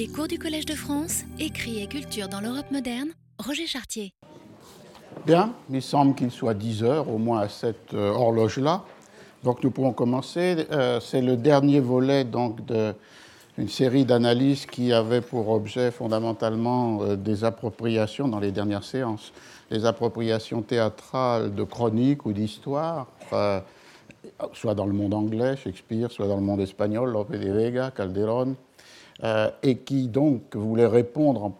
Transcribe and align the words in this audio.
Les 0.00 0.08
cours 0.08 0.28
du 0.28 0.38
Collège 0.38 0.64
de 0.64 0.72
France, 0.72 1.24
écrit 1.38 1.82
et 1.82 1.86
culture 1.86 2.26
dans 2.26 2.40
l'Europe 2.40 2.70
moderne, 2.70 3.10
Roger 3.38 3.66
Chartier. 3.66 4.14
Bien, 5.26 5.52
il 5.70 5.82
semble 5.82 6.14
qu'il 6.14 6.30
soit 6.30 6.54
10 6.54 6.84
heures, 6.84 7.10
au 7.10 7.18
moins 7.18 7.40
à 7.40 7.50
cette 7.50 7.92
euh, 7.92 8.10
horloge-là. 8.10 8.82
Donc 9.44 9.62
nous 9.62 9.70
pouvons 9.70 9.92
commencer. 9.92 10.66
Euh, 10.72 11.00
c'est 11.00 11.20
le 11.20 11.36
dernier 11.36 11.80
volet 11.80 12.24
donc, 12.24 12.60
d'une 12.64 13.68
série 13.68 14.06
d'analyses 14.06 14.64
qui 14.64 14.90
avait 14.94 15.20
pour 15.20 15.50
objet 15.50 15.90
fondamentalement 15.90 17.02
euh, 17.02 17.16
des 17.16 17.44
appropriations 17.44 18.26
dans 18.26 18.40
les 18.40 18.52
dernières 18.52 18.84
séances. 18.84 19.34
Des 19.70 19.84
appropriations 19.84 20.62
théâtrales 20.62 21.54
de 21.54 21.62
chroniques 21.62 22.24
ou 22.24 22.32
d'histoire, 22.32 23.06
soit 24.54 24.74
dans 24.74 24.86
le 24.86 24.94
monde 24.94 25.12
anglais, 25.12 25.58
Shakespeare, 25.58 26.10
soit 26.10 26.26
dans 26.26 26.36
le 26.36 26.42
monde 26.42 26.60
espagnol, 26.60 27.10
Lope 27.10 27.32
de 27.32 27.52
Vega, 27.52 27.92
Calderón, 27.94 28.56
euh, 29.22 29.50
et 29.62 29.76
qui 29.78 30.08
donc 30.08 30.56
voulait 30.56 30.86
répondre 30.86 31.52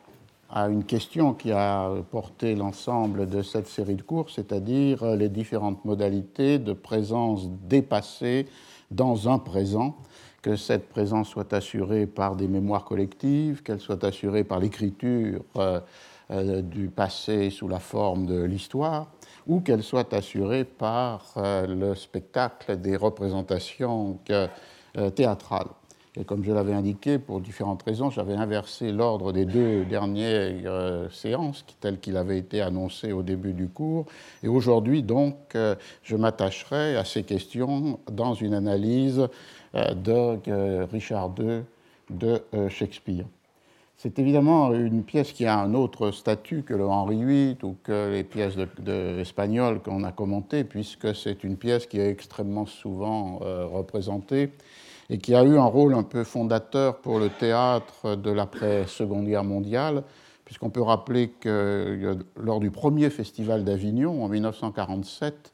à 0.48 0.68
une 0.68 0.84
question 0.84 1.34
qui 1.34 1.52
a 1.52 1.90
porté 2.10 2.54
l'ensemble 2.54 3.28
de 3.28 3.42
cette 3.42 3.68
série 3.68 3.96
de 3.96 4.02
cours, 4.02 4.30
c'est-à-dire 4.30 5.04
les 5.14 5.28
différentes 5.28 5.84
modalités 5.84 6.58
de 6.58 6.72
présence 6.72 7.48
dépassée 7.68 8.46
dans 8.90 9.28
un 9.28 9.38
présent, 9.38 9.94
que 10.42 10.56
cette 10.56 10.88
présence 10.88 11.28
soit 11.28 11.52
assurée 11.52 12.06
par 12.06 12.34
des 12.34 12.48
mémoires 12.48 12.84
collectives, 12.84 13.62
qu'elle 13.62 13.78
soit 13.78 14.02
assurée 14.04 14.42
par 14.42 14.58
l'écriture 14.58 15.42
euh, 15.56 15.80
euh, 16.30 16.62
du 16.62 16.88
passé 16.88 17.50
sous 17.50 17.68
la 17.68 17.78
forme 17.78 18.26
de 18.26 18.42
l'histoire, 18.42 19.08
ou 19.46 19.60
qu'elle 19.60 19.82
soit 19.82 20.14
assurée 20.14 20.64
par 20.64 21.34
le 21.36 21.94
spectacle 21.94 22.76
des 22.76 22.96
représentations 22.96 24.18
théâtrales. 25.14 25.66
Et 26.16 26.24
comme 26.24 26.42
je 26.42 26.50
l'avais 26.50 26.72
indiqué, 26.72 27.20
pour 27.20 27.40
différentes 27.40 27.84
raisons, 27.84 28.10
j'avais 28.10 28.34
inversé 28.34 28.90
l'ordre 28.90 29.32
des 29.32 29.44
deux 29.44 29.84
dernières 29.84 30.50
euh, 30.66 31.08
séances, 31.10 31.64
telles 31.80 32.00
qu'il 32.00 32.16
avait 32.16 32.38
été 32.38 32.60
annoncé 32.60 33.12
au 33.12 33.22
début 33.22 33.52
du 33.52 33.68
cours. 33.68 34.06
Et 34.42 34.48
aujourd'hui, 34.48 35.04
donc, 35.04 35.36
euh, 35.54 35.76
je 36.02 36.16
m'attacherai 36.16 36.96
à 36.96 37.04
ces 37.04 37.22
questions 37.22 38.00
dans 38.10 38.34
une 38.34 38.54
analyse 38.54 39.28
euh, 39.76 39.94
de 39.94 40.84
Richard 40.90 41.32
II 41.38 41.62
de 42.10 42.42
Shakespeare. 42.68 43.24
C'est 43.96 44.18
évidemment 44.18 44.72
une 44.72 45.04
pièce 45.04 45.30
qui 45.30 45.46
a 45.46 45.56
un 45.60 45.74
autre 45.74 46.10
statut 46.10 46.64
que 46.64 46.74
le 46.74 46.86
Henri 46.86 47.24
VIII 47.24 47.58
ou 47.62 47.76
que 47.84 48.10
les 48.10 48.24
pièces 48.24 48.56
de, 48.56 49.20
espagnoles 49.20 49.78
qu'on 49.80 50.02
a 50.02 50.10
commentées, 50.10 50.64
puisque 50.64 51.14
c'est 51.14 51.44
une 51.44 51.56
pièce 51.56 51.86
qui 51.86 52.00
est 52.00 52.10
extrêmement 52.10 52.66
souvent 52.66 53.38
représentée 53.72 54.50
et 55.10 55.18
qui 55.18 55.34
a 55.34 55.42
eu 55.42 55.58
un 55.58 55.64
rôle 55.64 55.94
un 55.94 56.04
peu 56.04 56.22
fondateur 56.22 57.00
pour 57.00 57.18
le 57.18 57.28
théâtre 57.28 58.14
de 58.14 58.30
l'après-Seconde 58.30 59.26
Guerre 59.26 59.44
mondiale, 59.44 60.04
puisqu'on 60.44 60.70
peut 60.70 60.82
rappeler 60.82 61.30
que 61.30 61.48
euh, 61.48 62.14
lors 62.36 62.60
du 62.60 62.70
premier 62.70 63.10
festival 63.10 63.64
d'Avignon, 63.64 64.24
en 64.24 64.28
1947, 64.28 65.52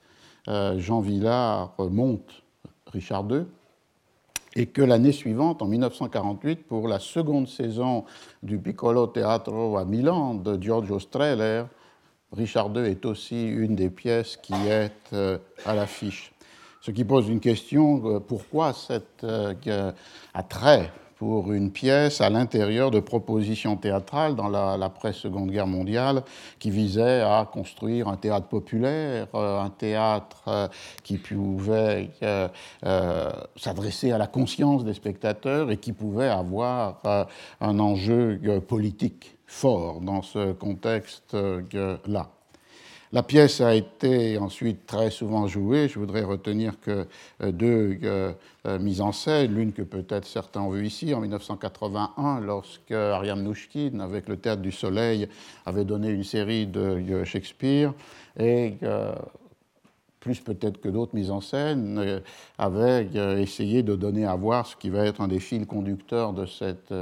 euh, 0.48 0.78
Jean 0.78 1.00
Villard 1.00 1.74
monte 1.78 2.42
Richard 2.92 3.26
II, 3.30 3.46
et 4.54 4.66
que 4.66 4.82
l'année 4.82 5.12
suivante, 5.12 5.62
en 5.62 5.66
1948, 5.66 6.66
pour 6.66 6.86
la 6.86 6.98
seconde 6.98 7.48
saison 7.48 8.04
du 8.42 8.58
Piccolo 8.58 9.06
Teatro 9.06 9.78
à 9.78 9.84
Milan 9.84 10.34
de 10.34 10.62
Giorgio 10.62 10.98
Strehler, 10.98 11.64
Richard 12.32 12.70
II 12.76 12.86
est 12.86 13.06
aussi 13.06 13.46
une 13.48 13.74
des 13.74 13.88
pièces 13.88 14.36
qui 14.36 14.54
est 14.54 15.12
euh, 15.12 15.38
à 15.64 15.74
l'affiche. 15.74 16.35
Ce 16.86 16.92
qui 16.92 17.04
pose 17.04 17.28
une 17.28 17.40
question, 17.40 18.00
euh, 18.04 18.20
pourquoi 18.20 18.72
cet 18.72 19.24
euh, 19.24 19.90
attrait 20.34 20.92
pour 21.16 21.52
une 21.52 21.72
pièce 21.72 22.20
à 22.20 22.30
l'intérieur 22.30 22.92
de 22.92 23.00
propositions 23.00 23.76
théâtrales 23.76 24.36
dans 24.36 24.48
l'après-seconde 24.48 25.50
guerre 25.50 25.66
mondiale 25.66 26.22
qui 26.60 26.70
visait 26.70 27.22
à 27.22 27.44
construire 27.52 28.06
un 28.06 28.16
théâtre 28.16 28.46
populaire, 28.46 29.26
euh, 29.34 29.60
un 29.60 29.70
théâtre 29.70 30.70
qui 31.02 31.18
pouvait 31.18 32.10
s'adresser 33.56 34.12
à 34.12 34.18
la 34.18 34.28
conscience 34.28 34.84
des 34.84 34.94
spectateurs 34.94 35.72
et 35.72 35.78
qui 35.78 35.92
pouvait 35.92 36.28
avoir 36.28 37.00
un 37.60 37.78
enjeu 37.80 38.38
politique 38.68 39.38
fort 39.46 40.00
dans 40.02 40.22
ce 40.22 40.52
contexte-là. 40.52 42.35
La 43.12 43.22
pièce 43.22 43.60
a 43.60 43.74
été 43.74 44.36
ensuite 44.36 44.84
très 44.86 45.10
souvent 45.10 45.46
jouée. 45.46 45.88
Je 45.88 45.98
voudrais 45.98 46.22
retenir 46.22 46.80
que 46.80 47.06
euh, 47.40 47.52
deux 47.52 47.98
euh, 48.02 48.32
euh, 48.66 48.78
mises 48.80 49.00
en 49.00 49.12
scène, 49.12 49.54
l'une 49.54 49.72
que 49.72 49.82
peut-être 49.82 50.26
certains 50.26 50.60
ont 50.60 50.70
vue 50.70 50.86
ici 50.86 51.14
en 51.14 51.20
1981, 51.20 52.40
lorsque 52.40 52.90
Ariam 52.90 53.42
Nouchkine, 53.42 54.00
avec 54.00 54.28
le 54.28 54.36
Théâtre 54.36 54.62
du 54.62 54.72
Soleil, 54.72 55.28
avait 55.66 55.84
donné 55.84 56.08
une 56.08 56.24
série 56.24 56.66
de 56.66 57.22
Shakespeare, 57.24 57.94
et 58.38 58.74
plus 60.26 60.40
peut-être 60.40 60.80
que 60.80 60.88
d'autres 60.88 61.14
mises 61.14 61.30
en 61.30 61.40
scène, 61.40 62.20
avait 62.58 63.06
essayé 63.40 63.84
de 63.84 63.94
donner 63.94 64.24
à 64.24 64.34
voir 64.34 64.66
ce 64.66 64.74
qui 64.74 64.90
va 64.90 65.06
être 65.06 65.20
un 65.20 65.28
des 65.28 65.38
fils 65.38 65.64
conducteurs 65.66 66.32
de 66.32 66.46
cette, 66.46 66.92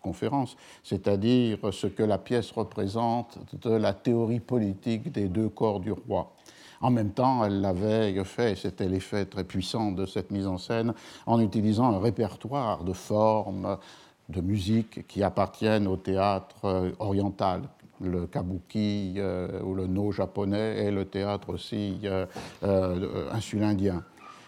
conférence, 0.00 0.56
c'est-à-dire 0.82 1.58
ce 1.72 1.86
que 1.86 2.02
la 2.02 2.16
pièce 2.16 2.52
représente 2.52 3.38
de 3.60 3.70
la 3.70 3.92
théorie 3.92 4.40
politique 4.40 5.12
des 5.12 5.28
deux 5.28 5.50
corps 5.50 5.80
du 5.80 5.92
roi. 5.92 6.32
En 6.80 6.90
même 6.90 7.10
temps, 7.10 7.44
elle 7.44 7.60
l'avait 7.60 8.24
fait, 8.24 8.56
c'était 8.56 8.88
l'effet 8.88 9.26
très 9.26 9.44
puissant 9.44 9.90
de 9.92 10.06
cette 10.06 10.30
mise 10.30 10.46
en 10.46 10.56
scène, 10.56 10.94
en 11.26 11.40
utilisant 11.40 11.92
un 11.92 11.98
répertoire 11.98 12.84
de 12.84 12.94
formes, 12.94 13.76
de 14.30 14.40
musique 14.40 15.06
qui 15.08 15.22
appartiennent 15.22 15.88
au 15.88 15.96
théâtre 15.96 16.94
oriental, 17.00 17.62
le 18.00 18.26
kabuki 18.26 19.14
euh, 19.18 19.60
ou 19.62 19.74
le 19.74 19.86
no 19.86 20.10
japonais 20.12 20.84
et 20.84 20.90
le 20.90 21.04
théâtre 21.04 21.50
aussi 21.50 22.00
euh, 22.04 22.26
euh, 22.64 23.30
insulindien. 23.32 24.02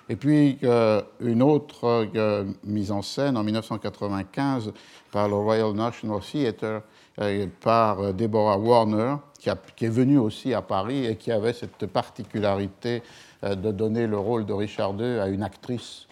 Et 0.08 0.16
puis 0.16 0.58
une 1.20 1.42
autre 1.42 2.06
mise 2.64 2.90
en 2.90 3.02
scène 3.02 3.36
en 3.36 3.44
1995 3.44 4.72
par 5.10 5.28
le 5.28 5.36
Royal 5.36 5.72
National 5.72 6.20
Theatre, 6.20 6.82
par 7.60 8.12
Deborah 8.12 8.58
Warner, 8.58 9.14
qui, 9.38 9.48
est 9.48 9.88
venue 9.88 10.18
aussi 10.18 10.52
à 10.52 10.60
Paris 10.60 11.06
et 11.06 11.16
qui 11.16 11.30
avait 11.30 11.52
cette 11.52 11.86
particularité 11.86 13.02
de 13.42 13.70
donner 13.70 14.08
le 14.08 14.18
rôle 14.18 14.44
de 14.44 14.52
Richard 14.52 14.94
II 14.98 15.18
à 15.20 15.28
une 15.28 15.44
actrice, 15.44 16.08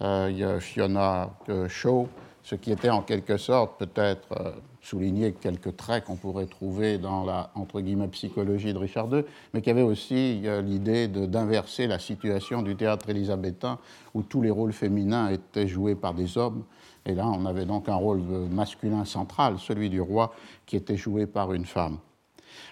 Fiona 0.00 1.30
Shaw, 1.68 2.08
ce 2.44 2.54
qui 2.54 2.70
était 2.70 2.90
en 2.90 3.02
quelque 3.02 3.36
sorte 3.36 3.78
peut-être 3.78 4.54
souligner 4.80 5.32
quelques 5.32 5.76
traits 5.76 6.04
qu'on 6.04 6.14
pourrait 6.16 6.46
trouver 6.46 6.98
dans 6.98 7.24
la 7.24 7.50
entre 7.56 7.80
guillemets, 7.80 8.06
psychologie 8.08 8.72
de 8.72 8.78
Richard 8.78 9.12
II, 9.12 9.24
mais 9.52 9.62
qui 9.62 9.70
avait 9.70 9.82
aussi 9.82 10.42
l'idée 10.62 11.08
d'inverser 11.08 11.86
la 11.86 11.98
situation 11.98 12.62
du 12.62 12.76
théâtre 12.76 13.08
élisabétain 13.08 13.78
où 14.12 14.22
tous 14.22 14.42
les 14.42 14.50
rôles 14.50 14.74
féminins 14.74 15.30
étaient 15.30 15.66
joués 15.66 15.94
par 15.94 16.14
des 16.14 16.38
hommes 16.38 16.64
et 17.06 17.14
là, 17.14 17.26
on 17.28 17.44
avait 17.44 17.66
donc 17.66 17.88
un 17.88 17.94
rôle 17.96 18.22
masculin 18.50 19.04
central, 19.04 19.56
celui 19.58 19.90
du 19.90 20.00
roi, 20.00 20.32
qui 20.66 20.76
était 20.76 20.96
joué 20.96 21.26
par 21.26 21.52
une 21.52 21.66
femme. 21.66 21.98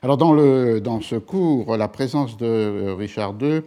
Alors 0.03 0.17
dans, 0.17 0.33
le, 0.33 0.81
dans 0.81 1.01
ce 1.01 1.17
cours, 1.17 1.77
la 1.77 1.89
présence 1.89 2.37
de 2.37 2.47
euh, 2.47 2.95
Richard 2.95 3.35
II 3.41 3.63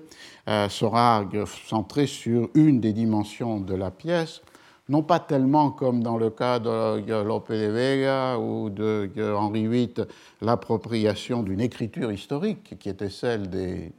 euh, 0.48 0.70
sera 0.70 1.26
centrée 1.68 2.08
sur 2.08 2.50
une 2.56 2.80
des 2.80 2.94
dimensions 2.94 3.60
de 3.60 3.76
la 3.76 3.92
pièce, 3.92 4.42
non 4.90 5.02
pas 5.02 5.20
tellement 5.20 5.72
comme 5.72 6.04
dans 6.04 6.18
le 6.18 6.30
cas 6.30 6.60
de 6.60 7.24
Lope 7.24 7.52
de 7.52 7.68
Vega 7.68 8.38
ou 8.38 8.70
de 8.70 9.10
Henri 9.34 9.68
VIII, 9.68 10.06
l'appropriation 10.42 11.44
d'une 11.44 11.62
écriture 11.62 12.12
historique 12.12 12.78
qui 12.80 12.90
était 12.90 13.10
celle 13.10 13.50
des 13.50 13.92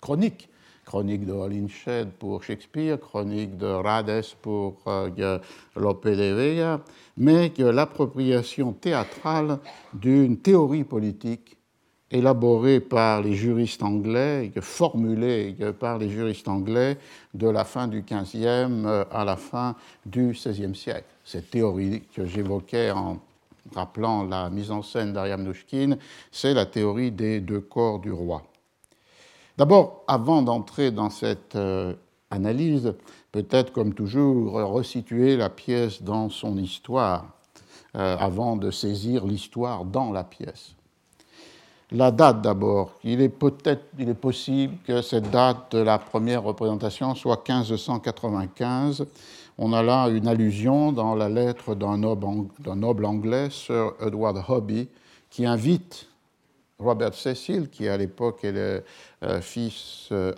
chroniques, 0.00 0.48
chronique 0.84 1.26
de 1.26 1.32
Holinshed 1.32 2.10
pour 2.18 2.42
Shakespeare, 2.42 2.98
chronique 2.98 3.56
de 3.56 3.66
Rades 3.66 4.24
pour 4.40 4.80
euh, 4.86 5.38
Lope 5.76 6.08
de 6.08 6.34
Vega, 6.34 6.80
mais 7.16 7.52
l'appropriation 7.58 8.72
théâtrale 8.72 9.58
d'une 9.92 10.38
théorie 10.38 10.84
politique 10.84 11.59
élaborée 12.10 12.80
par 12.80 13.22
les 13.22 13.34
juristes 13.34 13.82
anglais, 13.82 14.50
formulée 14.60 15.56
par 15.78 15.98
les 15.98 16.10
juristes 16.10 16.48
anglais 16.48 16.98
de 17.34 17.48
la 17.48 17.64
fin 17.64 17.86
du 17.86 18.02
XVe 18.02 18.46
euh, 18.46 19.04
à 19.12 19.24
la 19.24 19.36
fin 19.36 19.76
du 20.04 20.32
XVIe 20.32 20.74
siècle. 20.74 21.04
Cette 21.24 21.50
théorie 21.50 22.02
que 22.14 22.26
j'évoquais 22.26 22.90
en 22.90 23.18
rappelant 23.74 24.24
la 24.24 24.50
mise 24.50 24.70
en 24.70 24.82
scène 24.82 25.12
d'Ariam 25.12 25.42
Nouchkine, 25.42 25.98
c'est 26.32 26.54
la 26.54 26.66
théorie 26.66 27.12
des 27.12 27.40
deux 27.40 27.60
corps 27.60 28.00
du 28.00 28.10
roi. 28.10 28.42
D'abord, 29.56 30.04
avant 30.08 30.42
d'entrer 30.42 30.90
dans 30.90 31.10
cette 31.10 31.54
euh, 31.54 31.94
analyse, 32.30 32.94
peut-être 33.30 33.72
comme 33.72 33.94
toujours 33.94 34.54
resituer 34.54 35.36
la 35.36 35.50
pièce 35.50 36.02
dans 36.02 36.28
son 36.30 36.56
histoire, 36.56 37.26
euh, 37.94 38.16
avant 38.18 38.56
de 38.56 38.70
saisir 38.70 39.26
l'histoire 39.26 39.84
dans 39.84 40.12
la 40.12 40.24
pièce. 40.24 40.74
La 41.92 42.12
date 42.12 42.40
d'abord, 42.40 42.94
il 43.02 43.20
est 43.20 43.28
peut-être, 43.28 43.82
il 43.98 44.08
est 44.08 44.14
possible 44.14 44.76
que 44.86 45.02
cette 45.02 45.28
date 45.30 45.72
de 45.74 45.78
la 45.80 45.98
première 45.98 46.44
représentation 46.44 47.16
soit 47.16 47.42
1595. 47.48 49.06
On 49.58 49.72
a 49.72 49.82
là 49.82 50.08
une 50.08 50.28
allusion 50.28 50.92
dans 50.92 51.16
la 51.16 51.28
lettre 51.28 51.74
d'un 51.74 51.98
noble, 51.98 53.04
anglais, 53.04 53.48
Sir 53.50 53.94
Edward 54.00 54.40
Hobby, 54.48 54.88
qui 55.30 55.44
invite 55.44 56.06
Robert 56.78 57.14
Cecil, 57.14 57.68
qui 57.68 57.88
à 57.88 57.96
l'époque 57.96 58.44
est 58.44 58.52
le 58.52 58.84
euh, 59.24 59.40
fils, 59.40 60.08
euh, 60.12 60.32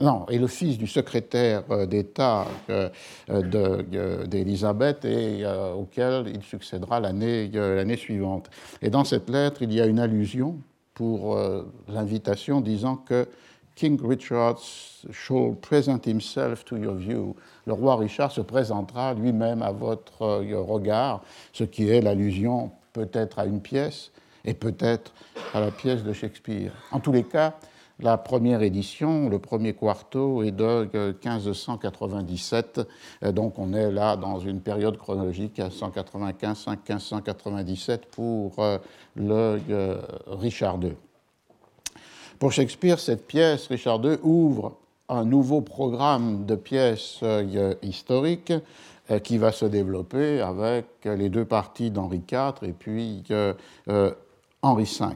non, 0.00 0.26
est 0.26 0.38
le 0.38 0.46
fils 0.46 0.78
du 0.78 0.86
secrétaire 0.86 1.64
euh, 1.70 1.86
d'État 1.86 2.46
d'Élisabeth 4.26 5.04
et 5.04 5.44
auquel 5.76 6.28
il 6.34 6.42
succédera 6.42 7.00
l'année 7.00 7.96
suivante. 7.96 8.50
Et 8.82 8.90
dans 8.90 9.04
cette 9.04 9.28
lettre, 9.30 9.62
il 9.62 9.72
y 9.72 9.80
a 9.80 9.86
une 9.86 9.98
allusion 9.98 10.56
pour 10.94 11.36
l'invitation 11.88 12.60
disant 12.60 12.96
que 12.96 13.26
King 13.74 14.00
Richard 14.00 14.60
shall 15.10 15.56
present 15.56 16.06
himself 16.06 16.64
to 16.64 16.76
your 16.76 16.94
view. 16.94 17.34
Le 17.66 17.72
roi 17.72 17.96
Richard 17.96 18.30
se 18.30 18.40
présentera 18.40 19.14
lui-même 19.14 19.62
à 19.62 19.72
votre 19.72 20.22
euh, 20.22 20.60
regard, 20.60 21.22
ce 21.52 21.64
qui 21.64 21.88
est 21.88 22.00
l'allusion 22.00 22.70
peut-être 22.92 23.40
à 23.40 23.46
une 23.46 23.60
pièce 23.60 24.12
et 24.44 24.54
peut-être 24.54 25.12
à 25.52 25.60
la 25.60 25.72
pièce 25.72 26.04
de 26.04 26.12
Shakespeare. 26.12 26.72
En 26.92 27.00
tous 27.00 27.10
les 27.10 27.24
cas, 27.24 27.54
la 28.00 28.18
première 28.18 28.62
édition, 28.62 29.28
le 29.28 29.38
premier 29.38 29.72
quarto, 29.72 30.42
est 30.42 30.50
de 30.50 30.88
1597, 31.24 32.80
euh, 33.22 33.32
donc 33.32 33.58
on 33.58 33.72
est 33.72 33.90
là 33.90 34.16
dans 34.16 34.38
une 34.38 34.60
période 34.60 34.96
chronologique 34.96 35.58
1595-1597 35.58 38.00
pour 38.10 38.58
euh, 38.58 38.78
le 39.16 39.60
Richard 40.26 40.78
II. 40.82 40.94
Pour 42.38 42.52
Shakespeare, 42.52 42.98
cette 42.98 43.26
pièce, 43.26 43.68
Richard 43.68 44.04
II, 44.04 44.18
ouvre 44.22 44.76
un 45.08 45.24
nouveau 45.24 45.60
programme 45.60 46.46
de 46.46 46.56
pièces 46.56 47.20
euh, 47.22 47.74
historiques 47.82 48.52
euh, 49.10 49.18
qui 49.18 49.38
va 49.38 49.52
se 49.52 49.66
développer 49.66 50.40
avec 50.40 50.86
les 51.04 51.28
deux 51.28 51.44
parties 51.44 51.90
d'Henri 51.90 52.22
IV 52.30 52.54
et 52.62 52.72
puis 52.72 53.22
euh, 53.30 53.54
Henri 54.62 54.84
V. 54.84 55.06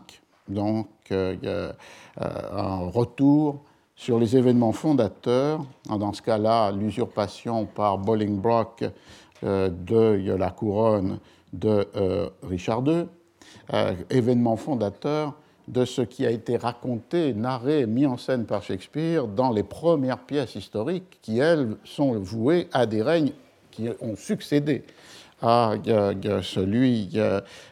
un 2.20 2.88
retour 2.90 3.62
sur 3.94 4.18
les 4.18 4.36
événements 4.36 4.72
fondateurs, 4.72 5.64
dans 5.88 6.12
ce 6.12 6.22
cas-là, 6.22 6.70
l'usurpation 6.70 7.66
par 7.66 7.98
Bolingbroke 7.98 8.90
de 9.42 10.34
la 10.36 10.50
couronne 10.50 11.18
de 11.52 11.86
Richard 12.42 12.82
II, 12.86 13.06
événement 14.10 14.56
fondateur 14.56 15.34
de 15.68 15.84
ce 15.84 16.02
qui 16.02 16.24
a 16.26 16.30
été 16.30 16.56
raconté, 16.56 17.34
narré, 17.34 17.86
mis 17.86 18.06
en 18.06 18.16
scène 18.16 18.46
par 18.46 18.62
Shakespeare 18.62 19.26
dans 19.26 19.52
les 19.52 19.62
premières 19.62 20.18
pièces 20.18 20.54
historiques 20.54 21.18
qui, 21.22 21.38
elles, 21.38 21.76
sont 21.84 22.18
vouées 22.18 22.68
à 22.72 22.86
des 22.86 23.02
règnes 23.02 23.32
qui 23.70 23.88
ont 24.00 24.16
succédé 24.16 24.82
à 25.40 25.74
celui 26.42 27.06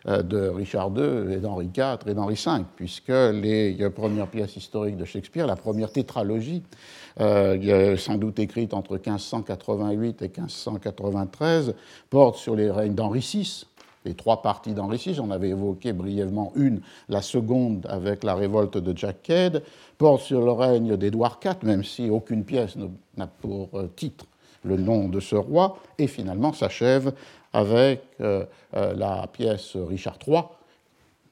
de 0.06 0.48
Richard 0.48 0.90
II 0.96 1.32
et 1.32 1.38
d'Henri 1.38 1.70
IV 1.76 1.98
et 2.06 2.14
d'Henri 2.14 2.34
V, 2.34 2.64
puisque 2.76 3.08
les 3.08 3.90
premières 3.94 4.28
pièces 4.28 4.56
historiques 4.56 4.96
de 4.96 5.04
Shakespeare, 5.04 5.46
la 5.46 5.56
première 5.56 5.90
tétralogie, 5.90 6.62
euh, 7.18 7.96
sans 7.96 8.16
doute 8.16 8.38
écrite 8.38 8.74
entre 8.74 8.94
1588 8.94 10.20
et 10.20 10.28
1593, 10.28 11.74
porte 12.10 12.36
sur 12.36 12.54
les 12.54 12.70
règnes 12.70 12.94
d'Henri 12.94 13.20
VI, 13.20 13.66
les 14.04 14.14
trois 14.14 14.42
parties 14.42 14.74
d'Henri 14.74 14.98
VI, 14.98 15.14
j'en 15.14 15.30
avais 15.30 15.48
évoqué 15.48 15.94
brièvement 15.94 16.52
une, 16.56 16.80
la 17.08 17.22
seconde 17.22 17.86
avec 17.88 18.22
la 18.22 18.34
révolte 18.34 18.76
de 18.76 18.96
Jack 18.96 19.22
Cade, 19.22 19.62
porte 19.96 20.20
sur 20.20 20.44
le 20.44 20.52
règne 20.52 20.96
d'Édouard 20.96 21.40
IV, 21.42 21.56
même 21.62 21.84
si 21.84 22.10
aucune 22.10 22.44
pièce 22.44 22.76
n'a 23.16 23.26
pour 23.26 23.70
euh, 23.74 23.90
titre 23.96 24.26
le 24.62 24.76
nom 24.76 25.08
de 25.08 25.20
ce 25.20 25.36
roi, 25.36 25.78
et 25.98 26.08
finalement 26.08 26.52
s'achève 26.52 27.14
avec 27.56 28.02
euh, 28.20 28.44
euh, 28.74 28.92
la 28.94 29.26
pièce 29.26 29.76
Richard 29.76 30.18
III, 30.26 30.42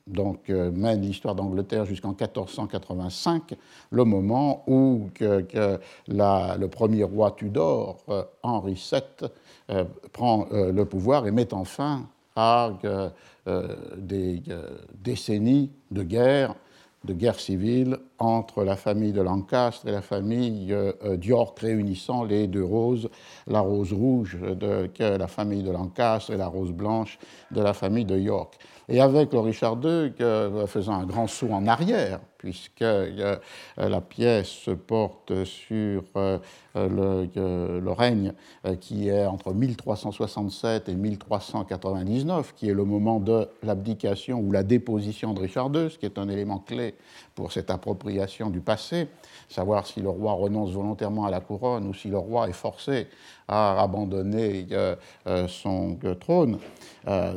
donc 0.06 0.48
mène 0.48 1.00
l'histoire 1.00 1.34
d'Angleterre 1.34 1.86
jusqu'en 1.86 2.10
1485, 2.10 3.54
le 3.90 4.04
moment 4.04 4.62
où 4.66 5.08
le 5.18 6.66
premier 6.66 7.04
roi 7.04 7.30
Tudor, 7.30 7.96
Henri 8.42 8.74
VII, 8.74 9.80
prend 10.12 10.46
le 10.50 10.84
pouvoir 10.84 11.26
et 11.26 11.30
met 11.30 11.54
en 11.54 11.64
fin 11.64 12.06
à 12.36 12.70
euh, 13.46 13.76
des 13.98 14.42
euh, 14.48 14.70
décennies 15.02 15.70
de 15.90 16.02
guerre, 16.02 16.54
de 17.04 17.12
guerre 17.12 17.38
civile 17.38 17.98
entre 18.18 18.64
la 18.64 18.76
famille 18.76 19.12
de 19.12 19.20
Lancastre 19.20 19.86
et 19.86 19.92
la 19.92 20.02
famille 20.02 20.72
euh, 20.72 21.16
d'York, 21.16 21.58
réunissant 21.60 22.24
les 22.24 22.46
deux 22.46 22.64
roses, 22.64 23.08
la 23.46 23.60
rose 23.60 23.92
rouge 23.92 24.38
de 24.40 24.88
la 24.98 25.28
famille 25.28 25.62
de 25.62 25.70
Lancastre 25.70 26.32
et 26.32 26.36
la 26.36 26.46
rose 26.46 26.72
blanche 26.72 27.18
de 27.50 27.60
la 27.60 27.74
famille 27.74 28.04
de 28.04 28.18
York. 28.18 28.58
Et 28.88 29.00
avec 29.00 29.32
le 29.32 29.40
Richard 29.40 29.78
II 29.82 30.12
faisant 30.66 30.94
un 30.94 31.06
grand 31.06 31.26
saut 31.26 31.50
en 31.50 31.66
arrière, 31.66 32.20
puisque 32.44 32.82
euh, 32.82 33.38
la 33.78 34.02
pièce 34.02 34.68
porte 34.86 35.44
sur 35.44 36.02
euh, 36.14 36.38
le, 36.74 37.90
règne 37.90 38.34
euh, 38.66 38.76
qui 38.76 39.08
est 39.08 39.24
entre 39.24 39.54
1367 39.54 40.90
et 40.90 40.94
1399, 40.94 42.52
qui 42.54 42.68
est 42.68 42.74
le 42.74 42.84
moment 42.84 43.18
de 43.18 43.48
l'abdication 43.62 44.40
ou 44.40 44.52
la 44.52 44.62
déposition 44.62 45.32
de 45.32 45.40
Richard 45.40 45.70
II, 45.74 45.88
ce 45.88 45.96
qui 45.96 46.04
est 46.04 46.18
un 46.18 46.28
élément 46.28 46.58
clé 46.58 46.96
pour 47.34 47.50
cette 47.50 47.70
appropriation 47.70 48.50
du 48.50 48.60
passé, 48.60 49.08
savoir 49.48 49.86
si 49.86 50.02
le 50.02 50.10
roi 50.10 50.34
renonce 50.34 50.70
volontairement 50.72 51.24
à 51.24 51.30
la 51.30 51.40
couronne 51.40 51.86
ou 51.86 51.94
si 51.94 52.08
le 52.08 52.18
roi 52.18 52.50
est 52.50 52.52
forcé 52.52 53.06
à 53.48 53.82
abandonner 53.82 54.66
son 55.48 55.98
trône. 56.20 56.58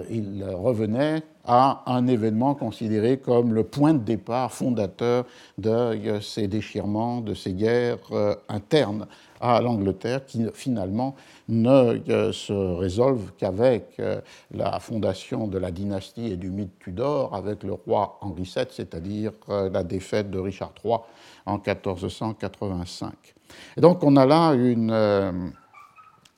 Il 0.10 0.46
revenait 0.54 1.24
à 1.48 1.82
un 1.86 2.06
événement 2.08 2.56
considéré 2.56 3.18
comme 3.18 3.54
le 3.54 3.64
point 3.64 3.94
de 3.94 4.04
départ 4.04 4.52
fondateur 4.52 4.97
de 5.02 6.20
ces 6.22 6.48
déchirements, 6.48 7.22
de 7.22 7.34
ces 7.34 7.54
guerres 7.54 7.98
euh, 8.12 8.36
internes 8.50 9.08
à 9.40 9.62
l'Angleterre 9.62 10.26
qui 10.26 10.46
finalement 10.54 11.16
ne 11.48 12.02
euh, 12.10 12.32
se 12.32 12.54
résolvent 12.54 13.32
qu'avec 13.38 14.00
euh, 14.00 14.20
la 14.52 14.80
fondation 14.80 15.48
de 15.48 15.58
la 15.58 15.72
dynastie 15.72 16.32
et 16.32 16.38
du 16.38 16.50
mythe 16.50 16.78
Tudor, 16.80 17.36
avec 17.36 17.64
le 17.64 17.74
roi 17.74 18.18
Henri 18.22 18.44
VII, 18.44 18.66
c'est-à-dire 18.70 19.32
la 19.48 19.84
défaite 19.84 20.30
de 20.32 20.40
Richard 20.40 20.74
III 20.84 20.98
en 21.46 21.58
1485. 21.58 23.14
Et 23.78 23.82
donc 23.82 24.04
on 24.04 24.16
a 24.16 24.26
là 24.26 24.54
une, 24.54 24.92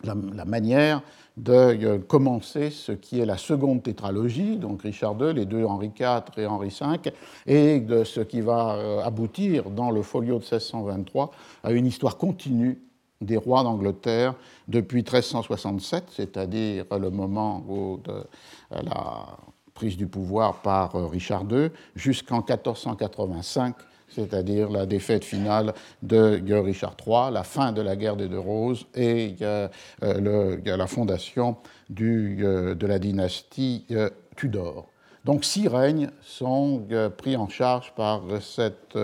la 0.03 0.45
manière 0.45 1.01
de 1.39 1.53
euh, 1.53 2.00
commencer 2.00 2.69
ce 2.69 2.91
qui 2.91 3.19
est 3.19 3.25
la 3.25 3.38
seconde 3.38 3.81
tétralogie, 3.83 4.57
donc 4.57 4.81
Richard 4.81 5.15
II, 5.21 5.33
les 5.33 5.45
deux 5.45 5.64
Henri 5.64 5.92
IV 5.97 6.23
et 6.37 6.45
Henri 6.45 6.68
V, 6.68 7.11
et 7.47 7.80
de 7.80 8.04
ce 8.04 8.19
qui 8.19 8.42
va 8.42 8.75
euh, 8.75 9.02
aboutir 9.02 9.69
dans 9.69 9.90
le 9.90 10.02
folio 10.02 10.35
de 10.40 10.44
1623 10.44 11.31
à 11.64 11.71
une 11.71 11.85
histoire 11.85 12.18
continue 12.18 12.81
des 13.21 13.37
rois 13.37 13.64
d'Angleterre 13.64 14.33
depuis 14.68 14.99
1367, 14.99 16.06
c'est-à-dire 16.11 16.85
le 16.92 17.09
moment 17.09 17.64
de 18.04 18.11
euh, 18.11 18.23
la 18.69 19.37
prise 19.73 19.95
du 19.95 20.07
pouvoir 20.07 20.56
par 20.56 21.09
Richard 21.09 21.45
II, 21.49 21.69
jusqu'en 21.95 22.40
1485 22.40 23.75
c'est-à-dire 24.09 24.69
la 24.69 24.85
défaite 24.85 25.23
finale 25.23 25.73
de 26.04 26.42
Richard 26.54 26.95
III, 27.06 27.31
la 27.31 27.44
fin 27.44 27.71
de 27.71 27.81
la 27.81 27.95
guerre 27.95 28.16
des 28.16 28.28
Deux 28.28 28.39
Roses 28.39 28.85
et 28.95 29.35
euh, 29.42 29.68
la 30.01 30.87
fondation 30.87 31.57
euh, 32.01 32.75
de 32.75 32.87
la 32.87 32.99
dynastie 32.99 33.85
euh, 33.92 34.09
Tudor. 34.35 34.87
Donc 35.25 35.44
six 35.44 35.68
règnes 35.68 36.09
sont 36.21 36.87
pris 37.18 37.35
en 37.35 37.49
charge 37.49 37.94
par 37.94 38.21
cette 38.39 38.97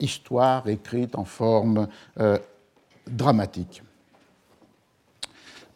histoire 0.00 0.66
écrite 0.66 1.16
en 1.16 1.26
forme 1.26 1.86
dramatique. 3.06 3.82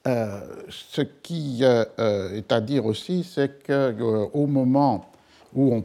ce 0.07 1.03
qui 1.23 1.63
est 1.63 2.51
à 2.53 2.61
dire 2.63 2.87
aussi, 2.87 3.25
c'est 3.25 3.63
qu'au 3.63 4.47
moment 4.47 5.12
où 5.55 5.73
on 5.73 5.83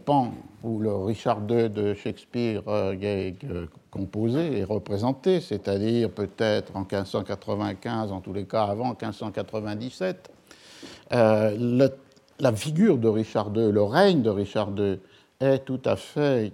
où 0.63 0.79
le 0.79 0.95
Richard 0.95 1.41
II 1.49 1.69
de 1.69 1.93
Shakespeare 1.93 2.63
euh, 2.67 2.95
est 2.99 3.35
euh, 3.43 3.67
composé 3.91 4.57
et 4.57 4.63
représenté, 4.63 5.39
c'est-à-dire 5.39 6.09
peut-être 6.09 6.75
en 6.75 6.81
1595, 6.81 8.11
en 8.11 8.21
tous 8.21 8.33
les 8.33 8.45
cas 8.45 8.63
avant 8.63 8.89
1597, 8.89 10.31
euh, 11.13 11.89
la 12.39 12.53
figure 12.53 12.97
de 12.97 13.07
Richard 13.07 13.51
II, 13.55 13.71
le 13.71 13.83
règne 13.83 14.21
de 14.21 14.29
Richard 14.29 14.71
II 14.77 14.99
est 15.39 15.59
tout 15.59 15.81
à 15.85 15.95
fait 15.95 16.51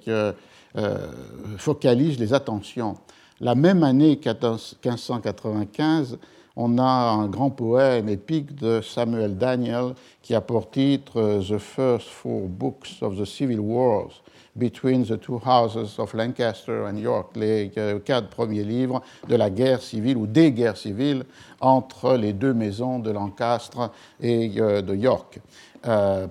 focalise 1.58 2.20
les 2.20 2.34
attentions. 2.34 2.96
La 3.39 3.55
même 3.55 3.84
année 3.84 4.20
1595, 4.22 6.17
on 6.56 6.78
a 6.78 6.84
un 6.84 7.28
grand 7.28 7.50
poème 7.50 8.10
épique 8.10 8.56
de 8.56 8.82
Samuel 8.82 9.38
Daniel 9.38 9.94
qui 10.22 10.36
a 10.36 10.42
pour 10.42 10.70
titre 10.70 11.42
The 11.48 11.58
First 11.58 12.10
Four 12.10 12.48
Books 12.48 13.02
of 13.02 13.18
the 13.18 13.26
Civil 13.26 13.60
Wars, 13.60 14.22
Between 14.56 15.04
the 15.04 15.20
Two 15.20 15.40
Houses 15.44 15.98
of 15.98 16.14
Lancaster 16.14 16.86
and 16.86 16.98
York, 16.98 17.36
les 17.36 17.72
quatre 18.06 18.30
premiers 18.30 18.64
livres 18.64 19.02
de 19.28 19.36
la 19.36 19.50
guerre 19.50 19.82
civile 19.82 20.16
ou 20.16 20.28
des 20.28 20.52
guerres 20.52 20.78
civiles 20.78 21.24
entre 21.60 22.16
les 22.16 22.34
deux 22.34 22.54
maisons 22.54 23.00
de 23.00 23.10
Lancaster 23.10 23.88
et 24.22 24.50
de 24.50 24.96
York. 24.96 25.40
Euh, 25.86 26.28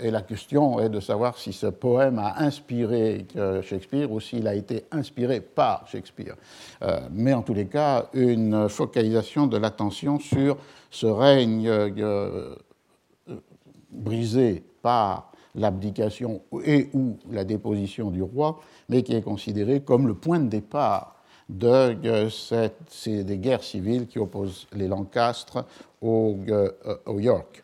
et 0.00 0.10
la 0.10 0.22
question 0.22 0.80
est 0.80 0.88
de 0.88 1.00
savoir 1.00 1.36
si 1.36 1.52
ce 1.52 1.66
poème 1.66 2.18
a 2.18 2.42
inspiré 2.42 3.26
euh, 3.36 3.60
Shakespeare 3.60 4.10
ou 4.10 4.20
s'il 4.20 4.48
a 4.48 4.54
été 4.54 4.84
inspiré 4.90 5.40
par 5.40 5.86
Shakespeare. 5.88 6.36
Euh, 6.82 7.00
mais 7.12 7.34
en 7.34 7.42
tous 7.42 7.54
les 7.54 7.66
cas, 7.66 8.08
une 8.14 8.68
focalisation 8.68 9.46
de 9.46 9.58
l'attention 9.58 10.18
sur 10.18 10.56
ce 10.90 11.06
règne 11.06 11.70
brisé 13.90 14.62
par 14.80 15.32
l'abdication 15.54 16.40
et 16.64 16.88
ou 16.94 17.18
la 17.30 17.44
déposition 17.44 18.10
du 18.10 18.22
roi, 18.22 18.60
mais 18.88 19.02
qui 19.02 19.14
est 19.14 19.22
considéré 19.22 19.80
comme 19.80 20.08
le 20.08 20.14
point 20.14 20.40
de 20.40 20.48
départ 20.48 21.16
de 21.48 21.94
ces, 22.30 23.24
des 23.24 23.36
guerres 23.36 23.62
civiles 23.62 24.06
qui 24.06 24.18
opposent 24.18 24.66
les 24.72 24.88
Lancastres 24.88 25.64
au 26.00 26.38
York. 27.18 27.63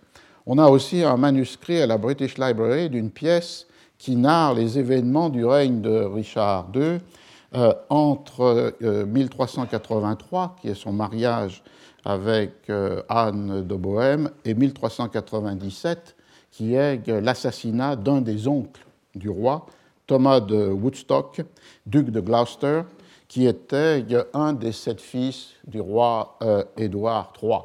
On 0.52 0.58
a 0.58 0.68
aussi 0.68 1.04
un 1.04 1.16
manuscrit 1.16 1.80
à 1.80 1.86
la 1.86 1.96
British 1.96 2.36
Library 2.36 2.90
d'une 2.90 3.12
pièce 3.12 3.68
qui 3.98 4.16
narre 4.16 4.54
les 4.54 4.80
événements 4.80 5.28
du 5.28 5.44
règne 5.44 5.80
de 5.80 6.00
Richard 6.00 6.72
II 6.74 6.98
euh, 7.54 7.72
entre 7.88 8.74
1383, 8.80 10.42
euh, 10.42 10.60
qui 10.60 10.66
est 10.66 10.74
son 10.74 10.92
mariage 10.92 11.62
avec 12.04 12.68
euh, 12.68 13.00
Anne 13.08 13.64
de 13.64 13.74
Bohême, 13.76 14.28
et 14.44 14.54
1397, 14.54 16.16
qui 16.50 16.74
est 16.74 17.06
l'assassinat 17.06 17.94
d'un 17.94 18.20
des 18.20 18.48
oncles 18.48 18.84
du 19.14 19.30
roi, 19.30 19.66
Thomas 20.08 20.40
de 20.40 20.66
Woodstock, 20.66 21.42
duc 21.86 22.10
de 22.10 22.18
Gloucester, 22.18 22.82
qui 23.28 23.46
était 23.46 24.04
un 24.34 24.52
des 24.52 24.72
sept 24.72 25.00
fils 25.00 25.50
du 25.64 25.80
roi 25.80 26.36
Édouard 26.76 27.32
III. 27.40 27.60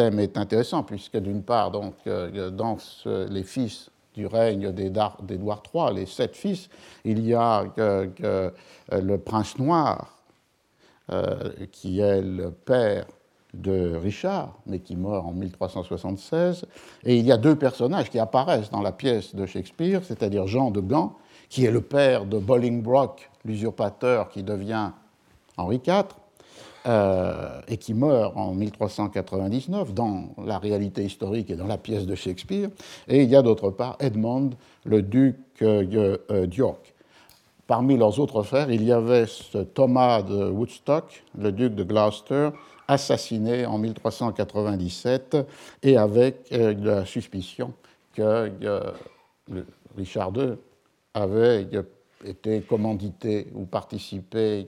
Est 0.00 0.36
intéressant 0.36 0.82
puisque 0.82 1.16
d'une 1.16 1.42
part, 1.42 1.70
donc, 1.70 1.94
euh, 2.06 2.50
dans 2.50 2.78
les 3.06 3.42
fils 3.42 3.90
du 4.14 4.26
règne 4.26 4.72
d'Édouard 4.72 5.62
III, 5.72 5.94
les 5.94 6.06
sept 6.06 6.36
fils, 6.36 6.68
il 7.04 7.24
y 7.24 7.34
a 7.34 7.64
euh, 7.78 8.50
le 8.90 9.18
prince 9.18 9.58
noir, 9.58 10.20
euh, 11.12 11.50
qui 11.72 12.00
est 12.00 12.20
le 12.22 12.50
père 12.50 13.04
de 13.52 13.96
Richard, 13.96 14.56
mais 14.66 14.78
qui 14.78 14.94
meurt 14.94 15.26
en 15.26 15.32
1376. 15.32 16.66
Et 17.04 17.16
il 17.16 17.26
y 17.26 17.32
a 17.32 17.36
deux 17.36 17.56
personnages 17.56 18.10
qui 18.10 18.20
apparaissent 18.20 18.70
dans 18.70 18.82
la 18.82 18.92
pièce 18.92 19.34
de 19.34 19.44
Shakespeare, 19.44 20.04
c'est-à-dire 20.04 20.46
Jean 20.46 20.70
de 20.70 20.80
Gand, 20.80 21.16
qui 21.48 21.64
est 21.64 21.70
le 21.72 21.80
père 21.80 22.26
de 22.26 22.38
Bolingbroke, 22.38 23.28
l'usurpateur 23.44 24.28
qui 24.28 24.44
devient 24.44 24.90
Henri 25.56 25.80
IV, 25.84 26.04
euh, 26.86 27.60
et 27.68 27.76
qui 27.76 27.92
meurt 27.92 28.34
en 28.36 28.54
1399 28.54 29.92
dans 29.92 30.30
la 30.42 30.58
réalité 30.58 31.04
historique 31.04 31.50
et 31.50 31.54
dans 31.54 31.66
la 31.66 31.76
pièce 31.76 32.06
de 32.06 32.14
Shakespeare. 32.14 32.70
Et 33.06 33.22
il 33.22 33.28
y 33.28 33.36
a 33.36 33.42
d'autre 33.42 33.68
part 33.68 33.96
Edmond, 34.00 34.50
le 34.86 35.02
duc 35.02 35.36
euh, 35.60 36.16
euh, 36.30 36.46
d'York. 36.46 36.94
Parmi 37.66 37.98
leurs 37.98 38.18
autres 38.18 38.42
frères, 38.42 38.70
il 38.70 38.82
y 38.82 38.92
avait 38.92 39.26
Thomas 39.74 40.22
de 40.22 40.48
Woodstock, 40.48 41.22
le 41.38 41.52
duc 41.52 41.74
de 41.74 41.84
Gloucester, 41.84 42.48
assassiné 42.88 43.66
en 43.66 43.76
1397 43.76 45.36
et 45.82 45.96
avec 45.96 46.50
la 46.50 47.04
suspicion 47.04 47.72
que 48.14 48.50
Richard 49.96 50.32
II 50.34 50.54
avait 51.14 51.68
été 52.24 52.60
commandité 52.62 53.48
ou 53.54 53.64
participé 53.64 54.66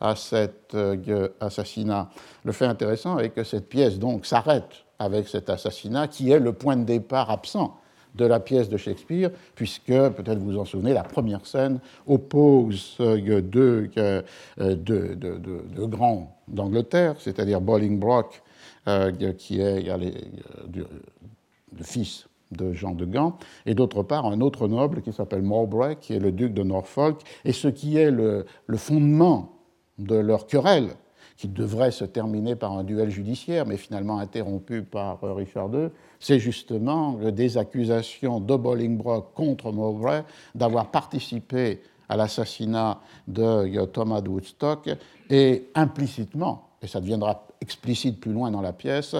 à 0.00 0.16
cet 0.16 0.74
euh, 0.74 1.28
assassinat. 1.40 2.10
Le 2.44 2.52
fait 2.52 2.66
intéressant 2.66 3.18
est 3.18 3.30
que 3.30 3.44
cette 3.44 3.68
pièce 3.68 3.98
donc 3.98 4.26
s'arrête 4.26 4.84
avec 4.98 5.28
cet 5.28 5.50
assassinat 5.50 6.08
qui 6.08 6.30
est 6.30 6.38
le 6.38 6.52
point 6.52 6.76
de 6.76 6.84
départ 6.84 7.30
absent 7.30 7.76
de 8.16 8.24
la 8.24 8.40
pièce 8.40 8.68
de 8.68 8.76
Shakespeare, 8.76 9.30
puisque, 9.54 9.86
peut-être 9.86 10.38
vous 10.38 10.52
vous 10.52 10.58
en 10.58 10.64
souvenez, 10.64 10.92
la 10.92 11.04
première 11.04 11.46
scène 11.46 11.78
oppose 12.08 12.96
euh, 12.98 13.40
euh, 14.58 14.74
deux, 14.74 15.86
grands 15.86 16.36
d'Angleterre, 16.48 17.14
c'est-à-dire 17.20 17.60
Bolingbroke, 17.60 18.42
qui 19.38 19.60
est 19.60 19.82
le 20.72 21.84
fils 21.84 22.26
de 22.50 22.72
Jean 22.72 22.92
de 22.92 23.04
Gand, 23.04 23.36
et 23.66 23.74
d'autre 23.74 24.02
part 24.02 24.26
un 24.26 24.40
autre 24.40 24.68
noble 24.68 25.02
qui 25.02 25.12
s'appelle 25.12 25.42
Mowbray, 25.42 25.96
qui 26.00 26.14
est 26.14 26.18
le 26.18 26.32
duc 26.32 26.52
de 26.52 26.62
Norfolk, 26.62 27.20
et 27.44 27.52
ce 27.52 27.68
qui 27.68 27.96
est 27.96 28.10
le, 28.10 28.46
fondement 28.76 29.52
de 29.98 30.16
leur 30.16 30.46
querelle, 30.46 30.90
qui 31.36 31.48
devrait 31.48 31.90
se 31.90 32.04
terminer 32.04 32.56
par 32.56 32.72
un 32.72 32.84
duel 32.84 33.10
judiciaire, 33.10 33.66
mais 33.66 33.76
finalement 33.76 34.18
interrompu 34.18 34.82
par 34.82 35.24
euh, 35.24 35.32
Richard 35.32 35.70
II, 35.72 35.88
c'est 36.18 36.38
justement 36.38 37.12
des 37.14 37.56
accusations 37.56 38.40
de 38.40 38.56
Bolingbroke 38.56 39.32
contre 39.34 39.72
Mowbray 39.72 40.22
d'avoir 40.54 40.90
participé 40.90 41.80
à 42.10 42.16
l'assassinat 42.16 43.00
de 43.26 43.42
euh, 43.42 43.86
Thomas 43.86 44.20
de 44.20 44.28
Woodstock 44.28 44.90
et 45.30 45.68
implicitement, 45.74 46.68
et 46.82 46.86
ça 46.86 47.00
deviendra 47.00 47.46
explicite 47.60 48.20
plus 48.20 48.32
loin 48.32 48.50
dans 48.50 48.62
la 48.62 48.72
pièce, 48.72 49.14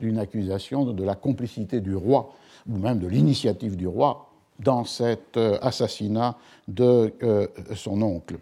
d'une 0.00 0.18
accusation 0.18 0.84
de 0.84 1.04
la 1.04 1.14
complicité 1.14 1.80
du 1.80 1.94
roi 1.94 2.32
ou 2.68 2.78
même 2.78 2.98
de 2.98 3.06
l'initiative 3.06 3.76
du 3.76 3.86
roi 3.86 4.26
dans 4.58 4.84
cet 4.84 5.36
euh, 5.36 5.58
assassinat 5.60 6.36
de 6.68 7.12
euh, 7.22 7.46
son 7.74 8.00
oncle. 8.02 8.38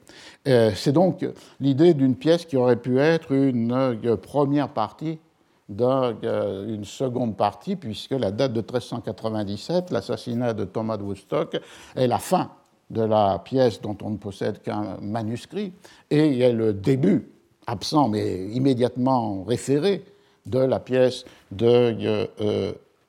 Euh, 0.47 0.71
c'est 0.75 0.93
donc 0.93 1.27
l'idée 1.61 1.95
d'une 1.95 2.15
pièce 2.15 2.45
qui 2.45 2.57
aurait 2.57 2.77
pu 2.77 2.99
être 2.99 3.33
une 3.33 3.97
première 4.23 4.69
partie 4.69 5.19
d'une 5.69 6.85
seconde 6.85 7.37
partie, 7.37 7.75
puisque 7.75 8.11
la 8.11 8.31
date 8.31 8.53
de 8.53 8.61
1397, 8.61 9.91
l'assassinat 9.91 10.53
de 10.53 10.65
Thomas 10.65 10.99
de 10.99 11.03
Woodstock, 11.03 11.59
est 11.97 12.07
la 12.07 12.19
fin 12.19 12.51
de 12.91 13.01
la 13.01 13.39
pièce 13.39 13.81
dont 13.81 13.97
on 14.03 14.11
ne 14.11 14.19
possède 14.19 14.61
qu'un 14.61 14.99
manuscrit, 15.01 15.73
et 16.11 16.41
est 16.41 16.53
le 16.53 16.75
début, 16.75 17.31
absent 17.67 18.09
mais 18.11 18.47
immédiatement 18.49 19.43
référé, 19.45 20.05
de 20.45 20.59
la 20.59 20.81
pièce 20.81 21.25
de 21.51 22.29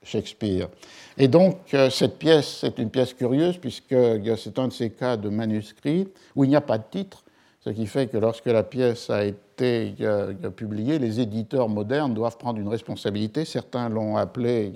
Shakespeare. 0.02 0.70
Et 1.18 1.30
donc, 1.30 1.74
euh, 1.74 1.90
cette 1.90 2.18
pièce, 2.18 2.58
c'est 2.60 2.78
une 2.78 2.90
pièce 2.90 3.14
curieuse, 3.14 3.58
puisque 3.58 3.94
euh, 3.94 4.36
c'est 4.36 4.60
un 4.60 4.68
de 4.68 4.74
ces 4.74 4.90
cas 4.90 5.16
de 5.16 5.30
manuscrit 5.30 6.10
où 6.36 6.44
il 6.44 6.50
n'y 6.50 6.58
a 6.58 6.62
pas 6.62 6.78
de 6.78 6.84
titre, 6.90 7.24
ce 7.62 7.70
qui 7.70 7.88
fait 7.88 8.08
que 8.08 8.18
lorsque 8.18 8.48
la 8.48 8.64
pièce 8.64 9.10
a 9.10 9.24
été 9.24 9.96
euh, 10.02 10.34
publiée, 10.50 11.00
les 11.00 11.22
éditeurs 11.22 11.70
modernes 11.70 12.14
doivent 12.14 12.38
prendre 12.38 12.60
une 12.60 12.68
responsabilité. 12.68 13.46
Certains 13.46 13.88
l'ont 13.88 14.18
appelé 14.18 14.74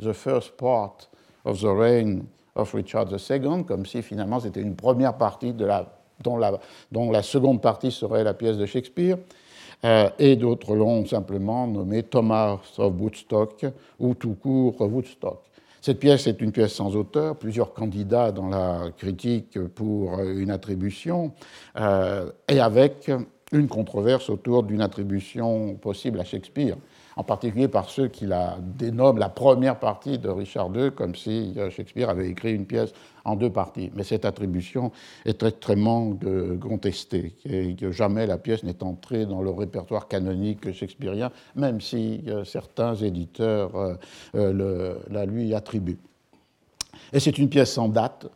The 0.00 0.12
First 0.12 0.52
Part 0.58 0.98
of 1.46 1.58
the 1.58 1.74
Reign 1.74 2.24
of 2.54 2.74
Richard 2.74 3.08
II, 3.10 3.64
comme 3.64 3.86
si 3.86 4.02
finalement 4.02 4.40
c'était 4.40 4.60
une 4.60 4.76
première 4.76 5.14
partie 5.14 5.54
dont 5.54 6.36
la 6.36 7.22
seconde 7.22 7.62
partie 7.62 7.90
serait 7.90 8.24
la 8.24 8.34
pièce 8.34 8.58
de 8.58 8.66
Shakespeare. 8.66 9.16
et 10.18 10.36
d'autres 10.36 10.74
l'ont 10.74 11.06
simplement 11.06 11.66
nommé 11.66 12.02
Thomas 12.02 12.58
of 12.76 12.92
Woodstock 13.00 13.64
ou 13.98 14.14
tout 14.14 14.34
court 14.34 14.80
Woodstock. 14.80 15.47
Cette 15.88 16.00
pièce 16.00 16.26
est 16.26 16.42
une 16.42 16.52
pièce 16.52 16.74
sans 16.74 16.96
auteur, 16.96 17.34
plusieurs 17.36 17.72
candidats 17.72 18.30
dans 18.30 18.50
la 18.50 18.90
critique 18.94 19.58
pour 19.68 20.20
une 20.20 20.50
attribution, 20.50 21.32
euh, 21.80 22.30
et 22.46 22.60
avec 22.60 23.10
une 23.52 23.68
controverse 23.68 24.28
autour 24.28 24.64
d'une 24.64 24.82
attribution 24.82 25.76
possible 25.76 26.20
à 26.20 26.24
Shakespeare 26.24 26.76
en 27.18 27.24
particulier 27.24 27.66
par 27.66 27.90
ceux 27.90 28.06
qui 28.06 28.26
la 28.26 28.58
dénomment 28.60 29.18
la 29.18 29.28
première 29.28 29.80
partie 29.80 30.18
de 30.18 30.28
Richard 30.28 30.70
II, 30.72 30.92
comme 30.92 31.16
si 31.16 31.52
euh, 31.56 31.68
Shakespeare 31.68 32.08
avait 32.08 32.28
écrit 32.28 32.54
une 32.54 32.64
pièce 32.64 32.92
en 33.28 33.36
deux 33.36 33.50
parties. 33.50 33.90
Mais 33.94 34.02
cette 34.02 34.24
attribution 34.24 34.92
est 35.24 35.42
extrêmement 35.42 36.16
contestée, 36.60 37.36
et 37.44 37.74
que 37.74 37.90
jamais 37.92 38.26
la 38.26 38.38
pièce 38.38 38.62
n'est 38.62 38.82
entrée 38.82 39.26
dans 39.26 39.42
le 39.42 39.50
répertoire 39.50 40.08
canonique 40.08 40.72
shakespearien, 40.72 41.30
même 41.54 41.80
si 41.80 42.22
euh, 42.28 42.44
certains 42.44 42.94
éditeurs 42.94 43.96
euh, 44.34 44.94
la 45.10 45.26
lui 45.26 45.54
attribuent. 45.54 45.98
Et 47.12 47.20
c'est 47.20 47.38
une 47.38 47.48
pièce 47.48 47.72
sans 47.72 47.88
date. 47.88 48.26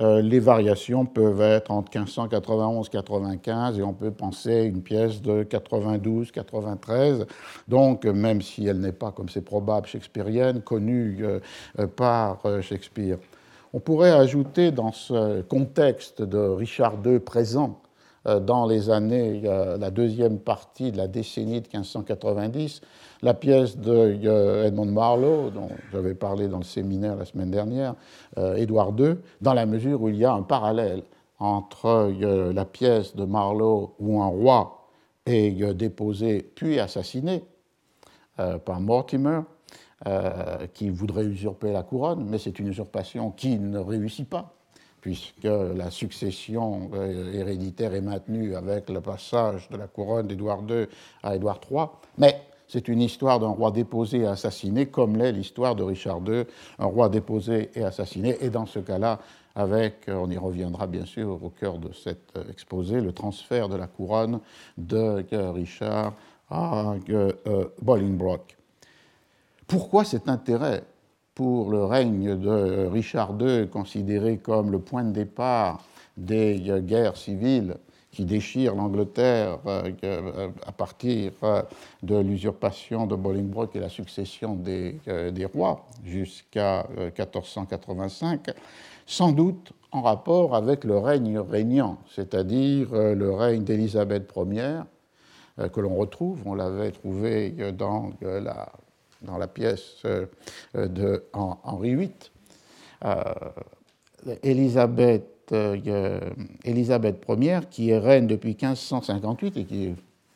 Euh, 0.00 0.22
les 0.22 0.40
variations 0.40 1.04
peuvent 1.04 1.42
être 1.42 1.70
entre 1.70 1.90
1591 1.96 2.88
95 2.88 3.78
et 3.78 3.82
on 3.82 3.92
peut 3.92 4.10
penser 4.10 4.62
une 4.62 4.82
pièce 4.82 5.20
de 5.20 5.42
92 5.42 6.32
93 6.32 7.26
donc 7.68 8.06
même 8.06 8.40
si 8.40 8.66
elle 8.66 8.80
n'est 8.80 8.92
pas 8.92 9.12
comme 9.12 9.28
c'est 9.28 9.44
probable 9.44 9.86
shakespearienne 9.86 10.62
connue 10.62 11.18
euh, 11.20 11.40
euh, 11.78 11.86
par 11.86 12.40
Shakespeare 12.62 13.18
on 13.72 13.80
pourrait 13.80 14.10
ajouter 14.10 14.70
dans 14.70 14.92
ce 14.92 15.42
contexte 15.42 16.22
de 16.22 16.38
Richard 16.38 16.94
II 17.04 17.18
présent 17.18 17.80
dans 18.24 18.66
les 18.66 18.88
années, 18.88 19.40
la 19.40 19.90
deuxième 19.90 20.38
partie 20.38 20.92
de 20.92 20.96
la 20.96 21.08
décennie 21.08 21.60
de 21.60 21.66
1590, 21.66 22.80
la 23.22 23.34
pièce 23.34 23.76
de 23.76 24.64
Edmond 24.64 24.86
Marlowe, 24.86 25.50
dont 25.50 25.70
j'avais 25.90 26.14
parlé 26.14 26.46
dans 26.46 26.58
le 26.58 26.64
séminaire 26.64 27.16
la 27.16 27.24
semaine 27.24 27.50
dernière, 27.50 27.94
Édouard 28.56 28.92
II, 28.96 29.16
dans 29.40 29.54
la 29.54 29.66
mesure 29.66 30.02
où 30.02 30.08
il 30.08 30.16
y 30.16 30.24
a 30.24 30.32
un 30.32 30.42
parallèle 30.42 31.02
entre 31.40 32.12
la 32.52 32.64
pièce 32.64 33.16
de 33.16 33.24
Marlowe 33.24 33.94
où 33.98 34.22
un 34.22 34.28
roi 34.28 34.86
est 35.26 35.74
déposé 35.74 36.48
puis 36.54 36.78
assassiné 36.78 37.42
par 38.36 38.80
Mortimer, 38.80 39.40
qui 40.74 40.90
voudrait 40.90 41.24
usurper 41.24 41.72
la 41.72 41.82
couronne, 41.82 42.26
mais 42.28 42.38
c'est 42.38 42.58
une 42.58 42.68
usurpation 42.68 43.30
qui 43.30 43.58
ne 43.58 43.78
réussit 43.78 44.28
pas 44.28 44.52
puisque 45.02 45.44
la 45.44 45.90
succession 45.90 46.90
euh, 46.94 47.34
héréditaire 47.34 47.92
est 47.92 48.00
maintenue 48.00 48.54
avec 48.54 48.88
le 48.88 49.00
passage 49.02 49.68
de 49.68 49.76
la 49.76 49.88
couronne 49.88 50.28
d'Édouard 50.28 50.62
II 50.66 50.86
à 51.22 51.34
Édouard 51.34 51.60
III. 51.70 51.86
Mais 52.16 52.40
c'est 52.68 52.88
une 52.88 53.02
histoire 53.02 53.40
d'un 53.40 53.48
roi 53.48 53.72
déposé 53.72 54.20
et 54.20 54.26
assassiné, 54.26 54.86
comme 54.86 55.16
l'est 55.16 55.32
l'histoire 55.32 55.74
de 55.74 55.82
Richard 55.82 56.20
II, 56.26 56.44
un 56.78 56.86
roi 56.86 57.08
déposé 57.08 57.70
et 57.74 57.82
assassiné. 57.82 58.36
Et 58.40 58.48
dans 58.48 58.64
ce 58.64 58.78
cas-là, 58.78 59.18
avec, 59.56 60.06
on 60.08 60.30
y 60.30 60.38
reviendra 60.38 60.86
bien 60.86 61.04
sûr 61.04 61.42
au 61.42 61.50
cœur 61.50 61.78
de 61.78 61.92
cet 61.92 62.32
exposé, 62.48 63.00
le 63.00 63.12
transfert 63.12 63.68
de 63.68 63.76
la 63.76 63.88
couronne 63.88 64.40
de 64.78 65.22
Richard 65.50 66.14
à 66.48 66.94
euh, 67.10 67.64
Bolingbroke. 67.82 68.56
Pourquoi 69.72 70.04
cet 70.04 70.28
intérêt 70.28 70.82
pour 71.34 71.70
le 71.70 71.82
règne 71.82 72.38
de 72.38 72.88
Richard 72.88 73.32
II, 73.40 73.70
considéré 73.70 74.36
comme 74.36 74.70
le 74.70 74.78
point 74.78 75.02
de 75.02 75.12
départ 75.12 75.82
des 76.14 76.60
guerres 76.82 77.16
civiles 77.16 77.78
qui 78.10 78.26
déchirent 78.26 78.74
l'Angleterre 78.74 79.60
euh, 79.64 79.90
euh, 80.04 80.50
à 80.66 80.72
partir 80.72 81.32
euh, 81.42 81.62
de 82.02 82.18
l'usurpation 82.18 83.06
de 83.06 83.16
Bolingbroke 83.16 83.74
et 83.74 83.80
la 83.80 83.88
succession 83.88 84.56
des, 84.56 85.00
des 85.06 85.46
rois 85.46 85.86
jusqu'à 86.04 86.86
1485, 87.18 88.50
sans 89.06 89.32
doute 89.32 89.72
en 89.90 90.02
rapport 90.02 90.54
avec 90.54 90.84
le 90.84 90.98
règne 90.98 91.38
régnant, 91.38 91.96
c'est-à-dire 92.14 92.92
le 92.92 93.30
règne 93.30 93.64
d'Élisabeth 93.64 94.30
Ier, 94.36 94.82
que 95.72 95.80
l'on 95.80 95.94
retrouve, 95.94 96.40
on 96.44 96.54
l'avait 96.54 96.90
trouvé 96.90 97.54
dans 97.72 98.10
la 98.20 98.70
dans 99.24 99.38
la 99.38 99.48
pièce 99.48 100.02
euh, 100.04 100.26
de 100.74 101.24
Henri 101.32 101.94
VIII. 101.94 102.10
Euh, 103.04 103.22
euh, 105.52 106.20
Élisabeth 106.64 107.24
Ier, 107.28 107.60
qui 107.70 107.90
est 107.90 107.98
reine 107.98 108.26
depuis 108.26 108.50
1558 108.50 109.56
et 109.56 109.64
qui, 109.64 109.94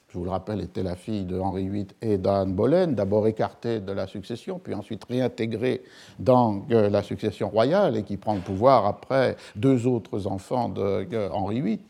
je 0.09 0.19
vous 0.19 0.25
le 0.25 0.31
rappelle, 0.31 0.61
était 0.61 0.83
la 0.83 0.97
fille 0.97 1.25
de 1.25 1.39
Henri 1.39 1.69
VIII 1.69 1.87
et 2.03 2.19
d'Anne 2.19 2.53
Boleyn, 2.53 2.89
d'abord 2.89 3.27
écartée 3.27 3.81
de 3.81 3.93
la 3.93 4.07
succession, 4.07 4.59
puis 4.59 4.75
ensuite 4.75 5.05
réintégrée 5.05 5.83
dans 6.19 6.67
la 6.69 7.03
succession 7.03 7.49
royale 7.49 7.97
et 7.97 8.03
qui 8.03 8.19
prend 8.19 8.35
le 8.35 8.41
pouvoir 8.41 8.85
après 8.85 9.37
deux 9.55 9.87
autres 9.87 10.27
enfants 10.27 10.69
de 10.69 11.29
Henri 11.31 11.63
VIII, 11.63 11.81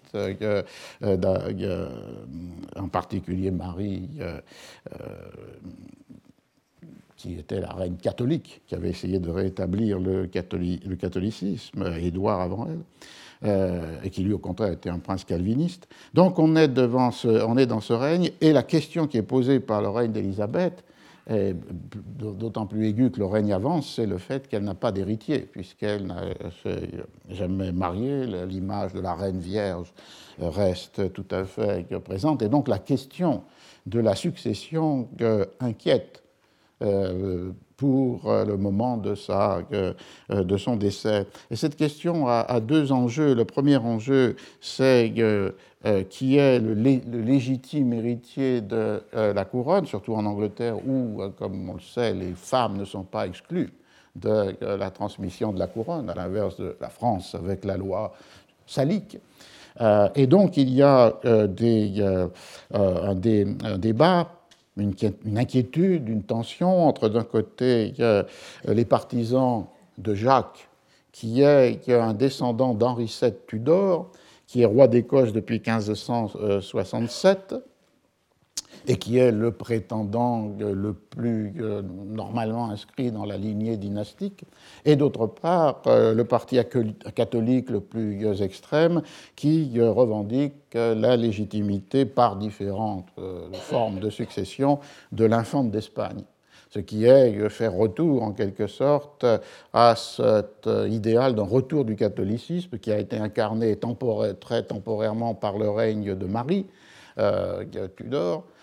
en 2.77 2.89
particulier 2.89 3.51
Marie 3.51 4.09
qui 7.27 7.41
était 7.41 7.61
la 7.61 7.73
reine 7.73 7.97
catholique, 7.97 8.63
qui 8.67 8.75
avait 8.75 8.91
essayé 8.91 9.19
de 9.19 9.31
rétablir 9.31 9.99
le, 9.99 10.27
catholicisme, 10.27 11.85
Édouard 12.01 12.41
avant 12.41 12.69
elle, 12.69 13.49
euh, 13.49 13.97
et 14.05 14.11
qui 14.11 14.23
lui 14.23 14.33
au 14.33 14.39
contraire 14.39 14.73
était 14.73 14.91
un 14.91 15.01
prince 15.01 15.25
calviniste. 15.25 15.89
Donc 16.15 16.39
on 16.39 16.55
est, 16.55 16.69
devant 16.69 17.11
on 17.25 17.57
est 17.57 17.67
dans 17.67 17.81
ce 17.81 17.93
règne, 17.93 18.31
et 18.41 18.53
la 18.53 18.63
question 18.63 19.09
qui 19.09 19.17
est 19.17 19.23
posée 19.23 19.59
par 19.59 19.83
le 19.83 19.89
règne 19.89 20.13
d'Élisabeth, 20.13 20.85
d'autant 21.29 22.67
plus 22.67 22.87
aiguë 22.87 23.11
que 23.11 23.19
le 23.19 23.27
règne 23.27 23.53
avance, 23.53 23.95
c'est 23.97 24.07
le 24.07 24.19
fait 24.19 24.47
qu'elle 24.47 24.63
n'a 24.63 24.77
pas 24.77 24.93
d'héritier, 24.93 25.41
puisqu'elle 25.41 26.07
n'a 26.07 26.23
jamais 27.31 27.73
marié, 27.73 28.25
l'image 28.47 28.93
de 28.93 29.01
la 29.01 29.15
reine 29.15 29.41
vierge 29.41 29.93
reste 30.39 31.13
tout 31.13 31.27
à 31.33 31.45
fait 31.45 31.85
présente, 32.05 32.43
et 32.43 32.49
donc 32.49 32.69
la 32.69 32.79
question 32.79 33.43
de 33.87 33.99
la 33.99 34.15
succession 34.15 35.09
inquiète 35.59 36.23
euh, 36.23 36.26
pour 37.77 38.31
euh, 38.31 38.45
le 38.45 38.57
moment 38.57 38.97
de, 38.97 39.15
sa, 39.15 39.61
euh, 39.73 39.93
de 40.31 40.57
son 40.57 40.77
décès. 40.77 41.27
Et 41.51 41.57
cette 41.57 41.77
question 41.77 42.27
a, 42.29 42.61
deux 42.61 42.93
enjeux. 42.93 43.35
Le 43.35 43.45
premier 43.45 43.77
enjeu, 43.77 44.37
c'est 44.61 45.13
qui 46.11 46.37
est 46.37 46.59
le, 46.59 46.75
légitime 46.75 47.93
héritier 47.93 48.61
de 48.61 49.03
la 49.13 49.45
couronne, 49.45 49.87
surtout 49.87 50.15
en 50.15 50.25
Angleterre 50.27 50.77
où, 50.87 51.21
comme 51.39 51.69
on 51.71 51.75
le 51.75 51.81
sait, 51.81 52.13
les 52.13 52.33
femmes 52.33 52.77
ne 52.77 52.85
sont 52.85 53.05
pas 53.05 53.27
exclues 53.27 53.73
de 54.17 54.57
la 54.61 54.91
transmission 54.91 55.53
de 55.53 55.59
la 55.59 55.67
couronne, 55.67 56.09
à 56.11 56.15
l'inverse 56.15 56.59
de 56.59 56.77
la 56.81 56.89
France 56.89 57.35
avec 57.35 57.65
la 57.65 57.77
loi 57.77 58.15
salique. 58.67 59.19
et 60.15 60.27
donc 60.27 60.57
il 60.57 60.71
y 60.71 60.83
a 60.83 61.13
des, 61.47 62.03
un 62.73 63.79
débat 63.79 64.36
une, 64.77 64.95
inquiétude, 65.37 66.09
une 66.09 66.23
tension 66.23 66.87
entre 66.87 67.09
d'un 67.09 67.25
côté 67.25 67.93
les 68.67 68.85
partisans 68.85 69.67
de 69.99 70.15
Jacques, 70.15 70.69
qui 71.13 71.41
est, 71.43 71.89
un 71.89 72.15
descendant 72.15 72.75
d'Henri 72.75 73.13
VII 73.21 73.33
Tudor, 73.47 74.11
qui 74.47 74.63
est 74.63 74.67
roi 74.67 74.87
d'Écosse 74.87 75.33
depuis 75.33 75.63
1567, 75.67 77.55
et 78.87 78.97
qui 78.97 79.19
est 79.19 79.33
le 79.33 79.51
prétendant 79.51 80.53
le 80.59 80.93
plus 80.93 81.55
euh, 81.61 81.83
normalement 81.83 82.71
inscrit 82.71 83.11
dans 83.11 83.25
la 83.25 83.37
lignée 83.37 83.77
dynastique, 83.77 84.45
et 84.85 84.97
d'autre 84.97 85.27
part 85.27 85.83
euh, 85.87 86.15
le 86.15 86.25
parti 86.25 86.59
catholique 87.15 87.71
le 87.71 87.81
plus 87.81 88.43
extrême 88.43 89.03
qui 89.35 89.73
euh, 89.77 89.91
revendique 89.91 90.55
la 90.75 91.17
légitimité 91.17 92.05
par 92.05 92.37
différentes 92.37 93.09
formes 93.53 93.99
de 93.99 94.11
succession 94.11 94.79
de 95.11 95.25
l'infante 95.25 95.71
d'Espagne. 95.71 96.23
Ce 96.69 96.81
qui 96.81 97.07
est 97.07 97.49
faire 97.49 97.73
retour 97.73 98.23
en 98.23 98.33
quelque 98.33 98.67
sorte 98.67 99.25
à 99.73 99.95
cet 99.97 100.69
idéal 100.89 101.35
d'un 101.35 101.45
retour 101.45 101.87
du 101.87 101.97
catholicisme 101.97 102.79
qui 102.79 102.93
a 102.93 102.99
été 102.99 103.17
incarné 103.17 103.79
très 104.39 104.65
temporairement 104.65 105.35
par 105.35 105.57
le 105.57 105.71
règne 105.71 106.15
de 106.15 106.27
Marie 106.27 106.67
Tudor, 107.97 108.39
euh, 108.39 108.56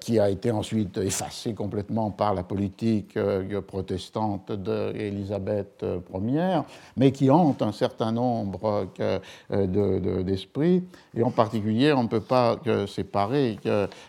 qui 0.00 0.18
a 0.18 0.30
été 0.30 0.50
ensuite 0.50 0.98
effacé 0.98 1.54
complètement 1.54 2.10
par 2.10 2.34
la 2.34 2.42
politique 2.42 3.16
euh, 3.16 3.60
protestante 3.60 4.52
d'Élisabeth 4.52 5.84
Ier, 6.14 6.60
mais 6.96 7.12
qui 7.12 7.30
hante 7.30 7.62
un 7.62 7.72
certain 7.72 8.12
nombre 8.12 8.88
euh, 9.00 10.22
d'esprits. 10.22 10.84
Et 11.14 11.22
en 11.22 11.30
particulier, 11.30 11.92
on 11.92 12.04
ne 12.04 12.08
peut 12.08 12.20
pas 12.20 12.58
séparer 12.86 13.58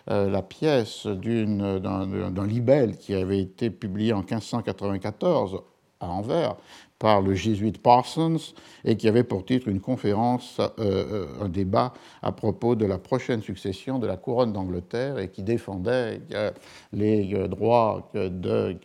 la 0.08 0.42
pièce 0.42 1.06
d'un 1.08 2.48
libelle 2.48 2.98
qui 2.98 3.14
avait 3.14 3.42
été 3.42 3.70
publié 3.70 4.14
en 4.14 4.20
1594 4.20 5.62
à 6.00 6.08
Anvers, 6.08 6.56
par 7.00 7.22
le 7.22 7.34
jésuite 7.36 7.82
Parsons 7.82 8.38
et 8.84 8.98
qui 8.98 9.08
avait 9.08 9.24
pour 9.24 9.46
titre 9.46 9.68
une 9.68 9.80
conférence, 9.80 10.60
euh, 10.60 10.68
euh, 10.80 11.26
un 11.42 11.50
débat 11.50 11.94
à 12.22 12.32
propos 12.32 12.76
de 12.76 12.86
la 12.86 12.98
prochaine 12.98 13.42
succession 13.42 14.00
de 14.00 14.08
la 14.08 14.18
couronne 14.18 14.54
d'Angleterre 14.54 15.20
et 15.20 15.30
qui 15.30 15.44
défendait 15.44 16.22
euh, 16.34 16.52
les 16.94 17.48
droits 17.48 18.10
de 18.14 18.76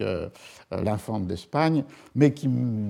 l'infante 0.71 1.27
d'Espagne, 1.27 1.85
mais 2.15 2.33
qui 2.33 2.49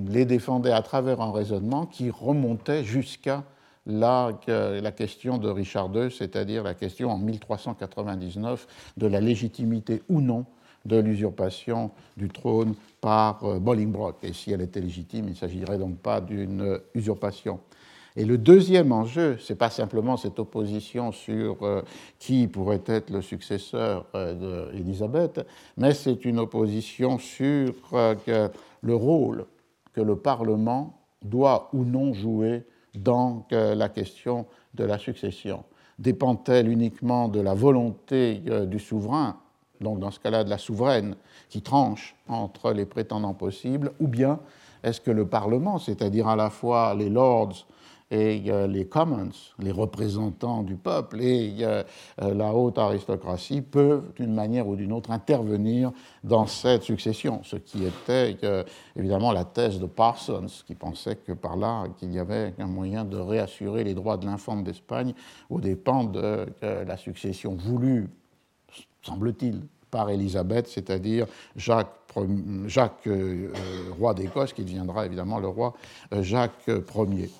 les 0.08 0.24
défendait 0.24 0.72
à 0.72 0.82
travers 0.82 1.20
un 1.20 1.32
raisonnement 1.32 1.87
qui 1.87 2.11
remontait 2.11 2.85
jusqu'à 2.85 3.44
la, 3.87 4.30
la, 4.46 4.92
question 4.92 5.38
de 5.38 5.48
Richard 5.48 5.90
II, 5.94 6.11
c'est-à-dire 6.11 6.62
la 6.62 6.74
question 6.74 7.11
en 7.11 7.18
1399 7.18 8.66
de 8.96 9.06
la 9.08 9.20
légitimité 9.20 10.02
ou 10.08 10.20
non 10.20 10.46
de 10.85 10.99
l'usurpation 10.99 11.90
du 12.16 12.29
trône 12.29 12.75
par 13.01 13.45
euh, 13.45 13.59
Bolingbroke. 13.59 14.18
Et 14.23 14.33
si 14.33 14.53
elle 14.53 14.62
était 14.62 14.81
légitime, 14.81 15.27
il 15.27 15.33
ne 15.33 15.37
s'agirait 15.37 15.79
donc 15.79 15.99
pas 15.99 16.21
d'une 16.21 16.79
usurpation. 16.95 17.61
Et 18.14 18.25
le 18.27 18.37
deuxième 18.37 18.92
enjeu, 18.92 19.38
ce 19.38 19.53
n'est 19.53 19.57
pas 19.57 19.71
simplement 19.71 20.16
cette 20.16 20.38
opposition 20.38 21.12
sur 21.12 21.62
euh, 21.62 21.83
qui 22.18 22.47
pourrait 22.47 22.83
être 22.87 23.11
le 23.11 23.23
successeur 23.23 24.07
euh, 24.14 24.71
d'Élisabeth, 24.73 25.47
mais 25.77 25.95
c'est 25.95 26.25
une 26.25 26.38
opposition 26.38 27.18
sur 27.18 27.75
le 28.83 28.95
rôle 28.95 29.47
que 29.95 30.01
le 30.01 30.16
Parlement 30.16 30.99
doit 31.23 31.71
ou 31.73 31.85
non 31.85 32.12
jouer 32.12 32.64
dans 32.95 33.47
la 33.51 33.88
question 33.88 34.47
de 34.75 34.85
la 34.85 34.99
succession. 34.99 35.64
Dépend-elle 35.99 36.68
uniquement 36.68 37.29
de 37.29 37.40
la 37.40 37.55
volonté 37.55 38.42
du 38.66 38.79
souverain 38.79 39.41
donc 39.83 39.99
dans 39.99 40.11
ce 40.11 40.21
cas-là 40.21 40.45
de 40.45 40.51
la 40.51 40.59
souveraine, 40.59 41.16
qui 41.49 41.62
tranche 41.62 42.14
entre 42.29 42.73
les 42.73 42.87
prétendants 42.87 43.35
possibles, 43.35 43.92
ou 44.01 44.09
bien 44.09 44.38
est-ce 44.83 45.01
que 45.01 45.11
le 45.11 45.27
Parlement, 45.27 45.79
c'est-à-dire 45.79 46.29
à 46.29 46.37
la 46.37 46.51
fois 46.51 46.95
les 46.95 47.09
lords 47.09 47.66
et 48.11 48.40
les 48.68 48.87
commons, 48.87 49.31
les 49.59 49.71
représentants 49.71 50.62
du 50.62 50.77
peuple, 50.77 51.23
et 51.23 51.64
la 52.18 52.53
haute 52.53 52.77
aristocratie 52.77 53.62
peuvent, 53.62 54.12
d'une 54.16 54.35
manière 54.35 54.68
ou 54.68 54.77
d'une 54.77 54.92
autre, 54.92 55.11
intervenir 55.12 55.92
dans 56.23 56.47
cette 56.47 56.83
succession, 56.83 57.40
ce 57.42 57.57
qui 57.57 57.85
était 57.87 58.37
évidemment 58.97 59.33
la 59.33 59.47
thèse 59.47 59.81
de 59.81 59.87
Parsons, 59.87 60.49
qui 60.66 60.75
pensait 60.75 61.16
que 61.16 61.33
par 61.33 61.57
là, 61.57 61.85
qu'il 61.97 62.12
y 62.12 62.18
avait 62.18 62.53
un 62.59 62.66
moyen 62.66 63.07
de 63.07 63.16
réassurer 63.16 63.83
les 63.83 63.95
droits 63.95 64.18
de 64.18 64.27
l'infante 64.27 64.62
d'Espagne 64.62 65.14
aux 65.49 65.61
dépens 65.61 66.05
de 66.05 66.47
la 66.61 66.97
succession 66.99 67.55
voulue, 67.55 68.11
semble-t-il, 69.03 69.62
par 69.93 70.11
Élisabeth, 70.11 70.67
c'est-à-dire 70.67 71.27
Jacques, 71.55 71.95
Jacques 72.67 73.07
euh, 73.07 73.53
roi 73.97 74.15
d'Écosse, 74.15 74.53
qui 74.53 74.65
deviendra 74.65 75.07
évidemment 75.07 75.38
le 75.38 75.47
roi 75.47 75.75
euh, 76.12 76.23
Jacques 76.23 76.67
Ier. 76.67 77.31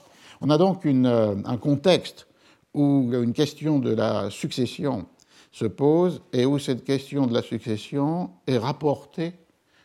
On 0.41 0.51
a 0.51 0.59
donc 0.59 0.87
euh, 0.87 1.35
un 1.45 1.57
contexte 1.57 2.29
où 2.75 3.11
une 3.13 3.33
question 3.33 3.79
de 3.79 3.93
la 3.93 4.31
succession 4.31 5.07
se 5.51 5.65
pose 5.65 6.23
et 6.33 6.47
où 6.47 6.59
cette 6.59 6.85
question 6.85 7.27
de 7.27 7.35
la 7.35 7.43
succession 7.43 8.31
est 8.47 8.59
rapportée 8.59 9.33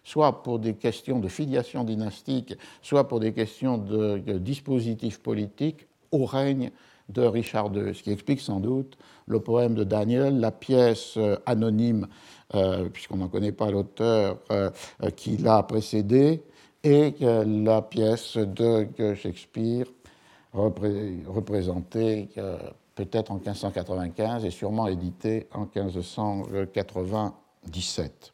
soit 0.04 0.42
pour 0.42 0.60
des 0.60 0.74
questions 0.74 1.20
de 1.20 1.28
filiation 1.28 1.84
dynastique, 1.84 2.54
soit 2.82 3.10
pour 3.10 3.20
des 3.20 3.34
questions 3.34 3.78
de, 3.78 4.20
de 4.20 4.38
dispositifs 4.38 5.20
politiques 5.20 5.86
au 6.12 6.26
règne 6.26 6.72
de 7.10 7.22
Richard 7.22 7.72
II, 7.74 7.93
ce 7.93 8.04
qui 8.04 8.12
explique 8.12 8.41
sans 8.41 8.60
doute 8.60 8.98
le 9.28 9.39
poème 9.39 9.76
de 9.76 9.84
Daniel, 9.84 10.39
la 10.39 10.52
pièce 10.52 11.17
anonyme 11.46 12.08
euh, 12.56 12.88
puisqu'on 12.88 13.17
n'en 13.17 13.28
connaît 13.28 13.52
pas 13.52 13.70
l'auteur 13.70 14.38
euh, 14.52 14.70
euh, 15.04 15.10
qui 15.10 15.36
l'a 15.36 15.62
précédé, 15.63 16.41
et 16.82 17.15
la 17.20 17.82
pièce 17.82 18.38
de 18.38 18.88
Shakespeare 19.15 19.88
représentée 20.54 22.30
peut-être 22.96 23.32
en 23.32 23.36
1595 23.36 24.46
et 24.46 24.52
sûrement 24.52 24.88
éditée 24.88 25.48
en 25.54 25.67
1597. 25.76 28.32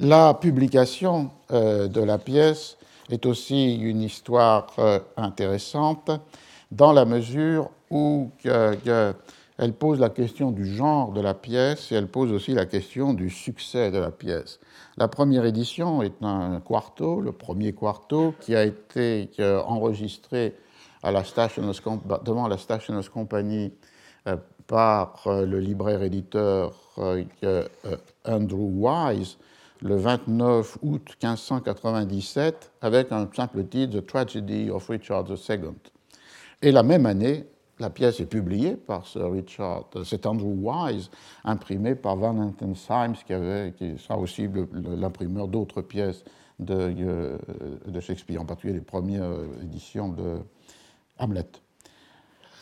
La 0.00 0.34
publication 0.34 1.30
de 1.50 2.02
la 2.02 2.18
pièce 2.18 2.76
est 3.10 3.24
aussi 3.26 3.76
une 3.76 4.02
histoire 4.02 4.74
intéressante 5.16 6.10
dans 6.72 6.92
la 6.92 7.04
mesure 7.04 7.70
où 7.90 8.30
elle 8.44 9.72
pose 9.78 10.00
la 10.00 10.08
question 10.08 10.50
du 10.50 10.66
genre 10.66 11.12
de 11.12 11.20
la 11.20 11.34
pièce 11.34 11.92
et 11.92 11.94
elle 11.94 12.08
pose 12.08 12.32
aussi 12.32 12.54
la 12.54 12.66
question 12.66 13.14
du 13.14 13.30
succès 13.30 13.90
de 13.90 13.98
la 13.98 14.10
pièce. 14.10 14.58
La 14.96 15.06
première 15.06 15.44
édition 15.44 16.02
est 16.02 16.14
un 16.22 16.60
quarto, 16.60 17.20
le 17.20 17.32
premier 17.32 17.72
quarto, 17.72 18.34
qui 18.40 18.56
a 18.56 18.64
été 18.64 19.28
enregistré 19.38 20.56
à 21.02 21.12
la 21.12 21.22
devant 22.24 22.48
la 22.48 22.56
Stationers 22.56 23.08
Company 23.12 23.72
euh, 24.28 24.36
par 24.66 25.26
euh, 25.26 25.44
le 25.44 25.58
libraire-éditeur 25.58 26.72
euh, 26.98 27.24
Andrew 28.24 28.70
Wise 28.70 29.36
le 29.80 29.96
29 29.96 30.78
août 30.82 31.16
1597 31.20 32.70
avec 32.80 33.10
un 33.10 33.28
simple 33.34 33.64
titre 33.64 34.00
The 34.00 34.06
Tragedy 34.06 34.70
of 34.70 34.88
Richard 34.88 35.24
II. 35.28 35.91
Et 36.62 36.70
la 36.70 36.84
même 36.84 37.06
année, 37.06 37.44
la 37.80 37.90
pièce 37.90 38.20
est 38.20 38.26
publiée 38.26 38.76
par 38.76 39.06
Sir 39.06 39.32
Richard, 39.32 39.86
c'est 40.04 40.26
Andrew 40.26 40.54
Wise, 40.54 41.10
imprimé 41.44 41.96
par 41.96 42.16
Valentine 42.16 42.76
Symes, 42.76 43.14
qui, 43.26 43.32
avait, 43.32 43.74
qui 43.76 43.98
sera 43.98 44.16
aussi 44.16 44.48
l'imprimeur 44.72 45.48
d'autres 45.48 45.82
pièces 45.82 46.22
de, 46.60 47.38
de, 47.86 48.00
Shakespeare, 48.00 48.40
en 48.40 48.44
particulier 48.44 48.74
les 48.74 48.80
premières 48.80 49.32
éditions 49.60 50.10
de 50.10 50.38
Hamlet. 51.18 51.50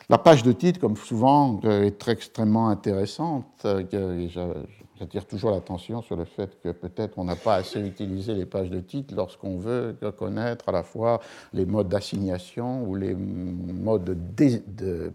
La 0.08 0.16
page 0.16 0.42
de 0.42 0.52
titre, 0.52 0.80
comme 0.80 0.96
souvent, 0.96 1.60
est 1.62 1.98
très 1.98 2.12
extrêmement 2.12 2.70
intéressante. 2.70 3.66
J'attire 5.00 5.24
toujours 5.24 5.52
l'attention 5.52 6.02
sur 6.02 6.14
le 6.14 6.26
fait 6.26 6.60
que 6.62 6.68
peut-être 6.72 7.18
on 7.18 7.24
n'a 7.24 7.34
pas 7.34 7.54
assez 7.54 7.80
utilisé 7.80 8.34
les 8.34 8.44
pages 8.44 8.68
de 8.68 8.80
titre 8.80 9.14
lorsqu'on 9.16 9.56
veut 9.56 9.96
connaître 10.18 10.68
à 10.68 10.72
la 10.72 10.82
fois 10.82 11.20
les 11.54 11.64
modes 11.64 11.88
d'assignation 11.88 12.84
ou 12.84 12.94
les 12.96 13.14
modes 13.14 14.04
de, 14.04 15.10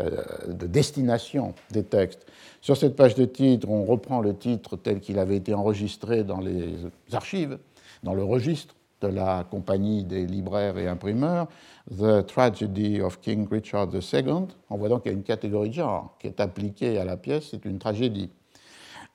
euh, 0.00 0.16
de, 0.48 0.66
destination 0.66 1.52
des 1.70 1.84
textes. 1.84 2.24
Sur 2.62 2.78
cette 2.78 2.96
page 2.96 3.14
de 3.14 3.26
titre, 3.26 3.68
on 3.68 3.84
reprend 3.84 4.22
le 4.22 4.34
titre 4.34 4.78
tel 4.78 5.00
qu'il 5.00 5.18
avait 5.18 5.36
été 5.36 5.52
enregistré 5.52 6.24
dans 6.24 6.40
les 6.40 6.74
archives, 7.12 7.58
dans 8.04 8.14
le 8.14 8.24
registre 8.24 8.74
de 9.02 9.08
la 9.08 9.44
compagnie 9.50 10.02
des 10.04 10.26
libraires 10.26 10.78
et 10.78 10.88
imprimeurs, 10.88 11.46
The 11.90 12.26
Tragedy 12.26 13.02
of 13.02 13.20
King 13.20 13.46
Richard 13.50 13.88
II. 13.94 14.46
On 14.70 14.78
voit 14.78 14.88
donc 14.88 15.02
qu'il 15.02 15.12
y 15.12 15.14
a 15.14 15.18
une 15.18 15.24
catégorie 15.24 15.68
de 15.68 15.74
genre 15.74 16.16
qui 16.18 16.26
est 16.26 16.40
appliquée 16.40 16.98
à 16.98 17.04
la 17.04 17.18
pièce, 17.18 17.48
c'est 17.50 17.66
une 17.66 17.78
tragédie. 17.78 18.30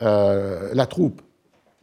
Euh, 0.01 0.71
la 0.73 0.85
troupe 0.85 1.21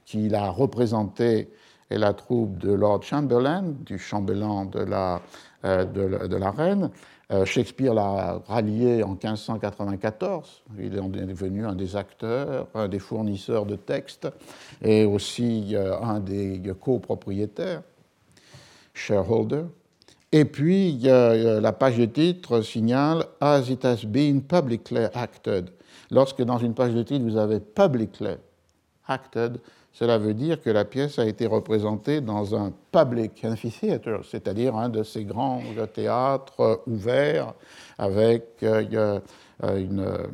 qu'il 0.05 0.35
a 0.35 0.51
représentée 0.51 1.49
est 1.91 1.99
la 1.99 2.13
troupe 2.13 2.59
de 2.59 2.73
Lord 2.73 3.03
Chamberlain, 3.03 3.75
du 3.85 3.99
chambellan 3.99 4.65
de 4.65 4.81
la, 4.81 5.21
euh, 5.65 5.85
de, 5.85 6.37
la 6.37 6.51
reine. 6.51 6.91
Euh, 7.31 7.45
Shakespeare 7.45 7.95
l'a 7.95 8.43
rallié 8.47 9.03
en 9.03 9.11
1594. 9.11 10.63
Il 10.79 10.97
est 10.97 11.27
devenu 11.27 11.67
un 11.67 11.75
des 11.75 11.95
acteurs, 11.97 12.67
un 12.75 12.89
des 12.89 12.99
fournisseurs 12.99 13.67
de 13.67 13.77
textes 13.77 14.29
et 14.83 15.05
aussi 15.05 15.77
un 15.77 16.21
des 16.21 16.63
copropriétaires, 16.81 17.83
shareholder. 18.95 19.65
Et 20.33 20.45
puis, 20.45 20.99
la 21.03 21.73
page 21.73 21.99
de 21.99 22.05
titre 22.05 22.61
signale 22.63 23.25
As 23.41 23.71
it 23.71 23.85
has 23.85 24.05
been 24.05 24.43
publicly 24.43 25.07
acted. 25.15 25.71
Lorsque 26.11 26.43
dans 26.43 26.59
une 26.59 26.75
page 26.75 26.95
de 26.95 27.03
titre 27.03 27.25
vous 27.25 27.37
avez 27.37 27.61
publicly 27.61 28.37
acted, 29.07 29.61
cela 29.93 30.19
veut 30.19 30.35
dire 30.35 30.63
que 30.63 30.71
la 30.71 30.85
pièce 30.85 31.19
a 31.19 31.27
été 31.27 31.47
représentée 31.47 32.21
dans 32.21 32.55
un 32.55 32.73
public 32.93 33.45
amphitheater, 33.45 34.25
c'est-à-dire 34.25 34.77
un 34.77 34.89
de 34.89 35.03
ces 35.03 35.25
grands 35.25 35.61
théâtres 35.93 36.83
ouverts 36.87 37.55
avec 37.99 38.63
euh, 38.63 39.19
euh, 39.65 40.27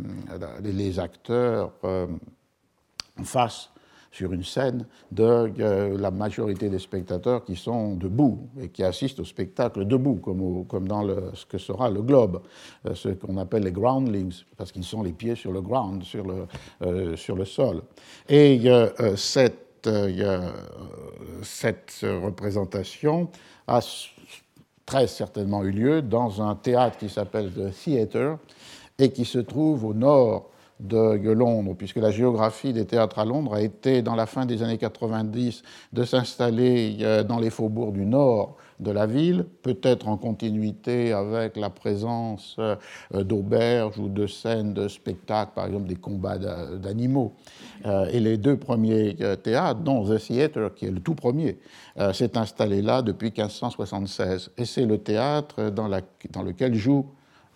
les 0.63 0.99
acteurs 0.99 1.73
euh, 1.85 2.07
en 3.19 3.25
face 3.25 3.71
sur 4.15 4.33
une 4.33 4.45
scène 4.45 4.87
de 5.11 5.53
euh, 5.59 5.99
la 5.99 6.13
majorité 6.13 6.69
des 6.69 6.79
spectateurs 6.79 7.45
qui 7.45 7.57
sont 7.57 7.97
debout 7.97 8.49
et 8.61 8.69
qui 8.69 8.85
assistent 8.85 9.19
au 9.19 9.25
spectacle 9.25 9.85
debout, 9.85 10.21
comme, 10.69 10.87
dans 10.87 11.05
ce 11.35 11.45
que 11.45 11.59
sera 11.59 11.91
le 11.91 12.01
globe, 12.01 12.41
euh, 12.87 12.95
ce 12.95 13.09
qu'on 13.09 13.37
appelle 13.39 13.65
les 13.65 13.73
groundlings, 13.73 14.45
parce 14.57 14.71
qu'ils 14.71 14.85
sont 14.85 15.03
les 15.03 15.13
pieds 15.13 15.35
sur 15.35 15.51
le 15.51 15.61
ground, 15.61 16.05
sur 16.05 16.25
le, 16.25 16.47
euh, 16.83 17.45
sol. 17.45 17.83
Et 18.29 18.63
cette, 19.17 19.89
cette 21.43 21.99
représentation 22.03 23.29
a 23.67 23.81
très 24.87 25.09
certainement 25.09 25.65
eu 25.65 25.73
lieu 25.73 26.03
dans 26.03 26.41
un 26.41 26.55
théâtre 26.55 26.99
qui 26.99 27.09
s'appelle 27.09 27.51
The 27.51 27.73
Theatre 27.73 28.39
et 28.97 29.11
qui 29.11 29.25
se 29.25 29.41
trouve 29.41 29.85
au 29.85 29.93
nord 29.93 30.51
de 30.81 31.31
Londres, 31.31 31.75
puisque 31.77 31.97
la 31.97 32.11
géographie 32.11 32.73
des 32.73 32.85
théâtres 32.85 33.19
à 33.21 33.25
Londres 33.25 33.55
a 33.55 33.61
été, 33.61 34.03
dans 34.03 34.17
la 34.17 34.27
fin 34.27 34.45
des 34.45 34.63
années 34.63 34.79
90, 34.79 35.63
de 35.93 36.05
s'installer 36.05 36.97
euh, 37.01 37.23
dans 37.23 37.39
les 37.39 37.51
faubourgs 37.51 37.93
du 37.93 38.05
nord 38.05 38.57
de 38.81 38.91
la 38.91 39.07
ville, 39.07 39.47
peut-être 39.63 40.09
en 40.09 40.17
continuité 40.17 41.13
avec 41.13 41.57
la 41.57 41.71
présence 41.71 42.57
euh, 42.59 42.75
d'auberges 43.23 43.99
ou 43.99 44.09
de 44.09 44.27
scènes 44.27 44.75
de 44.75 44.89
spectacles, 44.89 45.53
par 45.55 45.67
exemple 45.67 45.87
des 45.87 45.97
combats 45.97 46.39
d'animaux. 46.39 47.35
Euh, 47.87 48.07
et 48.13 48.19
les 48.19 48.37
deux 48.37 48.57
premiers 48.57 49.17
théâtres, 49.43 49.81
dont 49.81 50.05
The 50.05 50.19
Theatre, 50.19 50.75
qui 50.75 50.87
est 50.87 50.91
le 50.91 51.01
tout 51.01 51.15
premier, 51.15 51.59
s'est 52.13 52.37
installé 52.37 52.83
là 52.83 53.03
depuis 53.03 53.31
1576. 53.31 54.51
Et 54.59 54.65
c'est 54.65 54.87
le 54.87 54.99
théâtre 54.99 55.71
dans, 55.71 55.89
dans 55.89 56.43
lequel 56.43 56.75
joue 56.75 57.07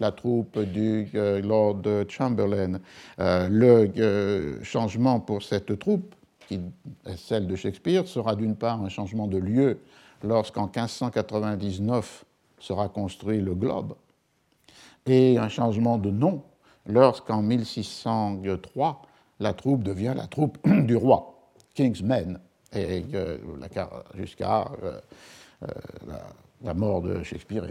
la 0.00 0.12
troupe 0.12 0.58
du 0.58 1.08
euh, 1.14 1.40
Lord 1.40 1.82
Chamberlain. 2.08 2.80
Euh, 3.18 3.48
le 3.48 3.90
euh, 3.98 4.62
changement 4.62 5.20
pour 5.20 5.42
cette 5.42 5.78
troupe, 5.78 6.14
qui 6.46 6.60
est 7.06 7.16
celle 7.16 7.46
de 7.46 7.56
Shakespeare, 7.56 8.06
sera 8.06 8.34
d'une 8.34 8.56
part 8.56 8.82
un 8.82 8.88
changement 8.88 9.26
de 9.26 9.38
lieu 9.38 9.80
lorsqu'en 10.22 10.66
1599 10.66 12.24
sera 12.58 12.88
construit 12.88 13.40
le 13.40 13.54
Globe, 13.54 13.94
et 15.06 15.38
un 15.38 15.48
changement 15.48 15.96
de 15.96 16.10
nom 16.10 16.42
lorsqu'en 16.86 17.40
1603 17.42 19.02
la 19.40 19.52
troupe 19.52 19.84
devient 19.84 20.14
la 20.16 20.26
troupe 20.26 20.58
du 20.86 20.96
roi, 20.96 21.38
King's 21.74 22.02
Men, 22.02 22.40
jusqu'à 24.14 24.68
mort 26.74 27.02
de 27.02 27.22
Shakespeare 27.22 27.64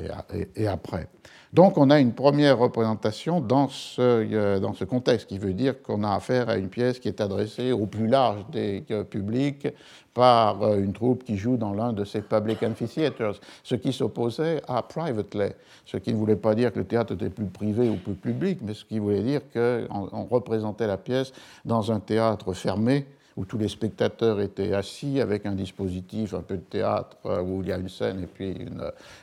et, 0.56 0.68
après. 0.68 1.08
Donc 1.54 1.78
on 1.78 1.90
a 1.90 2.00
une 2.00 2.14
première 2.14 2.58
représentation 2.58 3.40
dans 3.42 3.70
ce, 3.70 4.02
euh, 4.02 4.60
dans 4.60 4.74
ce 4.74 4.84
contexte, 4.84 5.28
qui 5.28 5.40
veut 5.40 5.54
dire 5.54 5.82
qu'on 5.82 6.04
a 6.04 6.14
affaire 6.14 6.50
à 6.50 6.58
une 6.58 6.70
pièce 6.70 7.00
qui 7.00 7.08
est 7.08 7.22
adressée 7.22 7.72
au 7.72 7.86
plus 7.86 8.08
large 8.08 8.46
des 8.52 8.84
euh, 8.92 9.04
publics 9.04 9.68
par 10.14 10.62
euh, 10.64 10.80
une 10.80 10.94
troupe 10.94 11.24
qui 11.24 11.38
joue 11.38 11.58
dans 11.58 11.74
l'un 11.74 11.94
de 11.94 12.04
ces 12.04 12.22
public 12.22 12.64
amphitheaters, 12.64 13.40
ce 13.64 13.76
qui 13.76 13.94
s'opposait 13.94 14.62
à 14.68 14.82
privately, 14.82 15.52
ce 15.86 15.98
qui 15.98 16.12
ne 16.12 16.18
voulait 16.18 16.36
pas 16.36 16.56
dire 16.56 16.74
que 16.74 16.80
le 16.80 16.86
théâtre 16.86 17.14
était 17.14 17.30
plus 17.30 17.46
privé 17.46 17.90
ou 17.90 17.96
plus 17.96 18.16
public, 18.16 18.60
mais 18.62 18.74
ce 18.74 18.84
qui 18.84 19.00
voulait 19.00 19.24
dire 19.24 19.42
qu'on 19.54 20.24
représentait 20.24 20.88
la 20.88 20.98
pièce 20.98 21.32
dans 21.66 21.92
un 21.92 22.00
théâtre 22.00 22.54
fermé 22.54 23.06
où 23.38 23.46
tous 23.46 23.60
les 23.60 23.68
spectateurs 23.68 24.42
étaient 24.42 24.74
assis 24.74 25.22
avec 25.22 25.46
un 25.46 25.54
dispositif, 25.54 26.34
un 26.34 26.42
peu 26.42 26.56
de 26.58 26.62
théâtre, 26.62 27.18
euh, 27.26 27.42
où 27.42 27.62
il 27.62 27.70
y 27.70 27.72
a 27.72 27.78
une 27.78 27.88
scène 27.88 28.24
et 28.24 28.26
puis 28.26 28.52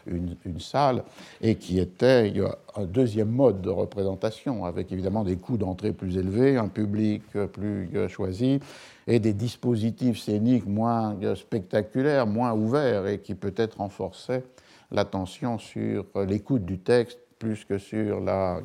une, 0.07 0.37
une, 0.46 0.61
salle, 0.61 1.03
et 1.42 1.57
qui 1.57 1.81
était 1.81 2.33
un 2.77 2.85
deuxième 2.85 3.31
mode 3.31 3.61
de 3.61 3.70
représentation, 3.70 4.64
avec 4.64 4.92
évidemment 4.92 5.24
des 5.24 5.37
coûts 5.37 5.57
d'entrée 5.57 5.92
plus 5.92 6.16
élevés, 6.16 6.57
un 6.57 6.68
public 6.68 7.22
plus 7.53 7.90
euh, 7.96 8.09
choisi, 8.09 8.61
et 9.09 9.18
des 9.18 9.33
dispositifs 9.33 10.20
scéniques 10.20 10.66
moins 10.66 11.16
euh, 11.22 11.35
spectaculaires, 11.35 12.29
moins 12.29 12.53
ouverts, 12.53 13.09
et 13.09 13.18
qui 13.18 13.35
peut-être 13.35 13.79
renforçaient 13.79 14.44
l'attention 14.92 15.59
sur 15.59 16.07
l'écoute 16.29 16.64
du 16.64 16.79
texte 16.79 17.18
plus 17.38 17.64
que 17.64 17.78
sur 17.78 18.20
l'attrait 18.20 18.62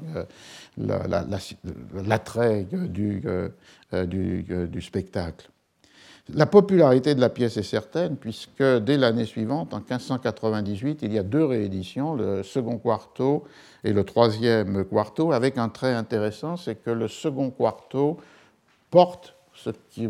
la, 2.72 2.88
du, 2.88 3.22
euh, 3.26 3.50
euh, 3.94 4.06
du, 4.06 4.82
spectacle. 4.82 5.50
La 6.32 6.46
popularité 6.46 7.16
de 7.16 7.22
la 7.22 7.30
pièce 7.30 7.58
est 7.58 7.64
certaine, 7.64 8.16
puisque 8.16 8.62
dès 8.62 8.98
l'année 8.98 9.26
suivante, 9.26 9.74
en 9.74 9.80
1598, 9.80 11.00
il 11.02 11.14
y 11.14 11.18
a 11.18 11.24
deux 11.24 11.44
rééditions, 11.44 12.14
le 12.14 12.44
second 12.44 12.78
quarto 12.78 13.46
et 13.84 13.94
le 13.94 14.04
troisième 14.04 14.86
quarto, 14.86 15.32
avec 15.32 15.58
un 15.58 15.70
trait 15.70 15.94
intéressant, 15.94 16.56
c'est 16.56 16.76
que 16.76 16.92
le 16.92 17.08
second 17.08 17.50
quarto 17.50 18.18
porte 18.92 19.36
ce 19.54 19.72
qui 19.90 20.08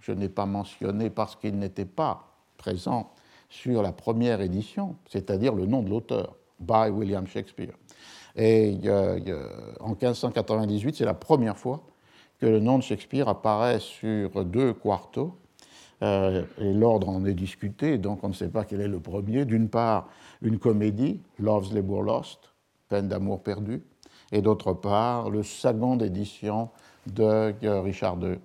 je 0.00 0.12
n'ai 0.12 0.28
pas 0.28 0.46
mentionné 0.46 1.10
parce 1.10 1.36
qu'il 1.36 1.58
n'était 1.58 1.84
pas 1.84 2.28
présent 2.56 3.12
sur 3.48 3.82
la 3.82 3.92
première 3.92 4.40
édition, 4.40 4.96
c'est-à-dire 5.08 5.54
le 5.54 5.66
nom 5.66 5.82
de 5.82 5.90
l'auteur, 5.90 6.36
by 6.62 6.90
William 6.90 7.26
Shakespeare. 7.26 7.74
Et 8.34 8.78
en 9.80 9.88
1598, 9.90 10.96
c'est 10.96 11.04
la 11.04 11.14
première 11.14 11.58
fois 11.58 11.82
que 12.40 12.46
le 12.46 12.60
nom 12.60 12.78
de 12.78 12.82
Shakespeare 12.82 13.28
apparaît 13.28 13.78
sur 13.78 14.44
deux 14.44 14.72
quartos, 14.72 15.36
euh, 16.02 16.42
et 16.58 16.72
l'ordre 16.72 17.08
en 17.08 17.24
est 17.24 17.34
discuté, 17.34 17.96
donc 17.96 18.24
on 18.24 18.28
ne 18.28 18.32
sait 18.32 18.48
pas 18.48 18.64
quel 18.64 18.80
est 18.80 18.88
le 18.88 18.98
premier. 18.98 19.44
D'une 19.44 19.68
part, 19.68 20.08
une 20.42 20.58
comédie, 20.58 21.20
Love's 21.38 21.72
Labour 21.72 22.02
Lost, 22.02 22.52
Peine 22.88 23.06
d'amour 23.06 23.42
perdu, 23.42 23.82
et 24.32 24.42
d'autre 24.42 24.72
part, 24.72 25.30
le 25.30 25.44
second 25.44 25.96
édition 25.98 26.70
de 27.06 27.54
Richard 27.80 28.18
II, 28.20 28.30
euh, 28.30 28.36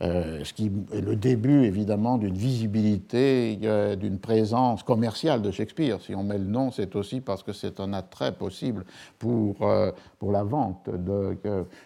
ce 0.00 0.52
qui 0.52 0.70
est 0.92 1.00
le 1.00 1.16
début 1.16 1.64
évidemment 1.64 2.18
d'une 2.18 2.36
visibilité, 2.36 3.58
euh, 3.62 3.96
d'une 3.96 4.18
présence 4.18 4.82
commerciale 4.82 5.42
de 5.42 5.50
Shakespeare. 5.50 6.00
Si 6.00 6.14
on 6.14 6.22
met 6.22 6.38
le 6.38 6.44
nom, 6.44 6.70
c'est 6.70 6.96
aussi 6.96 7.20
parce 7.20 7.42
que 7.42 7.52
c'est 7.52 7.80
un 7.80 7.92
attrait 7.92 8.32
possible 8.32 8.84
pour, 9.18 9.62
euh, 9.62 9.90
pour 10.18 10.32
la 10.32 10.44
vente 10.44 10.88
de, 10.90 11.36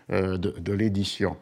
de, 0.09 0.73
l'édition. 0.73 1.37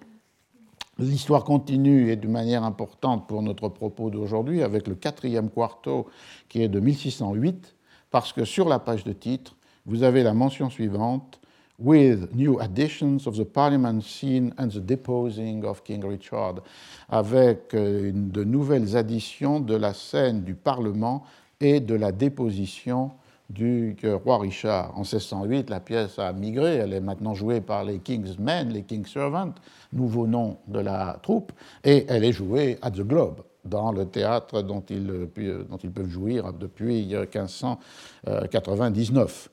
L'histoire 0.99 1.45
continue 1.45 2.11
et 2.11 2.17
de 2.17 2.29
manière 2.29 2.65
importante 2.65 3.29
pour 3.29 3.43
notre 3.43 3.69
propos 3.69 4.11
d'aujourd'hui 4.11 4.63
avec 4.63 4.89
le 4.89 4.95
quatrième 4.95 5.51
quarto 5.51 6.07
qui 6.49 6.63
est 6.63 6.69
de 6.69 6.81
1608, 6.81 7.75
parce 8.11 8.33
que 8.33 8.45
sur 8.45 8.69
la 8.69 8.79
page 8.79 9.05
de 9.05 9.13
titre, 9.13 9.57
vous 9.85 10.03
avez 10.03 10.23
la 10.23 10.35
mention 10.35 10.71
suivante 10.71 11.41
with 11.79 12.35
new 12.35 12.59
additions 12.61 13.27
of 13.27 13.37
the 13.37 13.45
parliament 13.45 14.03
scene 14.03 14.55
and 14.59 14.71
the 14.71 14.81
deposing 14.81 15.65
of 15.65 15.85
King 15.85 16.05
Richard, 16.05 16.62
avec 17.09 17.75
euh, 17.75 18.12
de 18.15 18.45
nouvelles 18.45 18.97
additions 18.97 19.61
de 19.61 19.75
la 19.75 19.93
scène 19.93 20.43
du 20.43 20.55
Parlement 20.55 21.25
et 21.61 21.81
de 21.81 21.95
la 21.95 22.12
déposition 22.12 23.11
du 23.49 23.97
roi 24.03 24.39
Richard. 24.39 24.93
En 24.97 25.03
1608, 25.03 25.71
la 25.71 25.79
pièce 25.81 26.19
a 26.19 26.33
migré, 26.33 26.75
elle 26.77 26.93
est 26.93 27.01
maintenant 27.01 27.35
jouée 27.35 27.61
par 27.61 27.85
les 27.85 27.99
King's 27.99 28.37
Men, 28.39 28.71
les 28.71 28.83
King's 28.83 29.12
Servants, 29.12 29.55
nouveau 29.93 30.27
nom 30.27 30.57
de 30.67 30.81
la 30.81 31.21
troupe, 31.23 31.53
et 31.85 32.05
elle 32.09 32.25
est 32.25 32.33
jouée 32.33 32.79
à 32.83 32.91
The 32.91 33.03
Globe, 33.03 33.43
dans 33.65 33.93
le 33.93 34.07
théâtre 34.07 34.62
dont 34.62 34.83
ils, 34.91 35.29
euh, 35.39 35.65
dont 35.69 35.77
ils 35.77 35.93
peuvent 35.93 36.09
jouir 36.09 36.53
depuis 36.53 37.07
1599. 37.07 39.49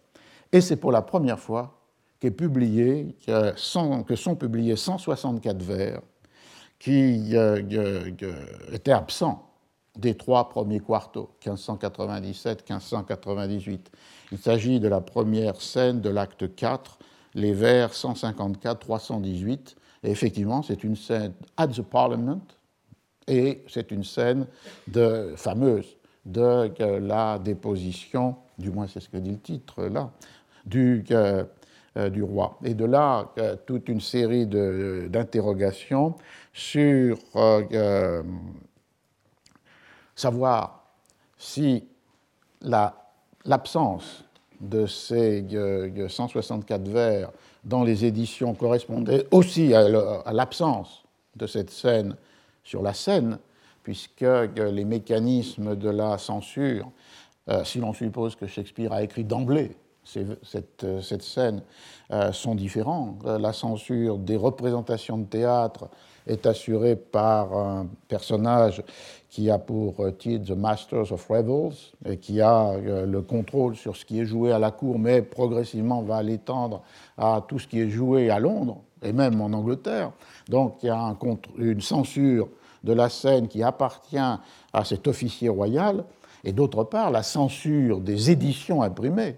Et 0.51 0.62
c'est 0.62 0.77
pour 0.77 0.91
la 0.91 1.03
première 1.03 1.39
fois 1.39 1.82
qui 2.23 2.27
est 2.27 2.31
publié, 2.31 3.15
que 3.27 4.15
sont 4.15 4.36
publiés 4.38 4.77
164 4.77 5.62
vers 5.62 5.99
qui 6.79 7.36
euh, 7.36 7.62
étaient 8.71 8.93
absents 8.93 9.49
des 9.97 10.15
trois 10.15 10.47
premiers 10.47 10.79
quartos, 10.79 11.31
1597-1598. 11.43 13.79
Il 14.31 14.38
s'agit 14.38 14.79
de 14.79 14.88
la 14.88 15.01
première 15.01 15.59
scène 15.59 15.99
de 15.99 16.09
l'acte 16.09 16.55
4, 16.55 16.97
les 17.33 17.51
vers 17.51 17.91
154-318. 17.91 19.75
Et 20.05 20.12
effectivement, 20.12 20.62
c'est 20.62 20.86
une 20.86 20.95
scène 20.95 21.33
at 21.57 21.67
the 21.67 21.81
Parliament, 21.81 22.39
et 23.27 23.65
c'est 23.67 23.91
une 23.91 24.05
scène 24.05 24.47
de, 24.88 25.33
fameuse 25.36 25.97
de 26.25 26.71
la 26.99 27.38
déposition, 27.38 28.38
du 28.57 28.71
moins 28.71 28.88
c'est 28.88 29.01
ce 29.01 29.09
que 29.09 29.17
dit 29.17 29.31
le 29.31 29.39
titre 29.39 29.83
là, 29.83 30.09
du, 30.65 31.03
euh, 31.12 31.15
euh, 31.15 31.43
du 31.95 32.23
roi. 32.23 32.58
Et 32.63 32.73
de 32.73 32.86
là, 32.86 33.32
euh, 33.38 33.56
toute 33.67 33.88
une 33.88 34.01
série 34.01 34.47
d'interrogations 34.47 36.15
sur 36.51 37.19
euh, 37.36 38.23
savoir 40.15 40.86
si 41.38 41.84
l'absence 43.45 44.23
de 44.60 44.88
ces 44.88 45.45
164 46.08 46.88
vers 46.88 47.32
dans 47.63 47.84
les 47.84 48.06
éditions 48.06 48.56
correspondait 48.56 49.27
aussi 49.29 49.75
à 49.75 50.32
l'absence 50.32 51.03
de 51.36 51.45
cette 51.45 51.69
scène 51.69 52.15
sur 52.63 52.82
la 52.82 52.93
scène, 52.93 53.38
puisque 53.84 54.25
les 54.56 54.86
mécanismes 54.86 55.75
de 55.75 55.89
la 55.89 56.17
censure, 56.17 56.89
si 57.65 57.79
l'on 57.79 57.93
suppose 57.93 58.36
que 58.36 58.47
Shakespeare 58.47 58.93
a 58.93 59.03
écrit 59.03 59.25
d'emblée 59.25 59.75
cette, 60.03 60.83
euh, 60.83 61.01
cette, 61.01 61.23
scène 61.23 61.61
euh, 62.11 62.31
sont 62.31 62.55
différents. 62.55 63.17
Euh, 63.25 63.39
la 63.39 63.53
censure 63.53 64.17
des 64.17 64.35
représentations 64.35 65.17
de 65.17 65.25
théâtre 65.25 65.89
est 66.27 66.45
assurée 66.45 66.95
par 66.95 67.53
un 67.57 67.87
personnage 68.07 68.83
qui 69.29 69.49
a 69.49 69.57
pour 69.57 69.95
titre 70.17 70.53
The 70.53 70.57
Masters 70.57 71.11
of 71.11 71.27
Revels 71.27 71.75
et 72.05 72.17
qui 72.17 72.39
a 72.39 72.77
le 72.77 73.21
contrôle 73.21 73.75
sur 73.75 73.97
ce 73.97 74.05
qui 74.05 74.21
est 74.21 74.25
joué 74.25 74.53
à 74.53 74.59
la 74.59 74.71
cour, 74.71 74.97
mais 74.99 75.21
progressivement 75.21 76.01
va 76.01 76.23
l'étendre 76.23 76.81
à 77.17 77.43
tout 77.45 77.59
ce 77.59 77.67
qui 77.67 77.81
est 77.81 77.89
joué 77.89 78.29
à 78.29 78.39
Londres 78.39 78.77
et 79.01 79.11
même 79.11 79.41
en 79.41 79.51
Angleterre. 79.51 80.11
Donc 80.47 80.77
il 80.81 80.85
y 80.85 80.89
a 80.89 80.97
un, 80.97 81.17
une 81.57 81.81
censure 81.81 82.47
de 82.85 82.93
la 82.93 83.09
scène 83.09 83.49
qui 83.49 83.61
appartient 83.61 84.17
à 84.17 84.85
cet 84.85 85.09
officier 85.09 85.49
royal 85.49 86.05
et 86.45 86.53
d'autre 86.53 86.85
part 86.85 87.11
la 87.11 87.23
censure 87.23 87.99
des 87.99 88.31
éditions 88.31 88.81
imprimées 88.81 89.35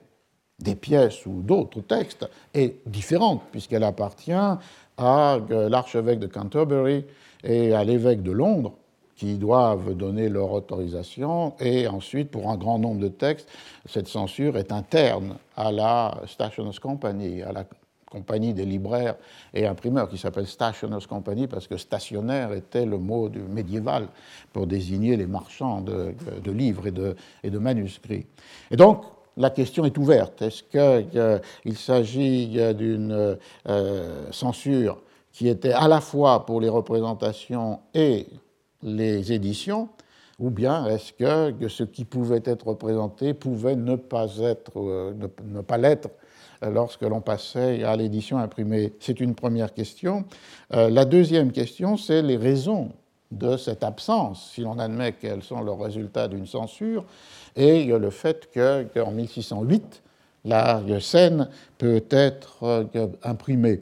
des 0.59 0.75
pièces 0.75 1.25
ou 1.25 1.41
d'autres 1.41 1.81
textes 1.81 2.29
est 2.53 2.75
différente, 2.87 3.41
puisqu'elle 3.51 3.83
appartient 3.83 4.31
à 4.31 4.59
euh, 4.97 5.69
l'archevêque 5.69 6.19
de 6.19 6.27
Canterbury 6.27 7.05
et 7.43 7.73
à 7.73 7.83
l'évêque 7.83 8.23
de 8.23 8.31
Londres, 8.31 8.73
qui 9.15 9.37
doivent 9.37 9.93
donner 9.93 10.27
leur 10.27 10.51
autorisation, 10.51 11.53
et 11.59 11.87
ensuite, 11.87 12.31
pour 12.31 12.49
un 12.49 12.57
grand 12.57 12.79
nombre 12.79 12.99
de 12.99 13.07
textes, 13.07 13.47
cette 13.85 14.07
censure 14.07 14.57
est 14.57 14.73
interne 14.73 15.37
à 15.55 15.71
la 15.71 16.21
Stationers 16.27 16.77
Company, 16.81 17.41
à 17.41 17.53
la 17.53 17.65
compagnie 18.11 18.53
des 18.53 18.65
libraires 18.65 19.15
et 19.53 19.65
imprimeurs, 19.67 20.09
qui 20.09 20.17
s'appelle 20.17 20.47
Stationers 20.47 21.05
Company, 21.07 21.47
parce 21.47 21.67
que 21.67 21.77
stationnaire 21.77 22.51
était 22.53 22.85
le 22.85 22.97
mot 22.97 23.29
médiéval 23.29 24.07
pour 24.51 24.67
désigner 24.67 25.15
les 25.17 25.27
marchands 25.27 25.81
de, 25.81 26.13
de 26.43 26.51
livres 26.51 26.87
et 26.87 26.91
de, 26.91 27.15
et 27.43 27.49
de 27.49 27.57
manuscrits. 27.57 28.25
Et 28.69 28.75
donc, 28.75 29.03
la 29.37 29.49
question 29.49 29.85
est 29.85 29.97
ouverte. 29.97 30.41
Est-ce 30.41 30.63
qu'il 30.63 31.77
s'agit 31.77 32.57
d'une 32.73 33.37
euh, 33.67 34.31
censure 34.31 35.01
qui 35.31 35.49
était 35.49 35.73
à 35.73 35.87
la 35.87 35.99
fois 35.99 36.45
pour 36.45 36.61
les 36.61 36.69
représentations 36.69 37.79
et 37.93 38.27
les 38.81 39.33
éditions, 39.33 39.89
ou 40.39 40.49
bien 40.49 40.85
est-ce 40.85 41.11
que 41.11 41.67
ce 41.67 41.83
qui 41.83 42.05
pouvait 42.05 42.41
être 42.45 42.67
représenté 42.67 43.33
pouvait 43.33 43.75
ne 43.75 43.95
pas 43.95 44.37
être, 44.37 44.71
euh, 44.77 45.13
l'être 45.77 46.09
lorsque 46.61 47.01
l'on 47.01 47.19
passait 47.19 47.83
à 47.83 47.97
l'édition 47.97 48.37
imprimée? 48.37 48.93
C'est 48.99 49.19
une 49.19 49.35
première 49.35 49.73
question. 49.73 50.23
Euh, 50.73 50.89
la 50.89 51.03
deuxième 51.03 51.51
question, 51.51 51.97
c'est 51.97 52.21
les 52.21 52.37
raisons 52.37 52.91
de 53.37 53.57
cette 53.57 53.83
absence, 53.83 54.51
si 54.53 54.61
l'on 54.61 54.79
admet 54.79 55.13
qu'elles 55.13 55.43
sont 55.43 55.61
le 55.61 55.71
résultat 55.71 56.27
d'une 56.27 56.47
censure, 56.47 57.05
et 57.55 57.85
le 57.85 58.09
fait 58.09 58.49
qu'en 58.53 59.11
1608, 59.11 60.01
la 60.45 60.81
scène 60.99 61.49
peut 61.77 62.03
être 62.09 62.63
euh, 62.63 63.07
imprimée. 63.23 63.81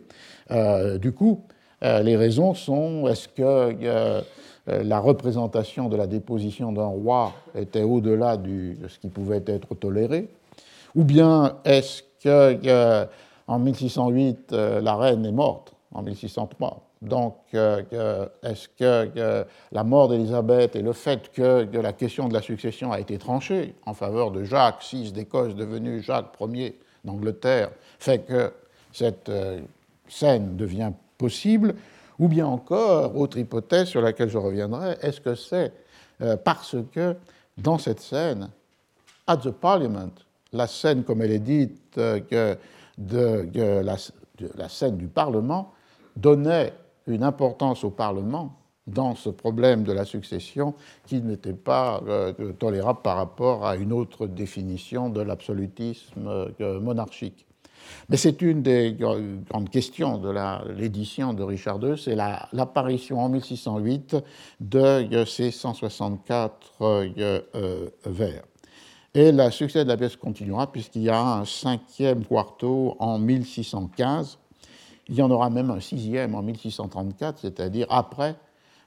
Euh, 0.52 0.98
du 0.98 1.12
coup, 1.12 1.42
euh, 1.84 2.02
les 2.02 2.16
raisons 2.16 2.54
sont 2.54 3.08
est-ce 3.08 3.28
que 3.28 4.24
la 4.66 5.00
représentation 5.00 5.90
de 5.90 5.98
la 5.98 6.08
déposition 6.08 6.72
d'un 6.72 6.86
roi 6.86 7.34
était 7.54 7.84
au-delà 7.84 8.38
de 8.38 8.76
ce 8.88 8.98
qui 8.98 9.10
pouvait 9.10 9.44
être 9.46 9.76
toléré, 9.76 10.30
ou 10.96 11.04
bien 11.04 11.58
est-ce 11.66 12.02
que 12.24 13.06
en 13.46 13.60
1608 13.60 14.54
la 14.54 14.96
reine 14.96 15.26
est 15.26 15.34
morte 15.34 15.74
en 15.94 16.02
1603 16.02 16.82
donc, 17.04 17.36
est-ce 17.54 18.68
que 18.70 19.46
la 19.72 19.84
mort 19.84 20.10
d'Élisabeth 20.10 20.76
et 20.76 20.82
le 20.82 20.94
fait 20.94 21.32
que, 21.32 21.68
la 21.74 21.94
question 21.94 22.28
de 22.28 22.34
la 22.34 22.42
succession 22.42 22.92
a 22.92 23.00
été 23.00 23.18
tranchée 23.18 23.76
en 23.86 23.94
faveur 23.94 24.32
de 24.32 24.44
Jacques 24.44 24.84
VI 24.92 25.12
d'Écosse, 25.12 25.56
devenu 25.56 26.02
Jacques 26.02 26.34
Ier 26.40 26.80
d'Angleterre, 27.04 27.72
fait 28.00 28.20
que 28.20 28.52
cette 28.92 29.30
euh, 29.30 29.60
scène 30.08 30.56
devient 30.56 30.92
possible? 31.18 31.76
Ou 32.20 32.28
bien 32.28 32.46
encore, 32.46 33.18
autre 33.18 33.38
hypothèse 33.38 33.88
sur 33.88 34.02
laquelle 34.02 34.30
je 34.30 34.38
reviendrai, 34.38 34.98
est-ce 35.02 35.20
que 35.20 35.36
c'est 35.36 35.74
euh, 36.22 36.38
parce 36.38 36.76
que 36.92 37.16
dans 37.58 37.80
cette 37.80 38.00
scène, 38.00 38.50
at 39.26 39.38
the 39.38 39.50
Parliament, 39.50 40.12
la 40.54 40.68
scène, 40.68 41.04
comme 41.04 41.22
elle 41.22 41.32
est 41.32 41.40
dite, 41.40 41.98
euh, 41.98 42.56
de, 42.98 43.82
la 44.56 44.70
scène 44.70 44.98
du 44.98 45.08
Parlement, 45.08 45.74
donnait 46.16 46.74
une 47.08 47.24
importance 47.24 47.84
au 47.84 47.90
Parlement 47.90 48.58
dans 48.88 49.16
ce 49.16 49.30
problème 49.30 49.84
de 49.84 49.94
la 49.94 50.06
succession 50.06 50.74
qui 51.06 51.22
n'était 51.22 51.54
pas 51.54 52.02
euh, 52.08 52.34
tolérable 52.54 53.00
par 53.02 53.18
rapport 53.18 53.66
à 53.66 53.76
une 53.76 53.94
autre 53.94 54.28
définition 54.28 55.10
de 55.10 55.22
l'absolutisme 55.22 56.28
euh, 56.60 56.80
monarchique. 56.80 57.46
Mais 58.10 58.18
c'est 58.18 58.42
une 58.42 58.62
des 58.62 58.94
grandes 58.94 59.70
questions 59.70 60.18
de 60.18 60.34
l'édition 60.74 61.34
de 61.34 61.44
Richard 61.44 61.84
II, 61.84 61.98
c'est 61.98 62.16
l'apparition 62.16 63.20
en 63.20 63.30
1608 63.30 64.16
de 64.62 65.26
ces 65.26 65.52
164 65.52 66.72
euh, 66.82 67.90
vers. 68.06 68.44
Et 69.14 69.32
le 69.32 69.52
succès 69.52 69.84
de 69.84 69.90
la 69.90 69.98
pièce 69.98 70.16
continuera 70.16 70.72
puisqu'il 70.72 71.04
y 71.04 71.10
a 71.10 71.22
un 71.22 71.46
cinquième 71.46 72.26
quarto 72.26 72.96
en 73.00 73.20
1615 73.20 74.40
il 75.14 75.20
y 75.20 75.22
en 75.22 75.30
aura 75.30 75.52
même 75.52 75.70
un 75.70 75.80
sixième 75.80 76.34
en 76.34 76.42
1634, 76.42 77.38
c'est-à-dire 77.38 77.86
après 77.92 78.36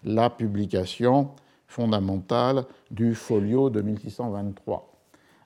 la 0.03 0.29
publication 0.29 1.31
fondamentale 1.69 2.65
du 2.91 3.15
folio 3.15 3.71
de 3.71 3.81
1623. 3.81 4.93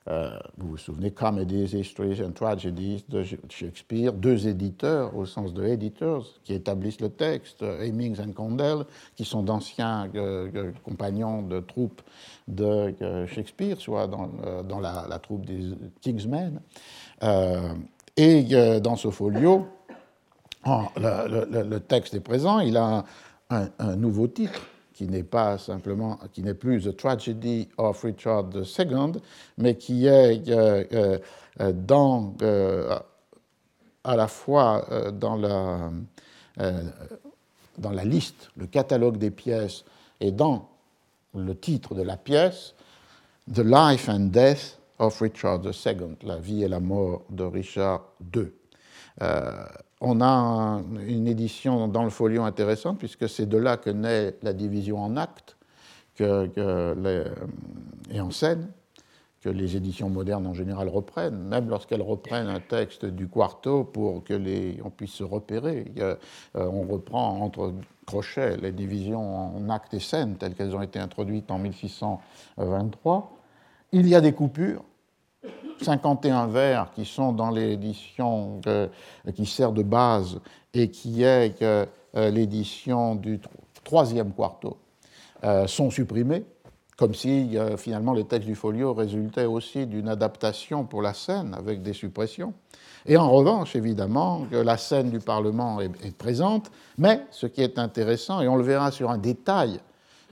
Euh, 0.09 0.31
vous 0.57 0.69
vous 0.69 0.77
souvenez, 0.77 1.11
Comedies, 1.11 1.77
Histories 1.77 2.23
and 2.23 2.31
Tragedies 2.31 3.05
de 3.09 3.23
Shakespeare, 3.49 4.11
deux 4.11 4.47
éditeurs, 4.47 5.15
au 5.15 5.27
sens 5.27 5.53
de 5.53 5.63
editors, 5.65 6.25
qui 6.43 6.55
établissent 6.55 6.99
le 6.99 7.09
texte, 7.09 7.61
Hemings 7.61 8.19
and 8.19 8.31
Condell, 8.31 8.85
qui 9.15 9.23
sont 9.23 9.43
d'anciens 9.43 10.09
euh, 10.15 10.49
euh, 10.55 10.71
compagnons 10.83 11.43
de 11.43 11.59
troupe 11.59 12.01
de 12.47 12.95
Shakespeare, 13.27 13.79
soit 13.79 14.07
dans, 14.07 14.31
dans 14.67 14.79
la, 14.79 15.19
troupe 15.19 15.45
des 15.45 15.61
Kingsmen. 16.01 16.59
et 18.17 18.79
dans 18.81 18.95
ce 18.95 19.11
folio, 19.11 19.67
Oh, 20.65 20.83
le, 20.95 21.79
texte 21.79 22.13
est 22.13 22.19
présent, 22.19 22.59
il 22.59 22.77
a 22.77 23.03
un, 23.49 23.95
nouveau 23.95 24.27
titre 24.27 24.61
qui 24.93 25.07
n'est 25.07 25.23
plus 25.23 26.83
The 26.83 26.95
Tragedy 26.95 27.67
of 27.77 28.03
Richard 28.03 28.49
II, 28.53 29.13
mais 29.57 29.75
qui 29.75 30.05
est 30.05 30.47
euh, 30.49 31.17
euh, 31.59 31.73
dans, 31.73 32.35
euh, 32.43 32.95
à 34.03 34.15
la 34.15 34.27
fois 34.27 34.85
dans 35.13 35.35
la, 35.35 35.89
dans 37.79 37.91
la 37.91 38.03
liste, 38.03 38.51
le 38.55 38.67
catalogue 38.67 39.17
des 39.17 39.31
pièces 39.31 39.83
et 40.19 40.31
dans 40.31 40.69
le 41.33 41.57
titre 41.57 41.95
de 41.95 42.03
la 42.03 42.17
pièce, 42.17 42.75
The 43.51 43.63
Life 43.65 44.09
and 44.09 44.29
Death 44.29 44.77
of 44.99 45.19
Richard 45.21 45.61
II, 45.65 46.17
la 46.21 46.37
vie 46.37 46.63
et 46.63 46.67
la 46.67 46.79
mort 46.79 47.23
de 47.31 47.45
Richard 47.45 48.03
II 48.35 48.51
on 50.01 50.19
a 50.21 50.81
une 51.07 51.27
édition 51.27 51.87
dans 51.87 52.03
le 52.03 52.09
folio 52.09 52.43
intéressante, 52.43 52.97
puisque 52.97 53.29
c'est 53.29 53.45
de 53.45 53.57
là 53.57 53.77
que 53.77 53.91
naît 53.91 54.35
la 54.41 54.53
division 54.53 55.01
en 55.01 55.15
actes 55.15 55.57
que, 56.15 56.49
et 58.11 58.19
en 58.19 58.31
scène, 58.31 58.71
que 59.41 59.49
les 59.49 59.75
éditions 59.75 60.09
modernes 60.09 60.45
en 60.45 60.53
général 60.53 60.87
reprennent, 60.87 61.43
même 61.47 61.67
lorsqu'elles 61.67 62.01
reprennent 62.01 62.47
un 62.47 62.59
texte 62.59 63.05
du 63.05 63.27
quarto 63.27 63.83
pour 63.83 64.23
que 64.23 64.33
les, 64.33 64.79
on 64.83 64.91
puisse 64.91 65.13
se 65.13 65.23
repérer. 65.23 65.91
Euh, 65.97 66.15
on 66.53 66.83
reprend 66.83 67.39
entre 67.39 67.73
crochets 68.05 68.57
les 68.57 68.71
divisions 68.71 69.55
en 69.57 69.69
actes 69.69 69.93
et 69.95 69.99
scènes 69.99 70.35
telles 70.35 70.53
qu'elles 70.53 70.75
ont 70.75 70.81
été 70.81 70.99
introduites 70.99 71.49
en 71.49 71.57
1623. 71.57 73.37
Il 73.93 74.07
y 74.07 74.13
a 74.13 74.21
des 74.21 74.33
coupures, 74.33 74.83
51 75.81 76.47
vers 76.47 76.91
qui 76.91 77.05
sont 77.05 77.31
dans 77.31 77.49
l'édition 77.49 78.61
qui 79.35 79.45
sert 79.45 79.71
de 79.71 79.83
base 79.83 80.39
et 80.73 80.89
qui 80.89 81.23
est 81.23 81.61
euh, 82.15 82.29
l'édition 82.29 83.15
du 83.15 83.39
troisième 83.85 84.33
quarto 84.33 84.77
euh, 85.45 85.65
sont 85.65 85.89
supprimés, 85.89 86.43
comme 86.97 87.13
si 87.13 87.57
euh, 87.57 87.77
finalement 87.77 88.11
les 88.11 88.25
textes 88.25 88.47
du 88.47 88.55
folio 88.55 88.93
résultaient 88.93 89.45
aussi 89.45 89.87
d'une 89.87 90.09
adaptation 90.09 90.83
pour 90.83 91.01
la 91.01 91.13
scène 91.13 91.53
avec 91.57 91.81
des 91.81 91.93
suppressions. 91.93 92.53
Et 93.05 93.15
en 93.15 93.31
revanche, 93.31 93.77
évidemment, 93.77 94.45
la 94.51 94.77
scène 94.77 95.09
du 95.09 95.19
Parlement 95.19 95.79
est 95.81 96.15
présente, 96.15 96.69
mais 96.97 97.21
ce 97.31 97.47
qui 97.47 97.61
est 97.61 97.79
intéressant, 97.79 98.41
et 98.41 98.47
on 98.47 98.57
le 98.57 98.63
verra 98.63 98.91
sur 98.91 99.09
un 99.09 99.17
détail 99.17 99.79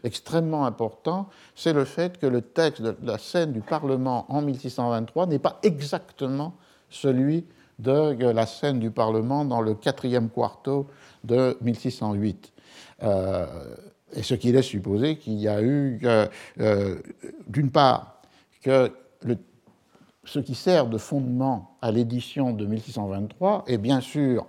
extrêmement 0.03 0.65
important, 0.65 1.29
c'est 1.55 1.73
le 1.73 1.85
fait 1.85 2.17
que 2.17 2.25
le 2.25 2.41
texte 2.41 2.81
de 2.81 2.95
la 3.03 3.17
scène 3.17 3.53
du 3.53 3.61
Parlement 3.61 4.25
en 4.29 4.41
1623 4.41 5.27
n'est 5.27 5.39
pas 5.39 5.59
exactement 5.63 6.55
celui 6.89 7.45
de 7.79 8.31
la 8.31 8.45
scène 8.45 8.79
du 8.79 8.91
Parlement 8.91 9.45
dans 9.45 9.61
le 9.61 9.73
quatrième 9.73 10.29
quarto 10.29 10.87
de 11.23 11.57
1608. 11.61 12.51
Euh, 13.03 13.45
et 14.13 14.23
ce 14.23 14.33
qui 14.33 14.51
laisse 14.51 14.65
supposer 14.65 15.17
qu'il 15.17 15.35
y 15.35 15.47
a 15.47 15.61
eu, 15.61 15.99
euh, 16.03 16.27
euh, 16.59 16.99
d'une 17.47 17.71
part, 17.71 18.21
que 18.61 18.91
ce 20.25 20.39
qui 20.39 20.55
sert 20.55 20.87
de 20.87 20.97
fondement 20.97 21.77
à 21.81 21.91
l'édition 21.91 22.51
de 22.51 22.65
1623 22.65 23.63
est 23.67 23.77
bien 23.77 24.01
sûr 24.01 24.47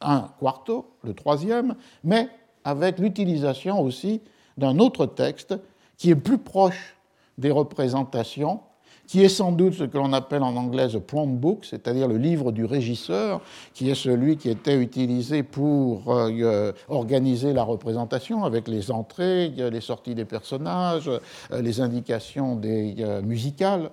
un 0.00 0.30
quarto, 0.40 0.96
le 1.02 1.14
troisième, 1.14 1.74
mais 2.02 2.28
avec 2.64 2.98
l'utilisation 2.98 3.80
aussi 3.80 4.22
d'un 4.58 4.78
autre 4.78 5.06
texte 5.06 5.54
qui 5.96 6.10
est 6.10 6.16
plus 6.16 6.38
proche 6.38 6.96
des 7.38 7.50
représentations, 7.50 8.60
qui 9.06 9.22
est 9.22 9.28
sans 9.28 9.52
doute 9.52 9.74
ce 9.74 9.84
que 9.84 9.98
l'on 9.98 10.12
appelle 10.12 10.42
en 10.42 10.56
anglais 10.56 10.88
the 10.88 10.98
prompt 10.98 11.38
book, 11.38 11.64
c'est-à-dire 11.64 12.08
le 12.08 12.16
livre 12.16 12.52
du 12.52 12.64
régisseur, 12.64 13.40
qui 13.74 13.90
est 13.90 13.94
celui 13.94 14.36
qui 14.36 14.48
était 14.48 14.76
utilisé 14.76 15.42
pour 15.42 16.10
euh, 16.12 16.30
euh, 16.30 16.72
organiser 16.88 17.52
la 17.52 17.62
représentation 17.62 18.44
avec 18.44 18.66
les 18.68 18.90
entrées, 18.90 19.48
les 19.48 19.80
sorties 19.80 20.14
des 20.14 20.24
personnages, 20.24 21.08
euh, 21.08 21.60
les 21.60 21.80
indications 21.80 22.56
des, 22.56 22.94
musicales. 23.22 23.90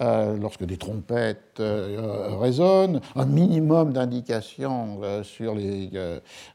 Euh, 0.00 0.36
lorsque 0.38 0.64
des 0.64 0.78
trompettes 0.78 1.60
euh, 1.60 2.36
résonnent, 2.38 3.00
un 3.14 3.26
minimum 3.26 3.92
d'indications 3.92 5.00
euh, 5.02 5.22
sur 5.22 5.54
les, 5.54 5.90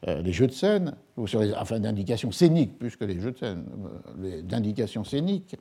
les, 0.08 0.32
jeux 0.32 0.48
de 0.48 0.52
scène, 0.52 0.96
ou 1.18 1.28
sur 1.28 1.42
les, 1.42 1.54
enfin 1.54 1.80
d'indications 1.80 2.32
scéniques 2.32 2.80
plus 2.80 2.96
que 2.96 3.06
les 3.06 3.20
jeux 3.20 3.32
de 3.32 3.38
scène, 3.38 3.66
d'indications 4.44 5.04
scéniques. 5.04 5.56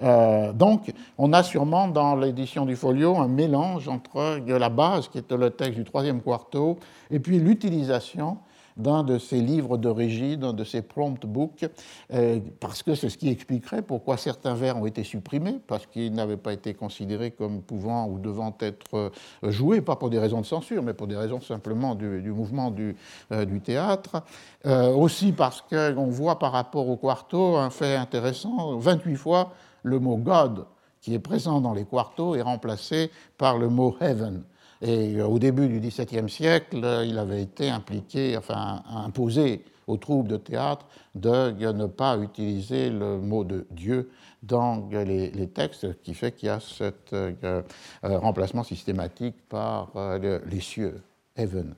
donc, 0.00 0.92
on 1.18 1.32
a 1.32 1.42
sûrement 1.42 1.88
dans 1.88 2.16
l'édition 2.16 2.66
du 2.66 2.76
folio 2.76 3.16
un 3.16 3.28
mélange 3.28 3.88
entre 3.88 4.40
la 4.46 4.68
base, 4.68 5.08
qui 5.08 5.18
est 5.18 5.32
le 5.32 5.50
texte 5.50 5.78
du 5.78 5.84
troisième 5.84 6.20
quarto, 6.20 6.78
et 7.10 7.20
puis 7.20 7.38
l'utilisation 7.38 8.38
d'un 8.76 9.02
de 9.02 9.18
ces 9.18 9.40
livres 9.40 9.76
d'origine, 9.76 10.40
d'un 10.40 10.52
de 10.52 10.64
ces 10.64 10.82
prompt 10.82 11.24
books, 11.26 11.66
euh, 12.12 12.40
parce 12.60 12.82
que 12.82 12.94
c'est 12.94 13.08
ce 13.08 13.18
qui 13.18 13.28
expliquerait 13.28 13.82
pourquoi 13.82 14.16
certains 14.16 14.54
vers 14.54 14.76
ont 14.76 14.86
été 14.86 15.04
supprimés, 15.04 15.60
parce 15.66 15.86
qu'ils 15.86 16.12
n'avaient 16.12 16.36
pas 16.36 16.52
été 16.52 16.74
considérés 16.74 17.30
comme 17.30 17.62
pouvant 17.62 18.08
ou 18.08 18.18
devant 18.18 18.56
être 18.60 18.94
euh, 18.94 19.10
joués, 19.50 19.80
pas 19.80 19.96
pour 19.96 20.10
des 20.10 20.18
raisons 20.18 20.40
de 20.40 20.46
censure, 20.46 20.82
mais 20.82 20.94
pour 20.94 21.06
des 21.06 21.16
raisons 21.16 21.40
simplement 21.40 21.94
du, 21.94 22.06
mouvement 22.32 22.70
du, 22.70 22.96
euh, 23.32 23.44
théâtre. 23.64 24.22
aussi 24.64 25.32
parce 25.32 25.62
qu'on 25.62 26.06
voit 26.06 26.38
par 26.38 26.52
rapport 26.52 26.88
au 26.88 26.96
quarto 26.96 27.56
un 27.56 27.70
fait 27.70 27.94
intéressant, 27.96 28.76
28 28.78 29.16
fois 29.16 29.52
le 29.82 30.00
mot 30.00 30.16
God 30.16 30.66
qui 31.04 31.12
est 31.12 31.18
présent 31.18 31.60
dans 31.60 31.74
les 31.74 31.84
quartos 31.84 32.34
est 32.34 32.42
remplacé 32.42 33.10
par 33.36 33.58
le 33.58 33.68
mot 33.68 33.94
heaven. 34.00 34.42
Et 34.86 35.22
au 35.22 35.38
début 35.38 35.66
du 35.66 35.80
XVIIe 35.80 36.28
siècle, 36.28 36.76
il 37.06 37.18
avait 37.18 37.42
été 37.42 37.70
impliqué, 37.70 38.36
enfin 38.36 38.82
imposé 38.86 39.64
aux 39.86 39.96
troupes 39.96 40.28
de 40.28 40.36
théâtre 40.36 40.86
de 41.14 41.72
ne 41.72 41.86
pas 41.86 42.18
utiliser 42.18 42.90
le 42.90 43.18
mot 43.18 43.44
de 43.44 43.66
Dieu 43.70 44.10
dans 44.42 44.86
les, 44.90 45.48
textes, 45.48 45.80
ce 45.80 45.86
qui 45.86 46.12
fait 46.12 46.32
qu'il 46.32 46.48
y 46.48 46.50
a 46.50 46.60
ce 46.60 46.92
euh, 47.14 47.62
remplacement 48.02 48.62
systématique 48.62 49.36
par 49.48 49.90
les 50.20 50.60
cieux, 50.60 51.00
heaven. 51.34 51.74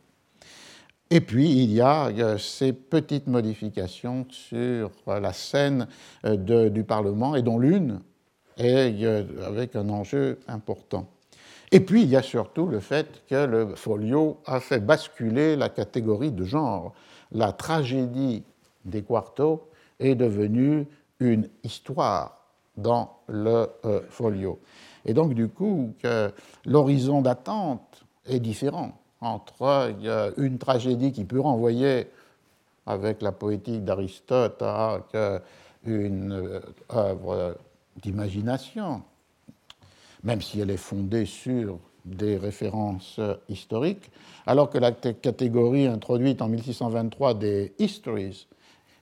Et 1.11 1.21
puis, 1.21 1.49
il 1.63 1.73
y 1.73 1.81
a 1.81 2.11
ces 2.39 2.73
petites 2.73 3.29
modifications 3.29 4.27
sur 4.31 4.91
la 5.07 5.33
scène 5.33 5.87
euh, 6.25 6.69
du 6.69 6.83
Parlement, 6.83 7.37
et 7.37 7.43
dont 7.43 7.61
l'une 7.61 8.01
est 8.57 9.05
avec 9.47 9.77
un 9.77 9.89
enjeu 9.91 10.41
important. 10.49 11.07
Et 11.73 11.81
puis, 11.81 12.03
il 12.03 12.09
y 12.09 12.17
a 12.17 12.23
surtout 12.23 12.67
le 12.67 12.81
fait 12.81 13.23
que 13.29 13.45
le 13.45 13.75
folio 13.75 14.39
a 14.47 14.61
fait 14.61 14.81
basculer 14.81 15.57
la 15.57 15.69
catégorie 15.69 16.31
de 16.31 16.45
genre. 16.45 16.93
La 17.33 17.53
tragédie 17.53 18.45
des 18.85 19.03
quartos 19.03 19.69
est 19.99 20.15
devenue 20.15 20.87
une 21.19 21.49
histoire 21.65 22.39
dans 22.77 23.19
le 23.29 23.67
euh, 23.85 24.01
folio. 24.11 24.61
Et 25.05 25.15
donc, 25.15 25.35
du 25.35 25.49
coup, 25.49 25.95
l'horizon 26.65 27.23
d'attente 27.23 28.05
est 28.27 28.41
différent 28.41 28.93
entre 29.21 29.95
une 30.37 30.59
tragédie 30.59 31.13
qui 31.13 31.25
peut 31.25 31.41
renvoyer, 31.41 32.09
avec 32.87 33.23
la 33.23 33.33
poétique 33.33 33.85
d'Aristote, 33.85 34.63
à 34.63 35.01
une 35.85 36.33
euh, 36.33 36.61
œuvre 36.93 37.57
d'imagination, 38.03 39.03
même 40.25 40.41
si 40.41 40.61
elle 40.61 40.71
est 40.71 40.77
fondée 40.77 41.27
sur 41.27 41.79
des 42.05 42.37
références 42.37 43.21
historiques, 43.49 44.11
alors 44.47 44.71
que 44.71 44.79
la 44.79 44.93
catégorie 44.93 45.87
introduite 45.87 46.41
en 46.41 46.49
1623 46.49 47.35
des 47.35 47.75
histories, 47.79 48.47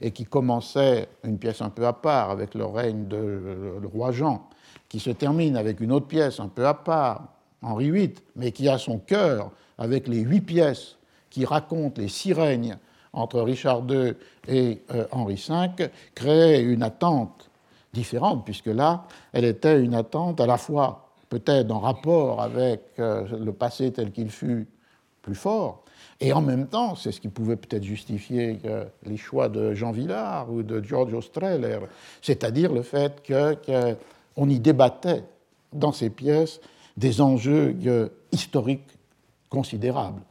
et 0.00 0.10
qui 0.10 0.24
commençait 0.24 1.08
une 1.22 1.38
pièce 1.38 1.62
un 1.62 1.70
peu 1.70 1.86
à 1.86 1.92
part 1.92 2.30
avec 2.30 2.54
le 2.54 2.64
règne 2.64 3.06
de 3.06 3.78
le 3.80 3.88
roi 3.88 4.12
Jean, 4.12 4.48
qui 4.88 5.00
se 5.00 5.10
termine 5.10 5.56
avec 5.56 5.80
une 5.80 5.92
autre 5.92 6.06
pièce 6.06 6.40
un 6.40 6.48
peu 6.48 6.66
à 6.66 6.74
part, 6.74 7.28
Henri 7.62 7.90
VIII, 7.90 8.14
mais 8.36 8.52
qui 8.52 8.68
a 8.68 8.78
son 8.78 8.98
cœur 8.98 9.50
avec 9.78 10.08
les 10.08 10.20
huit 10.20 10.42
pièces 10.42 10.96
qui 11.30 11.44
racontent 11.44 12.00
les 12.00 12.08
six 12.08 12.32
règnes 12.32 12.76
entre 13.12 13.40
Richard 13.40 13.82
II 13.88 14.14
et 14.48 14.82
euh, 14.92 15.06
Henri 15.10 15.36
V, 15.48 15.90
créait 16.14 16.62
une 16.62 16.82
attente 16.82 17.50
différente, 17.92 18.44
puisque 18.44 18.66
là, 18.66 19.06
elle 19.32 19.44
était 19.44 19.80
une 19.80 19.94
attente 19.94 20.40
à 20.40 20.46
la 20.46 20.58
fois 20.58 21.03
peut-être 21.38 21.70
en 21.70 21.80
rapport 21.80 22.40
avec 22.40 22.80
euh, 22.98 23.26
le 23.38 23.52
passé 23.52 23.92
tel 23.92 24.12
qu'il 24.12 24.30
fut 24.30 24.66
plus 25.22 25.34
fort, 25.34 25.84
et 26.20 26.32
en 26.32 26.40
même 26.40 26.66
temps, 26.66 26.94
c'est 26.94 27.12
ce 27.12 27.20
qui 27.20 27.28
pouvait 27.28 27.56
peut-être 27.56 27.82
justifier 27.82 28.60
les 29.04 29.16
choix 29.16 29.48
de 29.48 29.74
Jean 29.74 29.90
Villard 29.90 30.50
ou 30.50 30.62
de 30.62 30.80
Giorgio 30.82 31.20
Streller, 31.20 31.80
c'est-à-dire 32.22 32.72
le 32.72 32.82
fait 32.82 33.22
qu'on 33.26 34.48
y 34.48 34.60
débattait 34.60 35.24
dans 35.72 35.92
ces 35.92 36.10
pièces 36.10 36.60
des 36.96 37.20
enjeux 37.20 37.76
euh, 37.86 38.08
historiques 38.32 38.96
considérables. 39.48 40.22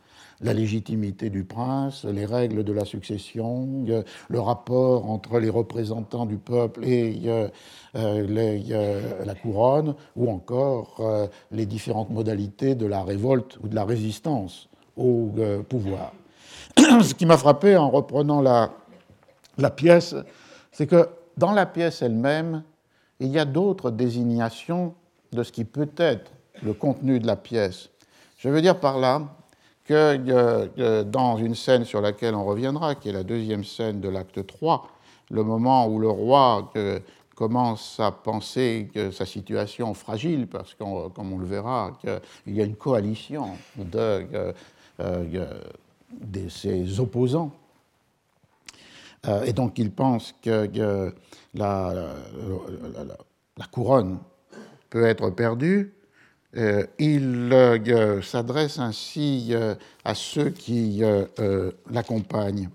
La 0.41 0.53
légitimité 0.53 1.29
du 1.29 1.43
prince, 1.43 2.05
les 2.05 2.25
règles 2.25 2.63
de 2.63 2.73
la 2.73 2.86
succession, 2.86 3.86
euh, 3.88 4.03
le 4.29 4.39
rapport 4.39 5.09
entre 5.09 5.39
les 5.39 5.49
représentants 5.49 6.25
du 6.25 6.38
peuple 6.38 6.84
et 6.84 7.21
euh, 7.25 7.47
la 9.25 9.36
couronne, 9.36 9.95
ou 10.15 10.29
encore 10.29 11.01
les 11.51 11.65
différentes 11.65 12.09
modalités 12.09 12.75
de 12.75 12.86
la 12.86 13.03
révolte 13.03 13.57
ou 13.63 13.67
de 13.67 13.75
la 13.75 13.86
résistance 13.86 14.69
au 14.97 15.31
pouvoir. 15.69 16.13
Ce 16.77 17.13
qui 17.13 17.25
m'a 17.25 17.38
frappé 17.38 17.77
en 17.77 17.89
reprenant 17.89 18.41
la, 18.41 18.71
la 19.57 19.69
pièce, 19.69 20.15
c'est 20.71 20.88
que 20.88 21.07
dans 21.38 21.51
la 21.51 21.65
pièce 21.65 22.01
elle-même, 22.01 22.63
il 23.19 23.29
y 23.29 23.39
a 23.39 23.45
d'autres 23.45 23.91
désignations 23.91 24.95
de 25.31 25.43
ce 25.43 25.51
qui 25.51 25.65
peut 25.65 25.89
être 25.97 26.31
le 26.61 26.73
contenu 26.73 27.19
de 27.19 27.27
la 27.27 27.36
pièce. 27.36 27.89
Je 28.38 28.49
veux 28.49 28.61
dire 28.61 28.79
par 28.79 28.99
là 28.99 29.21
que 29.86 31.03
dans 31.03 31.38
une 31.38 31.55
scène 31.55 31.86
sur 31.86 32.01
laquelle 32.01 32.36
on 32.36 32.45
reviendra, 32.45 32.95
qui 32.95 33.09
est 33.09 33.13
la 33.13 33.23
deuxième 33.23 33.63
scène 33.63 33.99
de 33.99 34.09
l'acte 34.09 34.45
3, 34.45 34.88
le 35.31 35.43
moment 35.43 35.88
où 35.88 35.99
le 35.99 36.09
roi 36.09 36.71
commence 37.36 37.99
à 37.99 38.11
penser 38.11 38.89
que 38.93 39.11
sa 39.11 39.25
situation 39.25 39.93
fragile, 39.93 40.47
parce 40.47 40.73
que, 40.73 41.09
comme 41.09 41.34
on 41.34 41.38
le 41.38 41.45
verra, 41.45 41.97
qu'il 42.01 42.55
y 42.55 42.61
a 42.61 42.65
une 42.65 42.75
coalition 42.75 43.51
de, 43.77 44.53
euh, 44.99 45.61
ses 46.49 46.99
opposants. 46.99 47.51
Euh, 49.27 49.43
et 49.43 49.53
donc 49.53 49.79
il 49.79 49.91
pense 49.91 50.36
que, 50.41 51.13
la, 51.55 52.15
couronne 53.71 54.19
peut 54.89 55.05
être 55.05 55.29
perdue 55.31 55.93
euh, 56.56 56.86
il 56.99 57.49
euh, 57.51 58.22
s'adresse 58.22 58.78
ainsi 58.78 59.47
euh, 59.51 59.74
à 60.06 60.14
ceux 60.14 60.49
qui 60.49 61.01
l'accompagnent. 61.89 62.70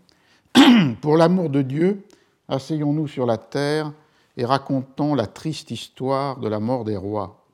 Pour 1.00 1.16
l'amour 1.16 1.50
de 1.50 1.62
Dieu, 1.62 2.04
asseyons-nous 2.48 3.06
sur 3.06 3.26
la 3.26 3.36
terre 3.36 3.92
et 4.36 4.44
racontons 4.44 5.14
la 5.14 5.26
triste 5.26 5.70
histoire 5.70 6.38
de 6.38 6.48
la 6.48 6.58
mort 6.58 6.84
des 6.84 6.96
rois, 6.96 7.44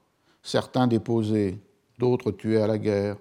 certains 0.43 0.87
déposés, 0.87 1.59
d'autres 1.99 2.31
tués 2.31 2.61
à 2.61 2.67
la 2.67 2.79
guerre, 2.79 3.17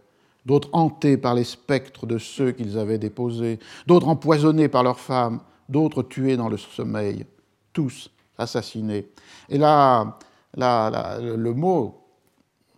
d'autres 0.45 0.69
hantés 0.73 1.17
par 1.17 1.33
les 1.33 1.43
spectres 1.43 2.05
de 2.05 2.17
ceux 2.17 2.51
qu'ils 2.51 2.77
avaient 2.77 2.97
déposés, 2.97 3.59
d'autres 3.87 4.07
empoisonnés 4.07 4.67
par 4.67 4.83
leurs 4.83 4.99
femmes, 4.99 5.41
d'autres 5.67 6.03
tués 6.03 6.37
dans 6.37 6.49
le 6.49 6.57
sommeil, 6.57 7.25
tous 7.73 8.09
assassinés. 8.37 9.07
Et 9.49 9.57
là, 9.57 10.17
là 10.55 11.19
le 11.19 11.53
mot 11.53 12.02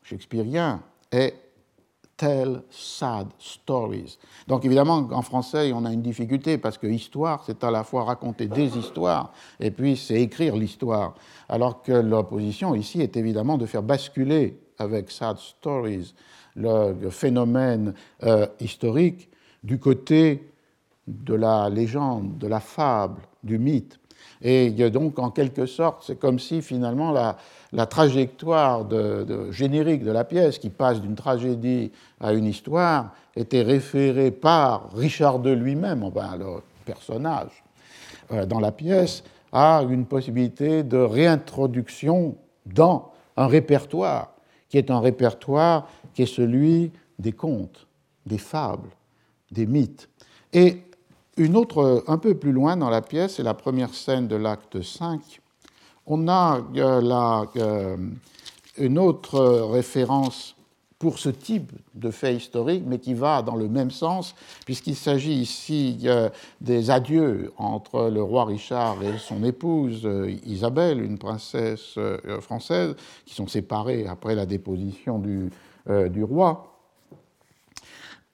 shakespearien 0.06 0.82
est 1.12 1.34
tell 2.18 2.62
sad 2.70 3.28
stories. 3.40 4.18
Donc 4.48 4.64
évidemment, 4.64 5.08
en 5.12 5.22
français, 5.22 5.74
on 5.74 5.84
a 5.84 5.92
une 5.92 6.02
difficulté 6.02 6.58
parce 6.58 6.78
que 6.78 6.88
histoire, 6.88 7.44
c'est 7.46 7.64
à 7.64 7.72
la 7.72 7.84
fois 7.84 8.06
raconter 8.06 8.48
des 8.48 8.78
histoires 8.78 9.34
et 9.60 9.72
puis 9.72 9.98
c'est 9.98 10.22
écrire 10.22 10.56
l'histoire. 10.56 11.16
Alors 11.50 11.82
que 11.82 11.92
l'opposition 11.92 12.74
ici 12.74 13.02
est 13.02 13.18
évidemment 13.18 13.58
de 13.58 13.66
faire 13.66 13.84
basculer 13.84 14.58
avec 14.78 15.12
sad 15.12 15.38
stories 15.38 16.14
le, 16.56 17.10
phénomène 17.10 17.94
euh, 18.24 18.48
historique 18.60 19.30
du 19.64 19.78
côté 19.80 20.52
de 21.08 21.34
la 21.34 21.70
légende, 21.70 22.38
de 22.38 22.48
la 22.48 22.60
fable, 22.60 23.22
du 23.44 23.60
mythe. 23.60 24.00
Et 24.48 24.70
donc, 24.92 25.18
en 25.18 25.32
quelque 25.32 25.66
sorte, 25.66 26.04
c'est 26.06 26.20
comme 26.20 26.38
si 26.38 26.62
finalement 26.62 27.12
la, 27.12 27.86
trajectoire 27.88 28.86
de, 28.86 29.52
générique 29.52 30.04
de 30.04 30.12
la 30.12 30.24
pièce, 30.24 30.60
qui 30.60 30.70
passe 30.70 31.02
d'une 31.02 31.16
tragédie 31.16 31.92
à 32.20 32.32
une 32.32 32.46
histoire, 32.46 33.12
était 33.36 33.64
référée 33.64 34.30
par 34.30 34.94
Richard 34.94 35.42
II 35.44 35.56
lui-même, 35.56 36.04
enfin, 36.04 36.38
le 36.38 36.62
personnage, 36.86 37.64
euh, 38.32 38.46
dans 38.46 38.60
la 38.60 38.72
pièce, 38.72 39.24
à 39.52 39.84
une 39.90 40.06
possibilité 40.06 40.84
de 40.84 40.98
réintroduction 40.98 42.36
dans 42.68 43.14
un 43.38 43.48
répertoire, 43.48 44.36
qui 44.70 44.78
est 44.78 44.92
un 44.92 45.00
répertoire 45.00 45.88
qui 46.14 46.22
est 46.22 46.28
celui 46.28 46.92
des 47.18 47.32
contes, 47.32 47.88
des 48.28 48.38
fables, 48.38 48.90
des 49.52 49.66
mythes. 49.66 50.08
Une 51.38 51.58
autre, 51.58 52.04
un 52.08 52.18
peu 52.18 52.36
plus 52.36 52.52
loin 52.52 52.78
dans 52.78 52.90
la 52.90 53.02
pièce, 53.02 53.36
c'est 53.36 53.44
la 53.44 53.54
première 53.54 53.94
scène 53.94 54.28
de 54.28 54.36
l'acte 54.36 54.82
5, 54.82 55.42
on 56.06 56.28
a 56.28 56.62
euh, 56.76 57.46
euh, 57.58 57.98
une 58.78 59.00
autre 59.00 59.40
référence 59.72 60.56
pour 60.98 61.20
ce 61.20 61.30
type 61.30 61.72
de 61.94 62.10
fait 62.10 62.36
historique, 62.36 62.84
mais 62.86 63.00
qui 63.00 63.14
va 63.14 63.42
dans 63.42 63.56
le 63.56 63.68
même 63.68 63.92
sens, 63.92 64.34
puisqu'il 64.66 64.96
s'agit 64.96 65.34
ici 65.34 66.00
euh, 66.06 66.30
des 66.62 66.90
adieux 66.90 67.52
entre 67.58 68.10
le 68.10 68.24
roi 68.24 68.46
Richard 68.46 69.04
et 69.04 69.18
son 69.18 69.44
épouse 69.44 70.08
Isabelle, 70.46 71.04
une 71.04 71.18
princesse 71.18 72.00
française, 72.40 72.96
qui 73.26 73.36
sont 73.36 73.48
séparés 73.48 74.08
après 74.08 74.36
la 74.36 74.46
déposition 74.46 75.20
du, 75.20 75.52
du 76.10 76.24
roi, 76.24 76.72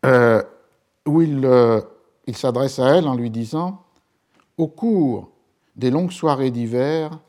où 0.04 1.22
il, 1.22 1.46
il 2.28 2.36
s'adresse 2.36 2.80
à 2.80 2.96
elle 2.96 3.08
en 3.08 3.16
lui 3.16 3.30
disant 3.30 3.84
Au 4.58 4.68
cours 4.68 5.30
des 5.76 5.92
longues 5.92 6.12
soirées 6.12 6.52
d'hiver, 6.52 7.20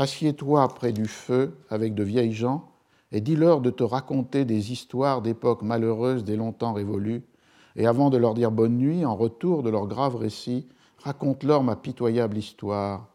Assieds-toi 0.00 0.66
près 0.68 0.94
du 0.94 1.04
feu 1.04 1.58
avec 1.68 1.94
de 1.94 2.02
vieilles 2.02 2.32
gens 2.32 2.70
et 3.12 3.20
dis-leur 3.20 3.60
de 3.60 3.68
te 3.68 3.82
raconter 3.82 4.46
des 4.46 4.72
histoires 4.72 5.20
d'époques 5.20 5.60
malheureuses 5.60 6.24
des 6.24 6.36
longtemps 6.36 6.72
révolus, 6.72 7.22
et 7.76 7.86
avant 7.86 8.08
de 8.08 8.16
leur 8.16 8.32
dire 8.32 8.50
bonne 8.50 8.78
nuit, 8.78 9.04
en 9.04 9.14
retour 9.14 9.62
de 9.62 9.68
leur 9.68 9.86
grave 9.86 10.16
récit, 10.16 10.66
raconte-leur 11.04 11.62
ma 11.62 11.76
pitoyable 11.76 12.38
histoire, 12.38 13.08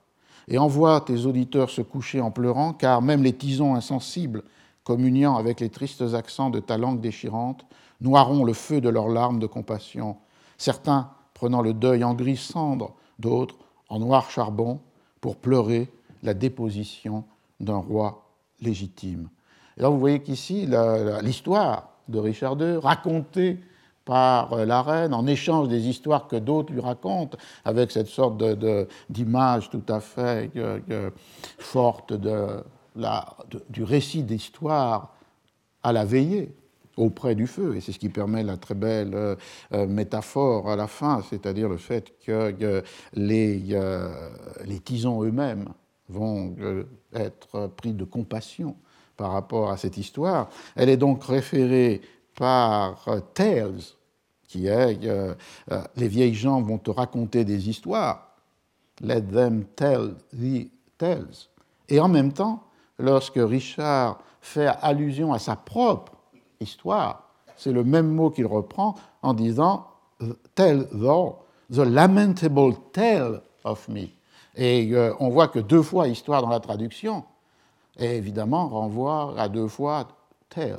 et 0.47 0.59
envoie 0.59 1.01
tes 1.01 1.25
auditeurs 1.25 1.71
se 1.71 1.81
coucher 1.81 2.21
en 2.21 2.29
pleurant, 2.29 2.71
car 2.71 3.01
même 3.01 3.23
les 3.23 3.33
tisons 3.33 3.73
insensibles, 3.73 4.43
communiant 4.83 5.37
avec 5.37 5.61
les 5.61 5.69
tristes 5.69 6.03
accents 6.13 6.51
de 6.51 6.59
ta 6.59 6.77
langue 6.77 7.01
déchirante, 7.01 7.65
noieront 7.99 8.43
le 8.43 8.53
feu 8.53 8.79
de 8.79 8.89
leurs 8.89 9.09
larmes 9.09 9.39
de 9.39 9.47
compassion, 9.47 10.17
certains 10.59 11.09
prenant 11.35 11.61
le 11.61 11.73
deuil 11.73 12.03
en 12.03 12.15
gris 12.15 12.37
cendre, 12.37 12.95
d'autres 13.19 13.55
en 13.89 13.99
noir 13.99 14.31
charbon, 14.31 14.79
pour 15.21 15.35
pleurer 15.35 15.91
la 16.23 16.33
déposition 16.33 17.25
d'un 17.59 17.77
roi 17.77 18.25
légitime. 18.61 19.29
Et 19.77 19.81
là, 19.81 19.89
vous 19.89 19.99
voyez 19.99 20.23
qu'ici, 20.23 20.67
l'histoire 21.21 21.89
de 22.07 22.17
Richard 22.17 22.59
II, 22.59 22.77
racontée 22.77 23.59
par 24.05 24.53
euh, 24.53 24.65
la 24.65 24.81
reine 24.81 25.13
en 25.13 25.25
échange 25.25 25.67
des 25.67 25.87
histoires 25.87 26.27
que 26.27 26.35
d'autres 26.35 26.71
lui 26.71 26.79
racontent, 26.79 27.37
avec 27.65 27.91
cette 27.91 28.07
sorte 28.07 28.41
d'image 29.09 29.69
tout 29.69 29.83
à 29.89 29.99
fait 29.99 30.51
forte 31.57 32.13
de 32.13 32.63
la, 32.95 33.25
du 33.69 33.83
récit 33.83 34.23
d'histoire 34.23 35.15
à 35.83 35.91
la 35.91 36.05
veillée 36.05 36.55
auprès 36.97 37.35
du 37.35 37.47
feu. 37.47 37.75
Et 37.75 37.81
c'est 37.81 37.91
ce 37.91 37.99
qui 37.99 38.09
permet 38.09 38.43
la 38.43 38.57
très 38.57 38.75
belle 38.75 39.13
euh, 39.13 39.35
euh, 39.73 39.87
métaphore 39.87 40.69
à 40.69 40.75
la 40.75 40.87
fin, 40.87 41.21
c'est-à-dire 41.29 41.69
le 41.69 41.77
fait 41.77 42.13
que 42.25 42.83
les, 43.13 43.77
les 44.65 44.79
tisons 44.79 45.23
eux-mêmes 45.23 45.65
vont 46.09 46.55
être 47.13 47.67
pris 47.75 47.93
de 47.93 48.03
compassion 48.03 48.75
par 49.17 49.31
rapport 49.31 49.71
à 49.71 49.77
cette 49.77 49.97
histoire. 49.97 50.49
Elle 50.75 50.89
est 50.89 50.97
donc 50.97 51.23
référée 51.23 52.01
par 52.35 53.07
euh, 53.07 53.19
Tales, 53.33 53.81
qui 54.47 54.67
est 54.67 55.05
euh, 55.05 55.33
euh, 55.71 55.81
les 55.95 56.07
vieilles 56.07 56.35
gens 56.35 56.61
vont 56.61 56.77
te 56.77 56.91
raconter 56.91 57.43
des 57.45 57.69
histoires. 57.69 58.35
Let 59.01 59.23
them 59.23 59.65
tell 59.75 60.15
the 60.33 60.69
tales. 60.97 61.49
Et 61.89 61.99
en 61.99 62.07
même 62.07 62.31
temps, 62.31 62.63
lorsque 62.97 63.37
Richard 63.37 64.19
fait 64.39 64.67
allusion 64.81 65.33
à 65.33 65.39
sa 65.39 65.55
propre 65.55 66.13
histoire, 66.59 67.29
c'est 67.57 67.71
le 67.71 67.83
même 67.83 68.07
mot 68.07 68.29
qu'il 68.29 68.45
reprend 68.45 68.95
en 69.21 69.33
disant 69.33 69.87
Tell 70.55 70.87
thou 70.93 71.35
the 71.71 71.79
lamentable 71.79 72.75
tale 72.93 73.41
of 73.63 73.87
me. 73.89 74.07
Et 74.55 74.93
on 75.19 75.29
voit 75.29 75.49
que 75.49 75.59
deux 75.59 75.81
fois 75.81 76.07
histoire 76.07 76.41
dans 76.41 76.49
la 76.49 76.61
traduction, 76.61 77.23
évidemment 77.99 78.69
renvoie 78.69 79.33
à 79.37 79.49
deux 79.49 79.67
fois 79.67 80.07
tell. 80.49 80.77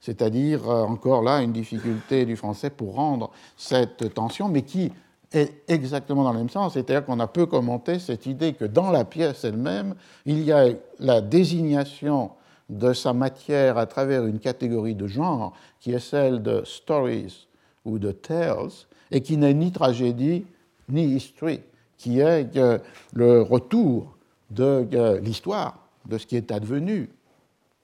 C'est-à-dire, 0.00 0.68
euh, 0.68 0.84
encore 0.84 1.22
là, 1.22 1.42
une 1.42 1.52
difficulté 1.52 2.24
du 2.24 2.36
français 2.36 2.70
pour 2.70 2.94
rendre 2.94 3.30
cette 3.56 4.14
tension, 4.14 4.48
mais 4.48 4.62
qui 4.62 4.90
est 5.32 5.62
exactement 5.68 6.24
dans 6.24 6.32
le 6.32 6.38
même 6.38 6.48
sens. 6.48 6.72
C'est-à-dire 6.72 7.04
qu'on 7.04 7.20
a 7.20 7.26
peu 7.26 7.46
commenté 7.46 7.98
cette 7.98 8.26
idée 8.26 8.54
que 8.54 8.64
dans 8.64 8.90
la 8.90 9.04
pièce 9.04 9.44
elle-même, 9.44 9.94
il 10.24 10.42
y 10.42 10.52
a 10.52 10.68
la 10.98 11.20
désignation 11.20 12.30
de 12.70 12.92
sa 12.92 13.12
matière 13.12 13.76
à 13.78 13.86
travers 13.86 14.24
une 14.24 14.38
catégorie 14.38 14.94
de 14.94 15.06
genre 15.06 15.52
qui 15.80 15.92
est 15.92 15.98
celle 15.98 16.42
de 16.42 16.62
stories 16.64 17.48
ou 17.84 17.98
de 17.98 18.12
tales, 18.12 18.70
et 19.10 19.20
qui 19.20 19.36
n'est 19.36 19.54
ni 19.54 19.72
tragédie 19.72 20.44
ni 20.88 21.04
history, 21.04 21.60
qui 21.96 22.20
est 22.20 22.56
euh, 22.56 22.78
le 23.12 23.42
retour 23.42 24.16
de 24.50 24.86
euh, 24.94 25.20
l'histoire 25.20 25.78
de 26.06 26.16
ce 26.16 26.26
qui 26.26 26.36
est 26.36 26.50
advenu 26.52 27.10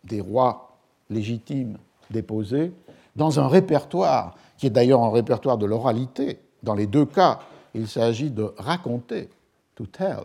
des 0.05 0.21
rois 0.21 0.79
légitimes 1.11 1.79
déposés 2.11 2.73
dans 3.15 3.41
un 3.41 3.49
répertoire 3.49 4.35
qui 4.57 4.67
est 4.67 4.71
d'ailleurs 4.71 5.03
un 5.03 5.11
répertoire 5.11 5.59
de 5.59 5.67
l'oralité. 5.67 6.39
Dans 6.63 6.75
les 6.75 6.87
deux 6.87 7.07
cas, 7.07 7.41
il 7.75 7.89
s'agit 7.89 8.31
de 8.31 8.53
raconter, 8.57 9.29
to 9.75 9.87
tell, 9.87 10.25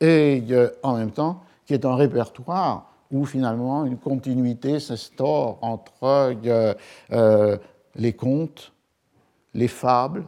et 0.00 0.42
euh, 0.50 0.70
en 0.82 0.96
même 0.96 1.12
temps 1.12 1.42
qui 1.66 1.74
est 1.74 1.84
un 1.84 1.94
répertoire 1.94 2.93
où 3.14 3.24
finalement 3.24 3.86
une 3.86 3.96
continuité 3.96 4.80
s'instaure 4.80 5.58
entre 5.62 5.92
euh, 6.02 6.74
euh, 7.12 7.56
les 7.94 8.12
contes, 8.12 8.72
les 9.54 9.68
fables, 9.68 10.24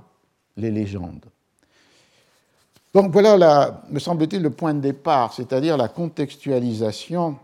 les 0.57 0.71
légendes. 0.71 1.25
Donc 2.95 3.11
voilà, 3.11 3.83
me 3.91 3.99
semble-t-il, 3.99 4.41
le 4.41 4.51
point 4.51 4.73
de 4.73 4.81
départ, 4.81 5.33
c'est-à-dire 5.33 5.77
la 5.77 5.89
contextualisation 5.89 7.37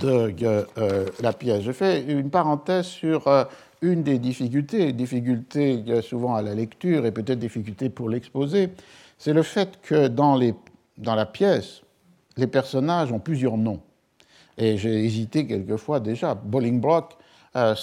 de 0.00 0.34
euh, 0.42 1.06
la 1.20 1.32
pièce. 1.34 1.62
Je 1.62 1.72
fais 1.72 2.02
une 2.02 2.30
parenthèse 2.30 2.86
sur 2.86 3.24
une 3.82 4.02
des 4.02 4.18
difficultés, 4.18 4.92
difficultés 4.94 5.84
souvent 6.00 6.34
à 6.34 6.42
la 6.42 6.54
lecture 6.54 7.04
et 7.04 7.12
peut-être 7.12 7.38
difficultés 7.38 7.90
pour 7.90 8.08
l'exposer, 8.08 8.70
c'est 9.18 9.34
le 9.34 9.42
fait 9.42 9.78
que 9.82 10.08
dans 10.08 10.34
la 11.14 11.26
pièce, 11.26 11.82
les 12.38 12.46
personnages 12.46 13.12
ont 13.12 13.20
plusieurs 13.20 13.58
noms. 13.58 13.80
Et 14.58 14.76
j'ai 14.76 15.04
hésité 15.04 15.46
quelquefois 15.46 16.00
déjà. 16.00 16.34
Bolingbroke 16.34 17.16
euh, 17.56 17.74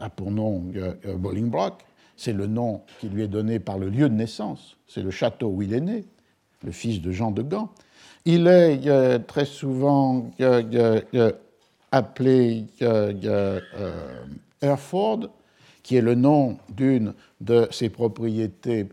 a 0.00 0.10
pour 0.10 0.30
nom 0.30 0.62
Bolingbroke 1.16 1.82
c'est 2.16 2.32
le 2.32 2.46
nom 2.46 2.82
qui 2.98 3.08
lui 3.08 3.22
est 3.22 3.28
donné 3.28 3.58
par 3.58 3.78
le 3.78 3.88
lieu 3.90 4.08
de 4.08 4.14
naissance, 4.14 4.76
c'est 4.88 5.02
le 5.02 5.10
château 5.10 5.48
où 5.48 5.62
il 5.62 5.74
est 5.74 5.80
né, 5.80 6.04
le 6.64 6.72
fils 6.72 7.00
de 7.02 7.12
Jean 7.12 7.30
de 7.30 7.42
Gand. 7.42 7.70
Il 8.24 8.46
est 8.46 8.86
euh, 8.86 9.18
très 9.18 9.44
souvent 9.44 10.30
euh, 10.40 11.00
euh, 11.14 11.32
appelé 11.92 12.64
Hereford, 14.62 15.28
qui 15.82 15.96
est 15.96 16.00
le 16.00 16.14
nom 16.14 16.56
d'une 16.70 17.14
de 17.40 17.68
ses 17.70 17.90
propriétés 17.90 18.88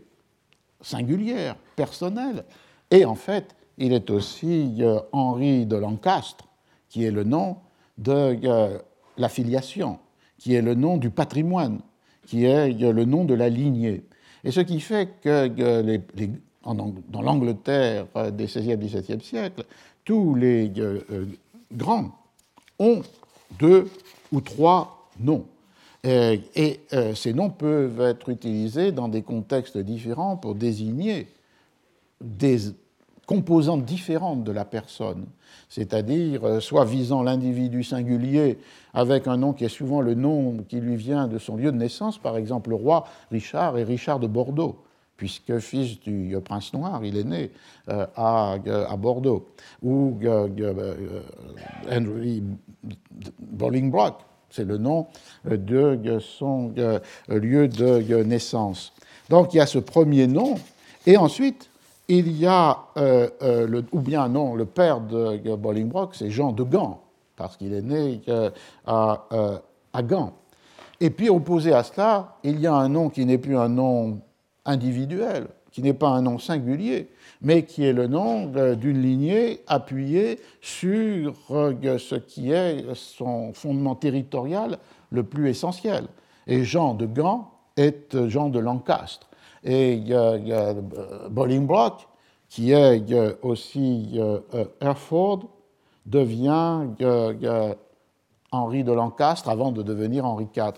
singulières, 0.80 1.56
personnelles. 1.74 2.44
Et 2.90 3.04
en 3.04 3.16
fait, 3.16 3.56
il 3.78 3.92
est 3.92 4.10
aussi 4.10 4.82
Henri 5.12 5.66
de 5.66 5.76
Lancastre, 5.76 6.46
qui 6.88 7.04
est 7.04 7.10
le 7.10 7.24
nom 7.24 7.56
de 7.98 8.38
la 9.16 9.28
filiation, 9.28 9.98
qui 10.38 10.54
est 10.54 10.62
le 10.62 10.74
nom 10.74 10.96
du 10.96 11.10
patrimoine 11.10 11.80
qui 12.26 12.44
est 12.44 12.72
le 12.72 13.04
nom 13.04 13.24
de 13.24 13.34
la 13.34 13.48
lignée. 13.48 14.04
Et 14.42 14.50
ce 14.50 14.60
qui 14.60 14.80
fait 14.80 15.20
que 15.22 15.48
dans 16.64 17.22
l'Angleterre 17.22 18.06
des 18.32 18.46
16e, 18.46 18.76
17e 18.76 19.20
siècles, 19.22 19.64
tous 20.04 20.34
les 20.34 20.70
euh, 20.78 21.00
euh, 21.10 21.26
grands 21.72 22.12
ont 22.78 23.02
deux 23.58 23.88
ou 24.32 24.40
trois 24.40 25.08
noms. 25.18 25.46
Et, 26.02 26.80
euh, 26.92 27.14
ces 27.14 27.32
noms 27.32 27.48
peuvent 27.48 28.02
être 28.02 28.28
utilisés 28.28 28.92
dans 28.92 29.08
des 29.08 29.22
contextes 29.22 29.78
différents 29.78 30.36
pour 30.36 30.54
désigner 30.54 31.26
des 32.20 32.58
composantes 33.26 33.84
différentes 33.84 34.44
de 34.44 34.52
la 34.52 34.64
personne, 34.64 35.26
c'est-à-dire 35.68 36.62
soit 36.62 36.84
visant 36.84 37.22
l'individu 37.22 37.82
singulier 37.82 38.58
avec 38.92 39.26
un 39.26 39.36
nom 39.36 39.52
qui 39.52 39.64
est 39.64 39.68
souvent 39.68 40.00
le 40.00 40.14
nom 40.14 40.58
qui 40.68 40.76
lui 40.76 40.96
vient 40.96 41.26
de 41.26 41.38
son 41.38 41.56
lieu 41.56 41.72
de 41.72 41.76
naissance, 41.76 42.18
par 42.18 42.36
exemple 42.36 42.70
le 42.70 42.76
roi 42.76 43.04
Richard 43.30 43.78
et 43.78 43.84
Richard 43.84 44.20
de 44.20 44.26
Bordeaux, 44.26 44.84
puisque 45.16 45.58
fils 45.58 46.00
du 46.00 46.36
prince 46.44 46.72
noir, 46.72 47.04
il 47.04 47.16
est 47.16 47.24
né 47.24 47.50
euh, 47.88 48.06
à, 48.16 48.96
Bordeaux, 48.96 49.48
ou 49.82 50.18
euh, 50.24 50.48
euh, 50.58 51.22
Henry 51.90 52.42
Bolingbroke, 53.40 54.20
c'est 54.50 54.64
le 54.64 54.78
nom 54.78 55.06
de 55.44 56.18
son 56.20 56.72
lieu 57.28 57.68
de 57.68 58.22
naissance. 58.22 58.92
Donc 59.28 59.54
il 59.54 59.58
y 59.58 59.60
a 59.60 59.66
ce 59.66 59.78
premier 59.78 60.26
nom, 60.26 60.54
et 61.06 61.16
ensuite 61.16 61.70
il 62.08 62.32
y 62.36 62.46
a, 62.46 62.78
le, 62.96 63.84
ou 63.92 64.00
bien 64.00 64.28
non, 64.28 64.54
le 64.54 64.64
père 64.64 65.00
de 65.00 65.56
Bolingbroke, 65.56 66.14
c'est 66.14 66.30
Jean 66.30 66.52
de 66.52 66.62
Gand, 66.62 67.04
parce 67.36 67.56
qu'il 67.56 67.72
est 67.72 67.82
né 67.82 68.20
euh, 68.28 68.50
euh, 68.88 69.58
à, 69.92 70.02
Gand. 70.02 70.32
Et 71.00 71.10
puis, 71.10 71.28
opposé 71.28 71.72
à 71.72 71.82
cela, 71.82 72.36
il 72.42 72.60
y 72.60 72.66
a 72.66 72.74
un 72.74 72.88
nom 72.88 73.08
qui 73.08 73.24
n'est 73.26 73.38
plus 73.38 73.56
un 73.56 73.68
nom 73.68 74.20
individuel, 74.64 75.48
qui 75.70 75.82
n'est 75.82 75.92
pas 75.94 76.08
un 76.08 76.22
nom 76.22 76.38
singulier, 76.38 77.08
mais 77.42 77.64
qui 77.64 77.84
est 77.84 77.92
le 77.92 78.06
nom 78.06 78.46
d'une 78.46 79.02
lignée 79.02 79.62
appuyée 79.66 80.40
sur 80.60 81.34
euh, 81.50 81.98
ce 81.98 82.14
qui 82.14 82.52
est 82.52 82.94
son 82.94 83.52
fondement 83.52 83.96
territorial 83.96 84.78
le 85.10 85.24
plus 85.24 85.48
essentiel. 85.48 86.06
Et 86.46 86.64
Jean 86.64 86.94
de 86.94 87.06
Gand 87.06 87.50
est 87.76 88.28
Jean 88.28 88.48
de 88.48 88.60
Lancastre. 88.60 89.28
Et 89.64 89.94
il 89.94 90.08
y 90.08 90.14
a, 90.14 90.74
Bolingbroke, 91.30 92.06
qui 92.48 92.72
est 92.72 93.02
aussi 93.42 94.20
Hereford, 94.80 95.48
devient 96.06 96.86
Henri 98.54 98.84
de 98.84 98.92
Lancastre 98.92 99.48
avant 99.48 99.72
de 99.72 99.82
devenir 99.82 100.24
Henri 100.24 100.46
IV. 100.56 100.72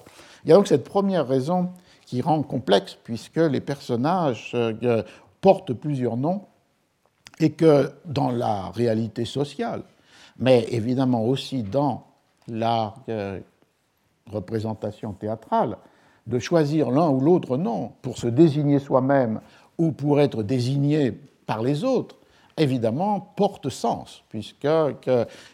Il 0.45 0.51
y 0.51 0.53
a 0.53 0.57
donc 0.57 0.67
cette 0.67 0.85
première 0.85 1.27
raison 1.27 1.71
qui 2.07 2.23
rend 2.23 2.43
complexe, 2.43 2.97
puisque 3.03 3.37
les 3.37 3.61
personnages 3.61 4.53
euh, 4.55 5.03
portent 5.41 5.73
plusieurs 5.73 6.17
noms 6.17 6.43
et 7.41 7.53
que 7.53 7.93
dans 8.05 8.31
la 8.31 8.71
réalité 8.71 9.25
sociale, 9.25 9.83
mais 10.39 10.65
évidemment 10.71 11.25
aussi 11.25 11.63
dans 11.63 12.07
la 12.49 12.95
euh, 13.09 13.41
représentation 14.31 15.13
théâtrale, 15.13 15.77
de 16.27 16.39
choisir 16.39 16.91
l'un 16.91 17.11
ou 17.11 17.21
l'autre 17.21 17.57
nom 17.57 17.93
pour 18.03 18.19
se 18.19 18.27
désigner 18.27 18.79
soi-même 18.79 19.41
ou 19.79 19.93
pour 19.93 20.21
être 20.21 20.43
désigné 20.43 21.13
par 21.47 21.63
les 21.63 21.85
autres, 21.85 22.17
évidemment, 22.57 23.21
porte 23.37 23.69
sens, 23.69 24.25
puisque 24.29 24.67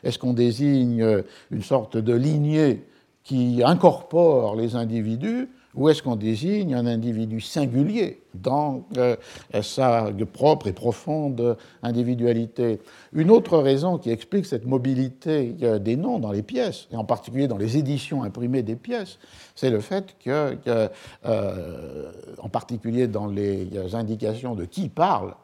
est-ce 0.02 0.18
qu'on 0.18 0.32
désigne 0.32 1.22
une 1.50 1.62
sorte 1.62 1.96
de 1.96 2.14
lignée 2.14 2.84
qui 3.24 3.62
incorpore 3.64 4.56
les 4.56 4.74
individus 4.74 5.48
ou 5.74 5.88
est-ce 5.88 6.02
qu'on 6.02 6.16
désigne 6.16 6.74
un 6.74 6.86
individu 6.86 7.40
singulier 7.40 8.22
dans 8.34 8.86
euh, 8.98 9.16
sa 9.62 10.10
propre 10.32 10.66
et 10.66 10.72
profonde 10.72 11.56
individualité? 11.82 12.80
Une 13.12 13.30
autre 13.30 13.58
raison 13.58 13.96
qui 13.98 14.10
explique 14.10 14.44
cette 14.44 14.66
mobilité 14.66 15.56
euh, 15.62 15.78
des 15.78 15.96
noms 15.96 16.18
dans 16.18 16.32
les 16.32 16.42
pièces, 16.42 16.88
et 16.92 16.96
en 16.96 17.04
particulier 17.04 17.48
dans 17.48 17.56
les 17.56 17.78
éditions 17.78 18.22
imprimées 18.22 18.62
des 18.62 18.76
pièces, 18.76 19.18
c'est 19.54 19.70
le 19.70 19.80
fait 19.80 20.16
que, 20.22 20.58
euh, 20.66 22.12
en 22.38 22.48
particulier 22.48 23.06
dans 23.06 23.26
les 23.26 23.68
indications 23.94 24.54
de 24.54 24.64
qui 24.64 24.88
parle, 24.88 25.34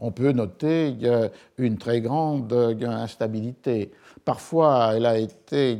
on 0.00 0.10
peut 0.10 0.32
noter 0.32 0.94
une 1.56 1.78
très 1.78 2.00
grande 2.00 2.52
instabilité. 2.82 3.92
Parfois, 4.24 4.92
elle 4.94 5.06
a 5.06 5.18
été 5.18 5.78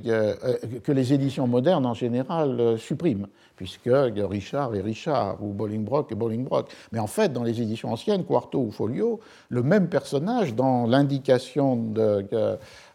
que 0.83 0.93
les 0.93 1.13
éditions 1.13 1.47
modernes 1.47 1.87
en 1.87 1.95
général 1.95 2.79
suppriment 2.79 3.27
puisque 3.57 3.89
Richard 3.93 4.75
est 4.75 4.81
Richard, 4.81 5.43
ou 5.43 5.53
Bolingbroke 5.53 6.11
est 6.13 6.15
Bolingbroke. 6.15 6.71
Mais 6.93 6.99
en 6.99 7.07
fait, 7.07 7.33
dans 7.33 7.43
les 7.43 7.61
éditions 7.61 7.93
anciennes, 7.93 8.25
Quarto 8.25 8.61
ou 8.61 8.71
Folio, 8.71 9.21
le 9.49 9.63
même 9.63 9.89
personnage, 9.89 10.55
dans 10.55 10.87
l'indication 10.87 11.77
de 11.77 12.27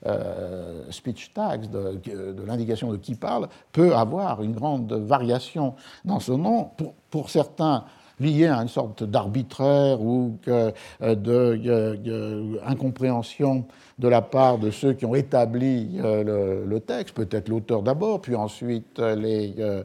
euh, 0.05 0.91
speech 0.91 1.33
tags, 1.33 1.57
de, 1.57 2.43
l'indication 2.45 2.91
de 2.91 2.97
qui 2.97 3.15
parle, 3.15 3.47
peut 3.71 3.95
avoir 3.95 4.41
une 4.43 4.53
grande 4.53 4.91
variation 4.91 5.75
dans 6.03 6.19
ce 6.19 6.31
nom. 6.31 6.71
pour 7.09 7.29
certains, 7.29 7.85
lié 8.19 8.47
à 8.47 8.57
une 8.57 8.67
sorte 8.67 9.03
d'arbitraire 9.03 10.01
ou 10.01 10.37
euh, 10.47 10.71
d'incompréhension 11.01 13.65
de 13.97 14.07
la 14.07 14.21
part 14.21 14.59
de 14.59 14.69
ceux 14.71 14.93
qui 14.93 15.05
ont 15.05 15.15
établi 15.15 15.99
euh, 15.99 16.63
le, 16.65 16.79
texte, 16.79 17.13
peut-être 17.15 17.49
l'auteur 17.49 17.83
d'abord, 17.83 18.21
puis 18.21 18.35
ensuite 18.35 18.97
euh, 18.99 19.83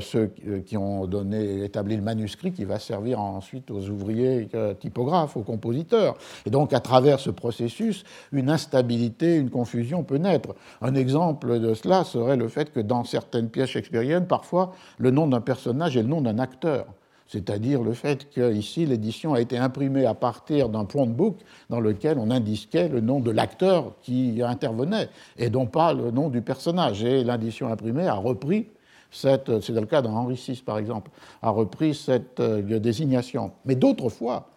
ceux 0.00 0.32
qui 0.64 0.78
ont 0.78 1.06
donné, 1.06 1.64
établi 1.64 1.96
le 1.96 2.02
manuscrit 2.02 2.52
qui 2.52 2.64
va 2.64 2.78
servir 2.78 3.20
ensuite 3.20 3.70
aux 3.70 3.90
ouvriers 3.90 4.48
typographes, 4.78 5.36
aux 5.36 5.42
compositeurs. 5.42 6.16
Et 6.46 6.50
donc, 6.50 6.72
à 6.72 6.80
travers 6.80 7.20
ce 7.20 7.28
processus, 7.30 8.04
une 8.32 8.48
instabilité, 8.48 9.36
une 9.36 9.50
confusion 9.50 10.04
peut 10.04 10.16
naître. 10.16 10.54
Un 10.80 10.94
exemple 10.94 11.60
de 11.60 11.74
cela 11.74 12.04
serait 12.04 12.36
le 12.36 12.48
fait 12.48 12.72
que 12.72 12.80
dans 12.80 13.04
certaines 13.04 13.50
pièces 13.50 13.68
shakespeariennes, 13.70 14.26
parfois, 14.26 14.72
le 14.98 15.10
nom 15.10 15.26
d'un 15.26 15.42
personnage 15.42 15.96
est 15.96 16.02
le 16.02 16.08
nom 16.08 16.22
d'un 16.22 16.38
acteur 16.38 16.86
c'est-à-dire 17.30 17.80
le 17.82 17.92
fait 17.92 18.28
qu'ici 18.28 18.86
l'édition 18.86 19.34
a 19.34 19.40
été 19.40 19.56
imprimée 19.56 20.04
à 20.04 20.14
partir 20.14 20.68
d'un 20.68 20.84
prompt 20.84 21.06
book 21.06 21.36
dans 21.68 21.78
lequel 21.78 22.18
on 22.18 22.28
indiquait 22.28 22.88
le 22.88 23.00
nom 23.00 23.20
de 23.20 23.30
l'acteur 23.30 23.92
qui 24.02 24.42
intervenait 24.42 25.08
et 25.38 25.48
non 25.48 25.66
pas 25.66 25.92
le 25.92 26.10
nom 26.10 26.28
du 26.28 26.42
personnage. 26.42 27.04
Et 27.04 27.22
l'édition 27.22 27.68
imprimée 27.68 28.08
a 28.08 28.14
repris 28.14 28.66
cette, 29.12 29.60
c'est 29.60 29.72
le 29.72 29.86
cas 29.86 30.02
dans 30.02 30.12
Henri 30.12 30.34
VI 30.34 30.60
par 30.66 30.78
exemple, 30.78 31.12
a 31.40 31.50
repris 31.50 31.94
cette 31.94 32.40
euh, 32.40 32.80
désignation. 32.80 33.52
Mais 33.64 33.76
d'autres 33.76 34.08
fois, 34.08 34.48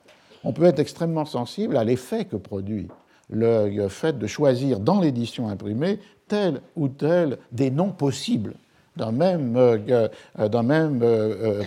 on 0.43 0.51
peut 0.51 0.65
être 0.65 0.80
extrêmement 0.80 1.26
sensible 1.26 1.78
à 1.78 1.84
l'effet 1.84 2.26
que 2.26 2.38
produit 2.38 2.88
le 3.30 3.88
fait 3.88 4.17
de 4.17 4.28
choisir 4.28 4.80
dans 4.80 4.99
l'édition 4.99 5.47
imprimée 5.47 5.99
tel 6.28 6.61
ou 6.76 6.88
tel 6.88 7.38
des 7.51 7.71
noms 7.71 7.91
possibles 7.91 8.55
d'un 8.95 9.19
euh, 9.21 10.09
euh, 10.39 10.61
même 10.61 11.03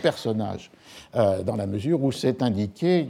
personnage. 0.02 0.70
Euh, 1.16 1.42
dans 1.42 1.56
la 1.56 1.66
mesure 1.66 2.02
où 2.02 2.12
c'est 2.12 2.42
indiqué 2.42 3.08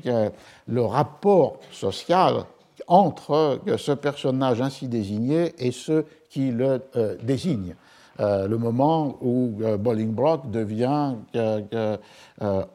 le 0.69 0.83
rapport 0.83 1.59
social 1.73 2.45
entre 2.87 3.59
ce 3.79 3.91
personnage 3.91 4.61
ainsi 4.61 4.87
désigné 4.87 5.55
et 5.59 5.73
ceux 5.73 6.07
qui 6.31 6.53
le 6.53 6.83
euh, 6.95 7.17
désignent. 7.23 7.75
Euh, 8.21 8.47
le 8.47 8.59
moment 8.59 9.17
où 9.23 9.59
Bolingbroke 9.81 10.49
devient 10.53 11.15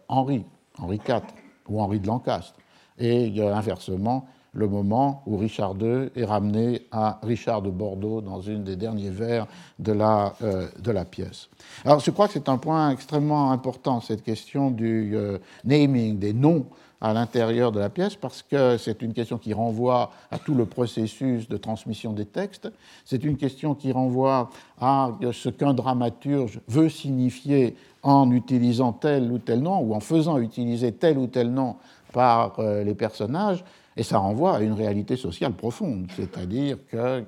Henri, 0.10 0.44
Henri 0.78 1.02
IV 1.08 1.22
ou 1.70 1.82
Henri 1.82 2.00
de 2.02 2.08
Lancastre, 2.08 2.60
et 3.00 3.34
inversement, 3.42 4.26
le 4.54 4.68
moment 4.68 5.24
où 5.26 5.38
Richard 5.38 5.76
II 5.80 6.10
est 6.16 6.26
ramené 6.26 6.82
à 6.92 7.20
Richard 7.24 7.62
de 7.62 7.70
Bordeaux 7.70 8.22
dans 8.22 8.42
une 8.42 8.64
des 8.64 8.76
derniers 8.76 9.10
vers 9.10 9.48
de 9.80 9.94
la, 9.94 10.36
euh, 10.44 10.68
de 10.80 10.92
la 10.92 11.06
pièce. 11.06 11.50
Alors 11.86 12.00
je 12.00 12.12
crois 12.12 12.28
que 12.28 12.34
c'est 12.34 12.50
un 12.50 12.58
point 12.58 12.92
extrêmement 12.92 13.52
important, 13.52 14.02
cette 14.02 14.24
question 14.24 14.70
du 14.70 15.12
euh, 15.16 15.38
naming, 15.64 16.20
des 16.20 16.34
noms 16.34 16.66
à 17.00 17.14
l'intérieur 17.14 17.72
de 17.72 17.80
la 17.80 17.90
pièce, 17.90 18.16
parce 18.16 18.44
que 18.44 18.78
c'est 18.78 19.02
une 19.02 19.14
question 19.14 19.40
qui 19.40 19.54
renvoie 19.54 20.12
à 20.30 20.38
tout 20.38 20.54
le 20.54 20.66
processus 20.66 21.50
de 21.50 21.58
transmission 21.58 22.14
des 22.14 22.26
textes, 22.26 22.72
c'est 23.06 23.24
une 23.24 23.38
question 23.38 23.74
qui 23.74 23.92
renvoie 23.92 24.52
à 24.80 25.12
ce 25.32 25.50
qu'un 25.50 25.74
dramaturge 25.74 26.60
veut 26.68 26.90
signifier 26.90 27.76
en 28.04 28.32
utilisant 28.32 28.94
tel 28.94 29.32
ou 29.32 29.40
tel 29.40 29.62
nom, 29.62 29.80
ou 29.80 29.96
en 29.96 30.00
faisant 30.00 30.38
utiliser 30.38 30.92
tel 30.92 31.18
ou 31.18 31.26
tel 31.26 31.52
nom 31.52 31.76
par 32.14 32.60
euh, 32.60 32.84
les 32.84 32.94
personnages, 32.94 33.64
et 33.98 34.04
ça 34.04 34.20
renvoie 34.20 34.56
à 34.58 34.62
une 34.62 34.74
réalité 34.74 35.18
sociale 35.18 35.54
profonde, 35.54 36.08
c'est-à-dire 36.16 36.78
que, 36.88 37.24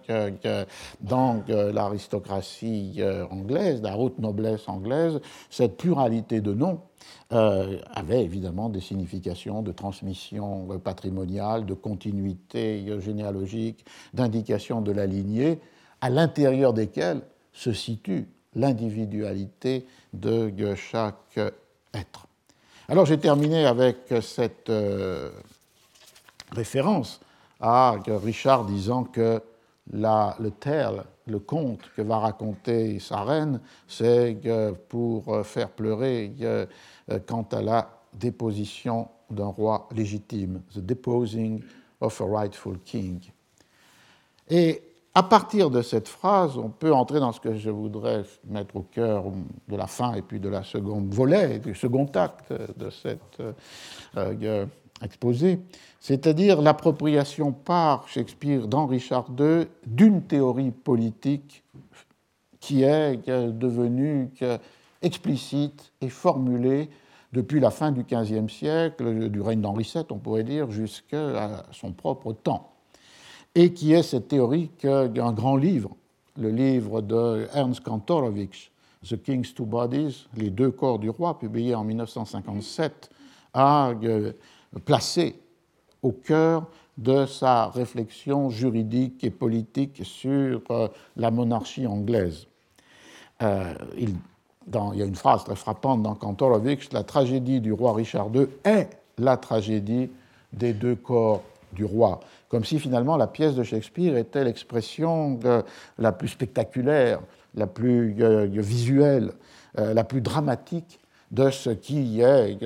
dans 1.02 1.44
euh, 1.50 1.74
l'aristocratie 1.74 2.96
euh, 3.00 3.26
anglaise, 3.30 3.82
la 3.82 3.98
haute 3.98 4.20
noblesse 4.20 4.68
anglaise, 4.70 5.20
cette 5.50 5.78
pluralité 5.78 6.40
de 6.40 6.54
noms 6.54 6.80
euh, 7.34 7.80
avait 7.94 8.24
évidemment 8.24 8.70
des 8.70 8.80
significations 8.80 9.62
de 9.62 9.72
transmission 9.72 10.68
patrimoniale, 10.80 11.66
de 11.66 11.74
continuité 11.74 12.86
généalogique, 13.02 13.86
d'indication 14.14 14.82
de 14.82 14.92
la 14.92 15.06
lignée, 15.06 15.60
à 16.00 16.10
l'intérieur 16.10 16.74
desquelles 16.74 17.22
se 17.52 17.74
situe 17.74 18.28
l'individualité 18.56 19.86
de 20.14 20.76
chaque 20.76 21.40
être. 21.94 22.28
Alors 22.88 23.06
j'ai 23.06 23.18
terminé 23.18 23.66
avec 23.66 24.14
cette 24.22 24.70
référence 26.54 27.20
à 27.60 27.96
Richard 28.08 28.66
disant 28.66 29.04
que 29.04 29.42
le 29.92 30.50
tel, 30.50 31.04
le 31.28 31.40
conte 31.40 31.82
que 31.96 32.02
va 32.02 32.20
raconter 32.20 33.00
sa 33.00 33.24
reine, 33.24 33.60
c'est 33.88 34.38
pour 34.90 35.46
faire 35.46 35.70
pleurer 35.70 36.34
euh, 36.42 36.66
quant 37.26 37.48
à 37.52 37.62
la 37.62 37.90
déposition 38.14 39.08
d'un 39.30 39.48
roi 39.48 39.88
légitime, 39.96 40.62
the 40.74 40.80
deposing 40.80 41.62
of 42.02 42.20
a 42.22 42.26
rightful 42.26 42.78
king. 42.86 43.20
Et 44.50 44.82
à 45.16 45.24
partir 45.24 45.70
de 45.70 45.82
cette 45.82 46.08
phrase, 46.08 46.58
on 46.58 46.70
peut 46.70 46.94
entrer 46.94 47.20
dans 47.20 47.32
ce 47.32 47.40
que 47.40 47.56
je 47.56 47.70
voudrais 47.70 48.24
mettre 48.46 48.76
au 48.76 48.82
cœur 48.82 49.26
de 49.68 49.76
la 49.76 49.88
fin 49.88 50.14
et 50.14 50.22
puis 50.22 50.40
de 50.40 50.50
la 50.50 50.64
seconde 50.64 51.14
volet, 51.14 51.60
du 51.60 51.76
second 51.76 52.10
acte 52.16 52.52
de 52.52 52.90
cette 52.90 53.40
euh, 54.18 54.66
euh, 55.04 55.06
exposé, 55.06 55.60
c'est-à-dire 56.00 56.62
l'appropriation 56.62 57.52
par 57.52 58.08
Shakespeare 58.08 58.68
dans 58.68 58.88
Richard 58.88 59.28
II 59.40 59.68
d'une 59.86 60.24
théorie 60.24 60.72
politique 60.72 61.64
qui 62.60 62.84
est 62.84 63.18
devenue 63.28 64.30
explicite 65.02 65.92
et 66.00 66.08
formulée 66.08 66.90
depuis 67.34 67.60
la 67.60 67.72
fin 67.72 67.92
du 67.92 68.04
XVe 68.04 68.48
siècle, 68.48 69.30
du 69.30 69.42
règne 69.42 69.60
d'Henri 69.60 69.84
VII, 69.92 70.06
on 70.12 70.20
pourrait 70.20 70.44
dire, 70.44 70.72
jusqu'à 70.72 71.66
son 71.72 71.92
propre 71.92 72.32
temps. 72.32 72.72
Et 73.56 73.74
qui 73.74 73.94
est 73.94 74.04
cette 74.04 74.30
théorie 74.30 74.70
qu'un 74.78 75.34
grand 75.34 75.58
livre, 75.58 75.96
le 76.38 76.50
livre 76.50 77.02
de 77.02 77.48
Ernst 77.54 77.82
Kantorowicz, 77.82 78.72
The 79.08 79.22
King's 79.22 79.54
Two 79.54 79.66
Bodies, 79.66 80.28
Les 80.38 80.50
deux 80.50 80.72
corps 80.72 81.00
du 81.00 81.10
roi, 81.10 81.38
publié 81.38 81.76
en 81.76 81.84
1957, 81.84 83.10
a 83.54 83.94
placé 84.86 85.36
au 86.02 86.12
cœur 86.12 86.68
de 86.98 87.26
sa 87.26 87.70
réflexion 87.70 88.50
juridique 88.50 89.24
et 89.24 89.32
politique 89.32 90.02
sur 90.04 90.62
euh, 90.70 90.88
la 91.18 91.32
monarchie 91.32 91.88
anglaise. 91.88 92.48
Euh, 93.42 93.74
il, 93.98 94.16
y 94.94 95.02
a 95.02 95.06
une 95.06 95.16
phrase 95.16 95.44
très 95.44 95.56
frappante 95.56 96.04
dans 96.04 96.16
Kantorowicz 96.16 96.94
la 96.94 97.04
tragédie 97.04 97.60
du 97.60 97.74
roi 97.74 97.94
Richard 97.94 98.30
II 98.34 98.48
est 98.64 98.90
la 99.18 99.38
tragédie 99.38 100.10
des 100.54 100.74
deux 100.74 100.96
corps 100.96 101.42
du 101.74 101.84
roi, 101.84 102.20
comme 102.50 102.64
si 102.64 102.80
finalement 102.80 103.18
la 103.18 103.26
pièce 103.26 103.56
de 103.56 103.64
Shakespeare 103.64 104.16
était 104.16 104.44
l'expression 104.44 105.40
la 105.98 106.12
plus 106.12 106.28
spectaculaire, 106.28 107.20
la 107.56 107.66
plus 107.66 108.16
euh, 108.20 108.46
visuelle, 108.46 109.32
la 109.76 110.04
plus 110.04 110.22
dramatique 110.22 111.00
de 111.32 111.50
ce 111.50 111.72
qui 111.72 112.22
est 112.22 112.60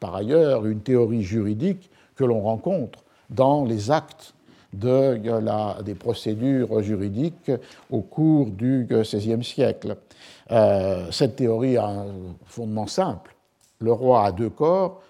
par 0.00 0.14
ailleurs 0.14 0.66
une 0.66 0.80
théorie 0.80 1.22
juridique 1.22 1.90
que 2.16 2.24
l'on 2.24 2.40
rencontre 2.40 3.04
dans 3.30 3.64
les 3.64 3.90
actes 3.90 4.34
la, 4.82 5.82
des 5.82 5.94
procédures 5.94 6.82
juridiques 6.82 7.50
au 7.90 8.00
cours 8.00 8.46
du 8.46 8.86
XVIe 8.90 9.42
siècle. 9.44 9.96
Euh, 10.50 11.10
cette 11.10 11.36
théorie 11.36 11.76
a 11.76 11.88
un 11.88 12.06
fondement 12.46 12.86
simple. 12.86 13.34
Le 13.78 13.92
roi 13.92 14.24
a 14.24 14.32
deux 14.32 14.50
corps, 14.50 15.02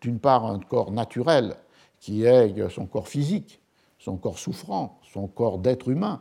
d'une 0.00 0.18
part 0.18 0.46
un 0.46 0.58
corps 0.58 0.92
naturel 0.92 1.54
qui 2.00 2.24
est 2.24 2.68
son 2.68 2.86
corps 2.86 3.08
physique, 3.08 3.60
son 3.98 4.16
corps 4.16 4.38
souffrant, 4.38 4.98
son 5.12 5.26
corps 5.26 5.58
d'être 5.58 5.88
humain, 5.88 6.20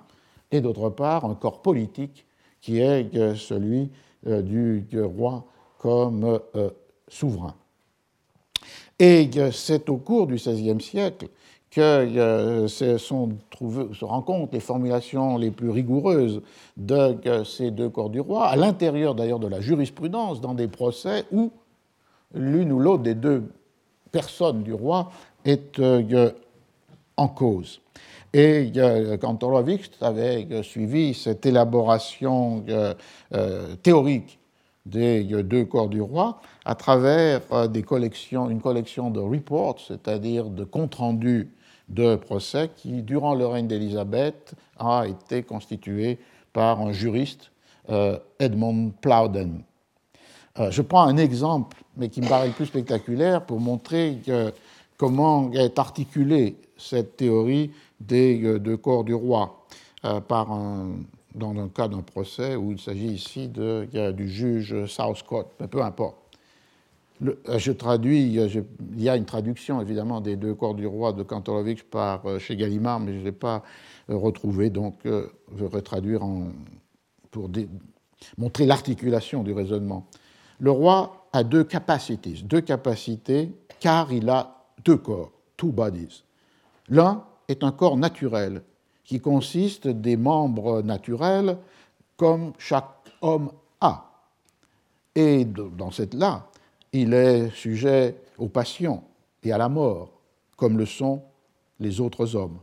et 0.52 0.62
d'autre 0.62 0.90
part 0.90 1.26
un 1.26 1.36
corps 1.36 1.62
politique 1.62 2.26
qui 2.62 2.80
est 2.80 3.36
celui 3.36 3.92
du 4.24 4.86
roi 5.04 5.46
comme 5.78 6.40
souverain. 7.08 7.56
Et 9.00 9.30
c'est 9.52 9.90
au 9.90 9.98
cours 9.98 10.28
du 10.28 10.36
XVIe 10.36 10.82
siècle 10.82 11.28
que 11.70 11.82
euh, 11.82 12.68
se, 12.70 14.06
rencontrent 14.06 14.54
les 14.54 14.62
formulations 14.62 15.38
les 15.38 15.52
plus 15.52 15.70
rigoureuses 15.70 16.42
de 16.78 17.18
ces 17.44 17.72
deux 17.72 17.90
corps 17.90 18.10
du 18.10 18.22
roi, 18.22 18.48
à 18.48 18.56
l'intérieur 18.56 19.14
d'ailleurs 19.14 19.40
de 19.40 19.48
la 19.48 19.60
jurisprudence, 19.60 20.40
dans 20.40 20.54
des 20.54 20.70
procès 20.70 21.26
où 21.34 21.52
l'une 22.34 22.72
ou 22.72 22.80
l'autre 22.80 23.04
des 23.04 23.16
deux 23.16 23.44
personnes 24.14 24.64
du 24.64 24.74
roi 24.74 25.12
est 25.44 25.78
euh, 25.80 26.32
en 27.18 27.28
cause. 27.28 27.82
Et 28.34 28.72
euh, 28.78 29.18
Kantorowicz 29.18 29.92
avait 30.00 30.48
suivi 30.64 31.14
cette 31.14 31.46
élaboration 31.46 32.64
théorique 33.84 34.40
des 34.86 35.24
deux 35.44 35.66
corps 35.66 35.90
du 35.90 36.02
roi 36.02 36.42
à 36.64 36.76
travers 36.76 37.42
collections, 37.86 38.50
une 38.50 38.62
collection 38.62 39.10
de 39.10 39.20
reports, 39.20 39.80
c'est-à-dire 39.80 40.50
de 40.50 40.64
comptes 40.64 40.96
rendus 40.96 41.50
de 41.90 42.16
procès 42.16 42.70
qui, 42.76 43.02
durant 43.02 43.36
le 43.36 43.46
règne 43.46 43.68
d'Élisabeth, 43.68 44.56
a 44.78 45.06
été 45.08 45.44
constitué 45.44 46.20
par 46.54 46.82
un 46.82 46.92
juriste, 46.92 47.52
euh, 47.90 48.18
Edmund 48.40 48.94
Plowden. 49.02 49.62
Euh, 50.58 50.72
je 50.72 50.82
prends 50.82 51.04
un 51.04 51.18
exemple, 51.18 51.78
mais 51.98 52.10
qui 52.10 52.22
me 52.22 52.28
paraît 52.28 52.50
plus 52.50 52.66
spectaculaire, 52.66 53.46
pour 53.46 53.60
montrer 53.60 54.20
comment 54.98 55.52
est 55.52 55.78
articulée 55.78 56.56
cette 56.78 57.18
théorie 57.18 57.72
des 58.00 58.42
euh, 58.44 58.60
deux 58.60 58.78
corps 58.78 59.04
du 59.04 59.14
roi 59.14 59.62
par 60.28 60.50
dans 61.36 61.54
le 61.54 61.68
cas 61.68 61.88
d'un 61.88 62.02
procès 62.02 62.56
où 62.56 62.72
il 62.72 62.80
s'agit 62.80 63.08
ici 63.08 63.48
de, 63.48 63.88
du 64.12 64.30
juge 64.30 64.86
Southcott, 64.86 65.52
peu 65.70 65.82
importe. 65.82 66.18
Euh, 67.24 67.58
je 67.58 67.72
traduis, 67.72 68.40
euh, 68.40 68.62
il 68.96 69.04
y 69.04 69.10
a 69.10 69.16
une 69.16 69.26
traduction 69.26 69.82
évidemment 69.82 70.20
des 70.22 70.36
deux 70.36 70.54
corps 70.54 70.76
du 70.76 70.86
roi 70.86 71.14
de 71.14 71.24
Kantorowicz 71.24 71.84
par 71.84 72.26
euh, 72.26 72.40
chez 72.40 72.56
Gallimard, 72.56 73.00
mais 73.00 73.14
je 73.14 73.20
ne 73.20 73.24
l'ai 73.24 73.32
pas 73.32 73.64
retrouvé, 74.08 74.70
donc 74.70 75.00
je 75.04 75.66
vais 75.66 75.82
traduire 75.82 76.22
pour 77.32 77.50
montrer 78.38 78.68
l'articulation 78.68 79.42
du 79.42 79.52
raisonnement. 79.52 80.06
Le 80.60 80.70
roi 80.70 81.28
a 81.34 81.44
deux 81.44 81.64
capacités, 81.64 82.36
deux 82.44 82.62
capacités, 82.62 83.52
car 83.80 84.14
il 84.14 84.30
a 84.30 84.68
deux 84.84 84.98
corps, 84.98 85.32
two 85.58 85.72
bodies. 85.72 86.24
L'un 86.88 87.24
est 87.48 87.64
un 87.64 87.72
corps 87.72 87.98
naturel, 87.98 88.62
qui 89.06 89.22
consiste 89.22 89.88
des 89.88 90.18
membres 90.18 90.82
naturels 90.82 91.58
comme 92.18 92.54
chaque 92.58 92.90
homme 93.22 93.52
a. 93.80 94.12
Et 95.16 95.46
dans 95.46 95.92
cette 95.92 96.14
là, 96.14 96.50
il 96.92 97.14
est 97.14 97.50
sujet 97.52 98.16
aux 98.38 98.50
passions 98.50 99.04
et 99.44 99.52
à 99.52 99.58
la 99.58 99.70
mort, 99.70 100.10
comme 100.58 100.78
le 100.78 100.86
sont 100.86 101.22
les 101.80 102.02
autres 102.02 102.36
hommes. 102.36 102.58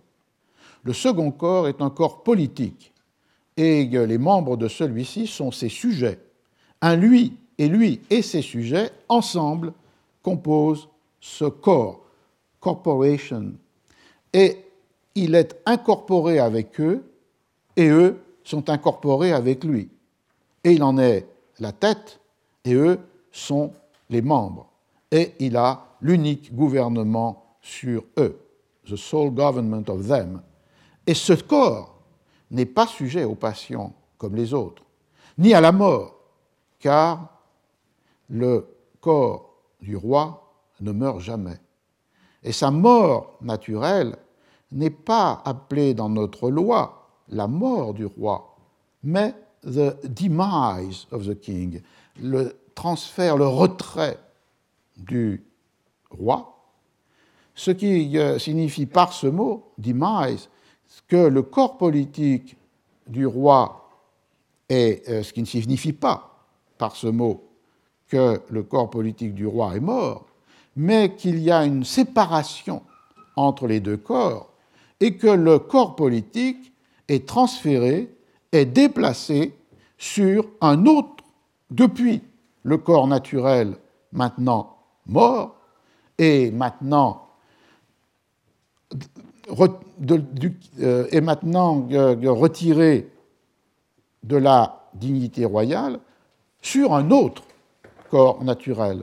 Le 0.82 0.92
second 0.92 1.30
corps 1.30 1.68
est 1.68 1.80
un 1.80 1.90
corps 1.90 2.22
politique, 2.24 2.92
et 3.56 3.84
les 3.84 4.18
membres 4.18 4.56
de 4.56 4.68
celui-ci 4.68 5.26
sont 5.26 5.52
ses 5.52 5.68
sujets. 5.68 6.18
Un 6.80 6.96
lui 6.96 7.36
et 7.58 7.68
lui 7.68 8.00
et 8.10 8.22
ses 8.22 8.42
sujets, 8.42 8.90
ensemble, 9.08 9.72
composent 10.22 10.88
ce 11.20 11.44
corps, 11.44 12.00
corporation, 12.58 13.52
et 14.32 14.61
il 15.14 15.34
est 15.34 15.60
incorporé 15.66 16.38
avec 16.38 16.80
eux, 16.80 17.04
et 17.76 17.88
eux 17.88 18.18
sont 18.44 18.70
incorporés 18.70 19.32
avec 19.32 19.64
lui. 19.64 19.90
Et 20.64 20.72
il 20.72 20.82
en 20.82 20.98
est 20.98 21.26
la 21.58 21.72
tête, 21.72 22.20
et 22.64 22.74
eux 22.74 22.98
sont 23.30 23.72
les 24.10 24.22
membres, 24.22 24.68
et 25.10 25.32
il 25.38 25.56
a 25.56 25.86
l'unique 26.00 26.54
gouvernement 26.54 27.56
sur 27.60 28.04
eux, 28.18 28.38
the 28.88 28.96
sole 28.96 29.30
government 29.30 29.84
of 29.88 30.06
them. 30.06 30.42
Et 31.06 31.14
ce 31.14 31.32
corps 31.32 31.94
n'est 32.50 32.66
pas 32.66 32.86
sujet 32.86 33.24
aux 33.24 33.34
passions 33.34 33.92
comme 34.18 34.36
les 34.36 34.52
autres, 34.52 34.84
ni 35.38 35.54
à 35.54 35.60
la 35.60 35.72
mort, 35.72 36.16
car 36.78 37.40
le 38.28 38.66
corps 39.00 39.54
du 39.80 39.96
roi 39.96 40.54
ne 40.80 40.92
meurt 40.92 41.20
jamais. 41.20 41.58
Et 42.42 42.52
sa 42.52 42.70
mort 42.70 43.36
naturelle 43.40 44.16
n'est 44.72 44.90
pas 44.90 45.42
appelée 45.44 45.94
dans 45.94 46.08
notre 46.08 46.50
loi 46.50 47.02
la 47.28 47.46
mort 47.46 47.94
du 47.94 48.06
roi, 48.06 48.56
mais 49.02 49.34
the 49.62 49.94
demise 50.04 51.06
of 51.10 51.26
the 51.26 51.38
king, 51.38 51.80
le 52.20 52.56
transfert, 52.74 53.36
le 53.36 53.46
retrait 53.46 54.18
du 54.96 55.44
roi, 56.10 56.48
ce 57.54 57.70
qui 57.70 58.18
euh, 58.18 58.38
signifie 58.38 58.86
par 58.86 59.12
ce 59.12 59.26
mot, 59.26 59.72
demise, 59.78 60.48
que 61.08 61.16
le 61.16 61.42
corps 61.42 61.78
politique 61.78 62.56
du 63.06 63.26
roi 63.26 63.88
est, 64.68 65.08
euh, 65.08 65.22
ce 65.22 65.32
qui 65.32 65.40
ne 65.40 65.46
signifie 65.46 65.92
pas 65.92 66.46
par 66.78 66.96
ce 66.96 67.06
mot 67.06 67.48
que 68.08 68.40
le 68.50 68.62
corps 68.62 68.90
politique 68.90 69.34
du 69.34 69.46
roi 69.46 69.76
est 69.76 69.80
mort, 69.80 70.26
mais 70.76 71.14
qu'il 71.14 71.38
y 71.38 71.50
a 71.50 71.64
une 71.64 71.84
séparation 71.84 72.82
entre 73.36 73.66
les 73.66 73.80
deux 73.80 73.96
corps 73.96 74.51
et 75.02 75.16
que 75.16 75.26
le 75.26 75.58
corps 75.58 75.96
politique 75.96 76.72
est 77.08 77.26
transféré, 77.26 78.08
est 78.52 78.66
déplacé 78.66 79.52
sur 79.98 80.46
un 80.60 80.86
autre 80.86 81.24
depuis 81.72 82.22
le 82.62 82.78
corps 82.78 83.08
naturel 83.08 83.74
maintenant 84.12 84.76
mort 85.06 85.56
et 86.18 86.52
maintenant, 86.52 87.26
euh, 89.58 91.06
est 91.10 91.20
maintenant 91.20 91.88
euh, 91.90 92.14
retiré 92.30 93.10
de 94.22 94.36
la 94.36 94.88
dignité 94.94 95.44
royale 95.44 95.98
sur 96.60 96.94
un 96.94 97.10
autre 97.10 97.42
corps 98.08 98.44
naturel. 98.44 99.02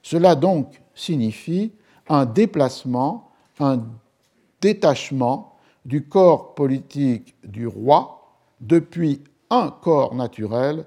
Cela 0.00 0.34
donc 0.34 0.80
signifie 0.94 1.72
un 2.08 2.24
déplacement, 2.24 3.32
un 3.60 3.82
détachement 4.60 5.56
du 5.84 6.06
corps 6.08 6.54
politique 6.54 7.34
du 7.44 7.66
roi 7.66 8.32
depuis 8.60 9.22
un 9.50 9.70
corps 9.70 10.14
naturel 10.14 10.84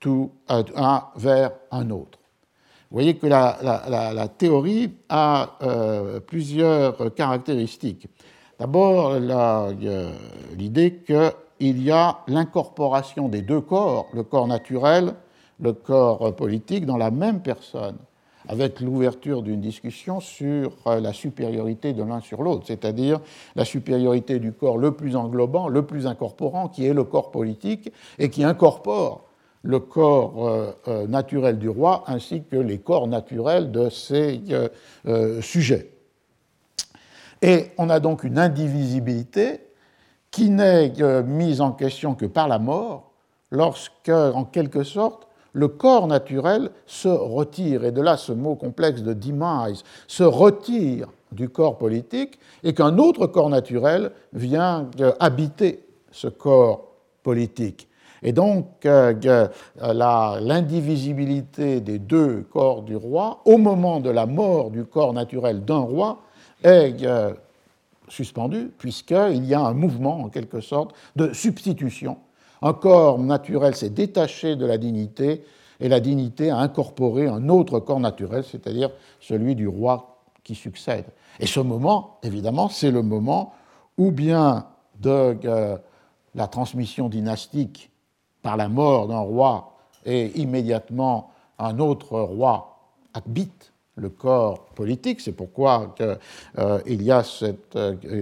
tout, 0.00 0.30
vers 1.16 1.52
un 1.70 1.90
autre. 1.90 2.18
Vous 2.90 2.96
voyez 2.96 3.16
que 3.16 3.26
la, 3.26 4.28
théorie 4.36 4.92
a 5.08 5.56
euh, 5.62 6.18
plusieurs 6.18 7.14
caractéristiques. 7.14 8.08
D'abord, 8.58 9.14
l'idée 10.56 11.02
qu'il 11.06 11.82
y 11.82 11.90
a 11.90 12.18
l'incorporation 12.26 13.28
des 13.28 13.42
deux 13.42 13.60
corps, 13.60 14.08
le 14.12 14.24
corps 14.24 14.48
naturel, 14.48 15.14
le 15.60 15.72
corps 15.72 16.34
politique, 16.34 16.84
dans 16.84 16.96
la 16.96 17.10
même 17.10 17.42
personne, 17.42 17.96
avec 18.50 18.80
l'ouverture 18.80 19.42
d'une 19.42 19.60
discussion 19.60 20.18
sur 20.18 20.72
euh, 20.88 20.98
la 20.98 21.12
supériorité 21.12 21.92
de 21.92 22.02
l'un 22.02 22.20
sur 22.20 22.42
l'autre, 22.42 22.64
c'est-à-dire 22.66 23.20
la 23.54 23.64
supériorité 23.64 24.40
du 24.40 24.52
corps 24.52 24.76
le 24.76 24.90
plus 24.90 25.14
englobant, 25.14 25.68
le 25.68 25.86
plus 25.86 26.08
incorporant, 26.08 26.66
qui 26.66 26.84
est 26.84 26.92
le 26.92 27.04
corps 27.04 27.30
politique, 27.30 27.92
et 28.18 28.28
qui 28.28 28.42
incorpore 28.42 29.24
le 29.62 29.78
corps 29.78 30.48
euh, 30.48 30.72
euh, 30.88 31.06
naturel 31.06 31.60
du 31.60 31.68
roi 31.68 32.02
ainsi 32.08 32.42
que 32.42 32.56
les 32.56 32.78
corps 32.78 33.06
naturels 33.06 33.70
de 33.70 33.88
ses 33.88 34.40
sujets. 35.42 35.92
Et 37.42 37.66
on 37.78 37.88
a 37.88 38.00
donc 38.00 38.24
une 38.24 38.38
indivisibilité 38.38 39.60
qui 40.32 40.50
n'est 40.50 40.92
mise 41.22 41.60
en 41.60 41.70
question 41.70 42.16
que 42.16 42.26
par 42.26 42.48
la 42.48 42.58
mort, 42.58 43.12
lorsque, 43.52 44.08
en 44.08 44.44
quelque 44.44 44.82
sorte, 44.82 45.28
le 45.52 45.68
corps 45.68 46.06
naturel 46.06 46.70
se 46.86 47.08
retire, 47.08 47.84
et 47.84 47.92
de 47.92 48.00
là 48.00 48.16
ce 48.16 48.32
mot 48.32 48.54
complexe 48.54 49.02
de 49.02 49.12
demise, 49.12 49.82
se 50.06 50.22
retire 50.22 51.08
du 51.32 51.48
corps 51.48 51.78
politique, 51.78 52.38
et 52.62 52.74
qu'un 52.74 52.98
autre 52.98 53.26
corps 53.26 53.50
naturel 53.50 54.12
vient 54.32 54.90
habiter 55.18 55.84
ce 56.10 56.28
corps 56.28 56.90
politique. 57.22 57.88
Et 58.22 58.32
donc, 58.32 58.84
euh, 58.84 59.14
euh, 59.24 59.48
l'indivisibilité 60.40 61.80
des 61.80 61.98
deux 61.98 62.42
corps 62.50 62.82
du 62.82 62.96
roi, 62.96 63.40
au 63.44 63.56
moment 63.56 64.00
de 64.00 64.10
la 64.10 64.26
mort 64.26 64.70
du 64.70 64.84
corps 64.84 65.14
naturel 65.14 65.64
d'un 65.64 65.78
roi, 65.78 66.22
est 66.62 67.02
euh, 67.04 67.32
suspendue, 68.08 68.70
puisqu'il 68.76 69.44
y 69.46 69.54
a 69.54 69.60
un 69.60 69.72
mouvement, 69.72 70.20
en 70.20 70.28
quelque 70.28 70.60
sorte, 70.60 70.94
de 71.16 71.32
substitution. 71.32 72.18
Un 72.62 72.72
corps 72.72 73.18
naturel 73.18 73.74
s'est 73.74 73.90
détaché 73.90 74.56
de 74.56 74.66
la 74.66 74.78
dignité, 74.78 75.44
et 75.80 75.88
la 75.88 76.00
dignité 76.00 76.50
a 76.50 76.58
incorporé 76.58 77.26
un 77.26 77.48
autre 77.48 77.80
corps 77.80 78.00
naturel, 78.00 78.44
c'est-à-dire 78.44 78.90
celui 79.18 79.54
du 79.54 79.66
roi 79.66 80.18
qui 80.44 80.54
succède. 80.54 81.06
Et 81.38 81.46
ce 81.46 81.60
moment, 81.60 82.18
évidemment, 82.22 82.68
c'est 82.68 82.90
le 82.90 83.02
moment 83.02 83.54
où 83.96 84.10
bien 84.10 84.66
de 85.00 85.38
la 86.34 86.46
transmission 86.48 87.08
dynastique 87.08 87.90
par 88.42 88.58
la 88.58 88.68
mort 88.68 89.08
d'un 89.08 89.20
roi 89.20 89.72
et 90.04 90.38
immédiatement 90.38 91.30
un 91.58 91.78
autre 91.78 92.20
roi 92.20 92.78
habite 93.14 93.72
le 93.96 94.10
corps 94.10 94.66
politique. 94.74 95.20
C'est 95.20 95.32
pourquoi 95.32 95.94
il 96.86 97.02
y 97.02 97.10
a 97.10 97.24
cette 97.24 97.78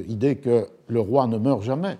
idée 0.08 0.36
que 0.36 0.68
le 0.86 1.00
roi 1.00 1.26
ne 1.26 1.38
meurt 1.38 1.62
jamais. 1.62 1.98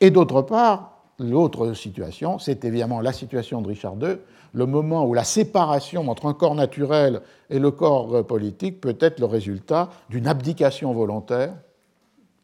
Et 0.00 0.10
d'autre 0.10 0.42
part, 0.42 0.97
l'autre 1.18 1.72
situation, 1.74 2.38
c'est 2.38 2.64
évidemment 2.64 3.00
la 3.00 3.12
situation 3.12 3.60
de 3.60 3.68
Richard 3.68 3.94
II, 4.00 4.18
le 4.54 4.66
moment 4.66 5.04
où 5.04 5.14
la 5.14 5.24
séparation 5.24 6.08
entre 6.08 6.26
un 6.26 6.34
corps 6.34 6.54
naturel 6.54 7.20
et 7.50 7.58
le 7.58 7.70
corps 7.70 8.26
politique 8.26 8.80
peut 8.80 8.96
être 9.00 9.20
le 9.20 9.26
résultat 9.26 9.90
d'une 10.08 10.26
abdication 10.26 10.92
volontaire 10.92 11.54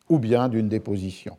ou 0.08 0.18
bien 0.18 0.48
d'une 0.48 0.68
déposition. 0.68 1.36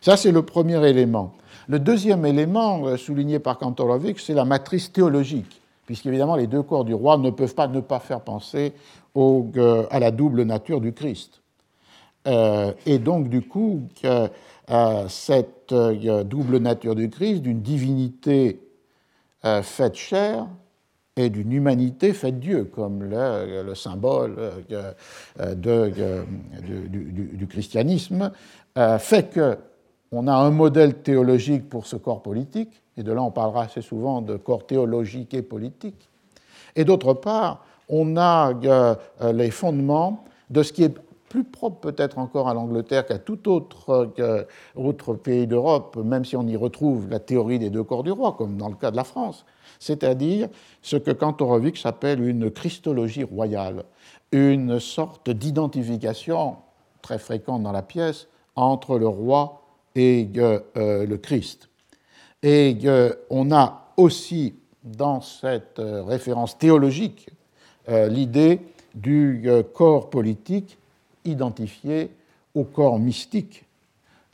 Ça, 0.00 0.16
c'est 0.16 0.32
le 0.32 0.42
premier 0.42 0.86
élément. 0.86 1.34
Le 1.68 1.78
deuxième 1.78 2.24
élément 2.24 2.86
euh, 2.86 2.96
souligné 2.96 3.38
par 3.38 3.58
Kantorowicz, 3.58 4.22
c'est 4.24 4.34
la 4.34 4.44
matrice 4.44 4.92
théologique, 4.92 5.60
puisqu'évidemment 5.86 6.36
les 6.36 6.46
deux 6.46 6.62
corps 6.62 6.84
du 6.84 6.94
roi 6.94 7.18
ne 7.18 7.30
peuvent 7.30 7.54
pas 7.54 7.66
ne 7.66 7.80
pas 7.80 7.98
faire 7.98 8.20
penser 8.20 8.72
euh, 9.16 9.86
à 9.90 9.98
la 9.98 10.10
double 10.10 10.42
nature 10.42 10.80
du 10.80 10.92
Christ. 10.92 11.40
Euh, 12.26 12.72
et 12.86 12.98
donc, 12.98 13.28
du 13.28 13.42
coup, 13.42 13.82
cette 15.08 15.57
double 15.72 16.58
nature 16.58 16.94
du 16.94 17.10
Christ, 17.10 17.42
d'une 17.42 17.60
divinité 17.60 18.60
euh, 19.44 19.62
faite 19.62 19.94
chair 19.94 20.48
et 21.16 21.30
d'une 21.30 21.52
humanité 21.52 22.12
faite 22.12 22.40
Dieu, 22.40 22.64
comme 22.64 23.04
le, 23.04 23.74
symbole 23.76 24.34
euh, 24.72 24.92
euh, 25.40 26.24
du, 26.64 27.46
christianisme, 27.46 28.32
fait 28.98 29.32
qu'on 29.32 30.26
a 30.26 30.34
un 30.34 30.50
modèle 30.50 30.94
théologique 31.02 31.68
pour 31.68 31.86
ce 31.86 31.96
corps 31.96 32.22
politique, 32.22 32.82
et 32.96 33.02
de 33.02 33.12
là 33.12 33.22
on 33.22 33.30
parlera 33.30 33.64
assez 33.64 33.82
souvent 33.82 34.22
de 34.22 34.36
corps 34.36 34.66
théologique 34.66 35.34
et 35.34 35.42
politique, 35.42 36.08
et 36.74 36.84
d'autre 36.84 37.14
part, 37.14 37.64
on 37.88 38.16
a 38.16 38.52
les 39.32 39.50
fondements 39.50 40.24
de 40.50 40.62
ce 40.62 40.72
qui 40.72 40.84
est 40.84 40.94
plus 41.28 41.44
propre 41.44 41.80
peut-être 41.80 42.18
encore 42.18 42.48
à 42.48 42.54
l'Angleterre 42.54 43.06
qu'à 43.06 43.18
tout 43.18 43.48
autre, 43.48 44.12
autre 44.76 45.14
pays 45.14 45.46
d'Europe, 45.46 45.96
même 45.96 46.24
si 46.24 46.36
on 46.36 46.46
y 46.46 46.56
retrouve 46.56 47.08
la 47.08 47.20
théorie 47.20 47.58
des 47.58 47.70
deux 47.70 47.84
corps 47.84 48.02
du 48.02 48.10
roi, 48.10 48.34
comme 48.36 48.56
dans 48.56 48.68
le 48.68 48.74
cas 48.74 48.90
de 48.90 48.96
la 48.96 49.04
France, 49.04 49.44
c'est-à-dire 49.78 50.48
ce 50.82 50.96
que 50.96 51.10
Kantorowicz 51.10 51.84
appelle 51.84 52.26
une 52.26 52.50
christologie 52.50 53.24
royale, 53.24 53.84
une 54.32 54.80
sorte 54.80 55.30
d'identification 55.30 56.56
très 57.02 57.18
fréquente 57.18 57.62
dans 57.62 57.72
la 57.72 57.82
pièce 57.82 58.28
entre 58.56 58.98
le 58.98 59.08
roi 59.08 59.62
et 59.94 60.28
euh, 60.36 61.06
le 61.06 61.16
Christ. 61.16 61.68
Et 62.42 62.76
euh, 62.84 63.12
on 63.30 63.50
a 63.52 63.92
aussi 63.96 64.54
dans 64.84 65.20
cette 65.20 65.78
euh, 65.78 66.02
référence 66.02 66.58
théologique 66.58 67.30
l'idée 67.90 68.60
du 68.94 69.48
corps 69.72 70.10
politique 70.10 70.76
identifié 71.28 72.10
au 72.54 72.64
corps 72.64 72.98
mystique. 72.98 73.64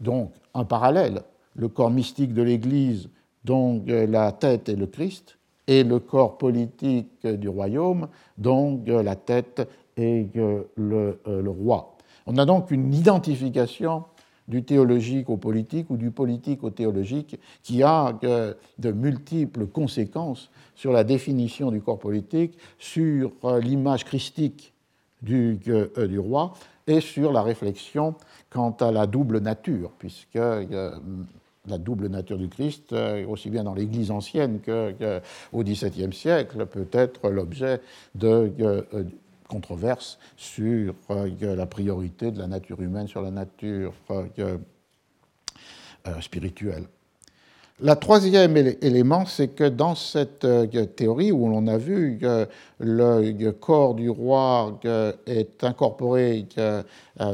Donc, 0.01 0.33
un 0.55 0.65
parallèle, 0.65 1.23
le 1.55 1.69
corps 1.69 1.91
mystique 1.91 2.35
de 2.35 2.43
l'Église, 2.43 3.09
dont 3.45 3.83
euh, 3.89 4.07
la 4.07 4.33
tête 4.33 4.69
est 4.69 4.77
le 4.77 4.87
Christ, 4.87 5.39
et 5.67 5.83
le 5.83 5.99
corps 5.99 6.37
politique 6.37 7.27
du 7.27 7.49
royaume, 7.49 8.09
dont 8.37 8.83
euh, 8.89 9.03
la 9.03 9.17
tête 9.17 9.69
est 9.97 10.37
euh, 10.37 10.63
le, 10.77 11.51
roi. 11.51 11.97
On 12.27 12.37
a 12.37 12.45
donc 12.45 12.71
une 12.71 12.93
identification 12.93 14.05
du 14.47 14.63
théologique 14.63 15.31
au 15.31 15.39
politique 15.39 15.89
ou 15.89 15.97
du 15.97 16.11
politique 16.11 16.65
au 16.65 16.71
théologique 16.71 17.39
qui 17.63 17.83
a 17.83 18.13
de 18.79 18.93
multiples 18.93 19.67
conséquences 19.67 20.51
sur 20.75 20.93
la 20.93 21.03
définition 21.03 21.71
du 21.71 21.81
corps 21.81 21.99
politique, 21.99 22.59
sur 22.79 23.33
l'image 23.63 24.05
christique 24.05 24.75
du 25.23 25.59
roi 26.19 26.53
et 26.87 27.01
sur 27.01 27.33
la 27.33 27.43
réflexion 27.43 28.15
quant 28.51 28.71
à 28.81 28.93
la 28.93 29.07
double 29.07 29.39
nature, 29.39 29.91
puisque 29.99 30.37
euh, 30.37 30.93
la 31.67 31.79
double 31.79 32.09
nature 32.09 32.39
du 32.39 32.49
Christ, 32.49 32.93
euh, 32.93 33.27
aussi 33.27 33.51
bien 33.51 33.65
dans 33.65 33.75
l'Église 33.75 34.11
ancienne 34.11 34.61
qu'au 34.61 35.63
XVIIe 35.63 36.13
siècle, 36.13 36.67
peut 36.67 36.89
être 36.93 37.31
l'objet 37.31 37.81
de 38.15 38.53
euh, 38.61 38.83
controverses 39.49 40.19
sur 40.37 40.95
la 41.41 41.67
priorité 41.67 42.31
de 42.31 42.39
la 42.39 42.47
nature 42.47 42.81
humaine 42.81 43.07
sur 43.09 43.23
la 43.23 43.31
nature 43.31 43.93
spirituelle. 46.21 46.87
La 47.81 47.97
troisième 47.97 48.57
élément, 48.57 49.27
c'est 49.27 49.49
que 49.49 49.65
dans 49.65 49.97
cette 49.97 50.45
euh, 50.45 50.85
théorie 50.87 51.33
où 51.33 51.49
l'on 51.49 51.67
a 51.67 51.77
vu 51.77 52.19
que 52.21 52.47
le 52.79 53.51
corps 53.51 53.97
du 53.97 54.09
roi 54.09 54.79
est 55.27 55.65
incorporé 55.65 56.47
euh, 56.59 56.83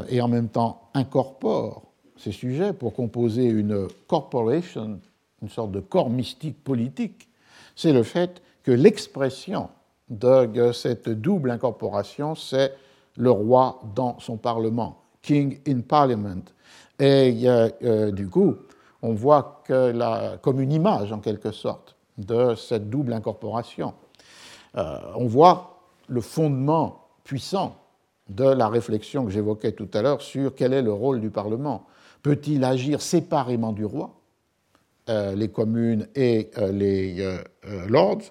et 0.08 0.22
en 0.22 0.28
même 0.28 0.48
temps 0.48 0.88
incorpore 0.94 1.82
ces 2.16 2.32
sujets 2.32 2.72
pour 2.72 2.94
composer 2.94 3.44
une 3.44 3.86
corporation, 4.06 4.98
une 5.42 5.48
sorte 5.50 5.72
de 5.72 5.80
corps 5.80 6.08
mystique 6.08 6.64
politique, 6.64 7.28
c'est 7.76 7.92
le 7.92 8.02
fait 8.02 8.40
que 8.62 8.72
l'expression 8.72 9.68
de 10.08 10.72
cette 10.72 11.10
double 11.10 11.50
incorporation, 11.50 12.34
c'est 12.34 12.72
le 13.18 13.30
roi 13.30 13.82
dans 13.94 14.18
son 14.20 14.38
parlement, 14.38 15.02
king 15.20 15.58
in 15.68 15.80
parliament. 15.80 16.42
Et 16.98 17.42
euh, 17.44 18.10
du 18.10 18.28
coup, 18.28 18.56
on 19.02 19.14
voit 19.14 19.62
que 19.64 19.90
la, 19.90 20.38
comme 20.42 20.60
une 20.60 20.72
image 20.72 21.12
en 21.12 21.18
quelque 21.18 21.52
sorte 21.52 21.96
de 22.18 22.54
cette 22.54 22.90
double 22.90 23.12
incorporation. 23.12 23.94
Euh, 24.76 24.98
on 25.16 25.26
voit 25.26 25.80
le 26.08 26.20
fondement 26.20 27.08
puissant 27.24 27.76
de 28.28 28.44
la 28.44 28.68
réflexion 28.68 29.24
que 29.24 29.30
j'évoquais 29.30 29.72
tout 29.72 29.88
à 29.94 30.02
l'heure 30.02 30.22
sur 30.22 30.54
quel 30.54 30.72
est 30.72 30.82
le 30.82 30.92
rôle 30.92 31.20
du 31.20 31.30
Parlement. 31.30 31.86
Peut-il 32.22 32.64
agir 32.64 33.00
séparément 33.00 33.72
du 33.72 33.84
roi, 33.84 34.10
euh, 35.08 35.34
les 35.34 35.48
communes 35.48 36.06
et 36.14 36.50
euh, 36.58 36.70
les 36.70 37.40
lords 37.88 38.22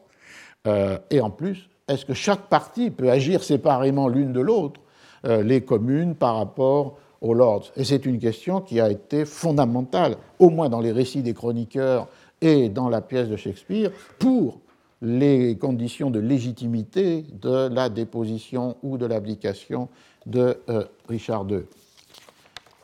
Et 1.09 1.19
en 1.19 1.31
plus, 1.31 1.69
est-ce 1.87 2.05
que 2.05 2.13
chaque 2.13 2.47
parti 2.47 2.91
peut 2.91 3.09
agir 3.09 3.43
séparément 3.43 4.07
l'une 4.07 4.31
de 4.31 4.41
l'autre, 4.41 4.79
les 5.23 5.61
communes 5.61 6.15
par 6.15 6.37
rapport 6.37 6.97
Lords. 7.21 7.71
Et 7.75 7.83
c'est 7.83 8.05
une 8.05 8.19
question 8.19 8.61
qui 8.61 8.79
a 8.79 8.89
été 8.89 9.25
fondamentale, 9.25 10.17
au 10.39 10.49
moins 10.49 10.69
dans 10.69 10.79
les 10.79 10.91
récits 10.91 11.21
des 11.21 11.33
chroniqueurs 11.33 12.07
et 12.41 12.69
dans 12.69 12.89
la 12.89 13.01
pièce 13.01 13.27
de 13.27 13.35
Shakespeare, 13.35 13.91
pour 14.17 14.59
les 15.01 15.57
conditions 15.57 16.09
de 16.09 16.19
légitimité 16.19 17.25
de 17.41 17.67
la 17.69 17.89
déposition 17.89 18.77
ou 18.83 18.97
de 18.97 19.05
l'abdication 19.05 19.89
de 20.25 20.57
euh, 20.69 20.83
Richard 21.07 21.45
II. 21.49 21.61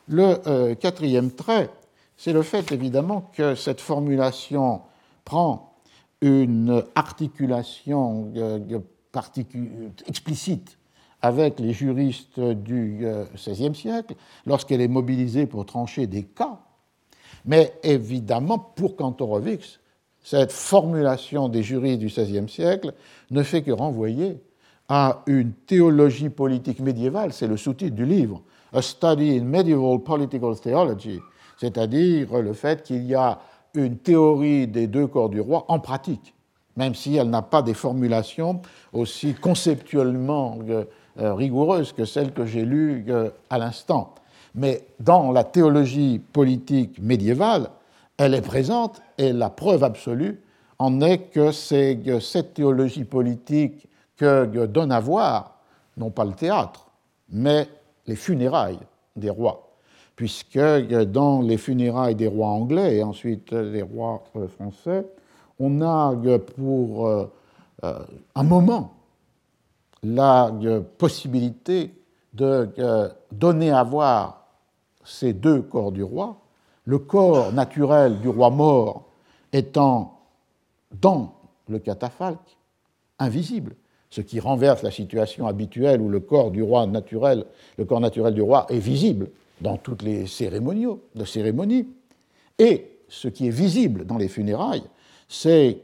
Le 0.07 0.35
euh, 0.47 0.75
quatrième 0.75 1.31
trait, 1.31 1.69
c'est 2.15 2.31
le 2.31 2.41
fait 2.41 2.71
évidemment 2.71 3.29
que 3.33 3.55
cette 3.55 3.81
formulation 3.81 4.81
prend 5.25 5.73
une 6.21 6.83
articulation 6.95 8.31
euh, 8.37 8.79
explicite 10.07 10.77
avec 11.25 11.59
les 11.59 11.73
juristes 11.73 12.39
du 12.39 13.03
XVIe 13.35 13.69
euh, 13.69 13.73
siècle, 13.73 14.13
lorsqu'elle 14.45 14.81
est 14.81 14.87
mobilisée 14.87 15.47
pour 15.47 15.65
trancher 15.65 16.05
des 16.05 16.21
cas. 16.21 16.59
Mais 17.45 17.73
évidemment, 17.81 18.59
pour 18.59 18.95
Kantorowicz, 18.95 19.79
cette 20.23 20.51
formulation 20.51 21.49
des 21.49 21.63
juristes 21.63 21.99
du 21.99 22.07
XVIe 22.07 22.47
siècle 22.47 22.93
ne 23.31 23.41
fait 23.41 23.63
que 23.63 23.71
renvoyer 23.71 24.39
à 24.87 25.23
une 25.25 25.53
théologie 25.53 26.29
politique 26.29 26.79
médiévale, 26.79 27.33
c'est 27.33 27.47
le 27.47 27.57
sous-titre 27.57 27.95
du 27.95 28.05
livre, 28.05 28.43
A 28.71 28.83
Study 28.83 29.39
in 29.39 29.45
Medieval 29.45 29.99
Political 30.03 30.59
Theology, 30.59 31.19
c'est-à-dire 31.57 32.39
le 32.39 32.53
fait 32.53 32.83
qu'il 32.83 33.03
y 33.03 33.15
a 33.15 33.39
une 33.73 33.97
théorie 33.97 34.67
des 34.67 34.85
deux 34.85 35.07
corps 35.07 35.29
du 35.29 35.41
roi 35.41 35.65
en 35.69 35.79
pratique, 35.79 36.35
même 36.77 36.93
si 36.93 37.15
elle 37.15 37.31
n'a 37.31 37.41
pas 37.41 37.63
des 37.63 37.73
formulations 37.73 38.61
aussi 38.93 39.33
conceptuellement 39.33 40.59
euh, 40.69 40.85
rigoureuse 41.17 41.93
que 41.93 42.05
celle 42.05 42.33
que 42.33 42.45
j'ai 42.45 42.65
lue 42.65 43.05
euh, 43.09 43.29
à 43.49 43.57
l'instant. 43.57 44.15
Mais 44.53 44.85
dans 44.99 45.31
la 45.31 45.43
théologie 45.43 46.19
politique 46.19 46.99
médiévale, 47.01 47.69
elle 48.17 48.33
est 48.33 48.41
présente 48.41 49.01
et 49.17 49.33
la 49.33 49.49
preuve 49.49 49.83
absolue 49.83 50.41
en 50.79 51.01
est 51.01 51.29
que 51.31 51.51
c'est 51.51 51.99
cette 52.19 52.53
théologie 52.53 53.03
politique 53.03 53.87
que 54.17 54.65
donne 54.65 54.91
à 54.91 54.99
voir, 54.99 55.59
non 55.97 56.09
pas 56.09 56.25
le 56.25 56.33
théâtre, 56.33 56.87
mais 57.29 57.67
les 58.07 58.15
funérailles 58.15 58.79
des 59.15 59.29
rois. 59.29 59.69
Puisque 60.15 60.57
dans 60.57 61.41
les 61.41 61.57
funérailles 61.57 62.15
des 62.15 62.27
rois 62.27 62.47
anglais 62.47 62.97
et 62.97 63.03
ensuite 63.03 63.53
des 63.53 63.81
rois 63.81 64.23
euh, 64.37 64.47
français, 64.47 65.05
on 65.59 65.81
a 65.81 66.13
pour 66.57 67.29
un 67.81 68.43
moment 68.43 68.94
la 70.05 70.51
euh, 70.63 70.81
possibilité 70.97 71.93
de 72.33 72.69
euh, 72.79 73.09
donner 73.31 73.71
à 73.71 73.83
voir 73.83 74.45
ces 75.03 75.33
deux 75.33 75.61
corps 75.61 75.91
du 75.91 76.03
roi, 76.03 76.41
le 76.85 76.99
corps 76.99 77.51
naturel 77.51 78.19
du 78.21 78.29
roi 78.29 78.49
mort 78.49 79.05
étant 79.51 80.19
dans 81.01 81.33
le 81.67 81.79
catafalque 81.79 82.57
invisible, 83.17 83.75
ce 84.09 84.21
qui 84.21 84.39
renverse 84.39 84.83
la 84.83 84.91
situation 84.91 85.47
habituelle 85.47 86.01
où 86.01 86.09
le 86.09 86.19
corps 86.19 86.51
du 86.51 86.61
roi 86.61 86.85
naturel, 86.85 87.45
du 87.77 88.41
roi 88.41 88.65
est 88.69 88.79
visible 88.79 89.29
dans 89.61 89.77
toutes 89.77 90.03
les 90.03 90.27
cérémonies. 90.27 91.87
Et 92.59 92.99
ce 93.07 93.27
qui 93.27 93.47
est 93.47 93.51
visible 93.51 94.05
dans 94.05 94.17
les 94.17 94.27
funérailles, 94.27 94.83
c'est 95.27 95.79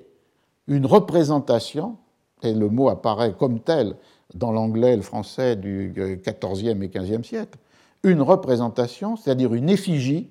une 0.68 0.86
représentation, 0.86 1.98
et 2.44 2.54
le 2.54 2.70
mot 2.70 2.90
apparaît 2.90 3.34
comme 3.38 3.60
tel 3.60 3.96
dans 4.34 4.52
l'anglais 4.52 4.94
et 4.94 4.96
le 4.96 5.02
français 5.02 5.56
du 5.56 5.94
XIVe 5.96 6.84
et 6.84 6.88
XVe 6.88 7.24
siècle, 7.24 7.58
une 8.04 8.22
représentation, 8.22 9.16
c'est-à-dire 9.16 9.54
une 9.54 9.70
effigie 9.70 10.30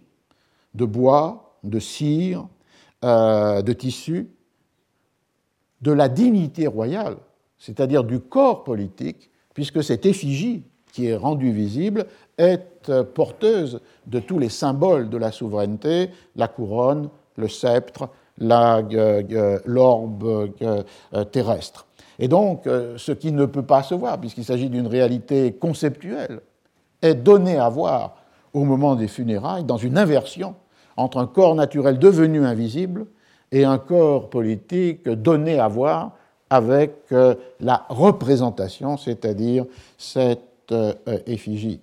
de 0.74 0.84
bois, 0.84 1.56
de 1.62 1.78
cire, 1.78 2.46
euh, 3.04 3.62
de 3.62 3.72
tissu, 3.72 4.28
de 5.80 5.92
la 5.92 6.08
dignité 6.08 6.66
royale, 6.66 7.16
c'est-à-dire 7.58 8.04
du 8.04 8.20
corps 8.20 8.64
politique, 8.64 9.30
puisque 9.54 9.82
cette 9.82 10.06
effigie 10.06 10.62
qui 10.92 11.06
est 11.06 11.16
rendue 11.16 11.52
visible 11.52 12.06
est 12.38 12.90
porteuse 13.14 13.80
de 14.06 14.18
tous 14.18 14.38
les 14.38 14.48
symboles 14.48 15.08
de 15.08 15.16
la 15.16 15.30
souveraineté, 15.30 16.10
la 16.36 16.48
couronne, 16.48 17.08
le 17.36 17.48
sceptre, 17.48 18.08
euh, 18.42 18.82
euh, 18.94 19.58
l'orbe 19.66 20.50
terrestre. 21.30 21.86
Et 22.20 22.28
donc, 22.28 22.64
ce 22.64 23.12
qui 23.12 23.32
ne 23.32 23.46
peut 23.46 23.62
pas 23.62 23.82
se 23.82 23.94
voir, 23.94 24.20
puisqu'il 24.20 24.44
s'agit 24.44 24.68
d'une 24.68 24.86
réalité 24.86 25.52
conceptuelle, 25.52 26.40
est 27.02 27.14
donné 27.14 27.56
à 27.56 27.68
voir 27.68 28.16
au 28.52 28.64
moment 28.64 28.94
des 28.94 29.08
funérailles 29.08 29.64
dans 29.64 29.76
une 29.76 29.96
inversion 29.96 30.54
entre 30.96 31.18
un 31.18 31.26
corps 31.26 31.54
naturel 31.54 31.98
devenu 31.98 32.44
invisible 32.44 33.06
et 33.52 33.64
un 33.64 33.78
corps 33.78 34.30
politique 34.30 35.08
donné 35.08 35.58
à 35.58 35.68
voir 35.68 36.12
avec 36.50 36.94
euh, 37.12 37.34
la 37.60 37.86
représentation, 37.88 38.96
c'est-à-dire 38.96 39.64
cette 39.96 40.72
euh, 40.72 40.92
effigie. 41.26 41.80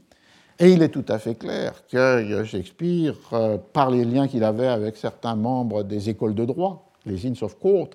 Et 0.60 0.72
il 0.72 0.82
est 0.82 0.90
tout 0.90 1.06
à 1.08 1.20
fait 1.20 1.36
clair 1.36 1.84
que 1.90 2.44
Shakespeare, 2.44 3.16
euh, 3.34 3.58
par 3.74 3.92
les 3.92 4.04
liens 4.04 4.28
qu'il 4.28 4.44
avait 4.44 4.68
avec 4.68 4.98
certains 4.98 5.36
membres 5.36 5.84
des 5.84 6.10
écoles 6.10 6.36
de 6.36 6.46
droit, 6.46 6.92
les 7.06 7.26
Inns 7.26 7.38
of 7.42 7.58
Court, 7.60 7.90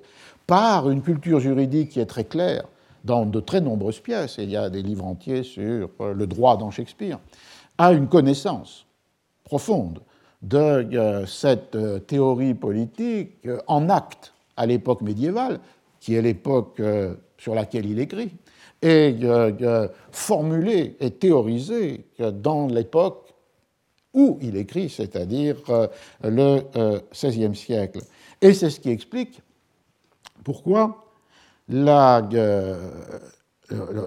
par 0.46 0.90
une 0.90 1.02
culture 1.02 1.40
juridique 1.40 1.90
qui 1.90 2.00
est 2.00 2.06
très 2.06 2.24
claire 2.24 2.64
dans 3.04 3.26
de 3.26 3.40
très 3.40 3.60
nombreuses 3.60 4.00
pièces, 4.00 4.38
et 4.38 4.44
il 4.44 4.50
y 4.50 4.56
a 4.56 4.70
des 4.70 4.82
livres 4.82 5.04
entiers 5.04 5.42
sur 5.42 5.90
le 6.00 6.26
droit 6.26 6.56
dans 6.56 6.70
Shakespeare, 6.70 7.18
a 7.78 7.92
une 7.92 8.08
connaissance 8.08 8.86
profonde 9.44 10.00
de 10.42 10.56
euh, 10.56 11.26
cette 11.26 11.74
euh, 11.76 11.98
théorie 12.00 12.54
politique 12.54 13.46
euh, 13.46 13.58
en 13.66 13.88
acte 13.88 14.32
à 14.56 14.66
l'époque 14.66 15.00
médiévale, 15.00 15.60
qui 16.00 16.14
est 16.14 16.22
l'époque 16.22 16.82
sur 17.38 17.54
laquelle 17.54 17.86
il 17.86 18.00
écrit, 18.00 18.32
et 18.82 19.16
formulée 20.10 20.96
et 20.98 21.12
théorisée 21.12 22.04
dans 22.18 22.66
l'époque 22.66 23.32
où 24.12 24.36
il 24.42 24.56
écrit, 24.56 24.90
c'est-à-dire 24.90 25.56
le 26.22 26.60
XVIe 27.14 27.54
siècle. 27.54 28.00
Et 28.42 28.52
c'est 28.52 28.70
ce 28.70 28.80
qui 28.80 28.90
explique 28.90 29.40
pourquoi 30.44 31.04
la, 31.68 32.28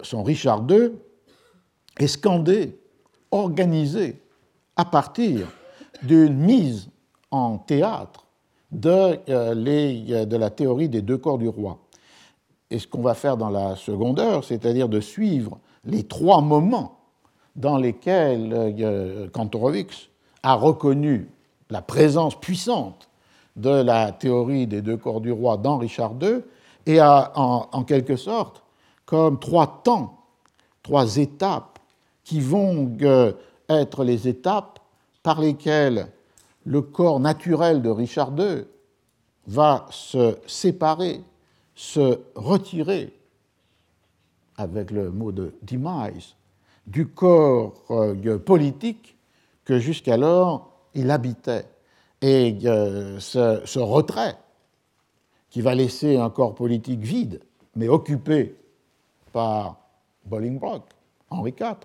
son 0.04 0.24
Richard 0.24 0.66
II 0.70 0.92
est 2.00 2.08
scandé, 2.08 2.78
organisé 3.32 4.22
à 4.76 4.86
partir 4.86 5.48
d'une 6.04 6.36
mise 6.36 6.90
en 7.32 7.58
théâtre 7.58 8.26
de, 8.72 8.90
euh, 8.90 9.16
euh, 9.30 10.26
de, 10.26 10.38
la 10.38 10.50
théorie 10.50 10.90
des 10.90 11.02
deux 11.02 11.18
corps 11.18 11.38
du 11.38 11.48
roi. 11.48 11.80
Et 12.70 12.80
ce 12.80 12.88
qu'on 12.88 13.02
va 13.02 13.14
faire 13.14 13.38
dans 13.38 13.50
la 13.50 13.76
seconde 13.76 14.20
heure, 14.20 14.44
c'est-à-dire 14.44 14.90
de 14.90 15.00
suivre 15.00 15.60
les 15.86 16.04
trois 16.04 16.42
moments 16.42 17.00
dans 17.56 17.78
lesquels 17.78 18.52
euh, 18.54 19.30
Kantorowicz 19.30 20.10
a 20.44 20.56
reconnu 20.56 21.30
la 21.70 21.82
présence 21.82 22.40
puissante 22.40 23.05
de 23.56 23.70
la 23.70 24.12
théorie 24.12 24.68
des 24.68 24.82
deux 24.82 24.98
corps 24.98 25.22
du 25.22 25.32
roi 25.32 25.58
dans 25.58 25.78
Richard 25.78 26.14
II, 26.22 26.42
et 26.86 27.02
en, 27.02 27.84
quelque 27.88 28.16
sorte 28.16 28.64
comme 29.06 29.40
trois 29.40 29.82
temps, 29.84 30.20
trois 30.84 31.18
étapes 31.18 31.80
qui 32.24 32.42
vont 32.42 32.92
être 33.70 34.04
les 34.04 34.28
étapes 34.28 34.80
par 35.24 35.40
lesquels 35.40 36.08
le 36.66 36.82
corps 36.82 37.20
naturel 37.20 37.82
de 37.82 37.90
Richard 37.90 38.34
II 38.38 38.66
va 39.48 39.86
se 39.90 40.38
séparer, 40.48 41.22
se 41.76 42.20
retirer, 42.36 43.14
avec 44.58 44.92
le 44.92 45.12
mot 45.12 45.32
de 45.32 45.54
demise, 45.62 46.36
du 46.88 47.08
corps 47.08 47.84
euh, 47.92 48.38
politique 48.38 49.18
que 49.64 49.80
jusqu'alors 49.80 50.72
il 50.94 51.12
habitait. 51.12 51.66
Et 52.28 52.58
euh, 52.66 53.20
ce, 53.20 53.78
retrait, 53.78 54.36
qui 55.52 55.62
va 55.62 55.76
laisser 55.76 56.18
un 56.18 56.32
corps 56.32 56.56
politique 56.56 57.02
vide, 57.02 57.40
mais 57.76 57.88
occupé 57.88 58.56
par 59.32 59.78
Bolingbroke, 60.26 60.90
Henri 61.30 61.52
IV, 61.52 61.76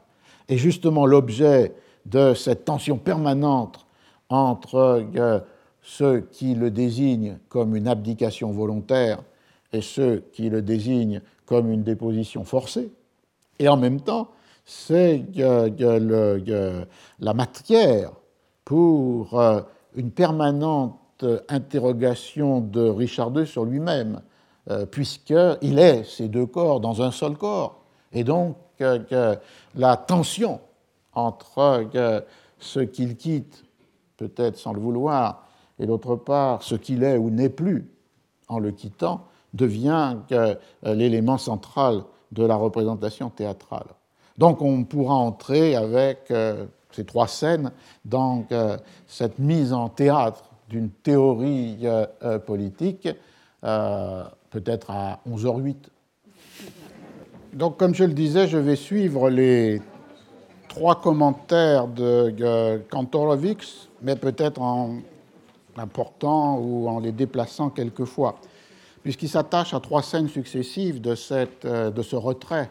est 0.49 0.57
justement 0.57 1.05
l'objet 1.05 1.75
de 2.07 2.33
cette 2.33 2.65
tension 2.65 2.97
permanente 2.97 3.85
entre 4.31 5.05
euh, 5.15 5.41
ceux 5.83 6.21
qui 6.33 6.55
le 6.55 6.71
désignent 6.71 7.37
comme 7.51 7.77
une 7.77 7.87
abdication 7.87 8.51
volontaire 8.51 9.23
et 9.75 9.83
ceux 9.83 10.25
qui 10.33 10.49
le 10.49 10.63
désignent 10.63 11.21
comme 11.45 11.71
une 11.71 11.83
déposition 11.83 12.45
forcée. 12.45 12.91
Et 13.59 13.69
en 13.69 13.77
même 13.77 14.01
temps, 14.01 14.31
c'est 14.65 15.23
la 15.37 17.35
matière 17.35 18.13
pour 18.65 19.39
euh, 19.39 19.61
une 19.95 20.11
permanente 20.11 21.25
interrogation 21.49 22.61
de 22.61 22.89
Richard 22.89 23.37
II 23.37 23.47
sur 23.47 23.65
lui-même, 23.65 24.21
euh, 24.71 24.87
puisqu'il 24.87 25.79
est 25.79 26.05
ces 26.05 26.29
deux 26.29 26.47
corps 26.47 26.81
dans 26.81 27.03
un 27.03 27.11
seul 27.11 27.37
corps. 27.37 27.83
Et 28.13 28.25
donc, 28.25 28.57
la 29.75 29.97
tension 29.97 30.61
entre 31.13 31.89
euh, 31.95 32.21
ce 32.59 32.81
qu'il 32.81 33.17
quitte, 33.17 33.65
peut-être 34.17 34.57
sans 34.57 34.73
le 34.73 34.81
vouloir, 34.81 35.47
et 35.79 35.87
d'autre 35.87 36.17
part 36.17 36.63
ce 36.63 36.75
qu'il 36.75 37.03
est 37.03 37.17
ou 37.17 37.31
n'est 37.31 37.49
plus 37.49 37.91
en 38.49 38.59
le 38.59 38.71
quittant, 38.71 39.25
devient 39.55 40.17
euh, 40.33 40.55
l'élément 40.83 41.39
central 41.39 42.03
de 42.33 42.45
la 42.45 42.57
représentation 42.57 43.31
théâtrale. 43.31 43.87
Donc 44.39 44.63
on 44.63 44.85
pourra 44.85 45.15
entrer 45.15 45.75
avec 45.75 46.31
euh, 46.31 46.67
ces 46.93 47.05
trois 47.05 47.29
scènes 47.29 47.71
dans 48.05 48.45
cette 49.07 49.39
mise 49.39 49.73
en 49.73 49.89
théâtre 49.89 50.45
d'une 50.69 50.91
théorie 50.91 51.85
politique, 52.47 53.09
peut-être 53.61 54.91
à 54.91 55.21
11h08. 55.29 55.77
Donc 57.53 57.77
comme 57.77 57.95
je 57.95 58.05
le 58.05 58.13
disais, 58.13 58.47
je 58.47 58.59
vais 58.59 58.77
suivre 58.77 59.29
les 59.29 59.83
trois 60.69 61.01
commentaires 61.01 61.89
de 61.89 62.81
Kantorowicz, 62.91 63.89
mais 64.03 64.17
peut-être 64.17 64.63
en 64.63 65.01
important 65.77 66.59
ou 66.59 66.89
en 66.89 67.01
les 67.01 67.13
déplaçant 67.13 67.71
quelquefois, 67.71 68.39
puisqu'il 69.03 69.29
s'attache 69.29 69.75
à 69.75 69.81
trois 69.81 70.03
scènes 70.03 70.29
successives 70.29 71.01
euh, 71.05 71.91
de 71.91 72.03
ce 72.03 72.17
retrait 72.17 72.71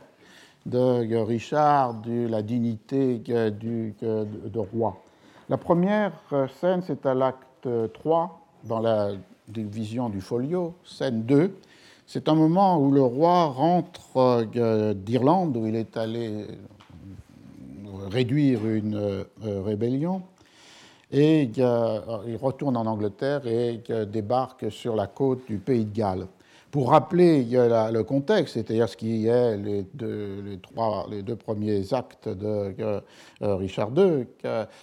de 0.66 1.16
Richard, 1.16 1.95
de 1.95 2.28
la 2.28 2.41
dignité 2.41 3.18
de 3.20 4.60
roi. 4.60 4.97
La 5.49 5.57
première 5.57 6.12
euh, 6.32 6.47
scène, 6.62 6.84
c'est 6.86 7.07
à 7.07 7.16
l'acte 7.16 7.68
3, 7.93 8.39
dans 8.66 8.80
la 8.80 9.14
division 9.47 10.07
du 10.07 10.22
folio, 10.22 10.76
scène 10.86 11.24
2. 11.24 11.57
C'est 12.05 12.30
un 12.30 12.36
moment 12.36 12.78
où 12.78 12.91
le 12.91 13.01
roi 13.01 13.45
rentre 13.45 14.45
euh, 14.55 14.93
d'Irlande, 14.93 15.57
où 15.57 15.66
il 15.66 15.76
est 15.76 15.97
allé 15.97 16.45
réduire 18.12 18.64
une 18.68 18.95
euh, 18.95 19.24
rébellion. 19.66 20.22
Et 21.12 21.49
il 21.55 22.38
retourne 22.39 22.78
en 22.78 22.86
Angleterre 22.86 23.47
et 23.47 23.82
débarque 24.05 24.72
sur 24.72 24.95
la 24.95 25.07
côte 25.07 25.47
du 25.47 25.57
pays 25.57 25.86
de 25.86 25.95
Galles. 25.95 26.28
Pour 26.72 26.92
rappeler 26.92 27.44
le 27.46 28.02
contexte, 28.04 28.54
c'est-à-dire 28.54 28.88
ce 28.88 28.96
qui 28.96 29.26
est 29.26 29.58
les 29.58 29.84
deux, 29.94 30.60
premiers 31.36 31.94
actes 31.94 32.30
de 32.30 32.76
euh, 32.80 33.02
Richard 33.42 33.90
II, 33.98 34.28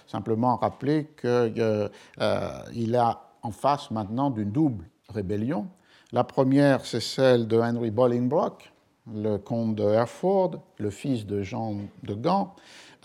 simplement 0.05 0.57
rappeler 0.57 1.07
qu'il 1.19 1.29
euh, 1.61 1.89
a 2.19 3.31
en 3.41 3.51
face 3.51 3.89
maintenant 3.91 4.29
d'une 4.31 4.51
double 4.51 4.85
rébellion. 5.09 5.67
La 6.11 6.25
première, 6.25 6.85
c'est 6.85 6.99
celle 6.99 7.47
de 7.47 7.57
Henry 7.57 7.91
Bolingbroke, 7.91 8.69
le 9.13 9.37
comte 9.37 9.75
de 9.75 9.83
Hereford, 9.83 10.59
le 10.79 10.89
fils 10.89 11.25
de 11.25 11.41
Jean 11.41 11.75
de 12.03 12.13
Gand, 12.13 12.53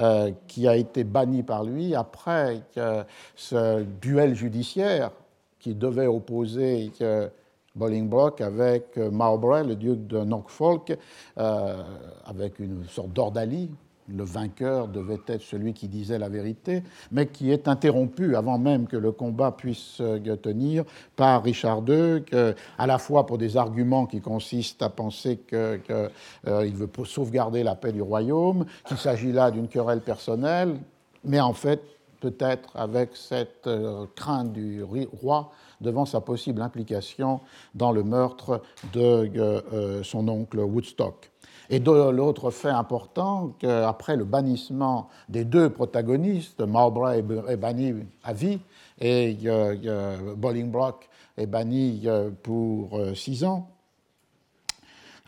euh, 0.00 0.32
qui 0.48 0.66
a 0.66 0.74
été 0.74 1.04
banni 1.04 1.44
par 1.44 1.62
lui 1.62 1.94
après 1.94 2.62
ce 3.36 3.82
duel 4.00 4.34
judiciaire 4.34 5.12
qui 5.60 5.76
devait 5.76 6.08
opposer 6.08 6.90
Bolingbroke 7.74 8.40
avec 8.40 8.96
Mowbray, 8.96 9.66
le 9.66 9.76
duc 9.76 10.06
de 10.06 10.18
Norfolk, 10.18 10.96
avec 11.36 12.58
une 12.58 12.84
sorte 12.86 13.12
d'ordalie. 13.12 13.70
Le 14.08 14.24
vainqueur 14.24 14.88
devait 14.88 15.20
être 15.28 15.42
celui 15.42 15.72
qui 15.74 15.86
disait 15.88 16.18
la 16.18 16.28
vérité, 16.28 16.82
mais 17.12 17.26
qui 17.26 17.52
est 17.52 17.68
interrompu 17.68 18.34
avant 18.34 18.58
même 18.58 18.86
que 18.86 18.96
le 18.96 19.12
combat 19.12 19.52
puisse 19.52 19.98
euh, 20.00 20.36
tenir 20.36 20.84
par 21.14 21.42
Richard 21.42 21.82
II, 21.88 22.24
à 22.78 22.86
la 22.86 22.98
fois 22.98 23.26
pour 23.26 23.38
des 23.38 23.56
arguments 23.56 24.06
qui 24.06 24.20
consistent 24.20 24.82
à 24.82 24.88
penser 24.88 25.38
qu'il 25.48 25.58
euh, 25.58 26.08
veut 26.44 26.90
sauvegarder 27.04 27.62
la 27.62 27.76
paix 27.76 27.92
du 27.92 28.02
royaume, 28.02 28.66
qu'il 28.86 28.96
s'agit 28.96 29.32
là 29.32 29.50
d'une 29.50 29.68
querelle 29.68 30.00
personnelle, 30.00 30.76
mais 31.24 31.40
en 31.40 31.52
fait, 31.52 31.80
peut-être 32.20 32.70
avec 32.76 33.10
cette 33.14 33.66
euh, 33.66 34.06
crainte 34.14 34.52
du 34.52 34.82
roi 34.82 35.50
devant 35.82 36.06
sa 36.06 36.20
possible 36.20 36.62
implication 36.62 37.40
dans 37.74 37.92
le 37.92 38.02
meurtre 38.02 38.62
de 38.92 40.02
son 40.02 40.28
oncle 40.28 40.58
Woodstock. 40.60 41.32
Et 41.70 41.78
l'autre 41.78 42.50
fait 42.50 42.68
important, 42.68 43.54
qu'après 43.58 44.16
le 44.16 44.24
bannissement 44.24 45.08
des 45.28 45.44
deux 45.44 45.70
protagonistes, 45.70 46.60
Mowbray 46.60 47.24
est 47.48 47.56
banni 47.56 47.94
à 48.24 48.32
vie 48.32 48.58
et 49.00 49.36
Bolingbroke 50.36 51.08
est 51.38 51.46
banni 51.46 52.06
pour 52.42 52.98
euh, 52.98 53.14
six 53.14 53.44
ans. 53.44 53.68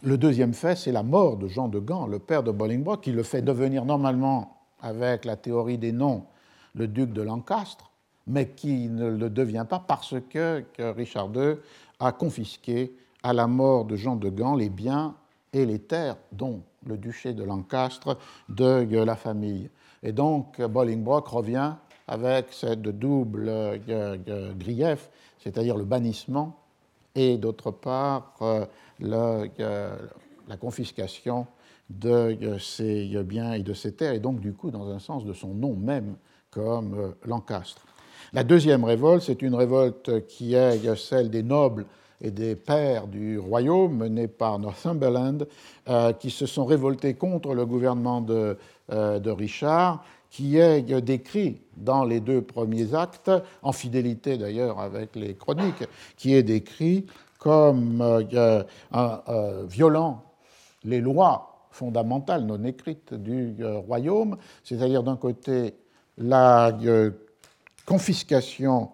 Le 0.03 0.19
deuxième 0.19 0.53
fait, 0.53 0.77
c'est 0.77 0.93
la 0.93 1.03
mort 1.03 1.39
de 1.39 1.49
Jean 1.49 1.69
de 1.69 1.79
Gand, 1.79 2.07
le 2.07 2.19
père 2.19 2.43
de 2.43 2.51
Bolingbroke, 2.51 3.01
qui 3.03 3.13
le 3.13 3.23
fait 3.23 3.41
devenir 3.41 3.87
normalement, 3.87 4.59
avec 4.83 5.25
la 5.25 5.37
théorie 5.37 5.79
des 5.79 5.93
noms, 5.93 6.25
le 6.75 6.89
duc 6.89 7.11
de 7.13 7.23
Lancastre, 7.23 7.91
mais 8.27 8.49
qui 8.49 8.89
ne 8.89 9.09
le 9.09 9.31
devient 9.31 9.67
pas 9.69 9.79
parce 9.79 10.15
que, 10.31 10.65
Richard 10.79 11.31
II 11.35 11.57
a 12.01 12.13
confisqué 12.13 12.95
à 13.23 13.33
la 13.33 13.47
mort 13.47 13.85
de 13.85 13.97
Jean 13.97 14.17
de 14.17 14.29
Gand 14.29 14.55
les 14.55 14.71
biens 14.71 15.15
et 15.53 15.65
les 15.67 15.79
terres, 15.79 16.17
dont 16.33 16.63
le 16.87 16.97
duché 16.97 17.33
de 17.33 17.45
Lancastre, 17.45 18.19
de 18.49 18.99
la 18.99 19.17
famille. 19.17 19.71
Et 20.03 20.13
donc 20.13 20.61
Bolingbroke 20.61 21.29
revient 21.29 21.75
avec 22.07 22.53
cette 22.53 22.83
double 22.83 23.47
euh, 23.49 24.53
grief, 24.55 25.11
c'est-à-dire 25.39 25.77
le 25.77 25.85
bannissement 25.85 26.57
et 27.15 27.39
d'autre 27.39 27.71
part 27.71 28.35
euh, 28.43 28.67
euh, 29.03 29.97
la 30.49 30.57
confiscation 30.57 31.47
de 31.89 32.59
ses 32.59 33.23
biens 33.25 33.53
et 33.53 33.63
de 33.63 33.75
ses 33.75 33.93
terres, 33.93 34.15
et 34.15 34.21
donc 34.21 34.41
du 34.41 34.53
coup 34.53 34.71
dans 34.71 34.89
un 34.91 34.99
sens 34.99 35.25
de 35.25 35.33
son 35.33 35.55
nom 35.55 35.75
même 35.75 36.17
comme 36.51 37.15
Lancastre. 37.25 37.85
La 38.35 38.43
deuxième 38.43 38.83
révolte, 38.83 39.23
c'est 39.23 39.43
une 39.43 39.55
révolte 39.55 40.27
qui 40.27 40.55
est 40.55 40.97
celle 40.97 41.31
des 41.31 41.45
nobles 41.45 41.87
et 42.21 42.33
des 42.33 42.57
pères 42.57 43.07
du 43.07 43.39
royaume 43.39 43.97
menés 43.97 44.27
par 44.27 44.59
Northumberland 44.59 45.47
euh, 45.89 46.13
qui 46.13 46.31
se 46.31 46.45
sont 46.45 46.65
révoltés 46.65 47.15
contre 47.15 47.55
le 47.55 47.65
gouvernement 47.65 48.21
de, 48.21 48.59
euh, 48.91 49.21
de, 49.21 49.31
Richard, 49.31 50.03
qui 50.31 50.59
est 50.59 50.83
décrit 51.01 51.61
dans 51.77 52.05
les 52.05 52.19
deux 52.19 52.43
premiers 52.43 52.93
actes, 52.93 53.31
en 53.63 53.71
fidélité 53.71 54.37
d'ailleurs 54.37 54.81
avec 54.81 55.15
les 55.15 55.35
chroniques, 55.35 55.85
qui 56.17 56.35
est 56.35 56.43
décrit 56.43 57.07
comme 57.39 58.01
euh, 58.03 58.65
violant 59.69 60.25
les 60.83 61.01
lois 61.01 61.69
fondamentales 61.71 62.45
non 62.45 62.65
écrites 62.65 63.15
du 63.15 63.55
royaume, 63.65 64.39
c'est-à-dire 64.65 65.05
d'un 65.05 65.17
côté 65.17 65.75
la 66.19 66.73
confiscation 67.87 68.91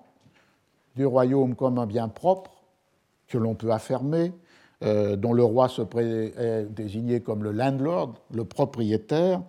du 0.97 1.07
royaume 1.07 1.55
comme 1.55 1.79
un 1.79 1.87
bien 1.87 2.09
propre, 2.09 2.51
que 3.29 3.39
l'on 3.39 3.55
peut 3.55 3.71
affirmer, 3.71 4.33
euh, 4.83 5.15
dont 5.17 5.33
le 5.33 5.45
roi 5.45 5.69
se 5.69 5.83
désigné 6.65 7.21
comme 7.21 7.45
le 7.45 7.53
landlord, 7.53 8.15
le 8.33 8.45
propriétaire, 8.45 9.43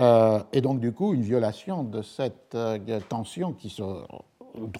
euh, 0.00 0.40
et 0.52 0.60
donc 0.60 0.80
du 0.80 0.92
coup 0.92 1.14
une 1.14 1.22
violation 1.22 1.84
de 1.84 2.02
cette 2.02 2.54
euh, 2.54 2.78
tension 3.08 3.52
qui 3.52 3.70
se 3.70 3.82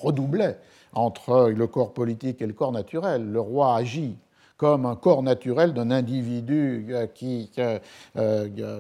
redoublait 0.01 0.59
entre 0.93 1.51
le 1.51 1.67
corps 1.67 1.95
politique 1.95 2.43
et 2.43 2.47
le 2.47 2.53
corps 2.53 2.73
naturel. 2.73 3.31
Le 3.31 3.41
roi 3.41 3.77
agit 3.77 4.17
comme 4.57 4.87
un 4.87 4.97
corps 4.97 5.23
naturel 5.23 5.73
d'un 5.73 5.91
individu 5.91 6.95
qui 7.15 7.51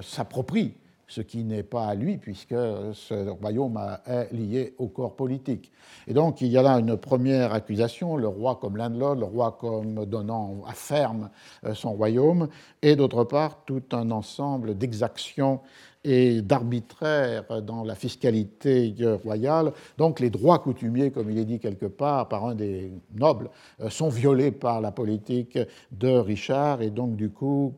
s'approprie 0.02 0.74
ce 1.12 1.20
qui 1.20 1.44
n'est 1.44 1.62
pas 1.62 1.88
à 1.88 1.94
lui, 1.94 2.16
puisque 2.16 2.54
ce 2.54 3.28
royaume 3.28 3.78
est 4.06 4.32
lié 4.32 4.74
au 4.78 4.88
corps 4.88 5.14
politique. 5.14 5.70
Et 6.06 6.14
donc 6.14 6.40
il 6.40 6.48
y 6.48 6.56
a 6.56 6.62
là 6.62 6.78
une 6.78 6.96
première 6.96 7.52
accusation, 7.52 8.16
le 8.16 8.28
roi 8.28 8.58
comme 8.58 8.78
landlord, 8.78 9.16
le 9.16 9.26
roi 9.26 9.58
comme 9.60 10.06
donnant 10.06 10.62
à 10.66 10.72
ferme 10.72 11.28
euh, 11.64 11.74
son 11.74 11.92
royaume, 11.92 12.48
et 12.80 12.96
d'autre 12.96 13.24
part 13.24 13.64
tout 13.66 13.82
un 13.92 14.10
ensemble 14.10 14.78
d'exactions 14.78 15.60
et 16.04 16.42
d'arbitraire 16.42 17.62
dans 17.62 17.84
la 17.84 17.94
fiscalité 17.94 18.94
royale. 19.22 19.72
Donc 19.98 20.18
les 20.18 20.30
droits 20.30 20.58
coutumiers, 20.58 21.10
comme 21.10 21.30
il 21.30 21.38
est 21.38 21.44
dit 21.44 21.60
quelque 21.60 21.86
part 21.86 22.28
par 22.28 22.46
un 22.46 22.54
des 22.54 22.90
nobles, 23.14 23.50
euh, 23.80 23.90
sont 23.90 24.08
violés 24.08 24.50
par 24.50 24.80
la 24.80 24.90
politique 24.90 25.58
de 25.92 26.08
Richard 26.08 26.82
et 26.82 26.90
donc 26.90 27.16
du 27.16 27.30
coup 27.30 27.74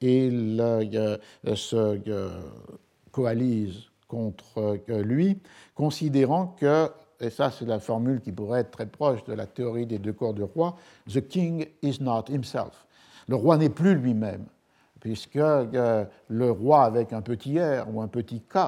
il 0.00 0.60
euh, 0.60 1.16
se 1.54 2.00
euh, 2.08 2.40
coalise 3.12 3.84
contre 4.06 4.78
lui, 4.88 5.38
considérant 5.74 6.56
que, 6.58 6.90
et 7.20 7.30
ça 7.30 7.50
c'est 7.50 7.66
la 7.66 7.78
formule 7.78 8.20
qui 8.20 8.32
pourrait 8.32 8.60
être 8.60 8.70
très 8.70 8.86
proche 8.86 9.22
de 9.24 9.34
la 9.34 9.46
théorie 9.46 9.86
des 9.86 9.98
deux 9.98 10.14
corps 10.14 10.32
du 10.32 10.42
roi, 10.42 10.76
The 11.12 11.20
king 11.28 11.66
is 11.82 11.98
not 12.00 12.24
himself. 12.28 12.86
Le 13.26 13.36
roi 13.36 13.58
n'est 13.58 13.68
plus 13.68 13.94
lui-même 13.94 14.46
puisque 15.00 15.36
euh, 15.36 16.04
le 16.28 16.50
roi 16.50 16.84
avec 16.84 17.12
un 17.12 17.22
petit 17.22 17.58
R 17.58 17.86
ou 17.92 18.00
un 18.00 18.08
petit 18.08 18.40
K 18.40 18.58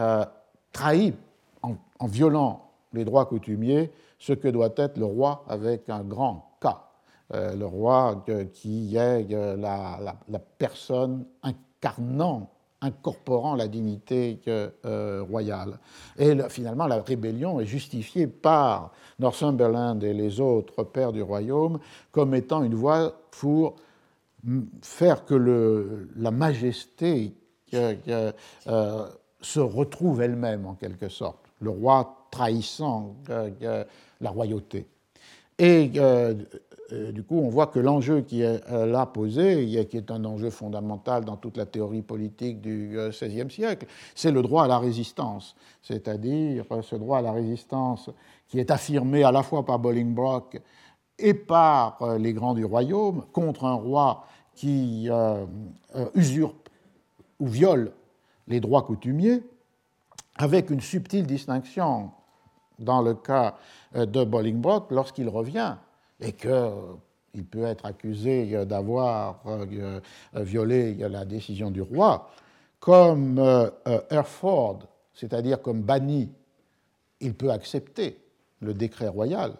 euh, 0.00 0.24
trahit 0.72 1.16
en, 1.62 1.76
violant 2.06 2.70
les 2.92 3.04
droits 3.04 3.26
coutumiers 3.26 3.90
ce 4.18 4.32
que 4.32 4.48
doit 4.48 4.70
être 4.76 4.98
le 4.98 5.04
roi 5.04 5.44
avec 5.48 5.88
un 5.88 6.02
grand. 6.02 6.49
Euh, 6.49 6.49
le 7.32 7.64
roi 7.64 8.24
qui 8.52 8.96
est 8.96 9.28
la, 9.30 10.16
personne 10.58 11.24
incarnant, 11.42 12.50
incorporant 12.80 13.54
la 13.54 13.68
dignité 13.68 14.40
royale. 15.28 15.78
Et 16.18 16.36
finalement, 16.48 16.86
la 16.86 17.00
rébellion 17.02 17.60
est 17.60 17.66
justifiée 17.66 18.26
par 18.26 18.92
Northumberland 19.18 20.02
et 20.02 20.12
les 20.12 20.40
autres 20.40 20.82
pères 20.82 21.12
du 21.12 21.22
royaume 21.22 21.78
comme 22.10 22.34
étant 22.34 22.62
une 22.62 22.74
voie 22.74 23.12
pour 23.30 23.76
faire 24.82 25.24
que 25.24 26.08
la 26.16 26.30
majesté 26.30 27.34
euh, 27.74 28.32
se 29.40 29.60
retrouve 29.60 30.22
elle-même 30.22 30.66
en 30.66 30.74
quelque 30.74 31.08
sorte, 31.08 31.38
le 31.60 31.70
roi 31.70 32.26
trahissant 32.30 33.16
la 34.20 34.30
royauté. 34.30 34.86
Et 35.58 35.92
euh, 35.96 36.34
euh, 36.92 37.12
du 37.12 37.22
coup, 37.22 37.38
on 37.38 37.48
voit 37.48 37.66
que 37.66 37.78
l'enjeu 37.78 38.20
qui 38.22 38.42
est 38.42 38.68
là 38.70 39.06
posé, 39.06 39.86
qui 39.88 39.96
est 39.96 40.10
un 40.10 40.24
enjeu 40.24 40.50
fondamental 40.50 41.24
dans 41.24 41.36
toute 41.36 41.56
la 41.56 41.66
théorie 41.66 42.02
politique 42.02 42.60
du 42.60 42.96
XVIe 43.10 43.50
siècle, 43.50 43.86
c'est 44.14 44.32
le 44.32 44.42
droit 44.42 44.64
à 44.64 44.68
la 44.68 44.78
résistance, 44.78 45.54
c'est-à-dire 45.82 46.64
ce 46.82 46.96
droit 46.96 47.18
à 47.18 47.22
la 47.22 47.32
résistance 47.32 48.10
qui 48.48 48.58
est 48.58 48.70
affirmé 48.70 49.22
à 49.24 49.32
la 49.32 49.42
fois 49.42 49.64
par 49.64 49.78
Bolingbroke 49.78 50.60
et 51.18 51.34
par 51.34 52.18
les 52.18 52.32
grands 52.32 52.54
du 52.54 52.64
royaume 52.64 53.24
contre 53.32 53.64
un 53.64 53.74
roi 53.74 54.24
qui 54.60 55.08
euh, 55.08 55.46
euh, 55.96 56.10
usurpe 56.14 56.68
ou 57.38 57.46
viole 57.46 57.92
les 58.46 58.60
droits 58.60 58.82
coutumiers, 58.82 59.42
avec 60.36 60.68
une 60.68 60.82
subtile 60.82 61.26
distinction 61.26 62.10
dans 62.78 63.00
le 63.00 63.14
cas 63.14 63.56
euh, 63.96 64.04
de 64.04 64.22
Bolingbroke 64.22 64.90
lorsqu'il 64.90 65.30
revient 65.30 65.76
et 66.20 66.32
qu'il 66.32 67.44
peut 67.50 67.64
être 67.64 67.86
accusé 67.86 68.64
d'avoir 68.66 69.42
violé 70.34 70.94
la 70.94 71.24
décision 71.24 71.70
du 71.70 71.82
roi, 71.82 72.30
comme 72.78 73.38
Hereford, 74.10 74.80
c'est-à-dire 75.14 75.60
comme 75.62 75.82
banni, 75.82 76.30
il 77.20 77.34
peut 77.34 77.50
accepter 77.50 78.18
le 78.60 78.74
décret 78.74 79.08
royal, 79.08 79.52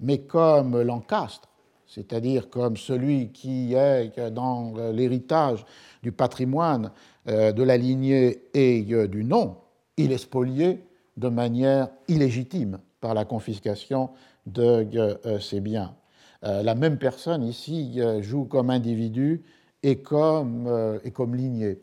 mais 0.00 0.18
comme 0.18 0.80
Lancastre, 0.80 1.48
c'est-à-dire 1.86 2.50
comme 2.50 2.76
celui 2.76 3.30
qui 3.30 3.74
est 3.74 4.18
dans 4.30 4.72
l'héritage 4.92 5.64
du 6.02 6.12
patrimoine 6.12 6.90
euh, 7.28 7.52
de 7.52 7.62
la 7.62 7.76
lignée 7.76 8.42
et 8.54 8.86
euh, 8.92 9.06
du 9.06 9.24
nom, 9.24 9.56
il 9.96 10.12
est 10.12 10.18
spolié 10.18 10.84
de 11.16 11.28
manière 11.28 11.88
illégitime 12.08 12.78
par 13.00 13.14
la 13.14 13.24
confiscation 13.24 14.10
de 14.46 14.88
euh, 15.26 15.40
ses 15.40 15.60
biens. 15.60 15.94
La 16.42 16.76
même 16.76 16.96
personne 16.96 17.42
ici 17.42 17.98
joue 18.20 18.44
comme 18.44 18.70
individu 18.70 19.42
et 19.82 19.96
comme, 19.96 21.00
et 21.02 21.10
comme 21.10 21.34
lignée. 21.34 21.80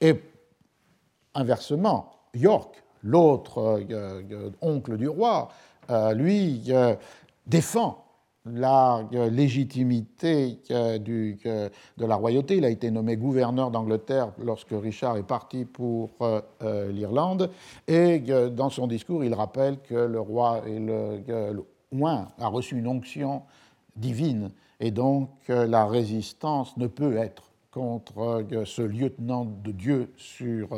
Et 0.00 0.14
inversement, 1.34 2.10
York, 2.32 2.82
l'autre 3.02 3.82
oncle 4.62 4.96
du 4.96 5.06
roi, 5.06 5.50
lui 6.14 6.72
défend 7.46 8.06
la 8.46 9.06
légitimité 9.12 10.60
de 10.70 12.06
la 12.06 12.16
royauté. 12.16 12.56
Il 12.56 12.64
a 12.64 12.70
été 12.70 12.90
nommé 12.90 13.16
gouverneur 13.16 13.70
d'Angleterre 13.70 14.32
lorsque 14.42 14.72
Richard 14.72 15.18
est 15.18 15.26
parti 15.26 15.66
pour 15.66 16.10
l'Irlande. 16.90 17.50
Et 17.86 18.20
dans 18.20 18.70
son 18.70 18.86
discours, 18.86 19.24
il 19.24 19.34
rappelle 19.34 19.78
que 19.80 19.94
le 19.94 20.20
roi 20.20 20.62
est 20.66 20.78
le, 20.78 21.64
moins 21.92 22.28
a 22.38 22.48
reçu 22.48 22.76
une 22.76 22.86
onction 22.86 23.42
divine 23.96 24.50
et 24.78 24.90
donc 24.90 25.30
la 25.48 25.86
résistance 25.86 26.76
ne 26.76 26.86
peut 26.86 27.16
être 27.16 27.50
contre 27.70 28.44
ce 28.64 28.82
lieutenant 28.82 29.44
de 29.44 29.70
Dieu 29.70 30.12
sur, 30.16 30.68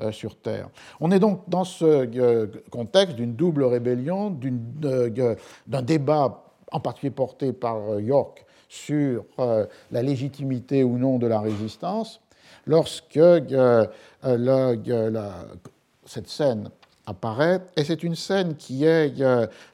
euh, 0.00 0.12
sur 0.12 0.36
terre. 0.36 0.68
On 0.98 1.10
est 1.12 1.20
donc 1.20 1.48
dans 1.48 1.64
ce 1.64 1.84
euh, 1.84 2.46
contexte 2.70 3.16
d'une 3.16 3.34
double 3.34 3.64
rébellion, 3.64 4.36
euh, 4.84 5.36
d'un 5.66 5.82
débat 5.82 6.44
en 6.72 6.80
particulier 6.80 7.12
porté 7.12 7.52
par 7.52 8.00
York 8.00 8.44
sur 8.68 9.24
la 9.90 10.02
légitimité 10.02 10.84
ou 10.84 10.96
non 10.96 11.18
de 11.18 11.26
la 11.26 11.40
résistance, 11.40 12.20
lorsque 12.64 13.18
cette 16.06 16.28
scène 16.28 16.70
apparaît, 17.10 17.60
et 17.76 17.84
c'est 17.84 18.02
une 18.02 18.14
scène 18.14 18.56
qui 18.56 18.84
est 18.84 19.22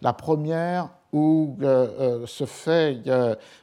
la 0.02 0.12
première 0.12 0.90
où 1.12 1.56
se 2.26 2.44
fait 2.44 3.00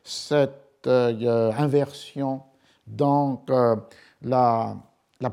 cette 0.03 0.87
inversion 0.87 2.41
dans 2.87 3.43
euh, 3.49 3.75
la, 4.21 4.75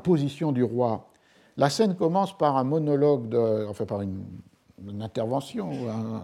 position 0.03 0.51
du 0.51 0.63
roi. 0.63 1.09
La 1.57 1.69
scène 1.69 1.95
commence 1.95 2.37
par 2.37 2.57
un 2.57 2.63
monologue, 2.63 3.35
enfin 3.69 3.85
par 3.85 4.01
une, 4.01 4.23
intervention 5.01 5.69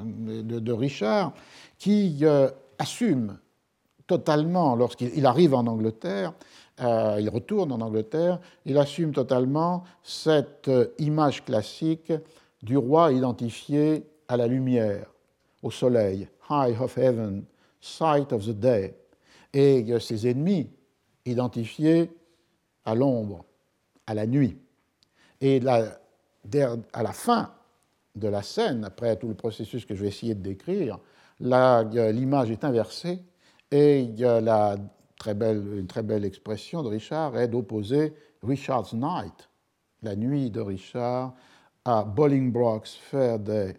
de, 0.03 0.71
Richard, 0.71 1.33
qui 1.77 2.19
euh, 2.23 2.49
assume 2.79 3.37
totalement, 4.07 4.75
lorsqu'il 4.75 5.25
arrive 5.25 5.53
en 5.53 5.67
Angleterre, 5.67 6.33
euh, 6.79 7.17
il 7.19 7.29
retourne 7.29 7.71
en 7.71 7.81
Angleterre, 7.81 8.39
il 8.65 8.77
assume 8.77 9.11
totalement 9.11 9.83
cette 10.03 10.69
image 10.99 11.43
classique 11.43 12.13
du 12.61 12.77
roi 12.77 13.11
identifié 13.11 14.05
à 14.27 14.37
la 14.37 14.47
lumière, 14.47 15.11
au 15.63 15.71
soleil, 15.71 16.27
high 16.49 16.79
of 16.79 16.97
heaven, 16.97 17.43
sight 17.81 18.31
of 18.31 18.45
the 18.45 18.51
day. 18.51 18.95
Et 19.53 19.85
ses 19.99 20.29
ennemis 20.29 20.69
identifié 21.25 22.11
à 22.85 22.93
l'ombre, 22.93 23.45
à 24.05 24.13
la 24.13 24.27
nuit. 24.27 24.57
Et 25.41 25.61
à 25.65 27.03
la 27.03 27.11
fin 27.11 27.51
de 28.15 28.27
la 28.27 28.41
scène, 28.41 28.83
après 28.83 29.15
tout 29.17 29.27
le 29.27 29.35
processus 29.35 29.85
que 29.85 29.95
je 29.95 30.01
vais 30.01 30.07
essayer 30.09 30.35
de 30.35 30.41
décrire, 30.41 30.99
l'image 31.39 32.51
est 32.51 32.63
inversée 32.63 33.19
et 33.71 34.07
la 34.17 34.77
très 35.17 35.33
belle, 35.33 35.63
une 35.77 35.87
très 35.87 36.03
belle 36.03 36.25
expression 36.25 36.83
de 36.83 36.89
Richard 36.89 37.37
est 37.37 37.47
d'opposer 37.47 38.13
Richard's 38.43 38.93
Night, 38.93 39.49
la 40.03 40.15
nuit 40.15 40.49
de 40.49 40.61
Richard, 40.61 41.33
à 41.85 42.03
Bolingbroke's 42.03 42.95
Fair 42.95 43.39
Day, 43.39 43.75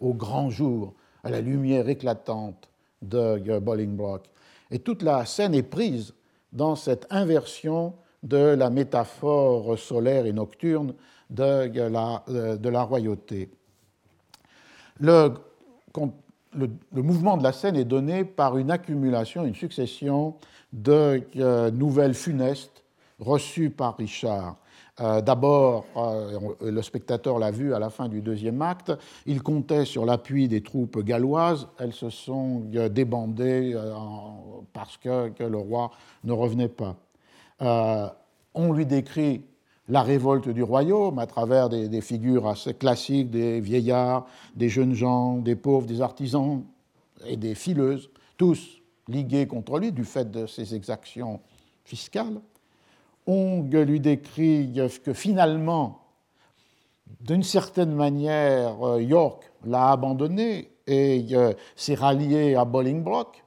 au 0.00 0.14
grand 0.14 0.50
jour, 0.50 0.94
à 1.22 1.30
la 1.30 1.40
lumière 1.40 1.88
éclatante 1.88 2.68
de 3.02 3.58
Bolingbroke. 3.58 4.26
Et 4.70 4.78
toute 4.78 5.02
la 5.02 5.24
scène 5.26 5.54
est 5.54 5.62
prise 5.62 6.14
dans 6.52 6.76
cette 6.76 7.06
inversion 7.10 7.94
de 8.22 8.36
la 8.36 8.70
métaphore 8.70 9.78
solaire 9.78 10.26
et 10.26 10.32
nocturne 10.32 10.94
de 11.30 11.70
la, 11.88 12.24
la 12.26 12.82
royauté. 12.82 13.50
Le, 14.98 15.34
le, 16.54 17.02
mouvement 17.02 17.36
de 17.36 17.42
la 17.42 17.52
scène 17.52 17.76
est 17.76 17.84
donné 17.84 18.24
par 18.24 18.58
une 18.58 18.70
accumulation, 18.70 19.44
une 19.44 19.54
succession 19.54 20.34
de 20.72 21.22
euh, 21.36 21.70
nouvelles 21.70 22.14
funestes 22.14 22.84
reçues 23.18 23.70
par 23.70 23.96
Richard. 23.96 24.56
Euh, 25.00 25.20
d'abord, 25.20 25.86
euh, 25.96 26.38
le 26.60 26.82
spectateur 26.82 27.38
l'a 27.38 27.50
vu 27.50 27.74
à 27.74 27.78
la 27.78 27.90
fin 27.90 28.08
du 28.08 28.20
deuxième 28.20 28.60
acte, 28.60 28.92
il 29.26 29.42
comptait 29.42 29.84
sur 29.84 30.04
l'appui 30.04 30.48
des 30.48 30.62
troupes 30.62 30.98
galloises. 31.00 31.68
Elles 31.78 31.92
se 31.92 32.10
sont 32.10 32.62
débandées 32.90 33.76
parce 34.72 34.96
que, 34.96 35.32
le 35.42 35.56
roi 35.56 35.90
ne 36.24 36.32
revenait 36.32 36.68
pas. 36.68 36.96
on 38.54 38.72
lui 38.72 38.86
décrit 38.86 39.42
la 39.88 40.02
révolte 40.02 40.48
du 40.48 40.62
royaume 40.62 41.18
à 41.18 41.26
travers 41.26 41.68
des, 41.68 41.88
des, 41.88 42.00
figures 42.00 42.46
assez 42.46 42.74
classiques, 42.74 43.30
des 43.30 43.60
vieillards, 43.60 44.26
des 44.54 44.68
jeunes 44.68 44.94
gens, 44.94 45.38
des 45.38 45.56
pauvres, 45.56 45.86
des 45.86 46.00
artisans 46.00 46.62
et 47.26 47.36
des 47.36 47.56
fileuses, 47.56 48.08
tous 48.36 48.79
ligués 49.10 49.46
contre 49.46 49.78
lui 49.78 49.92
du 49.92 50.04
fait 50.04 50.30
de 50.30 50.46
ses 50.46 50.74
exactions 50.74 51.40
fiscales 51.84 52.40
on 53.26 53.62
lui 53.62 54.00
décrit 54.00 54.72
que 55.04 55.12
finalement, 55.12 56.00
d'une 57.20 57.42
certaine 57.42 57.94
manière, 57.94 58.82
euh, 58.82 59.02
York 59.02 59.50
l'a 59.64 59.92
abandonné 59.92 60.70
et 60.86 61.26
euh, 61.32 61.52
s'est 61.76 61.94
rallié 61.94 62.54
à 62.54 62.64
Bolingbroke, 62.64 63.44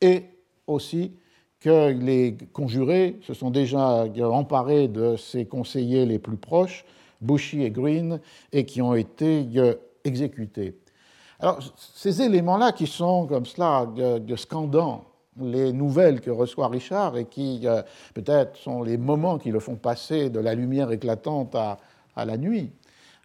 et 0.00 0.24
aussi 0.66 1.12
que 1.60 1.90
les 1.90 2.36
conjurés 2.52 3.18
se 3.22 3.34
sont 3.34 3.50
déjà 3.50 4.06
emparés 4.20 4.88
de 4.88 5.16
ses 5.16 5.46
conseillers 5.46 6.06
les 6.06 6.18
plus 6.18 6.36
proches, 6.36 6.84
Bushy 7.20 7.62
et 7.62 7.70
Green, 7.70 8.20
et 8.52 8.64
qui 8.64 8.82
ont 8.82 8.94
été 8.94 9.46
euh, 9.56 9.74
exécutés. 10.04 10.76
Alors, 11.38 11.60
ces 11.76 12.22
éléments-là 12.22 12.72
qui 12.72 12.86
sont 12.86 13.26
comme 13.26 13.44
cela 13.44 13.86
scandants 14.36 15.04
les 15.38 15.72
nouvelles 15.72 16.20
que 16.20 16.30
reçoit 16.30 16.68
Richard 16.68 17.16
et 17.16 17.26
qui 17.26 17.60
euh, 17.64 17.82
peut-être 18.14 18.56
sont 18.56 18.82
les 18.82 18.96
moments 18.96 19.38
qui 19.38 19.50
le 19.50 19.60
font 19.60 19.76
passer 19.76 20.30
de 20.30 20.40
la 20.40 20.54
lumière 20.54 20.90
éclatante 20.90 21.54
à, 21.54 21.78
la 22.16 22.38
nuit, 22.38 22.72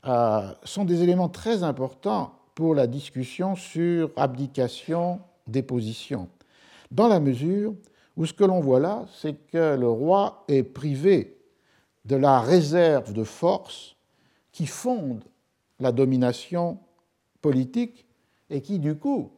euh, 0.05 0.51
sont 0.63 0.83
des 0.83 1.03
éléments 1.03 1.29
très 1.29 1.63
importants 1.63 2.33
pour 2.53 2.75
la 2.75 2.87
discussion 2.87 3.55
sur 3.55 4.11
abdication, 4.17 5.21
déposition, 5.47 6.27
dans 6.91 7.07
la 7.07 7.21
mesure 7.21 7.73
où 8.17 8.25
ce 8.25 8.33
que 8.33 8.43
l'on 8.43 8.59
voit 8.59 8.81
là, 8.81 9.05
c'est 9.13 9.33
que 9.47 9.77
le 9.77 9.87
roi 9.87 10.43
est 10.49 10.63
privé 10.63 11.37
de 12.03 12.17
la 12.17 12.41
réserve 12.41 13.13
de 13.13 13.23
force 13.23 13.95
qui 14.51 14.67
fonde 14.67 15.23
la 15.79 15.93
domination 15.93 16.77
politique 17.41 18.05
et 18.49 18.61
qui, 18.61 18.79
du 18.79 18.95
coup, 18.95 19.31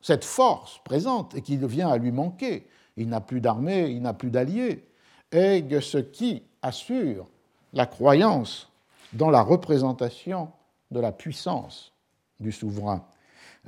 cette 0.00 0.24
force 0.24 0.80
présente 0.84 1.34
et 1.34 1.42
qui 1.42 1.56
vient 1.56 1.88
à 1.88 1.98
lui 1.98 2.12
manquer, 2.12 2.66
il 2.96 3.08
n'a 3.08 3.20
plus 3.20 3.40
d'armée, 3.40 3.90
il 3.90 4.02
n'a 4.02 4.14
plus 4.14 4.30
d'alliés, 4.30 4.84
est 5.30 5.80
ce 5.80 5.98
qui 5.98 6.42
assure 6.60 7.26
la 7.72 7.86
croyance 7.86 8.70
dans 9.12 9.30
la 9.30 9.42
représentation 9.42 10.50
de 10.90 11.00
la 11.00 11.12
puissance 11.12 11.92
du 12.40 12.52
souverain. 12.52 13.04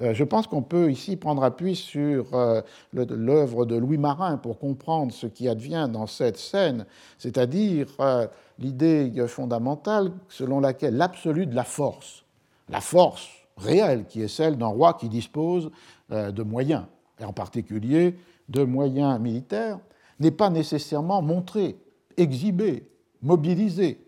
Euh, 0.02 0.12
je 0.12 0.24
pense 0.24 0.48
qu'on 0.48 0.62
peut 0.62 0.90
ici 0.90 1.16
prendre 1.16 1.44
appui 1.44 1.76
sur 1.76 2.34
euh, 2.34 2.60
l'œuvre 2.92 3.64
de 3.64 3.76
Louis 3.76 3.98
Marin 3.98 4.38
pour 4.38 4.58
comprendre 4.58 5.12
ce 5.12 5.28
qui 5.28 5.48
advient 5.48 5.88
dans 5.90 6.08
cette 6.08 6.36
scène, 6.36 6.84
c'est-à-dire 7.16 7.86
euh, 8.00 8.26
l'idée 8.58 9.12
fondamentale 9.28 10.10
selon 10.28 10.58
laquelle 10.58 10.96
l'absolu 10.96 11.46
de 11.46 11.54
la 11.54 11.62
force, 11.62 12.24
la 12.68 12.80
force 12.80 13.43
réelle 13.56 14.06
qui 14.06 14.22
est 14.22 14.28
celle 14.28 14.56
d'un 14.56 14.66
roi 14.66 14.94
qui 14.94 15.08
dispose 15.08 15.70
euh, 16.10 16.30
de 16.30 16.42
moyens, 16.42 16.84
et 17.18 17.24
en 17.24 17.32
particulier 17.32 18.16
de 18.48 18.64
moyens 18.64 19.20
militaires, 19.20 19.78
n'est 20.20 20.30
pas 20.30 20.50
nécessairement 20.50 21.22
montrée, 21.22 21.76
exhibée, 22.16 22.88
mobilisée, 23.22 24.06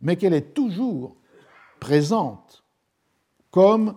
mais 0.00 0.16
qu'elle 0.16 0.34
est 0.34 0.54
toujours 0.54 1.16
présente 1.80 2.64
comme 3.50 3.96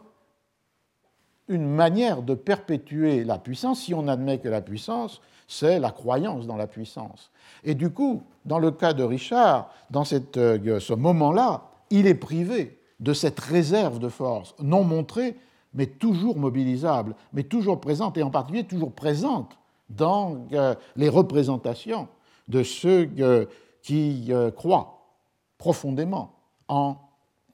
une 1.47 1.67
manière 1.67 2.21
de 2.21 2.35
perpétuer 2.35 3.23
la 3.23 3.39
puissance, 3.39 3.81
si 3.81 3.93
on 3.93 4.07
admet 4.07 4.39
que 4.39 4.49
la 4.49 4.61
puissance, 4.61 5.21
c'est 5.47 5.79
la 5.79 5.91
croyance 5.91 6.45
dans 6.45 6.57
la 6.57 6.67
puissance. 6.67 7.31
Et 7.63 7.73
du 7.73 7.89
coup, 7.89 8.23
dans 8.45 8.59
le 8.59 8.71
cas 8.71 8.93
de 8.93 9.03
Richard, 9.03 9.71
dans 9.89 10.03
euh, 10.13 10.79
ce 10.79 10.93
moment-là, 10.93 11.71
il 11.89 12.05
est 12.05 12.15
privé 12.15 12.76
de 12.99 13.13
cette 13.13 13.39
réserve 13.39 13.99
de 13.99 14.09
force 14.09 14.55
non 14.59 14.83
montrée, 14.83 15.35
mais 15.73 15.85
toujours 15.85 16.37
mobilisable, 16.37 17.15
mais 17.33 17.43
toujours 17.43 17.79
présente, 17.79 18.17
et 18.17 18.23
en 18.23 18.31
particulier 18.31 18.63
toujours 18.63 18.91
présente 18.91 19.57
dans 19.89 20.47
euh, 20.53 20.75
les 20.95 21.09
représentations 21.09 22.07
de 22.47 22.63
ceux 22.63 23.09
euh, 23.19 23.45
qui 23.81 24.27
euh, 24.29 24.51
croient 24.51 25.15
profondément 25.57 26.33
en 26.67 26.97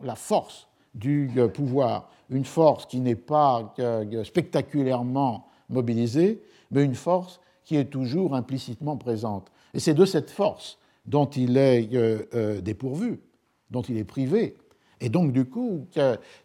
la 0.01 0.15
force 0.15 0.67
du 0.95 1.31
pouvoir, 1.53 2.09
une 2.29 2.45
force 2.45 2.85
qui 2.85 2.99
n'est 2.99 3.15
pas 3.15 3.73
spectaculairement 4.23 5.47
mobilisée, 5.69 6.43
mais 6.69 6.83
une 6.83 6.93
force 6.93 7.39
qui 7.63 7.77
est 7.77 7.85
toujours 7.85 8.35
implicitement 8.35 8.95
présente. 8.97 9.51
Et 9.73 9.79
c'est 9.79 9.95
de 9.95 10.05
cette 10.05 10.29
force 10.29 10.77
dont 11.07 11.25
il 11.25 11.57
est 11.57 11.89
dépourvu, 12.61 13.21
dont 13.71 13.81
il 13.81 13.97
est 13.97 14.03
privé, 14.03 14.55
et 15.03 15.09
donc 15.09 15.33
du 15.33 15.45
coup 15.45 15.85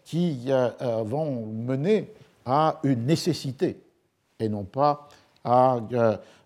qui 0.05 0.47
euh, 0.49 0.71
vont 1.05 1.47
mener 1.47 2.13
à 2.45 2.81
une 2.83 3.07
nécessité 3.07 3.81
et 4.41 4.49
non 4.49 4.65
pas 4.65 5.09
à 5.45 5.79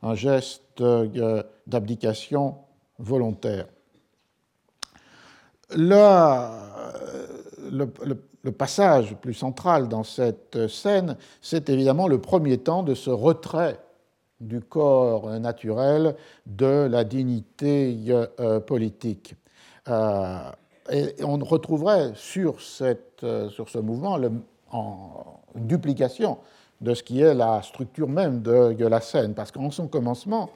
un 0.02 0.14
geste 0.14 0.82
d'abdication 1.66 2.56
volontaire. 2.98 3.66
Le, 5.74 6.16
passage 8.50 9.16
plus 9.16 9.34
central 9.34 9.88
dans 9.88 10.04
cette 10.04 10.68
scène, 10.68 11.16
c'est 11.40 11.70
évidemment 11.70 12.08
le 12.08 12.20
premier 12.20 12.58
temps 12.58 12.82
de 12.82 12.94
ce 12.94 13.10
retrait 13.10 13.80
du 14.40 14.60
corps 14.60 15.30
naturel 15.40 16.14
de 16.46 16.86
la 16.90 17.04
dignité 17.04 17.96
euh, 18.08 18.60
politique. 18.60 19.34
Euh, 19.88 20.38
et 20.90 21.14
on 21.22 21.38
retrouverait 21.38 22.12
sur, 22.14 22.56
euh, 22.82 23.50
ce 23.50 23.78
mouvement 23.78 24.18
en, 24.70 25.40
une 25.54 25.66
duplication 25.66 26.38
de 26.80 26.94
ce 26.94 27.02
qui 27.02 27.20
est 27.20 27.34
la 27.34 27.62
structure 27.62 28.08
même 28.08 28.42
de, 28.42 28.72
de 28.72 28.86
la 28.86 29.00
scène, 29.00 29.34
parce 29.34 29.52
qu'en 29.52 29.70
son 29.70 29.86
commencement, 29.86 30.50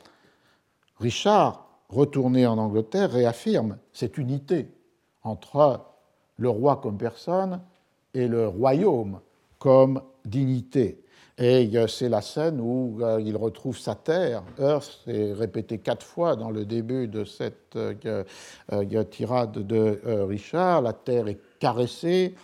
Richard, 0.98 1.66
retourné 1.88 2.46
en 2.46 2.58
Angleterre, 2.58 3.10
réaffirme 3.10 3.78
cette 3.92 4.18
unité 4.18 4.68
entre 5.22 5.80
le 6.36 6.48
roi 6.48 6.76
comme 6.76 6.98
personne 6.98 7.60
et 8.14 8.26
le 8.26 8.48
royaume 8.48 9.20
comme 9.58 10.02
dignité. 10.24 11.02
Et 11.38 11.70
c'est 11.86 12.08
la 12.08 12.22
scène 12.22 12.60
où 12.62 12.98
euh, 13.02 13.20
il 13.22 13.36
retrouve 13.36 13.76
sa 13.76 13.94
terre. 13.94 14.42
Earth 14.58 15.00
est 15.06 15.34
répété 15.34 15.78
quatre 15.78 16.04
fois 16.04 16.34
dans 16.34 16.50
le 16.50 16.64
début 16.64 17.08
de 17.08 17.24
cette 17.24 17.76
euh, 17.76 18.24
euh, 18.72 19.04
tirade 19.04 19.52
de 19.52 20.00
Richard. 20.26 20.80
La 20.80 20.94
terre 20.94 21.28
est 21.28 21.38
caressée, 21.58 22.34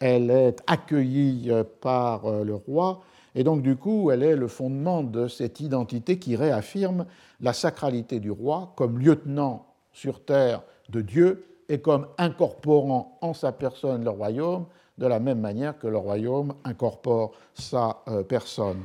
elle 0.00 0.32
est 0.32 0.60
accueillie 0.66 1.52
par 1.80 2.42
le 2.42 2.54
roi, 2.54 3.02
et 3.36 3.44
donc 3.44 3.62
du 3.62 3.76
coup, 3.76 4.10
elle 4.10 4.24
est 4.24 4.34
le 4.34 4.48
fondement 4.48 5.04
de 5.04 5.28
cette 5.28 5.60
identité 5.60 6.18
qui 6.18 6.34
réaffirme 6.34 7.06
la 7.40 7.52
sacralité 7.52 8.18
du 8.18 8.32
roi 8.32 8.72
comme 8.76 8.98
lieutenant 8.98 9.66
sur 9.92 10.24
terre 10.24 10.62
de 10.88 11.00
Dieu 11.02 11.44
et 11.68 11.80
comme 11.80 12.08
incorporant 12.18 13.16
en 13.20 13.32
sa 13.32 13.52
personne 13.52 14.02
le 14.02 14.10
royaume, 14.10 14.66
de 15.00 15.06
la 15.06 15.18
même 15.18 15.40
manière 15.40 15.78
que 15.78 15.86
le 15.86 15.96
royaume 15.96 16.52
incorpore 16.62 17.32
sa 17.54 18.02
euh, 18.06 18.22
personne. 18.22 18.82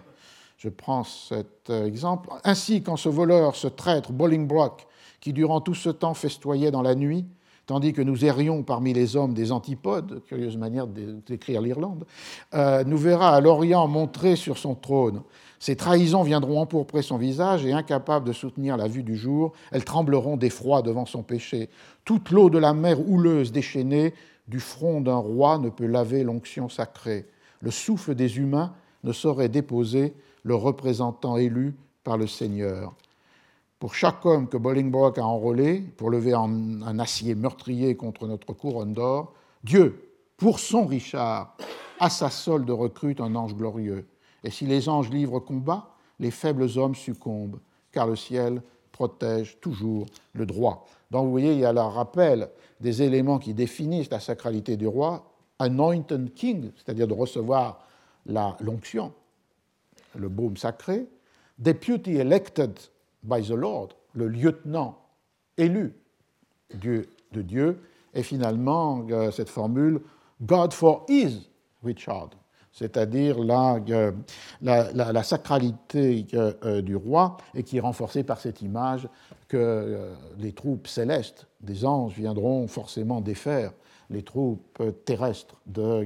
Je 0.58 0.70
prends 0.70 1.04
cet 1.04 1.70
euh, 1.70 1.86
exemple. 1.86 2.30
Ainsi, 2.46 2.82
quand 2.82 2.96
ce 2.96 3.10
voleur, 3.10 3.56
ce 3.56 3.68
traître, 3.68 4.14
Bolingbroke, 4.14 4.88
qui 5.20 5.34
durant 5.34 5.60
tout 5.60 5.76
ce 5.76 5.90
temps 5.90 6.14
festoyait 6.14 6.72
dans 6.72 6.82
la 6.82 6.96
nuit, 6.96 7.26
tandis 7.66 7.92
que 7.92 8.02
nous 8.02 8.24
errions 8.24 8.64
parmi 8.64 8.94
les 8.94 9.18
hommes 9.18 9.34
des 9.34 9.52
antipodes, 9.52 10.24
curieuse 10.26 10.56
manière 10.56 10.88
d'écrire 10.88 11.62
l'Irlande, 11.62 12.06
euh, 12.54 12.86
nous 12.86 12.98
verra 12.98 13.36
à 13.36 13.42
l'Orient 13.42 13.88
montré 13.88 14.38
sur 14.38 14.58
son 14.58 14.74
trône. 14.74 15.22
Ses 15.60 15.76
trahisons 15.76 16.24
viendront 16.24 16.62
empourprer 16.62 17.02
son 17.02 17.18
visage 17.18 17.66
et, 17.66 17.74
incapables 17.74 18.26
de 18.26 18.34
soutenir 18.34 18.78
la 18.78 18.88
vue 18.88 19.04
du 19.04 19.18
jour, 19.18 19.52
elles 19.72 19.84
trembleront 19.84 20.38
d'effroi 20.38 20.82
devant 20.82 21.06
son 21.06 21.24
péché. 21.24 21.70
Toute 22.06 22.30
l'eau 22.30 22.50
de 22.50 22.60
la 22.60 22.74
mer 22.74 23.00
houleuse 23.10 23.52
déchaînée 23.52 24.14
du 24.48 24.60
front 24.60 25.02
d'un 25.02 25.18
roi 25.18 25.58
ne 25.58 25.70
peut 25.70 25.88
laver 25.88 26.24
l'onction 26.24 26.70
sacrée. 26.70 27.28
Le 27.62 27.72
souffle 27.72 28.16
des 28.16 28.38
humains 28.38 28.74
ne 29.04 29.12
saurait 29.12 29.50
déposer 29.50 30.14
le 30.44 30.56
représentant 30.56 31.38
élu 31.38 31.76
par 32.04 32.18
le 32.18 32.28
Seigneur. 32.28 32.94
Pour 33.80 33.96
chaque 33.96 34.26
homme 34.26 34.48
que 34.48 34.58
Bolingbroke 34.58 35.18
a 35.18 35.26
enrôlé 35.26 35.82
pour 35.98 36.10
lever 36.10 36.34
un 36.34 37.00
acier 37.00 37.36
meurtrier 37.36 37.96
contre 37.96 38.28
notre 38.28 38.54
couronne 38.54 38.94
d'or, 38.94 39.34
Dieu, 39.64 40.12
pour 40.38 40.60
son 40.60 40.86
Richard, 40.86 41.56
à 42.00 42.10
sa 42.10 42.30
solde 42.30 42.70
recrute 42.70 43.22
un 43.22 43.36
ange 43.36 43.56
glorieux. 43.56 44.06
Et 44.44 44.52
si 44.52 44.66
les 44.66 44.90
anges 44.90 45.10
livrent 45.10 45.40
combat, 45.40 45.96
les 46.20 46.32
faibles 46.32 46.78
hommes 46.78 46.96
succombent, 46.96 47.60
car 47.92 48.08
le 48.08 48.16
ciel 48.16 48.62
protège 48.96 49.58
toujours 49.60 50.06
le 50.32 50.46
droit. 50.46 50.88
Donc 51.12 51.26
vous 51.26 51.32
voyez, 51.32 51.52
il 51.52 51.60
y 51.60 51.66
a 51.66 51.74
le 51.74 51.82
rappel 51.82 52.50
des 52.80 53.02
éléments 53.02 53.40
qui 53.40 53.54
définissent 53.54 54.10
la 54.10 54.22
sacralité 54.22 54.78
du 54.78 54.88
roi, 54.88 55.30
anointed 55.60 56.34
king, 56.34 56.72
c'est-à-dire 56.78 57.06
de 57.06 57.14
recevoir 57.14 57.86
l'onction, 58.26 59.12
le 60.16 60.30
baume 60.30 60.56
sacré, 60.56 61.08
deputy 61.60 62.16
elected 62.16 62.80
by 63.22 63.42
the 63.42 63.50
Lord, 63.50 63.90
le 64.14 64.30
lieutenant 64.30 64.98
élu 65.58 65.94
de 66.74 67.42
Dieu, 67.42 67.82
et 68.14 68.24
finalement 68.24 69.06
euh, 69.12 69.30
cette 69.30 69.50
formule 69.50 70.00
God 70.42 70.72
for 70.72 71.06
his 71.10 71.50
Richard, 71.84 72.30
c'est-à-dire 72.76 73.40
la, 73.40 73.80
euh, 73.90 75.24
sacralité 75.24 76.28
euh, 76.34 76.82
du 76.82 76.98
roi, 76.98 77.38
et 77.54 77.64
qui 77.64 77.78
est 77.78 77.80
renforcée 77.80 78.24
par 78.24 78.40
cette 78.40 78.62
image 78.62 79.08
que 79.48 80.12
les 80.38 80.52
troupes 80.52 80.88
célestes 80.88 81.48
des 81.62 81.86
anges 81.86 82.14
viendront 82.14 82.68
forcément 82.68 83.22
défaire 83.22 83.72
les 84.10 84.24
troupes 84.24 84.82
terrestres 85.06 85.56
de 85.66 86.06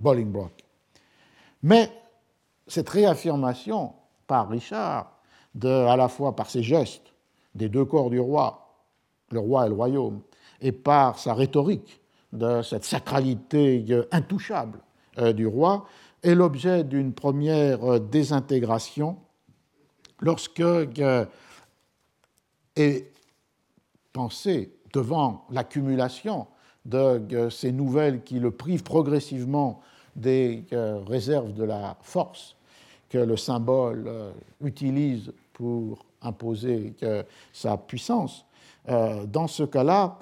Bolingbroke. 0.00 0.64
Mais 1.62 1.90
cette 2.66 2.88
réaffirmation 2.88 3.92
par 4.26 4.48
Richard, 4.48 5.12
de, 5.54 5.68
à 5.68 5.96
la 5.96 6.08
fois 6.08 6.34
par 6.34 6.50
ses 6.50 6.62
gestes 6.62 7.12
des 7.54 7.68
deux 7.68 7.84
corps 7.84 8.10
du 8.10 8.18
roi, 8.18 8.74
le 9.30 9.38
roi 9.38 9.66
et 9.66 9.68
le 9.68 9.74
royaume, 9.74 10.22
et 10.60 10.72
par 10.72 11.18
sa 11.18 11.34
rhétorique 11.34 12.00
de 12.32 12.62
cette 12.62 12.84
sacralité 12.84 13.84
intouchable 14.10 14.78
euh, 14.78 14.91
du 15.18 15.46
roi, 15.46 15.86
est 16.22 16.34
l'objet 16.34 16.84
d'une 16.84 17.12
première 17.12 17.84
euh, 17.84 17.98
désintégration 17.98 19.18
lorsque 20.20 20.60
euh, 20.60 21.26
est 22.76 23.12
pensé 24.12 24.72
devant 24.92 25.46
l'accumulation 25.50 26.46
de 26.84 27.48
ces 27.48 27.72
nouvelles 27.72 28.22
qui 28.22 28.38
le 28.38 28.50
privent 28.50 28.82
progressivement 28.82 29.80
des 30.16 30.64
réserves 31.06 31.54
de 31.54 31.62
la 31.62 31.96
force 32.02 32.56
que 33.08 33.18
le 33.18 33.36
symbole 33.36 34.10
utilise 34.60 35.32
pour 35.52 36.04
imposer 36.20 36.94
sa 37.52 37.78
puissance. 37.78 38.44
Dans 38.88 39.46
ce 39.46 39.62
cas-là, 39.62 40.18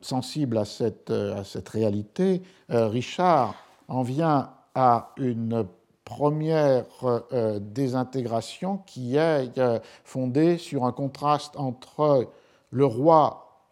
sensible 0.00 0.58
à 0.58 0.64
cette, 0.64 1.10
à 1.10 1.44
cette 1.44 1.68
réalité, 1.68 2.42
Richard 2.68 3.54
en 3.88 4.02
vient 4.02 4.50
à 4.74 5.12
une 5.16 5.66
première 6.06 6.84
euh, 7.32 7.58
désintégration 7.58 8.78
qui 8.86 9.16
est 9.16 9.58
euh, 9.58 9.80
fondée 10.04 10.56
sur 10.56 10.84
un 10.84 10.92
contraste 10.92 11.56
entre 11.56 12.30
le 12.70 12.86
roi 12.86 13.64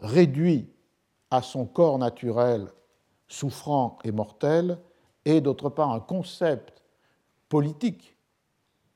réduit 0.00 0.68
à 1.30 1.42
son 1.42 1.66
corps 1.66 1.98
naturel, 1.98 2.66
souffrant 3.28 3.98
et 4.02 4.10
mortel, 4.10 4.78
et 5.24 5.40
d'autre 5.40 5.68
part 5.68 5.92
un 5.92 6.00
concept 6.00 6.82
politique 7.48 8.16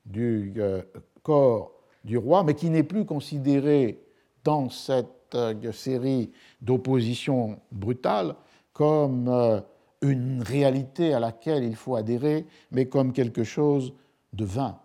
du 0.05 0.55
euh, 0.57 0.81
corps 1.23 1.71
du 2.03 2.17
roi, 2.17 2.43
mais 2.43 2.55
qui 2.55 2.69
n'est 2.69 2.83
plus 2.83 3.05
considéré 3.05 4.03
dans 4.43 4.69
cette 4.69 5.37
série 5.71 6.31
d'oppositions 6.65 7.59
brutales 7.71 8.35
comme 8.73 9.63
une 10.01 10.41
réalité 10.41 11.13
à 11.13 11.19
laquelle 11.19 11.63
il 11.63 11.75
faut 11.75 11.95
adhérer, 11.95 12.45
mais 12.71 12.87
comme 12.87 13.13
quelque 13.13 13.43
chose 13.43 13.93
de 14.33 14.43
vain. 14.43 14.77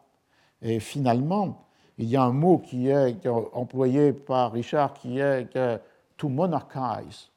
Et 0.63 0.79
finalement, 0.79 1.67
il 1.99 2.09
y 2.09 2.17
a 2.17 2.23
un 2.23 2.33
mot 2.33 2.59
qui 2.59 2.89
est 2.89 3.27
employé 3.53 4.13
par 4.13 4.53
Richard 4.53 4.95
qui 4.95 5.19
est 5.19 5.49
to 6.17 6.29
monarchize, 6.29 7.31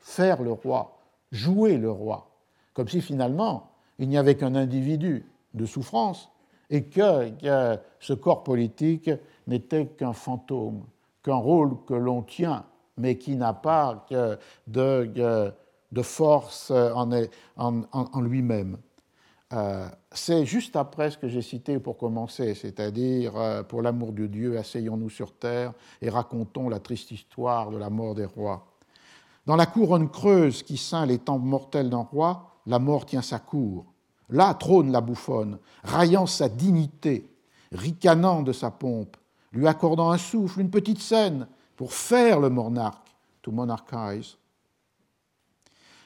faire 0.00 0.42
le 0.42 0.52
roi, 0.52 0.98
jouer 1.32 1.78
le 1.78 1.90
roi, 1.90 2.28
comme 2.74 2.88
si 2.88 3.00
finalement 3.00 3.70
il 3.98 4.08
n'y 4.08 4.18
avait 4.18 4.36
qu'un 4.36 4.54
individu 4.54 5.24
de 5.54 5.66
souffrance 5.66 6.30
et 6.68 6.84
que, 6.84 7.30
que 7.30 7.80
ce 8.00 8.12
corps 8.12 8.42
politique 8.42 9.10
n'était 9.46 9.86
qu'un 9.86 10.12
fantôme, 10.12 10.84
qu'un 11.22 11.36
rôle 11.36 11.76
que 11.86 11.94
l'on 11.94 12.22
tient, 12.22 12.64
mais 12.96 13.18
qui 13.18 13.36
n'a 13.36 13.52
pas 13.52 14.06
de, 14.10 14.38
de 14.66 15.52
de 15.94 16.02
force 16.02 16.70
euh, 16.70 16.92
en, 17.56 18.20
lui-même. 18.20 18.76
Euh, 19.52 19.88
c'est 20.10 20.44
juste 20.44 20.74
après 20.74 21.10
ce 21.10 21.18
que 21.18 21.28
j'ai 21.28 21.42
cité 21.42 21.78
pour 21.78 21.96
commencer, 21.96 22.54
c'est-à-dire 22.54 23.36
euh, 23.36 23.62
pour 23.62 23.80
l'amour 23.80 24.12
de 24.12 24.26
Dieu, 24.26 24.58
asseyons-nous 24.58 25.10
sur 25.10 25.32
terre 25.32 25.72
et 26.02 26.10
racontons 26.10 26.68
la 26.68 26.80
triste 26.80 27.12
histoire 27.12 27.70
de 27.70 27.78
la 27.78 27.90
mort 27.90 28.14
des 28.16 28.24
rois. 28.24 28.66
Dans 29.46 29.56
la 29.56 29.66
couronne 29.66 30.10
creuse 30.10 30.62
qui 30.62 30.76
ceint 30.76 31.06
les 31.06 31.18
tempes 31.18 31.44
mortels 31.44 31.90
d'un 31.90 31.98
roi, 31.98 32.50
la 32.66 32.80
mort 32.80 33.06
tient 33.06 33.22
sa 33.22 33.38
cour. 33.38 33.86
Là 34.30 34.54
trône 34.54 34.90
la 34.90 35.00
bouffonne, 35.00 35.58
raillant 35.84 36.26
sa 36.26 36.48
dignité, 36.48 37.30
ricanant 37.70 38.42
de 38.42 38.52
sa 38.52 38.70
pompe, 38.70 39.16
lui 39.52 39.68
accordant 39.68 40.10
un 40.10 40.18
souffle, 40.18 40.60
une 40.60 40.70
petite 40.70 41.00
scène 41.00 41.46
pour 41.76 41.92
faire 41.92 42.40
le 42.40 42.50
monarque, 42.50 43.14
to 43.42 43.50
monarchize. 43.50 44.36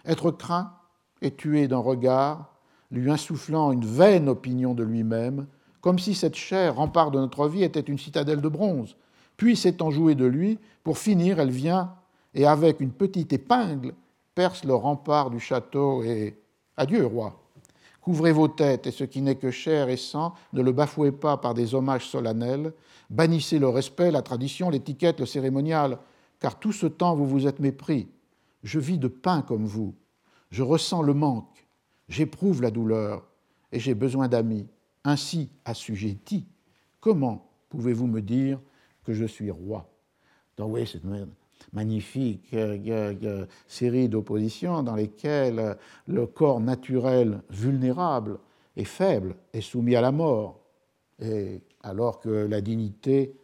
Être 0.05 0.31
craint 0.31 0.73
et 1.21 1.35
tué 1.35 1.69
d'un 1.69 1.79
regard, 1.79 2.55
lui 2.91 3.11
insufflant 3.11 3.73
une 3.73 3.85
vaine 3.85 4.29
opinion 4.29 4.75
de 4.75 4.83
lui-même, 4.83 5.47
comme 5.81 5.99
si 5.99 6.15
cette 6.15 6.35
chair, 6.35 6.77
rempart 6.77 7.11
de 7.11 7.19
notre 7.19 7.49
vie, 7.49 7.63
était 7.63 7.81
une 7.81 7.99
citadelle 7.99 8.41
de 8.41 8.49
bronze. 8.49 8.97
Puis, 9.37 9.57
s'étant 9.57 9.91
jouée 9.91 10.15
de 10.15 10.25
lui, 10.25 10.59
pour 10.83 10.99
finir, 10.99 11.39
elle 11.39 11.51
vient 11.51 11.95
et, 12.35 12.47
avec 12.47 12.81
une 12.81 12.93
petite 12.93 13.33
épingle, 13.33 13.95
perce 14.35 14.65
le 14.65 14.75
rempart 14.75 15.31
du 15.31 15.41
château 15.41 16.03
et 16.03 16.41
Adieu, 16.77 17.07
roi. 17.07 17.41
Couvrez 18.01 18.33
vos 18.33 18.49
têtes, 18.49 18.87
et 18.87 18.91
ce 18.91 19.05
qui 19.05 19.21
n'est 19.21 19.37
que 19.37 19.51
chair 19.51 19.89
et 19.89 19.97
sang, 19.97 20.35
ne 20.53 20.63
le 20.63 20.73
bafouez 20.73 21.13
pas 21.13 21.37
par 21.37 21.55
des 21.55 21.75
hommages 21.75 22.09
solennels. 22.09 22.73
Bannissez 23.11 23.59
le 23.59 23.69
respect, 23.69 24.11
la 24.11 24.23
tradition, 24.23 24.71
l'étiquette, 24.71 25.21
le 25.21 25.27
cérémonial, 25.27 25.99
car 26.41 26.59
tout 26.59 26.73
ce 26.73 26.87
temps 26.87 27.15
vous 27.15 27.27
vous 27.27 27.47
êtes 27.47 27.61
mépris. 27.61 28.09
Je 28.63 28.79
vis 28.79 28.99
de 28.99 29.09
pain 29.09 29.43
comme 29.43 29.67
vous. 29.67 29.95
Je 30.51 30.63
ressens 30.63 31.03
le 31.03 31.15
manque. 31.15 31.67
J'éprouve 32.09 32.63
la 32.63 32.71
douleur. 32.71 33.25
Et 33.73 33.81
j'ai 33.81 33.95
besoin 33.95 34.29
d'amis. 34.29 34.67
Ainsi 35.05 35.51
assujetti, 35.65 36.47
comment 37.01 37.51
pouvez-vous 37.69 38.07
me 38.07 38.23
dire 38.23 38.61
que 39.05 39.13
je 39.13 39.25
suis 39.25 39.51
roi? 39.51 39.89
Magnifique 41.73 42.49
euh, 42.55 43.47
série 43.67 44.09
d'oppositions 44.09 44.83
dans 44.83 44.95
lesquelles 44.95 45.77
le 46.07 46.27
corps 46.27 46.61
naturel 46.61 47.41
vulnérable 47.51 48.39
et 48.77 48.85
faible 48.85 49.37
est 49.53 49.61
soumis 49.61 49.97
à 49.97 50.01
la 50.01 50.13
mort, 50.13 50.61
et 51.21 51.63
alors 51.83 52.21
que 52.21 52.29
la 52.29 52.61
dignité, 52.61 53.35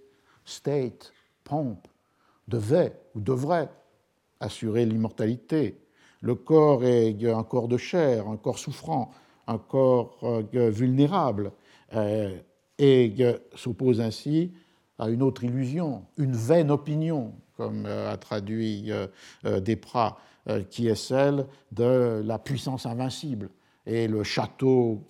state, 0.45 1.13
pompe, 1.43 1.87
devait 2.49 2.93
ou 3.15 3.21
devrait 3.21 3.71
assurer 4.41 4.87
l'immortalité. 4.87 5.79
Le 6.21 6.35
corps 6.35 6.85
est 6.85 7.17
un 7.27 7.43
corps 7.43 7.69
de 7.69 7.77
chair, 7.77 8.29
un 8.29 8.37
corps 8.37 8.59
souffrant, 8.59 9.11
un 9.47 9.59
corps 9.59 10.19
euh, 10.23 10.71
vulnérable, 10.71 11.53
euh, 11.95 12.39
et 12.79 13.15
s'oppose 13.55 14.01
ainsi 14.01 14.53
à 14.99 15.09
une 15.09 15.23
autre 15.23 15.45
illusion, 15.45 16.05
une 16.17 16.35
vaine 16.35 16.71
opinion, 16.71 17.33
comme 17.57 17.87
euh, 17.87 18.13
a 18.13 18.17
traduit 18.17 18.91
Desprats, 19.45 20.19
qui 20.71 20.89
est 20.89 20.95
celle 20.95 21.47
de 21.73 22.23
la 22.25 22.39
puissance 22.39 22.87
invincible. 22.87 23.49
Et 23.87 24.09
le 24.09 24.23
château 24.23 25.03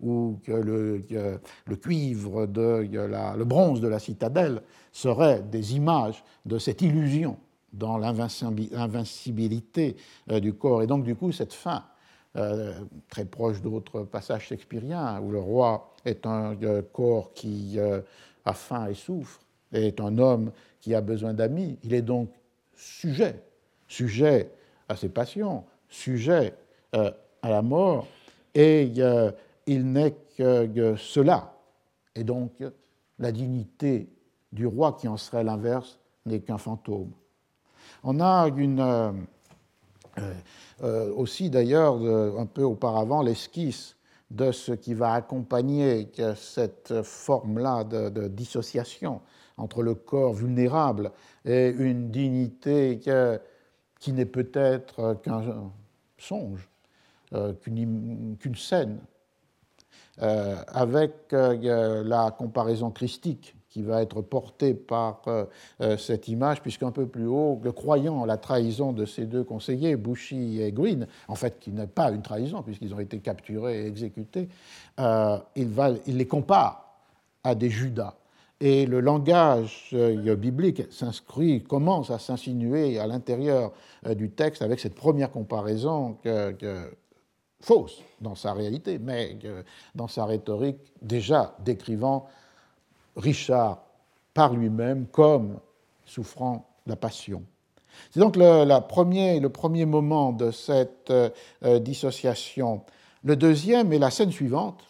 ou 0.00 0.38
le, 0.46 1.76
cuivre, 1.80 2.46
de, 2.46 2.88
le 2.90 3.44
bronze 3.44 3.80
de 3.80 3.88
la 3.88 3.98
citadelle 3.98 4.62
seraient 4.92 5.42
des 5.42 5.76
images 5.76 6.22
de 6.44 6.58
cette 6.58 6.82
illusion 6.82 7.38
dans 7.72 7.98
l'invincibilité 7.98 9.96
du 10.28 10.54
corps. 10.54 10.82
Et 10.82 10.86
donc, 10.86 11.04
du 11.04 11.14
coup, 11.14 11.32
cette 11.32 11.54
fin 11.54 11.84
euh, 12.36 12.72
très 13.08 13.24
proche 13.24 13.62
d'autres 13.62 14.02
passages 14.02 14.48
shakespeariens, 14.48 15.18
où 15.20 15.32
le 15.32 15.40
roi 15.40 15.94
est 16.04 16.26
un 16.26 16.54
euh, 16.62 16.82
corps 16.92 17.32
qui 17.32 17.78
euh, 17.78 18.00
a 18.44 18.52
faim 18.52 18.86
et 18.86 18.94
souffre, 18.94 19.40
est 19.72 19.98
un 20.00 20.18
homme 20.18 20.52
qui 20.80 20.94
a 20.94 21.00
besoin 21.00 21.34
d'amis. 21.34 21.78
Il 21.82 21.94
est 21.94 22.02
donc 22.02 22.30
sujet, 22.74 23.42
sujet 23.86 24.50
à 24.88 24.96
ses 24.96 25.08
passions, 25.08 25.64
sujet 25.88 26.54
à 26.92 27.12
la 27.42 27.62
mort, 27.62 28.06
et 28.54 28.90
il 29.66 29.92
n'est 29.92 30.16
que 30.36 30.96
cela. 30.96 31.54
Et 32.14 32.24
donc, 32.24 32.52
la 33.18 33.32
dignité 33.32 34.08
du 34.52 34.66
roi, 34.66 34.96
qui 34.98 35.08
en 35.08 35.16
serait 35.16 35.44
l'inverse, 35.44 35.98
n'est 36.26 36.40
qu'un 36.40 36.58
fantôme. 36.58 37.12
On 38.02 38.20
a 38.20 38.48
une 38.48 38.80
euh, 38.80 39.12
euh, 40.82 41.12
aussi 41.14 41.50
d'ailleurs 41.50 41.96
un 42.38 42.46
peu 42.46 42.62
auparavant 42.62 43.22
l'esquisse 43.22 43.96
de 44.30 44.52
ce 44.52 44.72
qui 44.72 44.94
va 44.94 45.14
accompagner 45.14 46.10
cette 46.36 47.02
forme-là 47.02 47.84
de, 47.84 48.28
dissociation 48.28 49.20
entre 49.58 49.82
le 49.82 49.94
corps 49.94 50.32
vulnérable 50.32 51.12
et 51.44 51.68
une 51.68 52.10
dignité 52.10 53.00
qui 54.00 54.12
n'est 54.12 54.26
peut-être 54.26 55.18
qu'un 55.22 55.42
songe, 56.16 56.68
euh, 57.34 57.52
qu'une 57.52 58.54
scène, 58.56 58.98
avec 60.20 61.12
la 61.30 62.34
comparaison 62.36 62.90
christique 62.90 63.54
qui 63.68 63.82
va 63.82 64.02
être 64.02 64.22
porté 64.22 64.74
par 64.74 65.22
euh, 65.26 65.44
euh, 65.80 65.96
cette 65.96 66.28
image, 66.28 66.62
puisqu'un 66.62 66.90
peu 66.90 67.06
plus 67.06 67.26
haut, 67.26 67.60
croyant 67.76 68.24
la 68.24 68.36
trahison 68.36 68.92
de 68.92 69.04
ces 69.04 69.26
deux 69.26 69.44
conseillers, 69.44 69.96
Bushy 69.96 70.60
et 70.62 70.72
Green, 70.72 71.06
en 71.28 71.34
fait 71.34 71.58
qui 71.60 71.70
n'est 71.70 71.86
pas 71.86 72.10
une 72.10 72.22
trahison 72.22 72.62
puisqu'ils 72.62 72.94
ont 72.94 73.00
été 73.00 73.18
capturés 73.18 73.84
et 73.84 73.86
exécutés, 73.86 74.48
euh, 74.98 75.38
il 75.54 76.16
les 76.16 76.26
compare 76.26 76.98
à 77.44 77.54
des 77.54 77.70
Judas. 77.70 78.17
Et 78.60 78.86
le 78.86 79.00
langage 79.00 79.94
biblique 80.36 80.82
s'inscrit, 80.92 81.62
commence 81.62 82.10
à 82.10 82.18
s'insinuer 82.18 82.98
à 82.98 83.06
l'intérieur 83.06 83.72
du 84.16 84.30
texte 84.30 84.62
avec 84.62 84.80
cette 84.80 84.96
première 84.96 85.30
comparaison 85.30 86.18
fausse 87.60 88.02
dans 88.20 88.34
sa 88.34 88.52
réalité, 88.54 88.98
mais 88.98 89.38
dans 89.94 90.08
sa 90.08 90.24
rhétorique 90.24 90.92
déjà 91.02 91.54
décrivant 91.60 92.26
Richard 93.16 93.82
par 94.34 94.54
lui-même 94.54 95.06
comme 95.06 95.58
souffrant 96.04 96.68
la 96.86 96.96
passion. 96.96 97.42
C'est 98.10 98.20
donc 98.20 98.36
le, 98.36 98.80
premier, 98.86 99.40
le, 99.40 99.48
premier, 99.48 99.84
moment 99.84 100.32
de 100.32 100.50
cette 100.50 101.10
euh, 101.10 101.78
dissociation. 101.80 102.82
Le 103.24 103.36
deuxième 103.36 103.92
est 103.92 103.98
la 103.98 104.10
scène 104.10 104.30
suivante, 104.30 104.84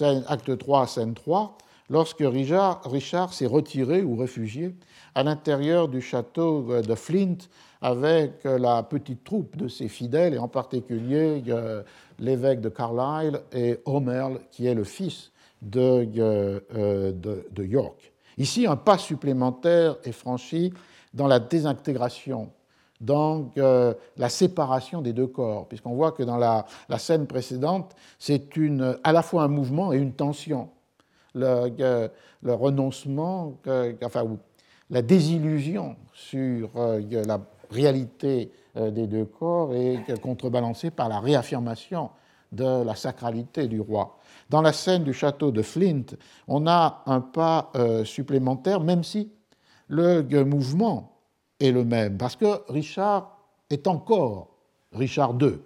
acte 0.00 0.56
3, 0.56 0.86
scène 0.86 1.14
3, 1.14 1.58
lorsque 1.90 2.22
Richard, 2.24 3.34
s'est 3.34 3.46
retiré 3.46 4.02
ou 4.02 4.16
réfugié 4.16 4.74
à 5.14 5.22
l'intérieur 5.22 5.88
du 5.88 6.00
château 6.00 6.80
de 6.80 6.94
Flint 6.94 7.36
avec 7.82 8.44
la 8.44 8.82
petite 8.82 9.24
troupe 9.24 9.56
de 9.56 9.68
ses 9.68 9.88
fidèles, 9.88 10.34
et 10.34 10.38
en 10.38 10.48
particulier 10.48 11.42
l'évêque 12.18 12.60
de 12.60 12.68
Carlisle 12.68 13.42
et 13.52 13.80
Omerle, 13.84 14.40
qui 14.50 14.66
est 14.66 14.74
le 14.74 14.84
fils 14.84 15.32
euh, 15.76 17.12
de, 17.12 17.46
de, 17.50 17.64
York. 17.64 18.12
Ici, 18.38 18.66
un 18.66 18.76
pas 18.76 18.96
supplémentaire 18.96 19.96
est 20.04 20.12
franchi 20.12 20.72
dans 21.12 21.26
la 21.26 21.38
désintégration, 21.38 22.50
dans 22.98 23.50
euh, 23.58 23.92
la 24.16 24.30
séparation 24.30 25.02
des 25.02 25.12
deux 25.12 25.26
corps, 25.26 25.68
puisqu'on 25.68 25.92
voit 25.92 26.12
que 26.12 26.22
dans 26.22 26.38
la, 26.38 26.64
scène 26.96 27.26
précédente, 27.26 27.94
c'est 28.18 28.48
à 29.04 29.12
la 29.12 29.22
fois 29.22 29.42
un 29.42 29.48
mouvement 29.48 29.92
et 29.92 29.98
une 29.98 30.14
tension. 30.14 30.70
Le, 31.34 31.70
euh, 31.80 32.08
renoncement, 32.44 33.54
enfin, 34.02 34.24
la 34.90 35.02
désillusion 35.02 35.96
sur 36.12 36.70
la 36.76 37.40
réalité 37.70 38.50
des 38.74 39.06
deux 39.06 39.24
corps 39.24 39.74
est 39.74 40.20
contrebalancée 40.20 40.90
par 40.90 41.08
la 41.08 41.20
réaffirmation 41.20 42.10
de 42.52 42.84
la 42.84 42.94
sacralité 42.94 43.68
du 43.68 43.80
roi. 43.80 44.18
Dans 44.48 44.62
la 44.62 44.72
scène 44.72 45.04
du 45.04 45.12
château 45.12 45.50
de 45.50 45.62
Flint, 45.62 46.16
on 46.48 46.66
a 46.66 47.02
un 47.06 47.20
pas 47.20 47.70
euh, 47.76 48.04
supplémentaire, 48.04 48.80
même 48.80 49.04
si 49.04 49.30
le 49.88 50.44
mouvement 50.44 51.20
est 51.58 51.70
le 51.70 51.84
même, 51.84 52.16
parce 52.16 52.36
que 52.36 52.70
Richard 52.72 53.38
est 53.70 53.86
encore 53.86 54.48
Richard 54.92 55.34
II. 55.40 55.58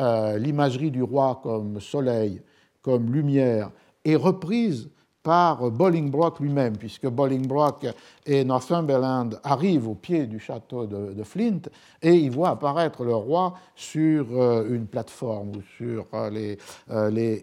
Euh, 0.00 0.38
l'imagerie 0.38 0.90
du 0.90 1.02
roi 1.02 1.40
comme 1.42 1.80
soleil, 1.80 2.42
comme 2.82 3.12
lumière, 3.12 3.70
est 4.04 4.16
reprise 4.16 4.90
par 5.24 5.70
Bolingbroke 5.70 6.38
lui-même, 6.40 6.76
puisque 6.76 7.08
Bolingbroke 7.08 7.86
et 8.26 8.44
Northumberland 8.44 9.40
arrivent 9.42 9.88
au 9.88 9.94
pied 9.94 10.26
du 10.26 10.38
château 10.38 10.86
de, 10.86 11.22
Flint 11.24 11.62
et 12.02 12.14
ils 12.14 12.30
voient 12.30 12.50
apparaître 12.50 13.04
le 13.04 13.14
roi 13.14 13.54
sur 13.74 14.26
euh, 14.32 14.68
une 14.68 14.86
plateforme 14.86 15.56
ou 15.56 15.62
sur 15.78 16.06
euh, 16.12 16.28
les, 16.28 16.58
euh, 16.90 17.10
les, 17.10 17.42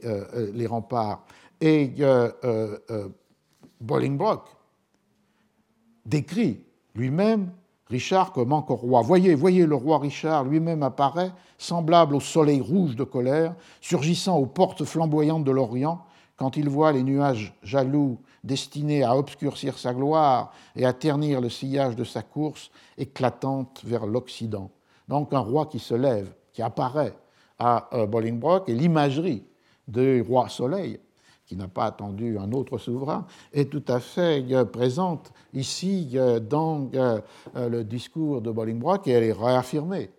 les, 0.53 0.67
remparts. 0.67 1.25
Et 1.59 1.91
Bolingbroke 3.79 4.49
décrit 6.05 6.63
lui-même 6.93 7.49
Richard 7.87 8.31
comme 8.31 8.53
encore 8.53 8.79
roi. 8.79 9.01
Voyez, 9.01 9.33
voyez 9.33 9.65
le 9.65 9.75
roi 9.75 9.97
Richard 9.97 10.43
lui-même 10.43 10.83
apparaît, 10.83 11.31
semblable 11.57 12.15
au 12.15 12.19
soleil 12.19 12.61
rouge 12.61 12.95
de 12.95 13.03
colère, 13.03 13.55
surgissant 13.81 14.37
aux 14.37 14.45
portes 14.45 14.85
flamboyantes 14.85 15.43
de 15.43 15.51
l'Orient, 15.51 16.03
quand 16.41 16.57
il 16.57 16.69
voit 16.69 16.91
les 16.91 17.03
nuages 17.03 17.53
jaloux 17.61 18.17
destinés 18.43 19.03
à 19.03 19.15
obscurcir 19.15 19.77
sa 19.77 19.93
gloire 19.93 20.51
et 20.75 20.87
à 20.87 20.91
ternir 20.91 21.39
le 21.39 21.49
sillage 21.49 21.95
de 21.95 22.03
sa 22.03 22.23
course 22.23 22.71
éclatante 22.97 23.81
vers 23.83 24.07
l'Occident. 24.07 24.71
Donc 25.07 25.35
un 25.35 25.39
roi 25.39 25.67
qui 25.67 25.77
se 25.77 25.93
lève, 25.93 26.33
qui 26.51 26.63
apparaît 26.63 27.13
à 27.59 27.89
euh, 27.93 28.07
Bolingbroke, 28.07 28.69
et 28.69 28.73
l'imagerie 28.73 29.43
du 29.87 30.23
roi 30.23 30.49
Soleil, 30.49 30.99
qui 31.45 31.55
n'a 31.55 31.67
pas 31.67 31.85
attendu 31.85 32.39
un 32.39 32.51
autre 32.53 32.79
souverain, 32.79 33.27
est 33.53 33.71
tout 33.71 33.85
à 33.87 33.99
fait 33.99 34.43
euh, 34.51 34.65
présente 34.65 35.31
ici 35.53 36.13
euh, 36.15 36.39
dans 36.39 36.89
le 37.53 37.83
discours 37.83 38.41
de 38.41 38.49
Bolingbroke 38.49 39.07
et 39.07 39.11
elle 39.11 39.25
est 39.25 39.31
réaffirmée 39.31 40.09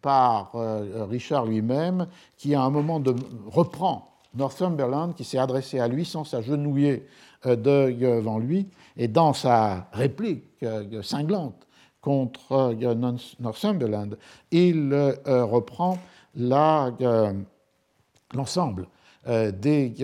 par 0.00 0.52
Richard 1.08 1.46
lui-même, 1.46 2.06
qui 2.36 2.54
à 2.54 2.62
un 2.62 2.70
moment 2.70 3.00
de, 3.00 3.14
reprend 3.46 4.11
Northumberland, 4.34 5.14
qui 5.14 5.24
s'est 5.24 5.38
adressé 5.38 5.78
à 5.78 5.88
lui 5.88 6.04
sans 6.04 6.24
s'agenouiller 6.24 7.06
devant 7.44 8.38
lui, 8.38 8.68
et 8.96 9.08
dans 9.08 9.32
sa 9.32 9.88
réplique 9.92 10.64
cinglante 11.02 11.66
contre 12.00 12.74
Northumberland, 13.40 14.16
il 14.50 14.94
reprend 15.26 15.98
l'ensemble 18.34 18.88
des 19.26 19.94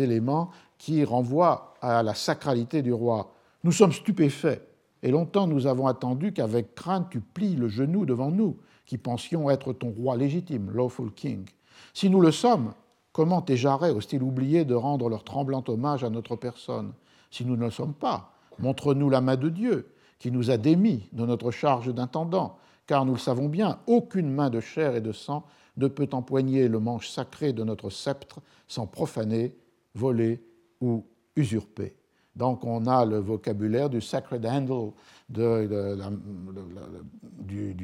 éléments 0.00 0.50
qui 0.78 1.04
renvoient 1.04 1.74
à 1.80 2.02
la 2.02 2.14
sacralité 2.14 2.82
du 2.82 2.92
roi. 2.92 3.32
Nous 3.64 3.72
sommes 3.72 3.92
stupéfaits, 3.92 4.62
et 5.02 5.10
longtemps 5.10 5.46
nous 5.46 5.66
avons 5.66 5.86
attendu 5.86 6.32
qu'avec 6.32 6.74
crainte 6.74 7.08
tu 7.10 7.20
plies 7.20 7.56
le 7.56 7.68
genou 7.68 8.06
devant 8.06 8.30
nous, 8.30 8.56
qui 8.86 8.98
pensions 8.98 9.50
être 9.50 9.72
ton 9.72 9.90
roi 9.90 10.16
légitime, 10.16 10.70
lawful 10.70 11.12
king. 11.12 11.44
Si 11.92 12.08
nous 12.08 12.20
le 12.20 12.30
sommes, 12.30 12.72
comment 13.18 13.44
jarrets 13.48 13.90
osent-ils 13.90 14.22
oublier 14.22 14.64
de 14.64 14.76
rendre 14.76 15.08
leur 15.08 15.24
tremblant 15.24 15.64
hommage 15.66 16.04
à 16.04 16.08
notre 16.08 16.36
personne 16.36 16.92
Si 17.32 17.44
nous 17.44 17.56
ne 17.56 17.64
le 17.64 17.72
sommes 17.72 17.94
pas, 17.94 18.32
montre-nous 18.60 19.10
la 19.10 19.20
main 19.20 19.34
de 19.34 19.48
Dieu, 19.48 19.88
qui 20.20 20.30
nous 20.30 20.52
a 20.52 20.56
démis 20.56 21.08
de 21.12 21.26
notre 21.26 21.50
charge 21.50 21.92
d'intendant, 21.92 22.58
car 22.86 23.04
nous 23.04 23.14
le 23.14 23.18
savons 23.18 23.48
bien, 23.48 23.80
aucune 23.88 24.30
main 24.30 24.50
de 24.50 24.60
chair 24.60 24.94
et 24.94 25.00
de 25.00 25.10
sang 25.10 25.42
ne 25.78 25.88
peut 25.88 26.08
empoigner 26.12 26.68
le 26.68 26.78
manche 26.78 27.08
sacré 27.08 27.52
de 27.52 27.64
notre 27.64 27.90
sceptre 27.90 28.38
sans 28.68 28.86
profaner, 28.86 29.52
voler 29.96 30.40
ou 30.80 31.04
usurper. 31.34 31.96
Donc 32.36 32.64
on 32.64 32.86
a 32.86 33.04
le 33.04 33.18
vocabulaire 33.18 33.90
du 33.90 34.00
sacred 34.00 34.46
handle 34.46 34.92
du, 35.28 35.66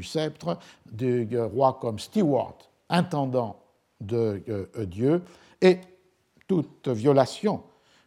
sceptre, 0.05 0.59
du 0.93 1.41
roi 1.41 1.77
comme 1.81 1.99
steward, 1.99 2.55
intendant 2.89 3.64
de 4.01 4.43
euh, 4.49 4.87
Dieu, 4.87 5.23
et 5.61 5.81
toute 6.47 6.89
violation 6.89 7.63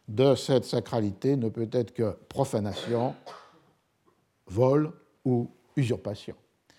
de 0.06 0.34
cette 0.34 0.64
sacralité 0.64 1.36
ne 1.36 1.48
peut 1.48 1.68
être 1.72 1.92
que 1.92 2.16
profanation, 2.28 3.14
vol 4.46 4.92
ou 5.24 5.50
usurpation. 5.76 6.34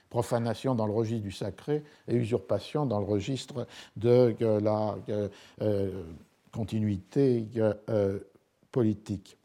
Profanation 0.10 0.74
dans 0.74 0.88
le 0.88 0.94
registre 0.94 1.24
du 1.24 1.32
sacré 1.32 1.84
et 2.08 2.16
usurpation 2.16 2.86
dans 2.88 3.00
le 3.00 3.06
registre 3.06 3.68
de 3.96 4.36
la 4.40 4.96
euh, 5.62 6.04
continuité 6.52 7.48
euh, 7.58 8.20
politique. 8.72 9.38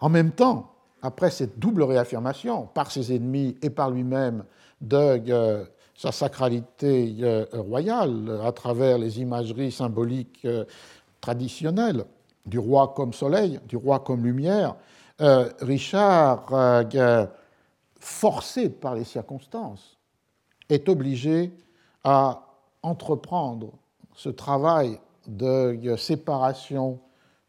En 0.00 0.10
même 0.10 0.32
temps, 0.32 0.74
après 1.02 1.30
cette 1.30 1.58
double 1.58 1.82
réaffirmation 1.82 2.66
par 2.66 2.90
ses 2.90 3.14
ennemis 3.14 3.56
et 3.62 3.70
par 3.70 3.90
lui-même 3.90 4.44
de 4.80 5.22
euh, 5.30 5.64
sa 5.96 6.12
sacralité 6.12 7.16
royale 7.52 8.40
à 8.44 8.52
travers 8.52 8.98
les 8.98 9.20
imageries 9.20 9.72
symboliques 9.72 10.46
traditionnelles 11.20 12.04
du 12.44 12.58
roi 12.58 12.92
comme 12.94 13.12
soleil, 13.12 13.58
du 13.66 13.76
roi 13.76 14.00
comme 14.00 14.22
lumière, 14.24 14.76
Richard 15.18 16.46
forcé 17.98 18.68
par 18.68 18.94
les 18.94 19.04
circonstances, 19.04 19.96
est 20.68 20.88
obligé 20.88 21.52
à 22.04 22.42
entreprendre 22.82 23.72
ce 24.14 24.28
travail 24.28 25.00
de 25.26 25.96
séparation 25.96 27.00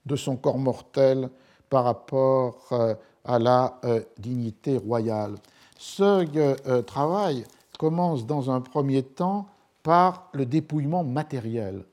de 0.06 0.15
son 0.15 0.36
corps 0.36 0.57
mortel 0.57 1.30
par 1.69 1.84
rapport 1.84 2.68
euh, 2.72 2.95
à 3.24 3.40
la 3.40 3.78
euh, 3.84 4.02
dignité 4.18 4.78
royale. 4.78 5.36
Ce 5.78 6.26
euh, 6.38 6.82
travail 6.82 7.44
commence 7.78 8.26
dans 8.26 8.49
un 8.52 8.62
premier 8.62 9.04
temps 9.04 9.48
par 9.84 10.30
le 10.34 10.45
dépouillement 10.45 11.04
matériel. 11.04 11.86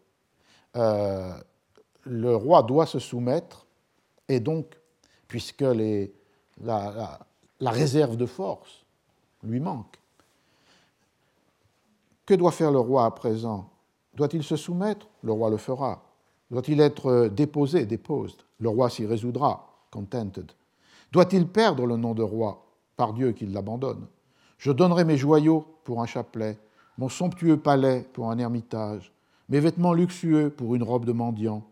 le 0.75 2.35
roi 2.35 2.63
doit 2.63 2.87
se 2.87 2.99
soumettre 2.99 3.67
et 4.29 4.41
donc, 4.41 4.79
puisque 5.29 5.65
la 6.67 7.19
réserve 7.61 8.17
de 8.17 8.27
force 8.27 8.85
lui 9.43 9.61
manque. 9.61 9.99
Que 12.27 12.35
doit 12.35 12.53
faire 12.53 12.73
le 12.73 12.81
roi 12.81 13.05
à 13.05 13.11
présent? 13.11 13.69
Doit-il 14.15 14.43
se 14.43 14.57
soumettre? 14.57 15.07
Le 15.23 15.33
roi 15.33 15.51
le 15.51 15.59
fera. 15.59 16.03
Doit-il 16.51 16.81
être 16.81 17.29
déposé, 17.29 17.85
déposed 17.85 18.41
Le 18.59 18.69
roi 18.69 18.89
s'y 18.89 19.07
résoudra, 19.07 19.67
contented. 19.91 20.51
Doit-il 21.13 21.47
perdre 21.49 21.87
le 21.87 21.97
nom 21.97 22.15
de 22.15 22.23
roi 22.23 22.65
Par 22.97 23.13
Dieu 23.13 23.33
qu'il 23.33 23.53
l'abandonne? 23.53 24.07
Je 24.65 24.73
donnerai 24.73 25.05
mes 25.05 25.19
joyaux 25.19 25.67
pour 25.85 26.01
un 26.01 26.07
chapelet, 26.07 26.59
mon 26.97 27.11
somptueux 27.11 27.59
palais 27.59 28.09
pour 28.15 28.31
un 28.31 28.39
ermitage, 28.39 29.13
mes 29.51 29.61
vêtements 29.61 29.93
luxueux 29.93 30.49
pour 30.49 30.75
une 30.75 30.83
robe 30.83 31.05
de 31.05 31.13
mendiant, 31.13 31.65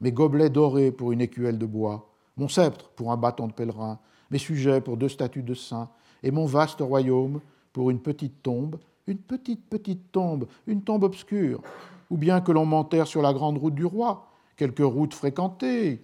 mes 0.00 0.12
gobelets 0.12 0.48
dorés 0.48 0.90
pour 0.90 1.12
une 1.12 1.20
écuelle 1.20 1.58
de 1.58 1.66
bois, 1.66 2.08
mon 2.38 2.48
sceptre 2.48 2.88
pour 2.96 3.12
un 3.12 3.18
bâton 3.18 3.48
de 3.48 3.52
pèlerin, 3.52 3.98
mes 4.30 4.38
sujets 4.38 4.80
pour 4.80 4.96
deux 4.96 5.10
statues 5.10 5.42
de 5.42 5.52
saints, 5.52 5.90
et 6.22 6.30
mon 6.30 6.46
vaste 6.46 6.80
royaume 6.80 7.42
pour 7.74 7.90
une 7.90 8.00
petite 8.00 8.42
tombe, 8.42 8.78
une 9.06 9.18
petite, 9.18 9.68
petite 9.68 10.10
tombe, 10.10 10.46
une 10.66 10.80
tombe 10.80 11.02
obscure, 11.02 11.60
ou 12.08 12.16
bien 12.16 12.40
que 12.40 12.52
l'on 12.52 12.64
m'enterre 12.64 13.08
sur 13.08 13.20
la 13.20 13.34
grande 13.34 13.58
route 13.58 13.74
du 13.74 13.84
roi, 13.84 14.26
quelque 14.56 14.82
route 14.82 15.12
fréquentée, 15.12 16.00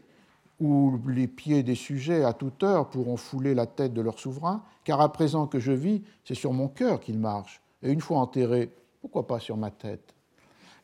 où 0.61 0.99
les 1.09 1.27
pieds 1.27 1.63
des 1.63 1.75
sujets 1.75 2.25
à 2.25 2.33
toute 2.33 2.63
heure 2.63 2.89
pourront 2.89 3.17
fouler 3.17 3.55
la 3.55 3.67
tête 3.67 3.93
de 3.93 4.01
leur 4.01 4.19
souverain, 4.19 4.63
car 4.85 5.01
à 5.01 5.13
présent 5.13 5.47
que 5.47 5.59
je 5.59 5.73
vis, 5.73 6.03
c'est 6.25 6.35
sur 6.35 6.53
mon 6.53 6.69
cœur 6.69 7.01
qu'il 7.01 7.19
marche, 7.19 7.61
et 7.83 7.91
une 7.91 8.01
fois 8.01 8.19
enterré, 8.19 8.71
pourquoi 9.01 9.27
pas 9.27 9.41
sur 9.41 9.57
ma 9.57 9.71
tête? 9.71 10.15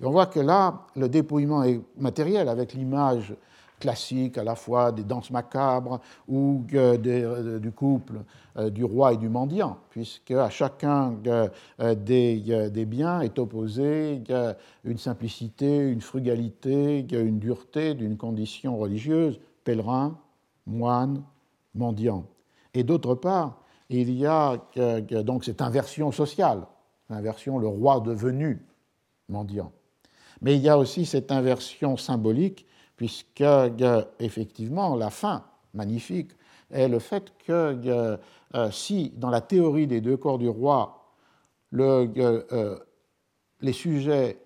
On 0.02 0.10
voit 0.10 0.26
que 0.26 0.40
là, 0.40 0.86
le 0.96 1.08
dépouillement 1.08 1.62
est 1.62 1.80
matériel, 1.98 2.48
avec 2.48 2.72
l'image 2.72 3.34
classique 3.80 4.38
à 4.38 4.44
la 4.44 4.54
fois 4.54 4.92
des 4.92 5.02
danses 5.02 5.30
macabres 5.30 6.00
ou 6.28 6.62
euh, 6.74 7.58
du 7.58 7.72
couple 7.72 8.20
euh, 8.56 8.70
du 8.70 8.84
roi 8.84 9.14
et 9.14 9.16
du 9.16 9.28
mendiant, 9.28 9.78
puisque 9.88 10.30
à 10.32 10.50
chacun 10.50 11.16
euh, 11.26 11.48
des, 11.94 12.84
biens 12.84 13.22
est 13.22 13.38
opposé 13.38 14.22
une 14.84 14.98
simplicité, 14.98 15.78
une 15.78 16.02
frugalité, 16.02 17.06
une 17.10 17.38
dureté 17.38 17.94
d'une 17.94 18.16
condition 18.16 18.76
religieuse, 18.76 19.40
pèlerin, 19.64 20.18
moine, 20.66 21.22
mendiant. 21.74 22.26
Et 22.74 22.84
d'autre 22.84 23.14
part, 23.14 23.62
il 23.88 24.10
y 24.12 24.26
a 24.26 24.56
donc 25.24 25.44
cette 25.44 25.60
inversion 25.62 26.12
sociale, 26.12 26.66
l'inversion 27.08 27.58
le 27.58 27.66
roi 27.66 28.00
devenu 28.00 28.64
mendiant. 29.28 29.72
Mais 30.42 30.56
il 30.56 30.62
y 30.62 30.68
a 30.68 30.78
aussi 30.78 31.06
cette 31.06 31.32
inversion 31.32 31.96
symbolique 31.96 32.66
puisque 32.96 33.44
effectivement 34.18 34.94
la 34.94 35.10
fin 35.10 35.44
magnifique 35.74 36.32
est 36.70 36.88
le 36.88 36.98
fait 36.98 37.32
que 37.38 38.18
euh, 38.54 38.70
si 38.70 39.10
dans 39.16 39.30
la 39.30 39.40
théorie 39.40 39.86
des 39.86 40.00
deux 40.00 40.16
corps 40.16 40.38
du 40.38 40.48
roi, 40.48 41.14
euh, 41.74 42.78
les 43.60 43.72
sujets 43.72 44.40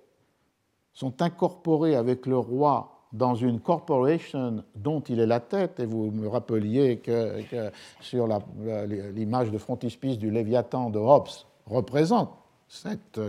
sont 0.93 1.21
incorporés 1.23 1.97
avec 1.97 2.27
le 2.27 2.39
roi 2.39 2.94
dans 3.15 3.37
une 3.37 3.61
corporation 3.61 4.65
dont 4.75 5.01
il 5.01 5.21
est 5.21 5.27
la 5.27 5.39
tête, 5.39 5.79
et 5.79 5.87
vous 5.87 6.11
me 6.11 6.29
rappeliez 6.29 6.99
que, 6.99 7.41
sur 8.01 8.29
l'image 9.15 9.51
de 9.53 9.59
frontispice 9.59 10.19
du 10.19 10.31
Léviathan 10.31 10.91
de 10.91 10.99
Hobbes 10.99 11.29
représente 11.67 12.31
cette 12.69 13.21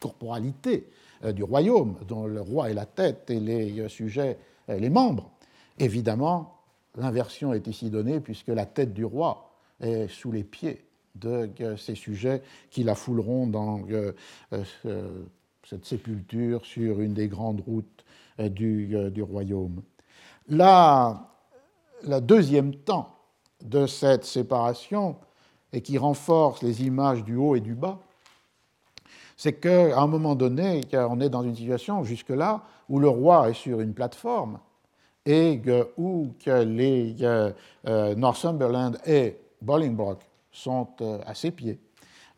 corporalité 0.00 0.90
euh, 1.24 1.32
du 1.32 1.44
royaume, 1.44 1.96
dont 2.08 2.26
le 2.26 2.40
roi 2.40 2.70
est 2.70 2.74
la 2.74 2.86
tête 2.86 3.30
et 3.30 3.38
les 3.38 3.80
euh, 3.80 3.88
sujets 3.88 4.36
euh, 4.68 4.78
les 4.78 4.90
membres. 4.90 5.30
Évidemment, 5.78 6.58
l'inversion 6.96 7.52
est 7.52 7.68
ici 7.68 7.90
donnée 7.90 8.18
puisque 8.18 8.48
la 8.48 8.66
tête 8.66 8.92
du 8.92 9.04
roi 9.04 9.52
est 9.80 10.08
sous 10.08 10.32
les 10.32 10.42
pieds 10.42 10.84
de 11.14 11.50
ces 11.76 11.94
sujets 11.94 12.42
qui 12.70 12.84
la 12.84 12.94
fouleront 12.94 13.46
dans 13.46 13.80
cette 15.64 15.84
sépulture 15.84 16.64
sur 16.64 17.00
une 17.00 17.12
des 17.12 17.26
grandes 17.26 17.60
routes 17.60 18.04
du, 18.38 19.22
royaume. 19.22 19.82
Là, 20.48 21.28
le 22.04 22.20
deuxième 22.20 22.74
temps 22.74 23.14
de 23.62 23.86
cette 23.86 24.24
séparation, 24.24 25.16
et 25.72 25.82
qui 25.82 25.98
renforce 25.98 26.62
les 26.62 26.84
images 26.84 27.24
du 27.24 27.36
haut 27.36 27.54
et 27.54 27.60
du 27.60 27.74
bas, 27.74 27.98
c'est 29.36 29.54
qu'à 29.54 30.00
un 30.00 30.06
moment 30.06 30.34
donné, 30.34 30.80
on 30.92 31.20
est 31.20 31.28
dans 31.28 31.42
une 31.42 31.54
situation 31.54 32.02
jusque-là 32.04 32.62
où 32.88 32.98
le 32.98 33.08
roi 33.08 33.50
est 33.50 33.54
sur 33.54 33.80
une 33.80 33.94
plateforme 33.94 34.58
et 35.24 35.60
où 35.96 36.32
les 36.46 37.16
euh, 37.20 37.52
Northumberland 38.16 38.98
et 39.06 39.36
Bolingbroke 39.60 40.24
sont 40.50 40.88
euh, 41.02 41.20
à 41.26 41.34
ses 41.34 41.50
pieds, 41.50 41.78
euh, 41.78 41.87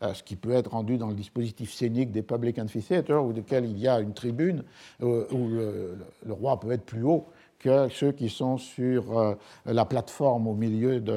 ce 0.01 0.23
qui 0.23 0.35
peut 0.35 0.51
être 0.51 0.71
rendu 0.71 0.97
dans 0.97 1.07
le 1.07 1.13
dispositif 1.13 1.73
scénique 1.73 2.11
des 2.11 2.23
public 2.23 2.57
amphitheaters, 2.59 3.23
où 3.23 3.31
lequel 3.31 3.65
il 3.65 3.77
y 3.77 3.87
a 3.87 3.99
une 3.99 4.13
tribune 4.13 4.63
où 5.01 5.25
le, 5.31 5.97
roi 6.29 6.59
peut 6.59 6.71
être 6.71 6.85
plus 6.85 7.03
haut 7.03 7.25
que 7.59 7.89
ceux 7.89 8.11
qui 8.11 8.29
sont 8.29 8.57
sur 8.57 9.35
la 9.65 9.85
plateforme 9.85 10.47
au 10.47 10.53
milieu 10.53 10.99
de 10.99 11.11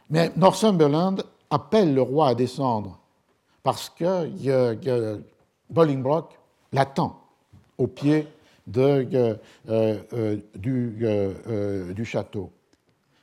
de 0.09 0.11
Mais 0.11 0.33
Northumberland 0.37 1.23
appelle 1.51 1.95
le 1.95 2.03
roi 2.03 2.29
à 2.29 2.35
descendre 2.35 2.99
parce 3.63 3.91
que 3.91 5.21
Bolingbroke 5.69 6.39
l'attend 6.73 7.21
au 7.79 7.87
pied 7.87 8.27
du, 8.67 9.39
château. 12.05 12.51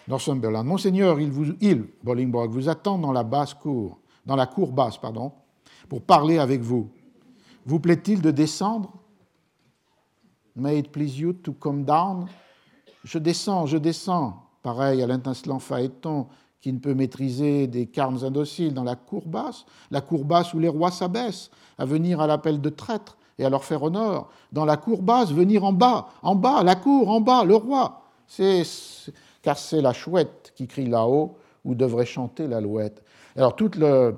Northumberland. 0.07 0.65
Monseigneur, 0.65 1.19
il, 1.19 1.31
vous, 1.31 1.53
il, 1.59 1.85
Bolingbroke, 2.03 2.51
vous 2.51 2.69
attend 2.69 2.97
dans 2.97 3.11
la 3.11 3.23
basse 3.23 3.53
cour, 3.53 3.99
dans 4.25 4.35
la 4.35 4.47
cour 4.47 4.71
basse, 4.71 4.97
pardon, 4.97 5.31
pour 5.89 6.01
parler 6.01 6.37
avec 6.37 6.61
vous. 6.61 6.89
Vous 7.65 7.79
plaît-il 7.79 8.21
de 8.21 8.31
descendre? 8.31 8.93
May 10.55 10.79
it 10.79 10.91
please 10.91 11.19
you 11.19 11.33
to 11.33 11.53
come 11.53 11.83
down 11.83 12.25
Je 13.03 13.19
descends, 13.19 13.67
je 13.67 13.77
descends. 13.77 14.43
Pareil 14.63 15.03
à 15.03 15.07
l'intincelant 15.07 15.59
Phaéton 15.59 16.27
qui 16.61 16.73
ne 16.73 16.79
peut 16.79 16.93
maîtriser 16.93 17.67
des 17.67 17.85
carnes 17.85 18.23
indociles 18.23 18.73
dans 18.73 18.83
la 18.83 18.95
cour 18.95 19.27
basse, 19.27 19.65
la 19.91 20.01
cour 20.01 20.25
basse 20.25 20.53
où 20.53 20.59
les 20.59 20.67
rois 20.67 20.91
s'abaissent 20.91 21.51
à 21.77 21.85
venir 21.85 22.19
à 22.19 22.27
l'appel 22.27 22.59
de 22.59 22.69
traîtres 22.69 23.17
et 23.37 23.45
à 23.45 23.49
leur 23.49 23.63
faire 23.63 23.83
honneur. 23.83 24.29
Dans 24.51 24.65
la 24.65 24.77
cour 24.77 25.03
basse, 25.03 25.31
venir 25.31 25.63
en 25.63 25.73
bas, 25.73 26.09
en 26.23 26.35
bas, 26.35 26.63
la 26.63 26.75
cour, 26.75 27.09
en 27.09 27.21
bas, 27.21 27.43
le 27.43 27.55
roi. 27.55 28.01
C'est, 28.25 28.63
car 29.41 29.57
c'est 29.57 29.81
la 29.81 29.93
chouette 29.93 30.53
qui 30.55 30.67
crie 30.67 30.87
là-haut 30.87 31.37
où 31.65 31.75
devrait 31.75 32.05
chanter 32.05 32.47
l'alouette. 32.47 33.03
Alors 33.35 33.55
toute, 33.55 33.75
la, 33.75 34.13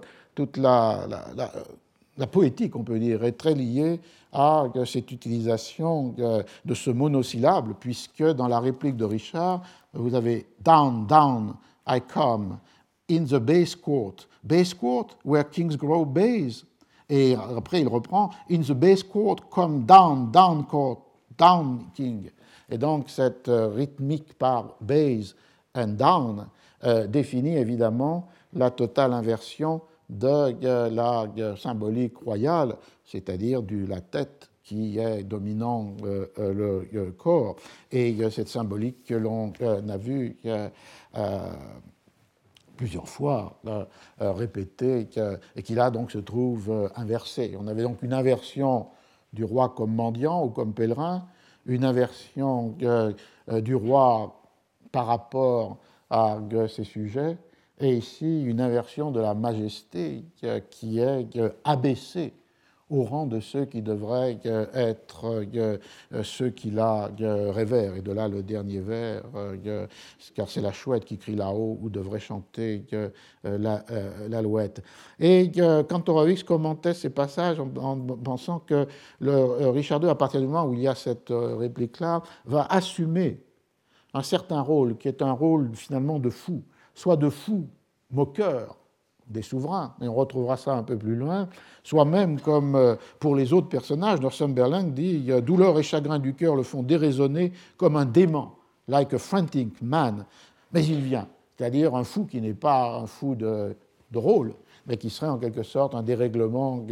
la, 2.17 2.27
poétique, 2.27 2.75
on 2.75 2.83
peut 2.83 2.99
dire, 2.99 3.23
est 3.23 3.33
très 3.33 3.55
liée 3.55 3.99
à 4.31 4.65
cette 4.85 5.11
utilisation 5.11 6.15
de 6.65 6.73
ce 6.73 6.89
monosyllabe, 6.91 7.73
puisque 7.79 8.23
dans 8.23 8.47
la 8.47 8.59
réplique 8.59 8.95
de 8.95 9.05
Richard, 9.05 9.61
vous 9.93 10.13
avez 10.13 10.45
Down, 10.63 11.07
down, 11.07 11.55
I 11.87 11.99
come, 12.01 12.59
in 13.09 13.25
the 13.25 13.39
base 13.39 13.75
court. 13.75 14.27
Base 14.43 14.73
court, 14.73 15.17
where 15.25 15.43
kings 15.43 15.75
grow 15.75 16.05
base. 16.05 16.65
Et 17.09 17.35
après, 17.57 17.81
il 17.81 17.87
reprend 17.87 18.29
In 18.49 18.61
the 18.61 18.73
base 18.73 19.03
court, 19.03 19.49
come 19.49 19.85
down, 19.85 20.31
down 20.31 20.63
court, 20.65 20.99
down 21.37 21.87
king. 21.95 22.29
Et 22.69 22.77
donc, 22.77 23.09
cette 23.09 23.49
euh, 23.49 23.67
rythmique 23.67 24.37
par 24.37 24.75
base 24.81 25.35
and 25.75 25.89
down 25.89 26.47
euh, 26.83 27.07
définit 27.07 27.57
évidemment 27.57 28.27
la 28.53 28.71
totale 28.71 29.13
inversion 29.13 29.81
de 30.09 30.89
la 30.89 31.27
symbolique 31.55 32.17
royale, 32.17 32.75
c'est-à-dire 33.05 33.61
de 33.61 33.85
la 33.85 34.01
tête 34.01 34.49
qui 34.69 34.99
est 34.99 35.23
dominant 35.23 35.95
euh, 36.03 36.27
euh, 36.37 36.83
le 36.91 37.11
corps, 37.11 37.55
et 37.91 38.15
cette 38.29 38.49
symbolique 38.49 39.03
que 39.03 39.15
l'on 39.15 39.51
euh, 39.63 39.81
a 39.89 39.97
vue 39.97 40.37
plusieurs 42.77 43.09
fois 43.09 43.59
répétée 44.19 45.09
et 45.55 45.63
qui 45.63 45.73
là 45.73 45.89
donc 45.89 46.11
se 46.11 46.19
trouve 46.19 46.89
inversée. 46.95 47.57
On 47.59 47.67
avait 47.67 47.81
donc 47.81 48.03
une 48.03 48.13
inversion 48.13 48.87
du 49.33 49.43
roi 49.43 49.73
comme 49.75 49.93
mendiant 49.93 50.45
ou 50.45 50.49
comme 50.49 50.73
pèlerin, 50.73 51.25
une 51.69 51.85
inversion 51.85 52.75
du 53.61 53.75
roi 53.75 54.41
par 54.91 55.05
rapport 55.05 55.77
à 56.09 56.39
ses 56.67 56.83
sujets, 56.83 57.37
et 57.79 57.95
ici 57.95 58.43
une 58.43 58.59
inversion 58.59 59.11
de 59.11 59.21
la 59.21 59.33
majesté 59.33 60.25
qui 60.69 60.99
est 60.99 61.27
abaissée 61.63 62.33
au 62.90 63.03
rang 63.03 63.26
de 63.26 63.40
ceux 63.40 63.66
qui 63.66 63.82
devraient 63.82 64.40
être 64.74 65.45
ceux 66.24 66.49
qui 66.49 66.72
la 66.72 67.10
révèrent. 67.20 67.95
Et 67.95 68.02
de 68.02 68.11
là 68.11 68.28
le 68.28 68.41
dernier 68.44 68.80
vers, 68.80 69.24
car 70.34 70.49
c'est 70.49 70.61
la 70.61 70.72
chouette 70.72 71.06
qui 71.06 71.18
crie 71.18 71.36
là-haut 71.36 71.78
ou 71.82 71.90
devrait 71.90 72.20
chanter 72.20 72.86
l'alouette. 73.44 74.82
Et 75.20 75.52
Kantorowicz 75.88 76.44
commentait 76.44 76.94
ces 76.94 77.10
passages 77.10 77.60
en 77.60 77.98
pensant 77.98 78.60
que 78.60 78.88
Richard 79.22 80.02
II, 80.03 80.10
à 80.10 80.16
partir 80.16 80.41
du 80.41 80.48
moment 80.48 80.66
où 80.66 80.74
il 80.74 80.82
y 80.82 80.88
a 80.88 80.95
cette 80.95 81.30
réplique-là, 81.30 82.24
va 82.45 82.66
assumer 82.70 83.40
un 84.14 84.24
certain 84.24 84.61
rôle 84.61 84.98
qui 84.98 85.07
est 85.07 85.22
un 85.22 85.34
rôle 85.34 85.70
finalement 85.76 86.18
de 86.18 86.30
fou 86.30 86.64
soit 86.95 87.16
de 87.16 87.30
fou 87.30 87.68
moqueur 88.11 88.78
des 89.30 89.41
souverains, 89.41 89.93
et 90.01 90.07
on 90.07 90.14
retrouvera 90.14 90.57
ça 90.57 90.73
un 90.73 90.84
peu 90.84 90.97
plus 90.97 91.15
loin, 91.15 91.47
soit 91.84 92.06
même 92.06 92.39
comme 92.39 92.76
euh, 92.76 92.95
pour 93.19 93.35
les 93.35 93.53
autres 93.53 93.69
personnages, 93.69 94.19
Northumberland 94.22 94.93
dit 94.93 95.30
Douleur 95.43 95.77
et 95.77 95.84
chagrin 95.84 96.19
du 96.19 96.34
cœur 96.34 96.56
le 96.56 96.64
font 96.64 96.84
déraisonner 96.84 97.51
comme 97.77 97.95
un 97.95 98.06
dément, 98.06 98.56
like 98.88 99.14
a 99.14 99.19
frantic 99.19 99.81
man. 99.81 100.26
Mais 100.73 100.84
il 100.85 101.01
vient, 101.01 101.27
c'est-à-dire 101.57 101.95
un 101.95 102.03
fou 102.03 102.26
qui 102.26 102.41
n'est 102.41 102.53
pas 102.53 102.97
un 102.97 103.06
fou 103.06 103.35
de, 103.35 103.76
rôle, 104.14 104.53
mais 104.88 104.97
qui 104.97 105.10
serait 105.10 105.30
en 105.30 105.38
quelque 105.38 105.64
sorte 105.64 105.93
un 105.93 106.03
dérèglement 106.03 106.85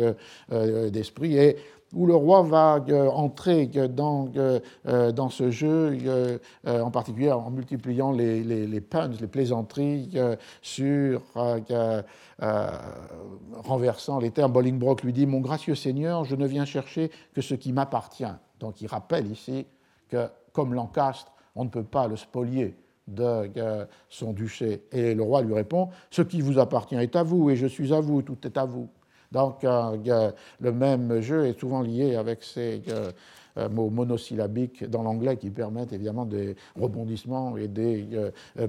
euh, 0.52 0.90
d'esprit. 0.90 1.38
Et 1.38 1.58
où 1.94 2.06
le 2.06 2.16
roi 2.16 2.44
va 2.44 2.84
euh, 2.90 3.10
entrer 3.10 3.68
dans, 3.68 4.30
euh, 4.36 4.60
euh, 4.88 5.12
dans 5.12 5.30
ce 5.30 5.52
jeu, 5.52 5.98
en 6.66 6.92
particulier 6.92 7.32
en 7.32 7.50
multipliant 7.50 8.12
les, 8.12 8.44
les, 8.44 8.68
les 8.68 8.82
puns, 8.82 9.10
les 9.20 9.28
plaisanteries 9.28 10.18
sur 10.62 11.22
renversant 13.64 14.20
les 14.20 14.32
termes. 14.32 14.52
Bolingbroke 14.52 15.04
lui 15.04 15.14
dit 15.14 15.26
Mon 15.26 15.40
gracieux 15.40 15.76
Seigneur, 15.76 16.26
je 16.26 16.36
ne 16.36 16.46
viens 16.46 16.66
chercher 16.66 17.12
que 17.34 17.42
ce 17.42 17.56
qui 17.56 17.72
m'appartient. 17.72 18.26
Donc 18.60 18.82
il 18.82 18.88
rappelle 18.88 19.32
ici 19.32 19.66
que, 20.10 20.28
comme 20.52 20.74
Lancastre, 20.74 21.32
on 21.56 21.64
ne 21.64 21.70
peut 21.70 21.84
pas 21.84 22.08
le 22.08 22.16
spolier 22.16 22.76
de 23.08 23.50
son 24.10 24.34
duché. 24.34 24.84
Et 24.92 25.16
le 25.16 25.24
roi 25.24 25.42
lui 25.42 25.54
répond 25.54 25.90
Ce 26.12 26.22
qui 26.22 26.42
vous 26.42 26.60
appartient 26.60 26.96
est 26.96 27.16
à 27.16 27.24
vous, 27.24 27.50
et 27.50 27.56
je 27.56 27.68
suis 27.68 27.94
à 27.94 28.02
vous, 28.02 28.22
tout 28.22 28.38
est 28.46 28.58
à 28.58 28.66
vous. 28.66 28.90
Donc 29.32 29.64
euh, 29.64 30.32
le 30.60 30.72
même 30.72 31.22
jeu 31.22 31.48
est 31.48 31.60
souvent 31.60 31.82
lié 31.82 32.16
avec 32.16 32.44
ces 32.44 32.82
euh, 32.90 33.12
euh, 33.58 33.70
mots 33.70 33.90
monosyllabiques 33.90 34.86
dans 34.90 35.04
l'anglais 35.04 35.38
qui 35.38 35.50
permettent 35.50 35.94
évidemment 35.94 36.26
des 36.26 36.56
rebondissements 36.80 37.58
et 37.58 37.68
des 37.68 38.08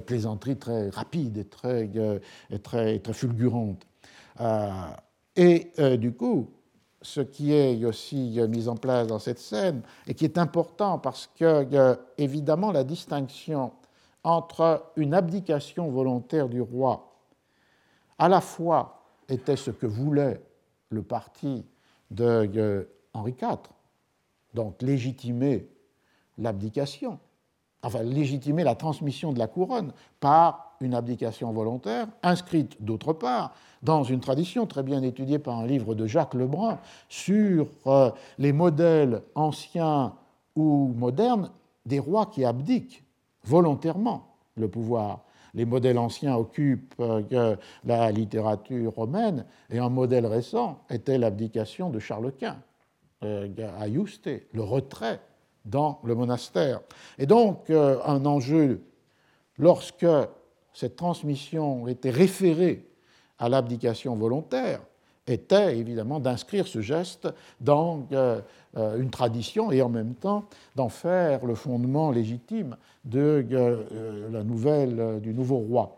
plaisanteries 0.05 0.57
très 0.57 0.89
rapides 0.89 1.37
et 1.37 1.45
très, 1.45 1.89
très 2.61 3.13
fulgurantes. 3.13 3.85
et 5.35 5.97
du 5.97 6.13
coup, 6.13 6.49
ce 7.01 7.21
qui 7.21 7.53
est 7.53 7.85
aussi 7.85 8.39
mis 8.49 8.67
en 8.67 8.75
place 8.75 9.07
dans 9.07 9.19
cette 9.19 9.39
scène 9.39 9.81
et 10.07 10.13
qui 10.13 10.25
est 10.25 10.37
important 10.37 10.97
parce 10.97 11.29
que, 11.39 11.97
évidemment, 12.17 12.71
la 12.71 12.83
distinction 12.83 13.71
entre 14.23 14.91
une 14.97 15.13
abdication 15.13 15.89
volontaire 15.89 16.49
du 16.49 16.61
roi, 16.61 17.13
à 18.17 18.27
la 18.27 18.41
fois 18.41 19.03
était 19.29 19.55
ce 19.55 19.71
que 19.71 19.85
voulait 19.85 20.41
le 20.89 21.01
parti 21.03 21.65
de 22.11 22.87
Henri 23.13 23.35
IV, 23.39 23.57
donc 24.53 24.81
légitimer 24.81 25.67
l'abdication, 26.37 27.19
enfin 27.83 28.03
légitimer 28.03 28.63
la 28.63 28.75
transmission 28.75 29.31
de 29.33 29.39
la 29.39 29.47
couronne 29.47 29.93
par 30.19 30.75
une 30.81 30.93
abdication 30.93 31.51
volontaire, 31.51 32.07
inscrite 32.23 32.83
d'autre 32.83 33.13
part 33.13 33.53
dans 33.83 34.03
une 34.03 34.19
tradition 34.19 34.65
très 34.65 34.83
bien 34.83 35.01
étudiée 35.03 35.39
par 35.39 35.59
un 35.59 35.67
livre 35.67 35.95
de 35.95 36.05
Jacques 36.05 36.33
Lebrun 36.33 36.79
sur 37.07 37.67
euh, 37.87 38.11
les 38.37 38.53
modèles 38.53 39.21
anciens 39.35 40.13
ou 40.55 40.93
modernes 40.95 41.51
des 41.85 41.99
rois 41.99 42.25
qui 42.25 42.43
abdiquent 42.45 43.03
volontairement 43.43 44.35
le 44.55 44.67
pouvoir 44.67 45.23
les 45.53 45.65
modèles 45.65 45.97
anciens 45.97 46.35
occupent 46.35 46.95
euh, 46.99 47.55
la 47.83 48.11
littérature 48.11 48.93
romaine, 48.93 49.45
et 49.69 49.79
un 49.79 49.89
modèle 49.89 50.25
récent 50.25 50.79
était 50.89 51.17
l'abdication 51.17 51.89
de 51.89 51.99
Charles 51.99 52.31
Quint 52.33 52.59
euh, 53.23 53.47
à 53.79 53.87
Yuste, 53.87 54.29
le 54.53 54.61
retrait 54.61 55.19
dans 55.65 55.99
le 56.03 56.15
monastère. 56.15 56.81
Et 57.17 57.25
donc, 57.25 57.69
euh, 57.69 57.99
un 58.05 58.25
enjeu, 58.25 58.81
lorsque 59.57 60.07
cette 60.73 60.95
transmission 60.95 61.87
était 61.87 62.09
référée 62.09 62.87
à 63.37 63.49
l'abdication 63.49 64.15
volontaire, 64.15 64.81
était 65.29 65.77
évidemment 65.77 66.19
d'inscrire 66.19 66.67
ce 66.67 66.81
geste 66.81 67.27
dans 67.61 68.07
euh, 68.11 68.41
euh, 68.77 68.99
une 68.99 69.09
tradition 69.09 69.71
et 69.71 69.81
en 69.81 69.89
même 69.89 70.15
temps 70.15 70.45
d'en 70.75 70.89
faire 70.89 71.45
le 71.45 71.55
fondement 71.55 72.11
légitime 72.11 72.75
de 73.05 73.45
euh, 73.51 74.29
la 74.31 74.43
nouvelle, 74.43 75.19
du 75.21 75.33
nouveau 75.33 75.57
roi. 75.57 75.97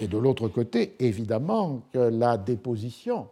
Et 0.00 0.06
de 0.06 0.18
l'autre 0.18 0.48
côté, 0.48 0.94
évidemment, 1.00 1.82
que 1.92 1.98
la 1.98 2.36
déposition, 2.36 3.28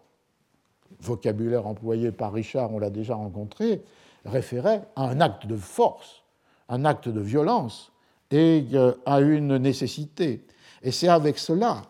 vocabulaire 1.00 1.66
employé 1.66 2.12
par 2.12 2.32
Richard, 2.32 2.72
on 2.72 2.78
l'a 2.78 2.90
déjà 2.90 3.14
rencontré, 3.14 3.82
référait 4.24 4.82
à 4.96 5.04
un 5.04 5.20
acte 5.20 5.46
de 5.46 5.56
force, 5.56 6.22
un 6.68 6.84
acte 6.84 7.08
de 7.08 7.20
violence 7.20 7.92
et 8.30 8.64
à 9.04 9.20
une 9.20 9.56
nécessité. 9.58 10.44
Et 10.82 10.90
c'est 10.90 11.08
avec 11.08 11.38
cela 11.38 11.82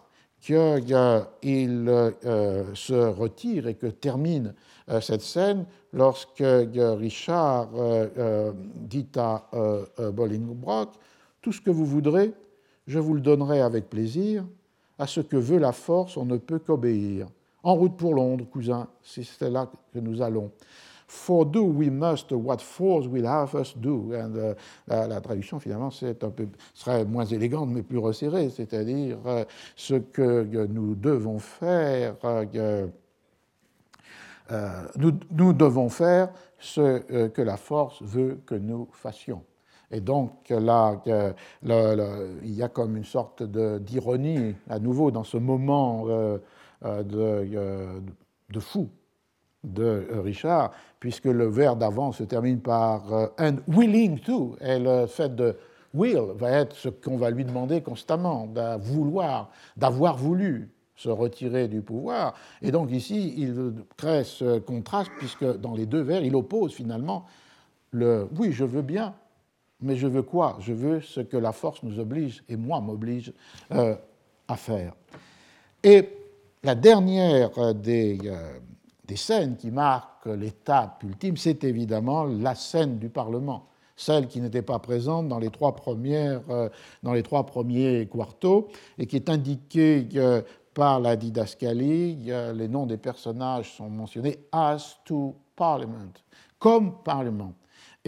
qu'il 0.46 1.88
euh, 1.88 2.74
se 2.74 2.94
retire 2.94 3.66
et 3.66 3.74
que 3.74 3.88
termine 3.88 4.54
euh, 4.88 5.00
cette 5.00 5.22
scène 5.22 5.66
lorsque 5.92 6.38
Richard 6.38 7.70
euh, 7.74 8.52
dit 8.76 9.08
à 9.16 9.48
Bolingbroke 10.12 10.94
Tout 11.42 11.52
ce 11.52 11.60
que 11.60 11.70
vous 11.70 11.84
voudrez, 11.84 12.32
je 12.86 13.00
vous 13.00 13.14
le 13.14 13.20
donnerai 13.20 13.60
avec 13.60 13.90
plaisir, 13.90 14.44
à 14.98 15.08
ce 15.08 15.20
que 15.20 15.36
veut 15.36 15.58
la 15.58 15.72
force, 15.72 16.16
on 16.16 16.24
ne 16.24 16.36
peut 16.36 16.60
qu'obéir. 16.60 17.26
En 17.64 17.74
route 17.74 17.96
pour 17.96 18.14
Londres, 18.14 18.46
cousin, 18.48 18.86
c'est 19.02 19.50
là 19.50 19.68
que 19.92 19.98
nous 19.98 20.22
allons. 20.22 20.52
For 21.08 21.44
do 21.44 21.62
we 21.62 21.88
must 21.88 22.32
what 22.32 22.58
force 22.60 23.06
will 23.06 23.26
have 23.26 23.54
us 23.54 23.74
do. 23.76 24.12
Euh, 24.12 24.54
la, 24.88 25.20
traduction, 25.20 25.60
finalement, 25.60 25.90
un 26.02 26.30
peu, 26.30 26.48
serait 26.74 27.04
moins 27.04 27.24
élégante, 27.24 27.70
mais 27.70 27.82
plus 27.82 27.98
resserrée, 27.98 28.50
c'est-à-dire 28.50 29.18
euh, 29.26 29.44
ce 29.76 29.94
que 29.94 30.66
nous 30.66 30.96
devons 30.96 31.38
faire. 31.38 32.16
Euh, 32.24 32.88
nous, 34.96 35.12
nous, 35.30 35.52
devons 35.52 35.88
faire 35.88 36.28
ce 36.58 37.28
que 37.28 37.42
la 37.42 37.56
force 37.56 38.02
veut 38.02 38.40
que 38.46 38.54
nous 38.54 38.88
fassions. 38.92 39.42
Et 39.92 40.00
donc 40.00 40.48
là, 40.50 41.00
il 41.62 42.52
y 42.52 42.62
a 42.62 42.68
comme 42.68 42.96
une 42.96 43.04
sorte 43.04 43.44
d'ironie 43.44 44.54
à 44.68 44.80
nouveau 44.80 45.12
dans 45.12 45.24
ce 45.24 45.36
moment 45.36 46.06
de, 46.06 46.40
de 46.82 48.60
fou 48.60 48.88
de 49.66 50.06
Richard, 50.22 50.70
puisque 51.00 51.26
le 51.26 51.46
vers 51.46 51.76
d'avant 51.76 52.12
se 52.12 52.22
termine 52.24 52.60
par 52.60 53.12
euh, 53.12 53.26
and 53.38 53.56
willing 53.68 54.20
to, 54.20 54.56
et 54.60 54.78
le 54.78 55.06
fait 55.06 55.34
de 55.34 55.56
will 55.92 56.32
va 56.36 56.50
être 56.52 56.76
ce 56.76 56.88
qu'on 56.88 57.16
va 57.16 57.30
lui 57.30 57.44
demander 57.44 57.82
constamment, 57.82 58.48
vouloir, 58.80 59.50
d'avoir 59.76 60.16
voulu 60.16 60.70
se 60.94 61.08
retirer 61.08 61.68
du 61.68 61.82
pouvoir. 61.82 62.34
Et 62.62 62.70
donc 62.70 62.90
ici, 62.90 63.34
il 63.36 63.74
crée 63.96 64.24
ce 64.24 64.58
contraste, 64.58 65.10
puisque 65.18 65.44
dans 65.58 65.74
les 65.74 65.86
deux 65.86 66.02
vers, 66.02 66.22
il 66.22 66.34
oppose 66.34 66.72
finalement 66.72 67.26
le 67.90 68.28
oui, 68.38 68.52
je 68.52 68.64
veux 68.64 68.82
bien, 68.82 69.14
mais 69.80 69.96
je 69.96 70.06
veux 70.06 70.22
quoi? 70.22 70.56
Je 70.60 70.72
veux 70.72 71.00
ce 71.00 71.20
que 71.20 71.36
la 71.36 71.52
force 71.52 71.82
nous 71.82 71.98
oblige, 71.98 72.42
et 72.48 72.56
moi 72.56 72.80
m'oblige 72.80 73.32
euh, 73.72 73.94
à 74.48 74.56
faire. 74.56 74.94
Et 75.82 76.08
la 76.62 76.74
dernière 76.74 77.74
des, 77.74 78.18
euh, 78.24 78.58
des 79.06 79.16
scènes 79.16 79.56
qui 79.56 79.70
marquent 79.70 80.26
l'étape 80.26 81.02
ultime, 81.04 81.36
c'est 81.36 81.64
évidemment 81.64 82.24
la 82.24 82.54
scène 82.54 82.98
du 82.98 83.08
Parlement, 83.08 83.66
celle 83.96 84.26
qui 84.26 84.40
n'était 84.40 84.62
pas 84.62 84.78
présente 84.78 85.28
dans 85.28 85.38
les 85.38 85.50
trois, 85.50 85.74
premières, 85.76 86.42
euh, 86.50 86.68
dans 87.02 87.12
les 87.12 87.22
trois 87.22 87.46
premiers 87.46 88.08
quartos 88.12 88.68
et 88.98 89.06
qui 89.06 89.16
est 89.16 89.30
indiquée 89.30 90.08
euh, 90.16 90.42
par 90.74 91.00
la 91.00 91.16
didascalie. 91.16 92.16
Les 92.54 92.68
noms 92.68 92.86
des 92.86 92.98
personnages 92.98 93.74
sont 93.76 93.88
mentionnés 93.88 94.38
as 94.52 94.98
to 95.04 95.34
Parliament, 95.54 96.12
comme 96.58 97.02
Parlement. 97.02 97.54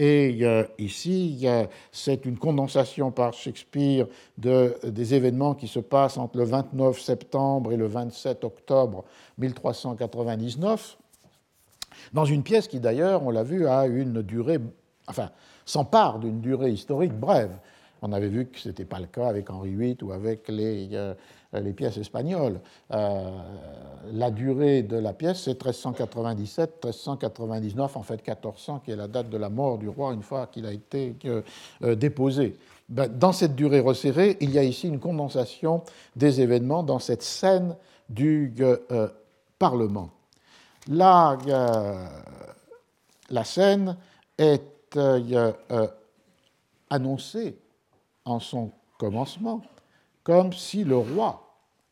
Et 0.01 0.45
ici, 0.77 1.45
c'est 1.91 2.25
une 2.25 2.37
condensation 2.37 3.11
par 3.11 3.33
Shakespeare 3.33 4.07
de, 4.37 4.77
des 4.85 5.13
événements 5.13 5.55
qui 5.55 5.67
se 5.67 5.79
passent 5.79 6.17
entre 6.17 6.37
le 6.37 6.45
29 6.45 6.97
septembre 6.97 7.73
et 7.73 7.75
le 7.75 7.85
27 7.85 8.45
octobre 8.45 9.03
1399, 9.39 10.97
dans 12.13 12.23
une 12.23 12.43
pièce 12.43 12.69
qui 12.69 12.79
d'ailleurs, 12.79 13.23
on 13.23 13.29
l'a 13.29 13.43
vu, 13.43 13.67
a 13.67 13.87
une 13.87 14.21
durée, 14.21 14.59
enfin, 15.07 15.31
s'empare 15.65 16.19
d'une 16.19 16.39
durée 16.39 16.71
historique 16.71 17.13
brève. 17.13 17.51
On 18.01 18.13
avait 18.13 18.29
vu 18.29 18.45
que 18.45 18.59
ce 18.59 18.69
n'était 18.69 18.85
pas 18.85 18.99
le 18.99 19.07
cas 19.07 19.27
avec 19.27 19.49
Henri 19.49 19.75
VIII 19.75 19.97
ou 20.03 20.11
avec 20.11 20.47
les, 20.47 20.89
euh, 20.93 21.13
pièces 21.75 21.97
espagnoles. 21.97 22.59
Euh, 22.91 23.29
la 24.13 24.31
durée 24.31 24.83
de 24.83 24.97
la 24.97 25.13
pièce, 25.13 25.43
c'est 25.43 25.51
1397, 25.51 26.83
1399, 26.83 27.97
en 27.97 28.03
fait 28.03 28.25
1400, 28.25 28.81
qui 28.85 28.91
est 28.91 28.95
la 28.95 29.07
date 29.07 29.29
de 29.29 29.37
la 29.37 29.49
mort 29.49 29.77
du 29.77 29.89
roi 29.89 30.13
une 30.13 30.23
fois 30.23 30.47
qu'il 30.47 30.65
a 30.65 30.71
été 30.71 31.15
euh, 31.25 31.95
déposé. 31.95 32.55
Ben, 32.87 33.07
dans 33.07 33.33
cette 33.33 33.55
durée 33.55 33.81
resserrée, 33.81 34.37
il 34.39 34.51
y 34.51 34.57
a 34.57 34.63
ici 34.63 34.87
une 34.87 34.99
condensation 34.99 35.83
des 36.15 36.41
événements 36.41 36.83
dans 36.83 36.99
cette 36.99 37.21
scène 37.21 37.75
du 38.09 38.53
Parlement. 39.59 40.09
La, 40.87 41.37
la 43.29 43.43
scène 43.43 43.95
est 44.39 44.97
annoncée 46.89 47.59
en 48.29 48.39
son 48.39 48.71
commencement 48.97 49.61
comme 50.23 50.53
si 50.53 50.83
le 50.83 50.97
roi 50.97 51.41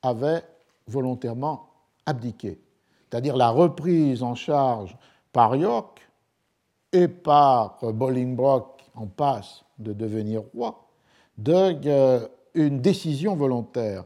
avait 0.02 0.44
volontairement 0.88 1.70
abdiqué, 2.06 2.60
c'est-à-dire 3.10 3.36
la 3.36 3.50
reprise 3.50 4.24
en 4.24 4.36
charge 4.36 4.96
par 5.34 5.56
York 5.56 6.08
et 6.94 7.08
par 7.08 7.80
Bolingbroke 7.82 8.84
en 8.96 9.08
passe 9.08 9.64
de 9.80 9.94
devenir 9.94 10.44
roi, 10.54 10.88
d'une 11.38 11.82
euh, 11.86 12.28
décision 12.56 13.36
volontaire. 13.36 14.06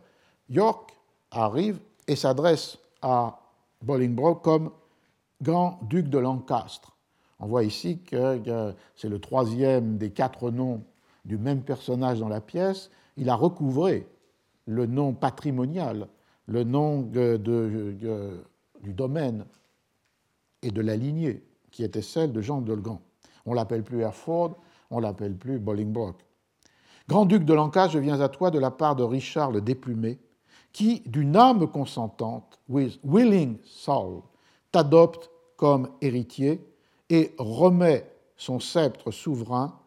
York 0.50 0.94
arrive 1.32 1.80
et 2.08 2.16
s'adresse 2.16 2.78
à 3.02 3.40
Bolingbroke 3.82 4.44
comme 4.44 4.72
grand-duc 5.42 6.10
de 6.10 6.18
Lancastre. 6.20 6.96
On 7.40 7.48
voit 7.48 7.64
ici 7.64 8.00
que 8.00 8.42
euh, 8.48 8.72
c'est 8.96 9.10
le 9.10 9.20
troisième 9.20 9.98
des 9.98 10.12
quatre 10.12 10.52
noms 10.52 10.84
du 11.26 11.38
même 11.38 11.62
personnage 11.62 12.20
dans 12.20 12.30
la 12.30 12.42
pièce, 12.42 12.90
il 13.18 13.30
a 13.30 13.36
recouvré 13.36 14.08
le 14.66 14.86
nom 14.86 15.14
patrimonial, 15.14 16.08
le 16.48 16.64
nom 16.64 17.02
du 17.02 18.94
domaine 18.94 19.46
et 20.62 20.72
de 20.72 20.82
la 20.82 20.96
lignée 20.96 21.44
qui 21.72 21.84
était 21.84 22.02
celle 22.02 22.32
de 22.32 22.42
Jean 22.42 22.62
Dolgan. 22.62 23.00
On 23.46 23.54
l'appelle 23.54 23.84
plus 23.84 24.02
Hereford, 24.02 24.58
on 24.90 25.00
l'appelle 25.00 25.36
plus 25.36 25.60
Bolingbroke. 25.60 26.24
Grand-duc 27.08 27.44
de 27.46 27.54
Lancastre, 27.54 27.94
je 27.94 28.00
viens 28.00 28.20
à 28.20 28.30
toi 28.30 28.52
de 28.52 28.60
la 28.60 28.72
part 28.72 28.96
de 28.96 29.04
Richard 29.04 29.52
le 29.52 29.62
Déplumé, 29.62 30.20
qui, 30.72 31.02
d'une 31.06 31.36
âme 31.36 31.68
consentante, 31.68 32.60
with 32.70 33.00
willing 33.04 33.58
soul, 33.64 34.22
t'adopte 34.72 35.30
comme 35.58 35.90
héritier 36.02 36.66
et 37.10 37.34
remet 37.38 38.10
son 38.38 38.60
sceptre 38.60 39.12
souverain 39.12 39.78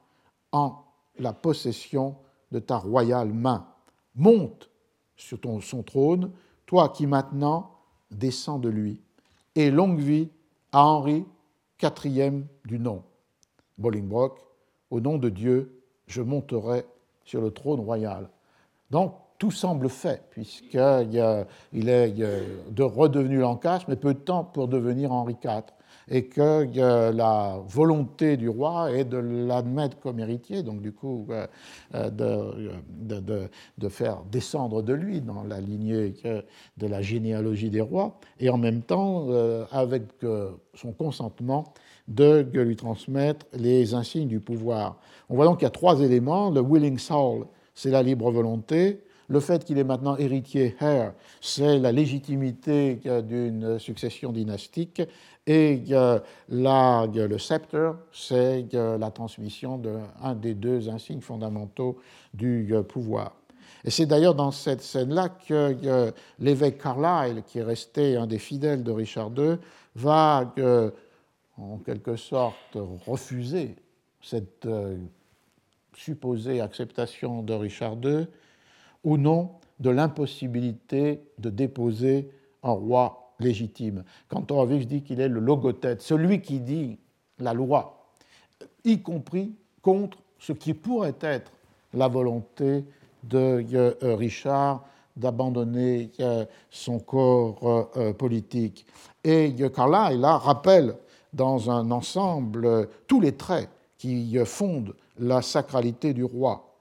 en 0.52 0.83
la 1.18 1.32
possession 1.32 2.16
de 2.52 2.58
ta 2.58 2.78
royale 2.78 3.32
main. 3.32 3.66
Monte 4.14 4.70
sur 5.16 5.40
ton, 5.40 5.60
son 5.60 5.82
trône, 5.82 6.30
toi 6.66 6.88
qui 6.88 7.06
maintenant 7.06 7.70
descends 8.10 8.58
de 8.58 8.68
lui, 8.68 9.00
et 9.54 9.70
longue 9.70 10.00
vie 10.00 10.28
à 10.72 10.84
Henri, 10.86 11.24
quatrième 11.78 12.46
du 12.64 12.78
nom. 12.78 13.02
Bolingbroke, 13.78 14.40
au 14.90 15.00
nom 15.00 15.18
de 15.18 15.28
Dieu, 15.28 15.82
je 16.06 16.22
monterai 16.22 16.84
sur 17.24 17.40
le 17.40 17.50
trône 17.50 17.80
royal. 17.80 18.28
Donc, 18.90 19.14
tout 19.38 19.50
semble 19.50 19.88
fait, 19.88 20.22
puisqu'il 20.30 20.78
est 20.78 22.14
de 22.70 22.82
redevenu 22.82 23.38
Lancastre, 23.38 23.88
mais 23.88 23.96
peu 23.96 24.14
de 24.14 24.20
temps 24.20 24.44
pour 24.44 24.68
devenir 24.68 25.12
Henri 25.12 25.36
IV 25.42 25.62
et 26.08 26.26
que 26.26 26.68
la 27.12 27.60
volonté 27.66 28.36
du 28.36 28.48
roi 28.48 28.92
est 28.92 29.04
de 29.04 29.16
l'admettre 29.16 29.98
comme 30.00 30.18
héritier, 30.18 30.62
donc 30.62 30.80
du 30.80 30.92
coup 30.92 31.26
euh, 31.30 31.46
euh, 31.94 32.10
de, 32.10 33.20
de, 33.20 33.48
de, 33.78 33.88
faire 33.88 34.22
descendre 34.30 34.82
de 34.82 34.92
lui 34.92 35.20
dans 35.20 35.42
la 35.44 35.60
lignée 35.60 36.14
de 36.76 36.86
la 36.86 37.02
généalogie 37.02 37.70
des 37.70 37.80
rois, 37.80 38.18
et 38.38 38.50
en 38.50 38.58
même 38.58 38.82
temps, 38.82 39.26
euh, 39.28 39.64
avec 39.70 40.02
son 40.74 40.92
consentement, 40.92 41.64
de 42.08 42.46
lui 42.52 42.76
transmettre 42.76 43.46
les 43.54 43.94
insignes 43.94 44.28
du 44.28 44.40
pouvoir. 44.40 44.98
On 45.28 45.36
voit 45.36 45.46
donc 45.46 45.58
qu'il 45.58 45.66
y 45.66 45.66
a 45.66 45.70
trois 45.70 46.00
éléments. 46.00 46.50
Le 46.50 46.60
willing 46.60 46.98
soul, 46.98 47.46
c'est 47.74 47.90
la 47.90 48.02
libre 48.02 48.30
volonté. 48.30 49.00
Le 49.28 49.40
fait 49.40 49.64
qu'il 49.64 49.78
est 49.78 49.84
maintenant 49.84 50.16
héritier, 50.18 50.76
heir, 50.80 51.14
c'est 51.40 51.78
la 51.78 51.92
légitimité 51.92 53.00
d'une 53.26 53.78
succession 53.78 54.32
dynastique. 54.32 55.00
Et 55.46 55.82
la, 56.48 57.06
le 57.06 57.38
sceptre, 57.38 57.96
c'est 58.12 58.66
la 58.72 59.10
transmission 59.10 59.78
d'un 59.78 60.34
des 60.34 60.54
deux 60.54 60.88
insignes 60.88 61.20
fondamentaux 61.20 61.98
du 62.32 62.74
euh, 62.74 62.82
pouvoir. 62.82 63.36
Et 63.84 63.90
c'est 63.90 64.06
d'ailleurs 64.06 64.34
dans 64.34 64.50
cette 64.50 64.80
scène-là 64.80 65.28
que 65.28 66.12
l'évêque 66.38 66.78
Carlyle, 66.78 67.42
qui 67.46 67.58
est 67.58 67.62
resté 67.62 68.16
un 68.16 68.26
des 68.26 68.38
fidèles 68.38 68.82
de 68.82 68.90
Richard 68.90 69.30
II, 69.36 69.58
va 69.94 70.52
euh, 70.58 70.90
en 71.58 71.78
quelque 71.78 72.16
sorte 72.16 72.76
refuser 73.06 73.76
cette 74.22 74.66
euh, 74.66 74.96
supposée 75.94 76.60
acceptation 76.60 77.42
de 77.42 77.52
Richard 77.52 77.96
II 78.02 78.26
au 79.04 79.18
nom 79.18 79.52
de 79.80 79.90
l'impossibilité 79.90 81.22
de 81.38 81.50
déposer 81.50 82.30
un 82.62 82.72
roi 82.72 83.23
légitime. 83.40 84.04
Quand 84.28 84.50
Horowitz 84.50 84.86
dit 84.86 85.02
qu'il 85.02 85.20
est 85.20 85.28
le 85.28 85.40
logotète, 85.40 86.02
celui 86.02 86.40
qui 86.40 86.60
dit 86.60 86.98
la 87.38 87.52
loi, 87.52 88.06
y 88.84 89.00
compris 89.00 89.54
contre 89.82 90.18
ce 90.38 90.52
qui 90.52 90.74
pourrait 90.74 91.16
être 91.20 91.50
la 91.92 92.08
volonté 92.08 92.84
de 93.22 93.64
euh, 93.74 94.14
Richard 94.16 94.84
d'abandonner 95.16 96.10
euh, 96.20 96.44
son 96.70 96.98
corps 96.98 97.90
euh, 97.96 98.12
politique. 98.12 98.84
Et 99.22 99.54
Carlyle 99.74 100.20
là, 100.20 100.36
rappelle 100.38 100.96
dans 101.32 101.70
un 101.70 101.90
ensemble 101.90 102.88
tous 103.06 103.20
les 103.20 103.32
traits 103.32 103.68
qui 103.96 104.36
fondent 104.44 104.94
la 105.18 105.40
sacralité 105.40 106.12
du 106.12 106.24
roi. 106.24 106.74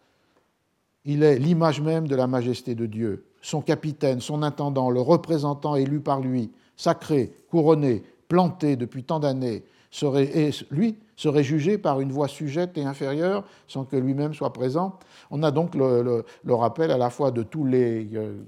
Il 1.05 1.23
est 1.23 1.37
l'image 1.37 1.79
même 1.79 2.07
de 2.07 2.15
la 2.15 2.27
majesté 2.27 2.75
de 2.75 2.85
Dieu. 2.85 3.25
Son 3.43 3.61
capitaine, 3.61 4.21
son 4.21 4.41
intendant, 4.41 4.89
le 4.89 5.01
représentant 5.01 5.75
élu 5.75 5.99
par 5.99 6.21
lui, 6.21 6.49
sacré, 6.77 7.33
couronné, 7.51 8.01
planté 8.29 8.75
depuis 8.75 9.03
tant 9.03 9.19
d'années, 9.19 9.63
lui 10.71 10.97
serait 11.15 11.43
jugé 11.43 11.77
par 11.77 11.99
une 11.99 12.11
voix 12.11 12.27
sujette 12.27 12.77
et 12.77 12.83
inférieure 12.83 13.43
sans 13.67 13.83
que 13.83 13.97
lui-même 13.97 14.33
soit 14.33 14.53
présent. 14.53 14.97
On 15.29 15.43
a 15.43 15.51
donc 15.51 15.75
le, 15.75 16.23
rappel 16.47 16.89
à 16.89 16.97
la 16.97 17.09
fois 17.09 17.29
de 17.31 17.43
tous 17.43 17.65
les 17.65 18.09
euh, 18.15 18.41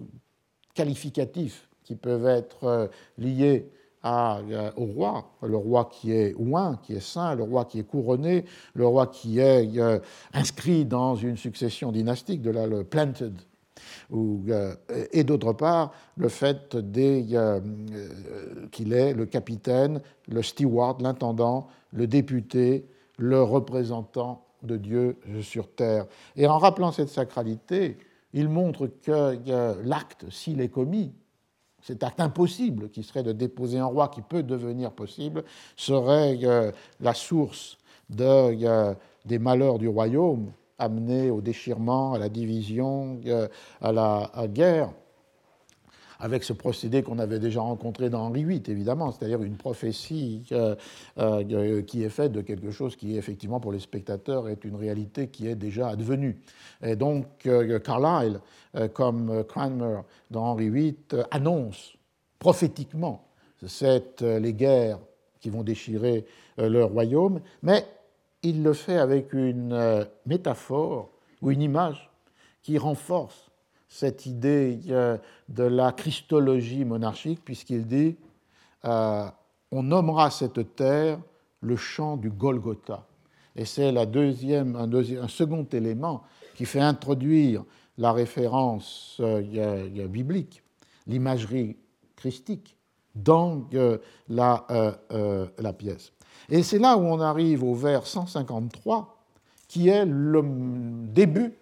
qualificatifs 0.73 1.67
qui 1.83 1.95
peuvent 1.95 2.25
être 2.25 2.63
euh, 2.63 2.87
liés 3.17 3.69
euh, 4.05 4.71
au 4.77 4.85
roi, 4.85 5.29
le 5.43 5.57
roi 5.57 5.89
qui 5.91 6.13
est 6.13 6.33
ouin, 6.37 6.79
qui 6.81 6.93
est 6.93 7.05
saint, 7.05 7.35
le 7.35 7.43
roi 7.43 7.65
qui 7.65 7.79
est 7.79 7.83
couronné, 7.83 8.45
le 8.73 8.87
roi 8.87 9.07
qui 9.07 9.39
est 9.39 9.69
inscrit 10.33 10.85
dans 10.85 11.15
une 11.15 11.37
succession 11.37 11.91
dynastique, 11.91 12.41
de 12.41 12.51
là 12.51 12.65
le 12.65 12.83
planted 12.83 13.35
et 15.11 15.23
d'autre 15.23 15.53
part, 15.53 15.91
le 16.17 16.29
fait 16.29 16.75
euh, 16.75 17.59
qu'il 18.71 18.93
est 18.93 19.13
le 19.13 19.25
capitaine, 19.25 20.01
le 20.27 20.41
steward, 20.41 21.01
l'intendant, 21.01 21.67
le 21.91 22.07
député, 22.07 22.85
le 23.17 23.41
représentant 23.41 24.45
de 24.63 24.77
Dieu 24.77 25.17
sur 25.41 25.69
terre. 25.69 26.05
Et 26.35 26.47
en 26.47 26.57
rappelant 26.57 26.91
cette 26.91 27.09
sacralité, 27.09 27.97
il 28.33 28.49
montre 28.49 28.87
que 28.87 29.37
l'acte, 29.83 30.29
s'il 30.29 30.61
est 30.61 30.69
commis, 30.69 31.13
cet 31.81 32.03
acte 32.03 32.19
impossible 32.19 32.89
qui 32.89 33.03
serait 33.03 33.21
de 33.21 33.31
déposer 33.31 33.77
un 33.77 33.85
roi 33.85 34.07
qui 34.07 34.21
peut 34.21 34.41
devenir 34.41 34.91
possible, 34.91 35.43
serait 35.75 36.39
euh, 36.43 36.71
la 36.99 37.13
source 37.13 37.77
des 38.09 39.39
malheurs 39.39 39.77
du 39.77 39.87
royaume, 39.87 40.51
amené 40.77 41.29
au 41.31 41.41
déchirement, 41.41 42.13
à 42.13 42.19
la 42.19 42.29
division, 42.29 43.19
euh, 43.25 43.47
à 43.81 43.91
la 43.91 44.29
guerre, 44.47 44.91
avec 46.19 46.43
ce 46.45 46.53
procédé 46.53 47.03
qu'on 47.03 47.19
avait 47.19 47.39
déjà 47.39 47.59
rencontré 47.61 48.09
dans 48.09 48.21
Henri 48.21 48.45
VIII, 48.45 48.63
évidemment, 48.67 49.11
c'est-à-dire 49.11 49.43
une 49.43 49.57
prophétie 49.57 50.43
euh, 50.53 50.75
euh, 51.17 51.81
qui 51.81 52.03
est 52.03 52.09
faite 52.09 52.31
de 52.31 52.41
quelque 52.41 52.71
chose 52.71 52.95
qui, 52.95 53.17
effectivement, 53.17 53.59
pour 53.59 53.73
les 53.73 53.79
spectateurs, 53.79 54.47
est 54.47 54.63
une 54.63 54.75
réalité 54.75 55.27
qui 55.27 55.47
est 55.47 55.55
déjà 55.55 55.89
advenue. 55.89 56.39
Et 56.81 56.95
donc, 56.95 57.47
Carlyle, 57.83 58.39
comme 58.93 59.43
Cranmer 59.43 60.01
dans 60.31 60.45
Henri 60.45 60.69
VIII, 60.69 60.95
annonce 61.31 61.97
prophétiquement 62.39 63.27
les 64.21 64.53
guerres 64.53 64.99
qui 65.41 65.49
vont 65.49 65.63
déchirer 65.63 66.25
le 66.57 66.83
royaume, 66.83 67.41
mais 67.61 67.85
il 68.45 68.61
le 68.61 68.73
fait 68.73 68.97
avec 68.97 69.33
une 69.33 69.73
euh, 69.73 70.05
métaphore 70.25 71.09
ou 71.41 71.49
une 71.51 71.63
image 71.63 72.09
qui 72.61 72.77
renforce 72.77 73.49
cette 73.89 74.27
idée 74.27 74.79
euh, 74.89 75.17
de 75.49 75.63
la 75.63 75.91
christologie 75.91 76.85
monarchique, 76.85 77.43
puisqu'il 77.43 77.87
dit 77.87 78.17
euh, 78.85 79.25
On 79.71 79.83
nommera 79.83 80.29
cette 80.29 80.75
terre 80.75 81.19
le 81.61 81.75
champ 81.75 82.17
du 82.17 82.29
Golgotha. 82.29 83.07
Et 83.55 83.65
c'est 83.65 83.91
la 83.91 84.05
deuxième, 84.05 84.75
un, 84.75 84.93
un, 84.93 85.27
second 85.27 85.65
élément 85.71 86.23
qui 86.55 86.65
fait 86.65 86.81
introduire 86.81 87.63
la 87.97 88.11
référence 88.11 89.19
biblique, 90.09 90.61
l'imagerie 91.07 91.77
christique, 92.15 92.75
dans 93.15 93.65
la 94.27 95.73
pièce. 95.77 96.11
Et 96.49 96.63
c'est 96.63 96.79
là 96.79 96.97
où 96.97 97.01
on 97.01 97.19
arrive 97.19 97.63
au 97.63 97.73
vers 97.73 98.05
153, 98.05 99.17
qui 99.67 99.89
est 99.89 100.05
le 100.05 100.41
début 101.11 101.53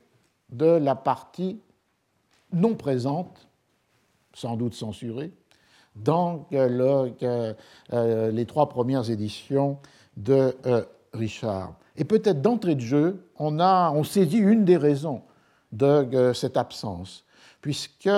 de 0.50 0.66
la 0.66 0.96
partie 0.96 1.60
non 2.52 2.76
présente, 2.76 3.48
sans 4.34 4.56
doute 4.56 4.74
censurée, 4.74 5.32
dans 5.96 6.48
euh, 6.54 8.32
les 8.32 8.46
trois 8.46 8.70
premières 8.70 9.10
éditions 9.10 9.78
de 10.18 10.56
euh, 10.66 10.84
Richard. 11.14 11.74
Et 11.96 12.04
peut-être 12.04 12.42
d'entrée 12.42 12.76
de 12.76 12.82
jeu, 12.82 13.30
on, 13.38 13.60
a, 13.60 13.94
saisit 14.04 14.38
une 14.38 14.66
des 14.66 14.78
raisons 14.78 15.22
de 15.72 15.86
euh, 15.86 16.34
cette 16.34 16.58
absence, 16.58 17.26
puisque 17.62 18.10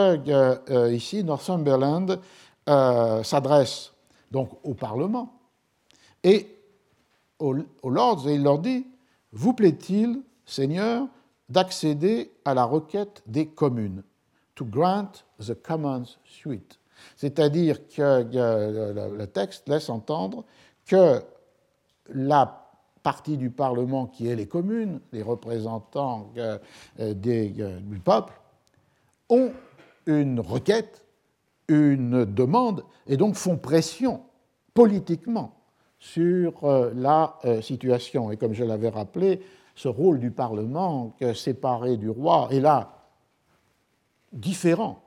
ici, 0.91 1.23
Northumberland 1.23 2.19
s'adresse 2.65 3.94
donc 4.32 4.49
au 4.64 4.73
Parlement 4.73 5.36
et 6.26 6.47
aux, 7.39 7.53
Lords 7.84 8.27
et 8.27 8.34
il 8.34 8.43
leur 8.43 8.60
dit 8.60 8.85
Vous 9.31 9.53
plaît-il, 9.53 10.22
Seigneur, 10.45 11.07
d'accéder 11.47 12.31
à 12.43 12.53
la 12.53 12.65
requête 12.65 13.22
des 13.27 13.47
communes 13.47 14.03
To 14.56 14.65
grant 14.65 15.11
the 15.39 15.53
commons 15.53 16.18
suite? 16.26 16.80
C'est-à-dire 17.15 17.88
que 17.88 18.23
le 19.15 19.26
texte 19.27 19.69
laisse 19.69 19.89
entendre 19.89 20.43
que 20.85 21.22
la 22.10 22.64
partie 23.03 23.38
du 23.38 23.52
Parlement 23.52 24.07
qui 24.07 24.27
est 24.27 24.35
les 24.35 24.47
communes, 24.47 24.99
les 25.11 25.22
représentants 25.22 26.31
euh, 26.38 26.57
des, 26.97 27.53
euh, 27.60 27.80
du 27.81 27.99
peuple, 27.99 28.34
ont 29.30 29.52
une 30.07 30.39
requête, 30.39 31.03
une 31.68 32.26
demande, 32.26 32.84
et 33.06 33.18
donc 33.18 33.35
font 33.35 33.57
pression 33.57 34.22
politiquement 34.73 35.56
sur 36.00 36.64
euh, 36.64 36.92
la 36.96 37.38
euh, 37.46 37.62
situation. 37.62 38.32
Et 38.32 38.38
comme 38.38 38.54
je 38.54 38.64
l'avais 38.64 38.90
rappelé, 38.90 39.42
ce 39.76 39.88
rôle 39.88 40.20
du 40.20 40.32
Parlement 40.32 41.16
séparé 41.34 41.98
du 41.98 42.10
roi 42.10 42.48
est 42.52 42.62
là 42.62 43.10
différent 44.32 45.02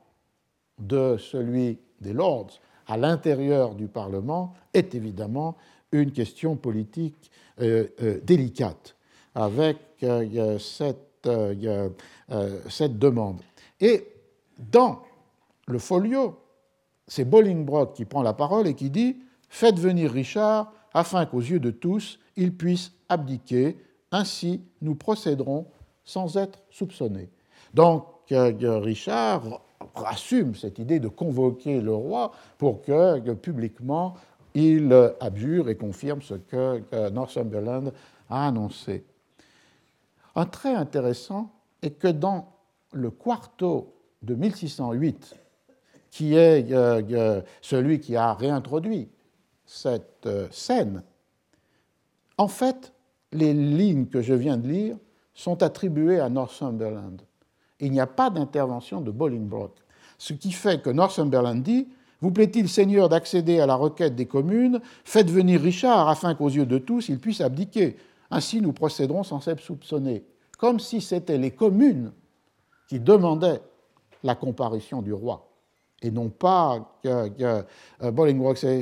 de 0.77 1.17
celui 1.17 1.79
des 2.01 2.13
Lords 2.13 2.59
à 2.87 2.95
l'intérieur 2.95 3.73
du 3.73 3.87
Parlement 3.87 4.53
est 4.73 4.93
évidemment 4.93 5.57
une 5.91 6.11
question 6.11 6.55
politique 6.55 7.31
euh, 7.61 7.87
délicate 8.23 8.95
avec 9.33 9.77
cette, 10.59 11.29
cette, 12.69 12.99
demande. 12.99 13.41
Et 13.79 14.07
dans 14.57 15.01
le 15.67 15.79
folio, 15.79 16.37
c'est 17.07 17.25
Bolingbroke 17.25 17.95
qui 17.95 18.05
prend 18.05 18.21
la 18.21 18.33
parole 18.33 18.67
et 18.67 18.75
qui 18.75 18.89
dit 18.89 19.17
Faites 19.49 19.79
venir 19.79 20.11
Richard 20.11 20.71
afin 20.93 21.25
qu'aux 21.25 21.39
yeux 21.39 21.59
de 21.59 21.71
tous, 21.71 22.19
il 22.35 22.55
puisse 22.55 22.91
abdiquer. 23.09 23.77
Ainsi, 24.11 24.61
nous 24.81 24.95
procéderons 24.95 25.67
sans 26.03 26.37
être 26.37 26.59
soupçonnés. 26.71 27.29
Donc, 27.73 28.05
euh, 28.31 28.79
Richard 28.79 29.61
assume 29.95 30.55
cette 30.55 30.79
idée 30.79 30.99
de 30.99 31.07
convoquer 31.07 31.81
le 31.81 31.93
roi 31.93 32.31
pour 32.57 32.81
que 32.81 33.33
publiquement 33.33 34.15
il 34.53 34.93
abjure 35.19 35.69
et 35.69 35.75
confirme 35.75 36.21
ce 36.21 36.33
que 36.33 36.81
Northumberland 37.09 37.91
a 38.29 38.47
annoncé. 38.47 39.05
Un 40.35 40.45
trait 40.45 40.73
intéressant 40.73 41.51
est 41.81 41.91
que 41.91 42.07
dans 42.07 42.49
le 42.93 43.11
quarto 43.11 43.93
de 44.21 44.35
1608, 44.35 45.35
qui 46.09 46.35
est 46.35 46.71
euh, 46.71 47.01
euh, 47.11 47.41
celui 47.61 47.99
qui 47.99 48.15
a 48.15 48.33
réintroduit 48.33 49.09
cette 49.69 50.25
euh, 50.25 50.47
scène, 50.49 51.03
en 52.39 52.47
fait, 52.47 52.91
les 53.31 53.53
lignes 53.53 54.07
que 54.07 54.19
je 54.19 54.33
viens 54.33 54.57
de 54.57 54.67
lire 54.67 54.97
sont 55.35 55.61
attribuées 55.61 56.19
à 56.19 56.27
Northumberland. 56.27 57.21
Il 57.79 57.91
n'y 57.91 57.99
a 57.99 58.07
pas 58.07 58.31
d'intervention 58.31 58.99
de 58.99 59.11
Bolingbroke. 59.11 59.77
Ce 60.17 60.33
qui 60.33 60.53
fait 60.53 60.81
que 60.81 60.89
Northumberland 60.89 61.61
dit 61.61 61.87
Vous 62.19 62.31
plaît-il, 62.31 62.67
Seigneur, 62.67 63.09
d'accéder 63.09 63.59
à 63.59 63.67
la 63.67 63.75
requête 63.75 64.15
des 64.15 64.25
communes? 64.25 64.81
Faites 65.03 65.29
venir 65.29 65.61
Richard 65.61 66.09
afin 66.09 66.33
qu'aux 66.33 66.49
yeux 66.49 66.65
de 66.65 66.79
tous, 66.79 67.09
il 67.09 67.19
puisse 67.19 67.39
abdiquer. 67.39 67.95
Ainsi, 68.31 68.61
nous 68.61 68.73
procéderons 68.73 69.21
sans 69.21 69.47
être 69.47 69.61
soupçonnés. 69.61 70.25
Comme 70.57 70.79
si 70.79 70.99
c'était 70.99 71.37
les 71.37 71.51
communes 71.51 72.11
qui 72.87 72.99
demandaient 72.99 73.61
la 74.23 74.33
comparution 74.33 75.03
du 75.03 75.13
roi 75.13 75.48
et 76.01 76.11
non 76.11 76.29
pas 76.29 76.97
que, 77.03 77.29
euh, 77.41 78.11
Bolingbroke, 78.11 78.57
c'est 78.57 78.81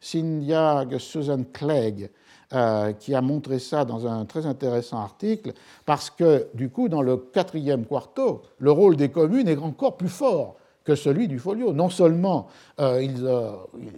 Cynthia 0.00 0.84
Susan 0.98 1.42
Clegg 1.52 2.10
euh, 2.52 2.92
qui 2.92 3.14
a 3.14 3.22
montré 3.22 3.58
ça 3.58 3.84
dans 3.84 4.06
un 4.06 4.24
très 4.26 4.44
intéressant 4.46 4.98
article, 4.98 5.52
parce 5.86 6.10
que 6.10 6.48
du 6.54 6.68
coup, 6.68 6.88
dans 6.88 7.02
le 7.02 7.16
quatrième 7.16 7.86
quarto, 7.86 8.42
le 8.58 8.70
rôle 8.70 8.96
des 8.96 9.08
communes 9.08 9.48
est 9.48 9.56
encore 9.56 9.96
plus 9.96 10.08
fort 10.08 10.56
que 10.84 10.94
celui 10.94 11.28
du 11.28 11.38
folio. 11.38 11.72
Non 11.72 11.88
seulement 11.88 12.48
euh, 12.80 13.02
ils, 13.02 13.26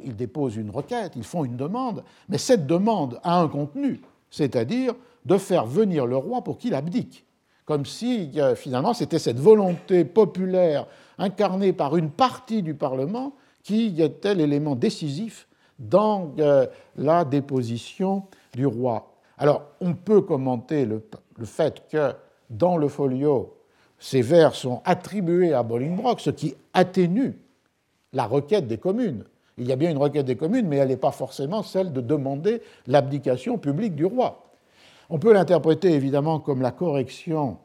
ils, 0.05 0.15
déposent 0.15 0.57
une 0.57 0.71
requête, 0.71 1.13
ils 1.17 1.25
font 1.25 1.45
une 1.45 1.57
demande, 1.57 2.05
mais 2.29 2.39
cette 2.39 2.67
demande 2.67 3.19
a 3.25 3.41
un 3.41 3.49
contenu, 3.49 4.01
c'est-à-dire 4.31 4.95
de 5.25 5.39
faire 5.39 5.67
venir 5.67 6.07
le 6.07 6.17
roi 6.17 6.45
pour 6.45 6.59
qu'il 6.59 6.75
abdique, 6.75 7.25
comme 7.65 7.87
si 7.87 8.31
finalement 8.57 8.93
c'était 8.93 9.19
cette 9.19 9.41
volonté 9.41 10.05
populaire 10.05 10.87
incarné 11.19 11.73
par 11.73 11.97
une 11.97 12.11
partie 12.11 12.63
du 12.63 12.75
Parlement 12.75 13.35
qui 13.63 14.01
était 14.01 14.35
l'élément 14.35 14.77
décisif 14.77 15.49
dans 15.79 16.33
euh, 16.39 16.67
la 16.97 17.25
déposition 17.25 18.25
du 18.55 18.67
roi. 18.67 19.15
Alors, 19.39 19.63
on 19.81 19.95
peut 19.95 20.21
commenter 20.21 20.85
le, 20.85 21.03
fait 21.45 21.83
que 21.91 22.13
dans 22.51 22.77
le 22.77 22.89
folio, 22.89 23.57
ces 23.99 24.23
vers 24.23 24.55
sont 24.55 24.83
attribués 24.85 25.53
à 25.53 25.63
Bolingbroke, 25.63 26.21
ce 26.21 26.31
qui 26.31 26.55
atténue 26.73 27.37
la 28.13 28.27
requête 28.27 28.69
des 28.69 28.79
communes. 28.79 29.25
Il 29.57 29.67
y 29.67 29.73
a 29.73 29.77
bien 29.77 29.91
une 29.91 29.99
requête 29.99 30.27
des 30.27 30.37
communes, 30.37 30.69
mais 30.69 30.77
elle 30.77 30.89
n'est 30.89 30.97
pas 30.97 31.11
forcément 31.11 31.63
celle 31.63 31.93
de 31.93 32.01
demander 32.01 32.61
l'abdication 32.87 33.59
publique 33.59 33.95
du 33.95 34.05
roi. 34.05 34.45
On 35.11 35.19
peut 35.19 35.33
l'interpréter 35.33 35.93
évidemment 35.93 36.41
comme 36.41 36.63
la 36.63 36.71
correction 36.71 37.59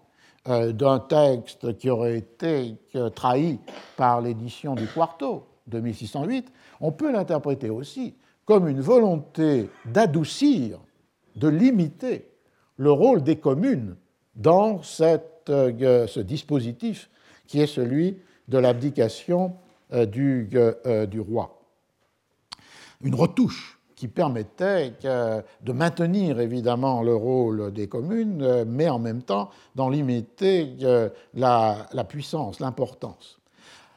d'un 0.45 0.99
texte 0.99 1.77
qui 1.77 1.89
aurait 1.89 2.17
été 2.17 2.75
euh, 2.95 3.09
trahi 3.09 3.59
par 3.97 4.21
l'édition 4.21 4.75
du 4.75 4.87
Quarto 4.87 5.45
de 5.67 5.79
1608. 5.79 6.51
On 6.81 6.91
peut 6.91 7.11
l'interpréter 7.11 7.69
aussi 7.69 8.15
comme 8.45 8.67
une 8.67 8.81
volonté 8.81 9.69
d'adoucir, 9.85 10.79
de 11.35 11.47
limiter 11.47 12.29
le 12.77 12.91
rôle 12.91 13.21
des 13.21 13.35
communes 13.35 13.95
dans 14.35 14.81
euh, 15.01 16.07
ce 16.07 16.19
dispositif 16.19 17.09
qui 17.47 17.61
est 17.61 17.67
celui 17.67 18.17
de 18.47 18.57
l'abdication 18.57 19.55
du 19.91 20.49
roi 21.19 21.59
une 23.01 23.15
retouche 23.15 23.78
qui 23.99 24.07
permettait 24.07 24.93
de 25.03 25.73
maintenir 25.73 26.39
évidemment 26.39 27.03
le 27.03 27.13
rôle 27.13 27.73
des 27.73 27.89
communes, 27.89 28.63
mais 28.63 28.87
en 28.87 28.97
même 28.97 29.23
temps 29.23 29.49
d'en 29.75 29.89
limiter 29.89 30.73
euh, 30.83 31.09
la, 31.33 31.85
puissance, 32.07 32.61
l'importance. 32.61 33.41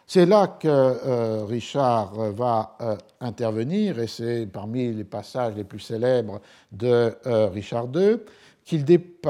C'est 0.09 0.27
là 0.27 0.49
que 0.49 0.67
euh, 0.67 1.45
Richard 1.45 2.15
va 2.33 2.77
euh, 2.81 2.97
intervenir, 3.21 4.01
et 4.01 4.09
c'est 4.09 4.47
parmi 4.47 4.93
les 4.93 5.05
passages 5.05 5.55
les 5.55 5.63
plus 5.63 5.79
célèbres 5.79 6.41
de 6.73 7.15
Richard 7.53 7.87
II, 7.95 8.19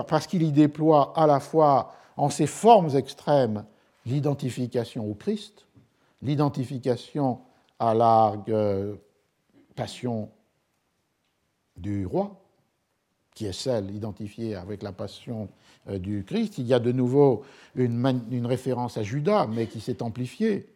parce 0.08 0.26
qu'il 0.26 0.42
y 0.42 0.52
déploie 0.52 1.12
à 1.14 1.26
la 1.26 1.38
fois 1.38 1.92
en 2.16 2.30
ses 2.30 2.46
formes 2.46 2.96
extrêmes 2.96 3.66
l'identification 4.06 5.04
au 5.04 5.12
Christ, 5.12 5.66
l'identification 6.22 7.40
à 7.78 7.92
l'argue 7.92 8.56
passion 9.76 10.30
du 11.76 12.06
roi, 12.06 12.42
qui 13.34 13.46
est 13.46 13.52
celle 13.52 13.90
identifiée 13.94 14.54
avec 14.54 14.82
la 14.82 14.92
passion 14.92 15.48
euh, 15.88 15.98
du 15.98 16.24
Christ. 16.24 16.58
Il 16.58 16.66
y 16.66 16.74
a 16.74 16.78
de 16.78 16.92
nouveau 16.92 17.44
une, 17.74 18.46
référence 18.46 18.98
à 18.98 19.02
Judas, 19.02 19.46
mais 19.46 19.66
qui 19.66 19.80
s'est 19.80 20.02
amplifiée. 20.02 20.68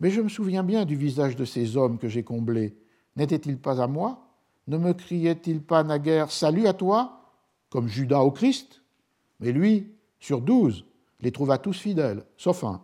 Mais 0.00 0.10
je 0.10 0.20
me 0.20 0.28
souviens 0.28 0.62
bien 0.62 0.84
du 0.84 0.96
visage 0.96 1.36
de 1.36 1.44
ces 1.44 1.76
hommes 1.76 1.98
que 1.98 2.08
j'ai 2.08 2.24
comblés. 2.24 2.74
N'était-il 3.16 3.58
pas 3.58 3.80
à 3.82 3.86
moi? 3.86 4.26
Ne 4.66 4.78
me 4.78 4.92
criait-il 4.92 5.62
pas 5.62 5.84
naguère 5.84 6.30
Salut 6.30 6.66
à 6.66 6.72
toi 6.72 7.20
comme 7.68 7.88
Judas 7.88 8.20
au 8.20 8.30
Christ 8.30 8.82
Mais 9.40 9.52
lui, 9.52 9.92
sur 10.18 10.40
douze, 10.40 10.84
les 11.20 11.32
trouva 11.32 11.58
tous 11.58 11.78
fidèles, 11.78 12.24
sauf 12.36 12.64
un. 12.64 12.82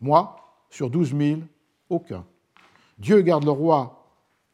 Moi, 0.00 0.36
sur 0.70 0.90
douze 0.90 1.12
mille, 1.12 1.46
aucun. 1.88 2.24
Dieu 2.98 3.22
garde 3.22 3.44
le 3.44 3.50
roi 3.50 3.96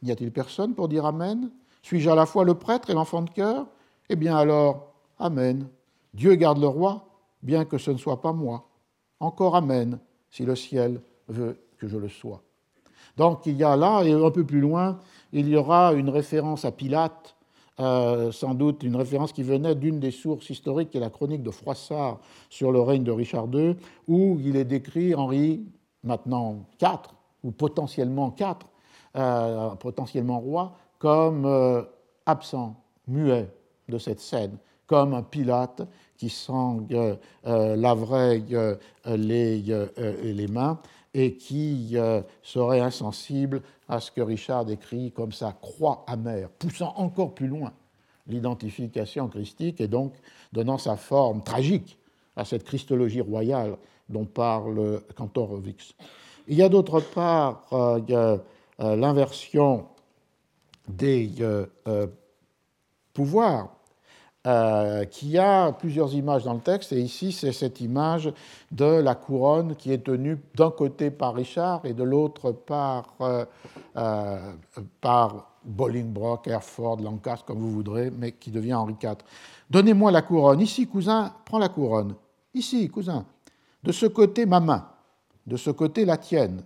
N'y 0.03 0.11
a-t-il 0.13 0.31
personne 0.31 0.75
pour 0.75 0.89
dire 0.89 1.07
Amen? 1.07 1.51
Suis-je 1.87 2.11
à 2.11 2.17
la 2.17 2.27
fois 2.27 2.43
le 2.43 2.55
prêtre 2.55 2.91
et 2.91 2.95
l'enfant 2.95 3.23
de 3.23 3.31
cœur? 3.31 3.65
Eh 4.09 4.17
bien 4.17 4.37
alors, 4.37 4.93
Amen. 5.21 5.69
Dieu 6.15 6.35
garde 6.35 6.59
le 6.59 6.67
roi, 6.67 7.07
bien 7.45 7.65
que 7.65 7.79
ce 7.79 7.93
ne 7.93 7.97
soit 7.97 8.21
pas 8.21 8.33
moi. 8.33 8.67
Encore 9.21 9.55
Amen, 9.55 10.01
si 10.29 10.45
le 10.45 10.57
ciel 10.57 11.01
veut 11.29 11.57
que 11.79 11.87
je 11.87 11.97
le 11.97 12.09
sois. 12.09 12.43
Donc 13.17 13.47
il 13.47 13.57
y 13.57 13.63
a 13.63 13.77
là, 13.77 14.03
et 14.03 14.11
un 14.11 14.31
peu 14.33 14.45
plus 14.45 14.59
loin, 14.59 14.99
il 15.33 15.49
y 15.49 15.55
aura 15.55 15.93
une 15.93 16.11
référence 16.11 16.65
à 16.65 16.73
Pilate, 16.73 17.37
euh, 17.79 18.33
sans 18.33 18.55
doute 18.55 18.83
une 18.83 18.97
référence 18.97 19.33
qui 19.33 19.45
venait 19.45 19.77
d'une 19.77 20.01
des 20.01 20.11
sources 20.11 20.51
historiques, 20.51 20.91
qui 20.91 20.97
est 20.97 21.01
la 21.01 21.11
chronique 21.11 21.45
de 21.45 21.53
Froissart 21.53 22.19
sur 22.51 22.73
le 22.73 22.81
règne 22.81 23.05
de 23.05 23.13
Richard 23.13 23.47
II, 23.53 23.77
où 24.09 24.41
il 24.43 24.57
est 24.57 24.65
décrit 24.65 25.15
Henri, 25.15 25.65
maintenant 26.03 26.67
IV, 26.83 26.99
ou 27.45 27.53
potentiellement 27.53 28.35
IV, 28.37 28.57
euh, 29.15 29.71
potentiellement 29.77 30.41
roi, 30.41 30.73
comme 30.99 31.45
euh, 31.47 31.83
absent, 32.27 32.77
muet 33.07 33.49
de 33.89 33.99
cette 33.99 34.21
scène, 34.21 34.57
comme 34.87 35.15
un 35.15 35.23
Pilate 35.23 35.83
qui 36.17 36.29
s'en 36.29 36.87
euh, 36.93 37.17
laverait 37.77 38.43
les, 39.07 39.63
les, 40.23 40.49
mains 40.49 40.81
et 41.13 41.37
qui 41.37 41.97
serait 42.43 42.81
insensible 42.81 43.63
à 43.89 44.01
ce 44.01 44.11
que 44.11 44.21
Richard 44.21 44.65
décrit 44.65 45.13
comme 45.13 45.33
sa 45.33 45.53
croix 45.53 46.05
amère, 46.07 46.49
poussant 46.51 46.95
encore 46.97 47.35
plus 47.35 47.49
loin 47.49 47.73
l'identification 48.29 49.29
christique 49.29 49.81
et 49.81 49.89
donc 49.89 50.15
donnant 50.53 50.79
sa 50.79 50.97
forme 50.97 51.43
tragique 51.43 51.99
à 52.35 52.45
cette 52.45 52.65
christologie 52.65 53.21
royale 53.21 53.77
dont 54.09 54.25
parle 54.25 55.01
Cantor 55.17 55.57
Vix. 55.57 55.95
Il 56.49 56.57
y 56.57 56.63
a 56.63 56.69
d'autre 56.69 57.01
part 57.01 57.67
euh, 57.73 58.39
l'inversion 58.79 59.87
des 60.89 61.33
euh, 61.41 61.67
euh, 61.89 62.07
pouvoirs, 63.13 63.71
qui 65.11 65.39
a 65.39 65.73
plusieurs 65.73 66.15
images 66.15 66.45
dans 66.45 66.55
le 66.55 66.61
texte, 66.61 66.93
et 66.93 67.01
ici 67.01 67.33
c'est 67.33 67.51
cette 67.51 67.81
image 67.81 68.33
de 68.71 68.85
la 68.85 69.17
couronne 69.17 69.75
qui 69.75 69.91
est 69.91 70.05
tenue 70.05 70.39
d'un 70.55 70.71
côté 70.71 71.11
par 71.11 71.35
Richard 71.35 71.85
et 71.85 71.95
de 71.95 72.05
l'autre 72.05 72.53
par, 72.53 73.17
par 75.01 75.57
Bolingbroke, 75.67 76.47
Hereford, 76.47 77.01
Lancaster, 77.01 77.45
comme 77.45 77.59
vous 77.59 77.73
voudrez, 77.73 78.11
mais 78.11 78.33
qui 78.33 78.51
devient 78.51 78.75
Henri 78.75 78.95
IV. 79.03 79.17
Donnez-moi 79.69 80.13
la 80.13 80.23
couronne. 80.23 80.61
Ici, 80.61 80.87
cousin, 80.87 81.35
prends 81.45 81.59
la 81.59 81.69
couronne. 81.69 82.15
Ici, 82.55 82.89
cousin. 82.89 83.27
De 83.83 83.93
ce 83.93 84.07
côté, 84.07 84.47
ma 84.47 84.61
main. 84.61 84.89
De 85.47 85.57
ce 85.57 85.71
côté, 85.71 86.05
la 86.05 86.17
tienne. 86.17 86.63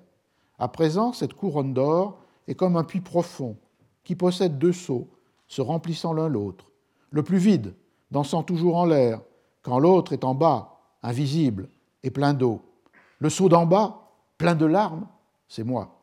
À 0.58 0.68
présent, 0.68 1.12
cette 1.12 1.34
couronne 1.34 1.72
d'or 1.72 2.18
est 2.46 2.54
comme 2.54 2.76
un 2.76 2.84
puits 2.84 3.00
profond 3.00 3.56
qui 4.04 4.14
possède 4.14 4.58
deux 4.58 4.72
seaux, 4.72 5.08
se 5.46 5.60
remplissant 5.60 6.12
l'un 6.12 6.28
l'autre. 6.28 6.70
Le 7.10 7.22
plus 7.22 7.38
vide, 7.38 7.74
dansant 8.10 8.42
toujours 8.42 8.76
en 8.76 8.86
l'air, 8.86 9.20
quand 9.62 9.78
l'autre 9.78 10.12
est 10.12 10.24
en 10.24 10.34
bas, 10.34 10.80
invisible 11.02 11.68
et 12.02 12.10
plein 12.10 12.34
d'eau. 12.34 12.60
Le 13.18 13.28
seau 13.28 13.48
d'en 13.48 13.66
bas, 13.66 14.12
plein 14.38 14.54
de 14.54 14.66
larmes, 14.66 15.06
c'est 15.48 15.64
moi, 15.64 16.00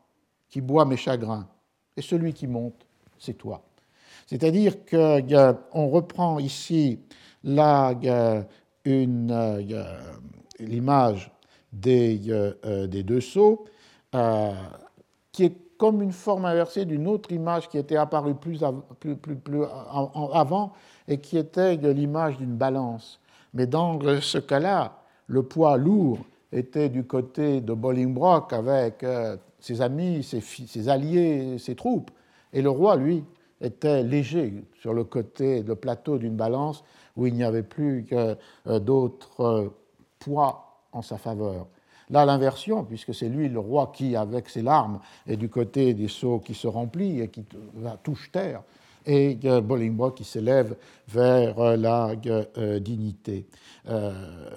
qui 0.48 0.60
bois 0.60 0.84
mes 0.84 0.96
chagrins. 0.96 1.48
Et 1.96 2.02
celui 2.02 2.32
qui 2.32 2.46
monte, 2.46 2.86
c'est 3.18 3.34
toi. 3.34 3.62
C'est-à-dire 4.26 4.84
qu'on 4.84 5.88
reprend 5.88 6.38
ici 6.38 7.00
euh, 7.46 8.42
l'image 10.58 11.32
des, 11.72 12.20
euh, 12.28 12.86
deux 12.86 13.20
seaux 13.20 13.64
euh, 14.14 14.52
qui 15.32 15.44
est 15.44 15.56
comme 15.78 16.02
une 16.02 16.12
forme 16.12 16.44
inversée 16.44 16.84
d'une 16.84 17.06
autre 17.06 17.32
image 17.32 17.68
qui 17.68 17.78
était 17.78 17.96
apparue 17.96 18.34
plus, 18.34 18.60
avant 20.34 20.72
et 21.06 21.18
qui 21.18 21.38
était 21.38 21.76
l'image 21.76 22.36
d'une 22.36 22.56
balance. 22.56 23.20
Mais 23.54 23.66
dans 23.66 23.98
ce 24.20 24.38
cas-là, 24.38 24.98
le 25.28 25.44
poids 25.44 25.76
lourd 25.76 26.18
était 26.52 26.88
du 26.88 27.04
côté 27.04 27.60
de 27.60 27.72
Bolingbroke 27.72 28.52
avec 28.52 29.04
euh, 29.04 29.36
ses 29.60 29.80
amis, 29.80 30.22
ses, 30.22 30.40
ses, 30.40 30.88
alliés, 30.88 31.58
ses 31.58 31.74
troupes, 31.74 32.10
et 32.52 32.62
le 32.62 32.70
roi, 32.70 32.96
lui, 32.96 33.24
était 33.60 34.02
léger 34.02 34.64
sur 34.80 34.94
le 34.94 35.04
côté, 35.04 35.62
le 35.62 35.74
plateau 35.74 36.18
d'une 36.18 36.36
balance 36.36 36.84
où 37.16 37.26
il 37.26 37.34
n'y 37.34 37.44
avait 37.44 37.62
plus 37.62 38.04
que 38.04 38.36
euh, 38.66 38.78
d'autres 38.78 39.72
poids 40.18 40.82
en 40.92 41.02
sa 41.02 41.18
faveur. 41.18 41.66
Là, 42.10 42.24
l'inversion, 42.24 42.84
puisque 42.84 43.14
c'est 43.14 43.28
lui, 43.28 43.48
le 43.48 43.58
roi, 43.58 43.92
qui, 43.94 44.16
avec 44.16 44.48
ses 44.48 44.62
larmes, 44.62 45.00
est 45.26 45.36
du 45.36 45.48
côté 45.48 45.92
des 45.92 46.08
seaux 46.08 46.38
qui 46.38 46.54
se 46.54 46.66
remplit 46.66 47.20
et 47.20 47.28
qui 47.28 47.44
touche 48.02 48.30
terre, 48.32 48.62
et 49.04 49.34
Bolingbroke 49.34 50.16
qui 50.16 50.24
s'élève 50.24 50.76
vers 51.08 51.58
euh, 51.58 51.76
la 51.76 52.12
euh, 52.26 52.78
dignité. 52.78 53.46
Euh, 53.88 54.50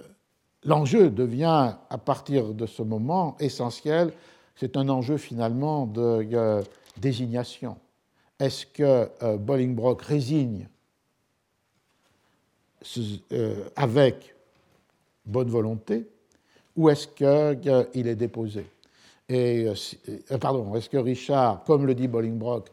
l'enjeu 0.64 1.10
devient, 1.10 1.76
à 1.90 1.98
partir 1.98 2.54
de 2.54 2.66
ce 2.66 2.82
moment, 2.82 3.36
essentiel. 3.40 4.12
C'est 4.56 4.78
un 4.78 4.90
enjeu 4.90 5.18
finalement 5.18 5.88
de 5.88 6.62
désignation. 6.98 7.78
Est-ce 8.40 8.66
que 8.66 9.10
Bolingbroke 9.38 10.04
résigne 10.04 10.68
avec 13.76 14.36
bonne 15.26 15.50
volonté 15.50 16.08
où 16.76 16.90
est-ce 16.90 17.08
qu'il 17.08 18.08
est 18.08 18.16
déposé? 18.16 18.66
Et, 19.32 19.66
euh, 19.66 19.76
euh, 20.32 20.38
Pardon, 20.38 20.76
est-ce 20.76 20.90
que 20.90 20.98
Richard, 20.98 21.64
comme 21.64 21.86
le 21.86 21.96
dit 21.96 22.08
Bolingbroke, 22.08 22.70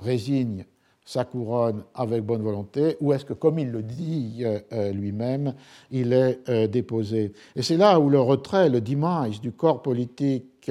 résigne 0.00 0.64
sa 1.04 1.24
couronne 1.24 1.84
avec 1.94 2.24
bonne 2.24 2.42
volonté, 2.42 2.96
ou 3.00 3.12
est-ce 3.12 3.24
que, 3.24 3.32
comme 3.32 3.58
il 3.58 3.70
le 3.70 3.82
dit 3.82 4.42
euh, 4.44 4.92
lui-même, 4.92 5.54
il 5.90 6.12
est 6.12 6.68
déposé? 6.68 7.32
Et 7.54 7.62
c'est 7.62 7.76
là 7.76 8.00
où 8.00 8.08
le 8.08 8.20
retrait, 8.20 8.68
le 8.68 8.80
demise 8.80 9.40
du 9.40 9.52
corps 9.52 9.82
politique, 9.82 10.70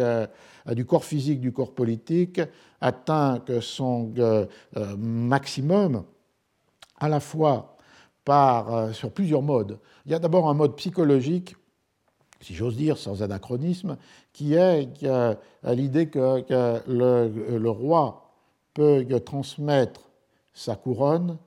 du 0.67 0.85
corps 0.85 1.05
physique 1.05 1.39
du 1.39 1.53
corps 1.53 1.73
politique, 1.73 2.41
atteint 2.81 3.41
son 3.61 4.11
maximum, 4.97 6.03
à 6.99 7.07
la 7.07 7.21
fois 7.21 7.77
par, 8.25 8.93
sur 8.93 9.11
plusieurs 9.11 9.41
modes. 9.41 9.79
Il 10.05 10.11
y 10.11 10.15
a 10.15 10.19
d'abord 10.19 10.49
un 10.49 10.53
mode 10.53 10.75
psychologique 10.75 11.55
si 12.45 12.53
j'ose 12.53 12.75
dire, 12.75 12.97
sans 12.99 13.23
anachronisme, 13.23 13.97
qui 14.31 14.53
est 14.53 14.87
l'idée 15.63 16.09
que, 16.09 16.43
le, 16.87 17.69
roi 17.69 18.29
peut 18.75 19.03
transmettre 19.25 20.01
sa 20.53 20.75
couronne, 20.75 21.37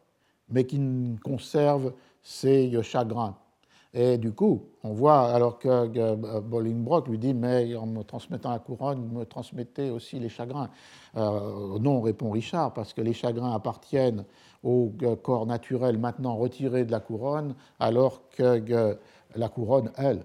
mais 0.50 0.64
qu'il 0.64 1.16
conserve 1.22 1.92
ses 2.20 2.82
chagrins. 2.82 3.36
Et 3.94 4.18
du 4.18 4.32
coup, 4.32 4.64
on 4.82 4.92
voit, 4.92 5.32
alors 5.32 5.60
que 5.60 6.40
Bolingbroke 6.40 7.08
lui 7.08 7.18
dit, 7.18 7.32
mais 7.32 7.76
en 7.76 7.86
me 7.86 8.02
transmettant 8.02 8.50
la 8.50 8.58
couronne, 8.58 9.06
vous 9.06 9.18
me 9.20 9.24
transmettez 9.24 9.90
aussi 9.90 10.18
les 10.18 10.28
chagrins. 10.28 10.68
Euh, 11.16 11.78
non, 11.78 12.00
répond 12.00 12.30
Richard, 12.30 12.74
parce 12.74 12.92
que 12.92 13.02
les 13.02 13.14
chagrins 13.14 13.54
appartiennent 13.54 14.24
au 14.64 14.92
corps 15.22 15.46
naturel 15.46 15.96
maintenant 15.96 16.36
retiré 16.36 16.84
de 16.84 16.90
la 16.90 16.98
couronne, 16.98 17.54
alors 17.78 18.20
que 18.30 18.98
la 19.36 19.48
couronne, 19.48 19.92
elle, 19.96 20.24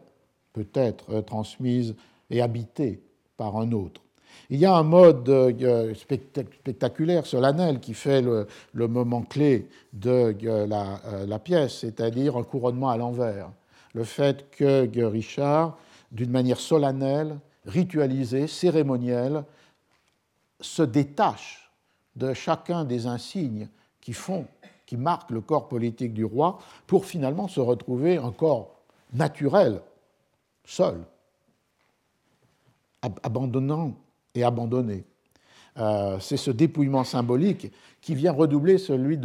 peut 0.53 0.67
être 0.73 1.21
transmise 1.21 1.95
et 2.29 2.41
habitée 2.41 3.01
par 3.37 3.57
un 3.57 3.71
autre. 3.71 4.01
Il 4.49 4.59
y 4.59 4.65
a 4.65 4.75
un 4.75 4.83
mode 4.83 5.29
euh, 5.29 5.93
spectaculaire, 5.95 7.25
solennel, 7.25 7.79
qui 7.79 7.93
fait 7.93 8.21
le, 8.21 8.47
moment 8.87 9.21
clé 9.21 9.67
de 9.93 10.35
la, 10.65 10.99
euh, 11.05 11.25
la 11.25 11.39
pièce, 11.39 11.79
c'est-à-dire 11.79 12.37
un 12.37 12.43
couronnement 12.43 12.89
à 12.89 12.97
l'envers. 12.97 13.49
Le 13.93 14.03
fait 14.03 14.49
que 14.51 15.03
Richard, 15.05 15.77
d'une 16.11 16.31
manière 16.31 16.59
solennelle, 16.59 17.37
ritualisée, 17.65 18.47
cérémonielle, 18.47 19.43
se 20.59 20.83
détache 20.83 21.71
de 22.15 22.33
chacun 22.33 22.85
des 22.85 23.07
insignes 23.07 23.69
qui 24.01 24.13
font, 24.13 24.45
qui 24.85 24.97
marquent 24.97 25.31
le 25.31 25.41
corps 25.41 25.67
politique 25.67 26.13
du 26.13 26.25
roi, 26.25 26.59
pour 26.87 27.05
finalement 27.05 27.47
se 27.47 27.59
retrouver 27.59 28.17
un 28.17 28.31
corps 28.31 28.75
naturel, 29.13 29.81
seul, 30.65 31.01
abandonnant 33.01 33.93
et 34.33 34.43
abandonné. 34.43 35.03
Euh, 35.77 36.17
c'est 36.19 36.37
ce 36.37 36.51
dépouillement 36.51 37.03
symbolique 37.03 37.71
qui 38.01 38.15
vient 38.15 38.31
redoubler 38.31 38.77
celui 38.77 39.19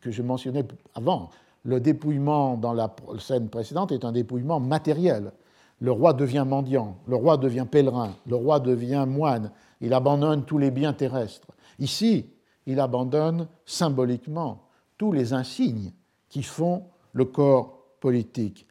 que 0.00 0.10
je 0.10 0.22
mentionnais 0.22 0.66
avant. 0.94 1.30
Le 1.64 1.80
dépouillement 1.80 2.56
dans 2.56 2.72
la 2.72 2.94
scène 3.18 3.48
précédente 3.48 3.92
est 3.92 4.04
un 4.04 4.12
dépouillement 4.12 4.58
matériel. 4.58 5.32
Le 5.80 5.92
roi 5.92 6.12
devient 6.12 6.44
mendiant, 6.46 6.96
le 7.06 7.16
roi 7.16 7.36
devient 7.36 7.66
pèlerin, 7.70 8.14
le 8.26 8.36
roi 8.36 8.60
devient 8.60 9.04
moine, 9.08 9.50
il 9.80 9.94
abandonne 9.94 10.44
tous 10.44 10.58
les 10.58 10.70
biens 10.70 10.92
terrestres. 10.92 11.48
Ici, 11.78 12.26
il 12.66 12.78
abandonne 12.78 13.48
symboliquement 13.66 14.68
tous 14.96 15.12
les 15.12 15.32
insignes 15.32 15.92
qui 16.28 16.42
font 16.42 16.84
le 17.12 17.24
corps 17.24 17.78
politique. 18.00 18.66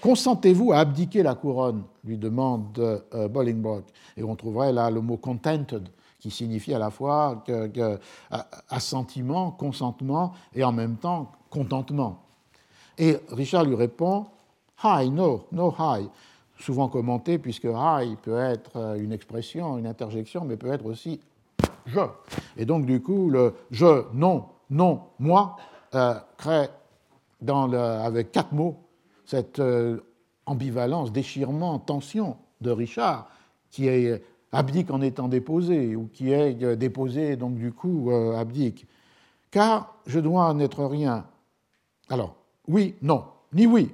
Consentez-vous 0.00 0.72
à 0.72 0.78
abdiquer 0.78 1.22
la 1.22 1.34
couronne 1.34 1.84
lui 2.04 2.18
demande 2.18 2.78
euh, 2.78 3.28
Bolingbroke. 3.28 3.86
Et 4.16 4.22
on 4.22 4.34
trouverait 4.34 4.72
là 4.72 4.90
le 4.90 5.00
mot 5.00 5.16
contented, 5.16 5.88
qui 6.18 6.30
signifie 6.30 6.74
à 6.74 6.78
la 6.78 6.90
fois 6.90 7.44
assentiment, 8.68 9.52
consentement 9.52 10.32
et 10.54 10.64
en 10.64 10.72
même 10.72 10.96
temps 10.96 11.30
contentement. 11.50 12.22
Et 12.98 13.16
Richard 13.30 13.64
lui 13.64 13.74
répond 13.74 14.26
Hi, 14.82 15.10
no, 15.10 15.46
no 15.52 15.74
hi. 15.78 16.08
Souvent 16.58 16.88
commenté, 16.88 17.38
puisque 17.38 17.64
hi 17.66 18.16
peut 18.22 18.38
être 18.38 18.96
une 18.98 19.12
expression, 19.12 19.78
une 19.78 19.86
interjection, 19.86 20.44
mais 20.44 20.56
peut 20.56 20.72
être 20.72 20.86
aussi 20.86 21.20
je. 21.86 22.00
Et 22.56 22.64
donc, 22.64 22.86
du 22.86 23.00
coup, 23.00 23.30
le 23.30 23.54
je, 23.70 24.04
non, 24.12 24.46
non, 24.70 25.02
moi 25.18 25.56
euh, 25.94 26.14
crée 26.36 26.68
avec 27.48 28.32
quatre 28.32 28.52
mots 28.52 28.76
cette 29.26 29.58
euh, 29.58 29.98
ambivalence, 30.46 31.12
déchirement, 31.12 31.78
tension 31.78 32.36
de 32.60 32.70
Richard, 32.70 33.28
qui 33.70 33.88
est 33.88 34.22
abdique 34.52 34.90
en 34.90 35.02
étant 35.02 35.28
déposé, 35.28 35.96
ou 35.96 36.08
qui 36.12 36.30
est 36.30 36.62
euh, 36.62 36.76
déposé 36.76 37.36
donc 37.36 37.56
du 37.56 37.72
coup 37.72 38.10
euh, 38.10 38.36
abdique. 38.36 38.86
Car 39.50 39.94
je 40.06 40.20
dois 40.20 40.54
n'être 40.54 40.84
rien. 40.84 41.26
Alors, 42.08 42.36
oui, 42.68 42.94
non, 43.02 43.24
ni 43.52 43.66
oui, 43.66 43.90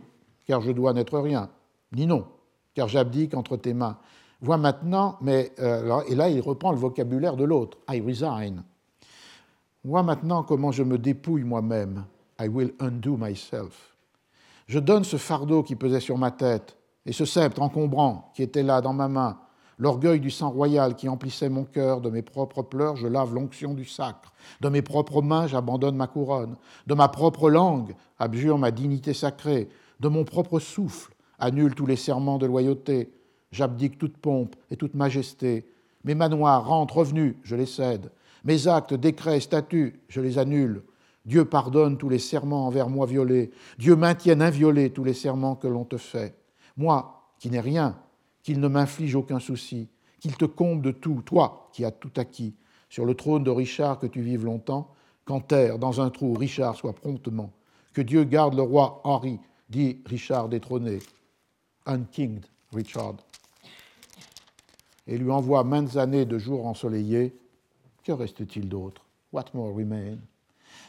car 0.47 0.61
je 0.61 0.71
dois 0.71 0.93
n'être 0.93 1.19
rien, 1.19 1.49
ni 1.93 2.07
non, 2.07 2.27
car 2.75 2.89
j'abdique 2.89 3.35
entre 3.35 3.57
tes 3.57 3.75
mains. 3.75 3.97
Vois 4.41 4.59
maintenant, 4.59 5.19
mais 5.21 5.53
et 6.09 6.15
là 6.17 6.29
il 6.29 6.41
reprend 6.41 6.73
le 6.73 6.79
vocabulaire 6.79 7.37
de 7.37 7.45
l'autre, 7.45 7.79
I 7.89 8.01
resign. 8.01 8.65
Vois 9.85 10.03
maintenant 10.03 10.43
comment 10.43 10.73
je 10.73 10.83
me 10.83 10.99
dépouille 10.99 11.45
moi-même. 11.45 12.05
I 12.41 12.49
will 12.49 12.73
undo 12.81 13.17
myself. 13.17 13.92
Je 14.73 14.79
donne 14.79 15.05
ce 15.05 15.19
fardeau 15.19 15.63
qui 15.63 15.77
pesait 15.77 16.01
sur 16.01 16.17
ma 16.17 16.31
tête 16.31 16.79
et 17.05 17.13
ce 17.13 17.27
sceptre 17.27 17.61
encombrant 17.61 18.33
qui 18.35 18.43
était 18.43 18.63
là 18.63 18.81
dans 18.81 18.95
ma 18.95 19.07
main, 19.07 19.39
l'orgueil 19.77 20.19
du 20.19 20.31
sang 20.31 20.49
royal 20.49 20.97
qui 20.97 21.11
emplissait 21.11 21.51
mon 21.51 21.65
cœur, 21.65 22.01
de 22.01 22.09
mes 22.09 22.23
propres 22.23 22.63
pleurs, 22.63 22.97
je 22.97 23.07
lave 23.07 23.35
l'onction 23.35 23.75
du 23.75 23.85
sacre, 23.85 24.33
de 24.63 24.71
mes 24.71 24.81
propres 24.81 25.21
mains, 25.21 25.47
j'abandonne 25.47 25.95
ma 25.95 26.07
couronne, 26.07 26.57
de 26.87 26.95
ma 26.95 27.09
propre 27.09 27.51
langue, 27.51 27.95
abjure 28.19 28.57
ma 28.57 28.71
dignité 28.71 29.13
sacrée, 29.13 29.69
de 30.01 30.09
mon 30.09 30.25
propre 30.25 30.59
souffle, 30.59 31.13
annule 31.39 31.75
tous 31.75 31.85
les 31.85 31.97
serments 31.97 32.39
de 32.39 32.47
loyauté, 32.47 33.13
j'abdique 33.51 33.99
toute 33.99 34.17
pompe 34.17 34.57
et 34.71 34.77
toute 34.79 34.95
majesté, 34.95 35.67
mes 36.05 36.15
manoirs, 36.15 36.67
rentes, 36.67 36.93
revenus, 36.93 37.35
je 37.43 37.57
les 37.57 37.67
cède, 37.67 38.11
mes 38.43 38.69
actes, 38.69 38.95
décrets, 38.95 39.41
statuts, 39.41 40.01
je 40.09 40.23
les 40.23 40.39
annule, 40.39 40.83
Dieu 41.25 41.45
pardonne 41.45 41.99
tous 41.99 42.09
les 42.09 42.19
serments 42.19 42.67
envers 42.67 42.89
moi 42.89 43.07
violés. 43.07 43.51
Dieu 43.79 43.95
maintienne 43.95 44.43
inviolés 44.43 44.91
tous 44.91 45.05
les 45.05 45.15
serments 45.15 45.55
que 45.55 45.69
l'on 45.69 45.85
te 45.85 45.97
fait. 45.97 46.37
Moi, 46.77 47.23
qui 47.39 47.51
n'ai 47.51 47.61
rien, 47.61 47.99
qu'il 48.43 48.61
ne 48.61 48.69
m'inflige 48.69 49.15
aucun 49.15 49.39
souci, 49.39 49.89
qu'il 50.21 50.37
te 50.37 50.45
comble 50.45 50.83
de 50.83 50.91
tout, 50.91 51.23
toi 51.25 51.69
qui 51.73 51.85
as 51.85 51.91
tout 51.91 52.13
acquis, 52.17 52.55
sur 52.89 53.05
le 53.05 53.15
trône 53.15 53.45
de 53.45 53.51
Richard 53.51 53.99
que 53.99 54.07
tu 54.07 54.21
vives 54.21 54.45
longtemps, 54.45 54.93
qu'en 55.25 55.41
terre, 55.41 55.79
dans 55.79 56.01
un 56.01 56.11
trou, 56.11 56.35
Richard 56.35 56.77
soit 56.77 56.93
promptement. 56.93 57.53
Que 57.93 58.03
Dieu 58.03 58.25
garde 58.25 58.55
le 58.55 58.63
roi 58.63 59.01
Henri, 59.05 59.39
dit 59.69 59.99
Richard 60.07 60.49
détrôné. 60.49 60.99
Unkinged 61.87 62.47
Richard. 62.73 63.17
Et 65.07 65.19
lui 65.19 65.31
envoie 65.31 65.65
maintes 65.65 65.97
années 65.97 66.25
de 66.25 66.39
jours 66.39 66.67
ensoleillés. 66.67 67.35
Que 68.05 68.13
reste-t-il 68.13 68.69
d'autre? 68.69 69.05
What 69.33 69.47
more 69.55 69.75
remains? 69.75 70.19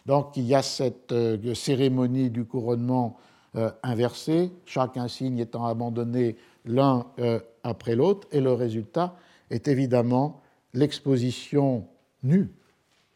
Donc 0.06 0.36
il 0.36 0.44
y 0.44 0.56
a 0.56 0.62
cette 0.62 1.12
euh, 1.12 1.54
cérémonie 1.54 2.30
du 2.30 2.46
couronnement 2.46 3.18
euh, 3.56 3.72
inversée, 3.84 4.52
chaque 4.66 4.98
insigne 4.98 5.40
étant 5.40 5.66
abandonné 5.66 6.36
l'un 6.66 7.06
euh, 7.20 7.40
après 7.64 7.96
l'autre, 7.96 8.28
et 8.32 8.42
le 8.42 8.52
résultat 8.52 9.16
est 9.50 9.68
évidemment 9.68 10.42
l'exposition 10.74 11.88
nue 12.24 12.52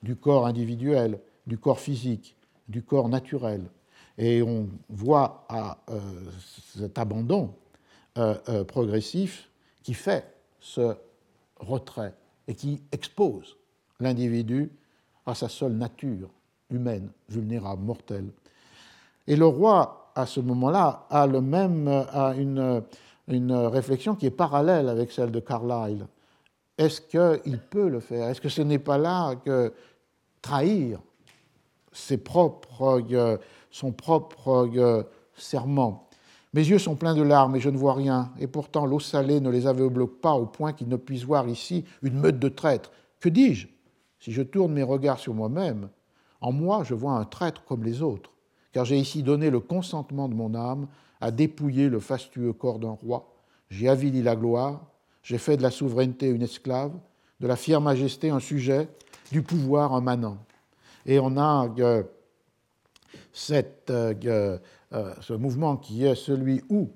du 0.03 0.15
corps 0.15 0.45
individuel, 0.45 1.19
du 1.47 1.57
corps 1.57 1.80
physique, 1.80 2.35
du 2.69 2.84
corps 2.84 3.09
naturel. 3.09 3.64
Et 4.18 4.41
on 4.41 4.68
voit 4.89 5.45
à 5.47 5.77
cet 6.76 6.97
abandon 6.97 7.53
progressif 8.68 9.49
qui 9.84 9.93
fait 9.93 10.26
ce 10.59 10.95
retrait 11.59 12.14
et 12.47 12.55
qui 12.55 12.81
expose 12.91 13.57
l'individu 13.99 14.72
à 15.26 15.35
sa 15.35 15.49
seule 15.49 15.73
nature 15.73 16.30
humaine, 16.69 17.10
vulnérable, 17.30 17.84
mortelle. 17.84 18.30
Et 19.27 19.35
le 19.35 19.45
roi, 19.45 20.11
à 20.15 20.26
ce 20.26 20.39
moment-là, 20.39 21.06
a, 21.10 21.27
le 21.27 21.41
même, 21.41 21.88
a 21.88 22.34
une, 22.35 22.84
une 23.27 23.53
réflexion 23.53 24.15
qui 24.15 24.26
est 24.26 24.31
parallèle 24.31 24.89
avec 24.89 25.11
celle 25.11 25.31
de 25.31 25.39
Carlyle. 25.39 26.07
Est-ce 26.77 27.02
qu'il 27.02 27.60
peut 27.60 27.89
le 27.89 27.99
faire? 27.99 28.30
Est-ce 28.30 28.41
que 28.41 28.49
ce 28.49 28.61
n'est 28.61 28.80
pas 28.80 28.98
là 28.98 29.35
que 29.35 29.73
trahir 30.41 30.99
ses 31.91 32.18
propres, 32.18 33.02
son 33.72 33.91
propre 33.91 34.69
serment? 35.35 36.07
Mes 36.53 36.65
yeux 36.65 36.80
sont 36.80 36.95
pleins 36.95 37.15
de 37.15 37.22
larmes 37.22 37.56
et 37.56 37.60
je 37.60 37.69
ne 37.69 37.77
vois 37.77 37.94
rien, 37.94 38.31
et 38.39 38.48
pourtant 38.48 38.85
l'eau 38.85 38.99
salée 38.99 39.41
ne 39.41 39.49
les 39.49 39.68
aveugle 39.68 40.07
pas 40.07 40.34
au 40.34 40.45
point 40.45 40.72
qu'ils 40.73 40.88
ne 40.88 40.95
puissent 40.95 41.26
voir 41.26 41.48
ici 41.49 41.84
une 42.02 42.19
meute 42.19 42.39
de 42.39 42.49
traîtres. 42.49 42.91
Que 43.19 43.30
dis-je? 43.30 43.68
Si 44.19 44.31
je 44.31 44.41
tourne 44.41 44.72
mes 44.73 44.84
regards 44.84 45.19
sur 45.19 45.34
moi-même, 45.34 45.89
en 46.41 46.51
moi, 46.51 46.84
je 46.84 46.93
vois 46.93 47.14
un 47.14 47.26
traître 47.26 47.64
comme 47.65 47.84
les 47.84 48.01
autres, 48.01 48.31
car 48.72 48.85
j'ai 48.85 48.97
ici 48.97 49.23
donné 49.23 49.49
le 49.49 49.59
consentement 49.59 50.27
de 50.30 50.35
mon 50.35 50.53
âme 50.55 50.88
à 51.19 51.31
dépouiller 51.31 51.89
le 51.89 51.99
fastueux 51.99 52.53
corps 52.53 52.80
d'un 52.80 52.91
roi. 52.91 53.34
J'ai 53.69 53.89
avili 53.89 54.22
la 54.22 54.35
gloire, 54.35 54.81
j'ai 55.23 55.38
fait 55.38 55.57
de 55.57 55.64
la 55.64 55.72
souveraineté 55.72 56.27
une 56.27 56.43
esclave, 56.43 56.93
de 57.39 57.47
la 57.47 57.55
fière 57.55 57.81
majesté 57.81 58.30
un 58.30 58.39
sujet, 58.39 58.88
du 59.31 59.41
pouvoir 59.41 59.93
un 59.93 60.01
manant. 60.01 60.38
Et 61.05 61.19
on 61.19 61.38
a 61.38 61.68
euh, 61.80 62.03
euh, 63.89 64.57
euh, 64.93 65.14
ce 65.22 65.34
mouvement 65.34 65.77
qui 65.77 66.05
est 66.05 66.15
celui 66.15 66.64
où 66.69 66.89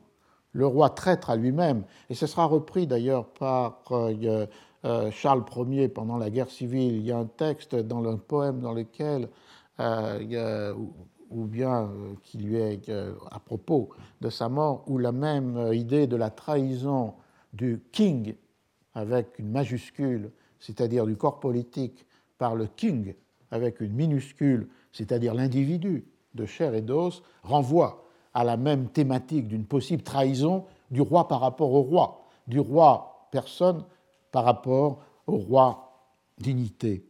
le 0.53 0.65
roi 0.65 0.89
traître 0.89 1.29
à 1.29 1.35
lui-même, 1.35 1.83
et 2.09 2.13
ce 2.13 2.27
sera 2.27 2.45
repris 2.45 2.85
d'ailleurs 2.85 3.25
par 3.25 3.83
Charles 5.11 5.43
Ier 5.69 5.89
pendant 5.89 6.17
la 6.17 6.29
guerre 6.29 6.49
civile. 6.49 6.95
Il 6.95 7.03
y 7.03 7.11
a 7.11 7.17
un 7.17 7.25
texte 7.25 7.75
dans 7.75 8.03
un 8.09 8.17
poème 8.17 8.59
dans 8.59 8.73
lequel, 8.73 9.29
euh, 9.79 10.73
ou 11.29 11.45
bien 11.45 11.89
qui 12.23 12.39
lui 12.39 12.55
est 12.57 12.89
à 12.89 13.39
propos 13.39 13.89
de 14.21 14.29
sa 14.29 14.49
mort, 14.49 14.83
ou 14.87 14.97
la 14.97 15.11
même 15.11 15.71
idée 15.73 16.07
de 16.07 16.15
la 16.15 16.29
trahison 16.29 17.13
du 17.53 17.81
king 17.91 18.35
avec 18.93 19.39
une 19.39 19.49
majuscule, 19.49 20.31
c'est-à-dire 20.59 21.05
du 21.05 21.15
corps 21.15 21.39
politique, 21.39 22.05
par 22.37 22.55
le 22.55 22.65
king 22.65 23.13
avec 23.51 23.81
une 23.81 23.93
minuscule, 23.93 24.67
c'est-à-dire 24.91 25.33
l'individu 25.33 26.05
de 26.33 26.45
chair 26.45 26.73
et 26.73 26.81
d'os, 26.81 27.21
renvoie 27.43 28.03
à 28.33 28.43
la 28.43 28.57
même 28.57 28.87
thématique 28.87 29.47
d'une 29.47 29.65
possible 29.65 30.03
trahison 30.03 30.65
du 30.89 31.01
roi 31.01 31.27
par 31.27 31.41
rapport 31.41 31.71
au 31.73 31.81
roi, 31.81 32.25
du 32.47 32.59
roi 32.59 33.27
personne 33.31 33.83
par 34.31 34.45
rapport 34.45 34.99
au 35.27 35.37
roi 35.37 35.91
dignité. 36.37 37.05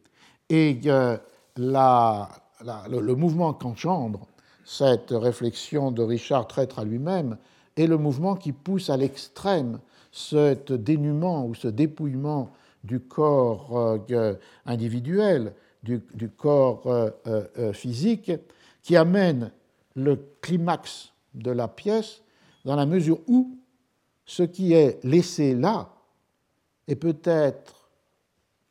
Et 0.49 0.79
euh, 0.85 1.17
le, 1.57 3.13
mouvement 3.15 3.53
qu'engendre 3.53 4.27
cette 4.65 5.11
réflexion 5.11 5.91
de 5.91 6.03
Richard 6.03 6.47
Traître 6.47 6.79
à 6.79 6.83
lui-même 6.83 7.37
est 7.77 7.87
le 7.87 7.97
mouvement 7.97 8.35
qui 8.35 8.51
pousse 8.51 8.89
à 8.89 8.97
l'extrême 8.97 9.79
ce 10.11 10.53
dénuement 10.73 11.45
ou 11.45 11.55
ce 11.55 11.67
dépouillement 11.67 12.51
du 12.83 12.99
corps 12.99 13.77
euh, 14.11 14.35
individuel, 14.65 15.53
du, 15.83 16.01
corps 16.29 16.83
euh, 16.85 17.73
physique, 17.73 18.31
qui 18.83 18.97
amène 18.97 19.51
le 19.95 20.17
climax 20.41 21.13
de 21.33 21.51
la 21.51 21.67
pièce 21.67 22.21
dans 22.65 22.75
la 22.75 22.85
mesure 22.85 23.19
où 23.27 23.57
ce 24.25 24.43
qui 24.43 24.73
est 24.73 25.03
laissé 25.03 25.55
là 25.55 25.90
est 26.87 26.95
peut-être 26.95 27.89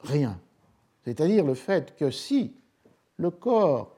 rien. 0.00 0.40
C'est-à-dire 1.04 1.44
le 1.44 1.54
fait 1.54 1.96
que 1.96 2.10
si 2.10 2.54
le 3.16 3.30
corps 3.30 3.96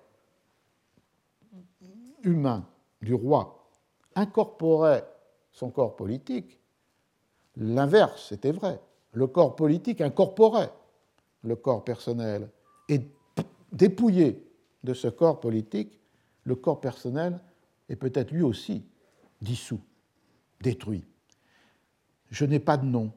humain 2.22 2.66
du 3.00 3.14
roi 3.14 3.68
incorporait 4.14 5.06
son 5.52 5.70
corps 5.70 5.96
politique, 5.96 6.58
l'inverse 7.56 8.32
était 8.32 8.52
vrai. 8.52 8.80
Le 9.12 9.26
corps 9.26 9.56
politique 9.56 10.00
incorporait 10.00 10.72
le 11.42 11.56
corps 11.56 11.84
personnel 11.84 12.48
et 12.88 13.00
dépouillé 13.72 14.46
de 14.84 14.94
ce 14.94 15.08
corps 15.08 15.40
politique, 15.40 15.98
le 16.44 16.54
corps 16.54 16.80
personnel 16.80 17.38
est 17.88 17.96
peut-être 17.96 18.30
lui 18.30 18.42
aussi 18.42 18.84
dissous, 19.40 19.80
détruit. 20.60 21.04
Je 22.30 22.44
n'ai 22.44 22.60
pas 22.60 22.76
de 22.76 22.86
nom, 22.86 23.12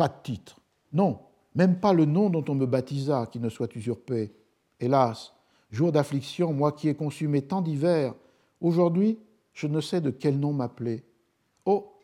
pas 0.00 0.08
de 0.08 0.22
titre. 0.22 0.58
Non, 0.94 1.20
même 1.54 1.78
pas 1.78 1.92
le 1.92 2.06
nom 2.06 2.30
dont 2.30 2.42
on 2.48 2.54
me 2.54 2.64
baptisa 2.64 3.26
qui 3.30 3.38
ne 3.38 3.50
soit 3.50 3.76
usurpé. 3.76 4.32
Hélas, 4.80 5.34
jour 5.70 5.92
d'affliction, 5.92 6.54
moi 6.54 6.72
qui 6.72 6.88
ai 6.88 6.94
consumé 6.94 7.42
tant 7.42 7.60
d'hivers, 7.60 8.14
aujourd'hui 8.62 9.18
je 9.52 9.66
ne 9.66 9.78
sais 9.82 10.00
de 10.00 10.08
quel 10.08 10.40
nom 10.40 10.54
m'appeler. 10.54 11.04
Oh, 11.66 11.98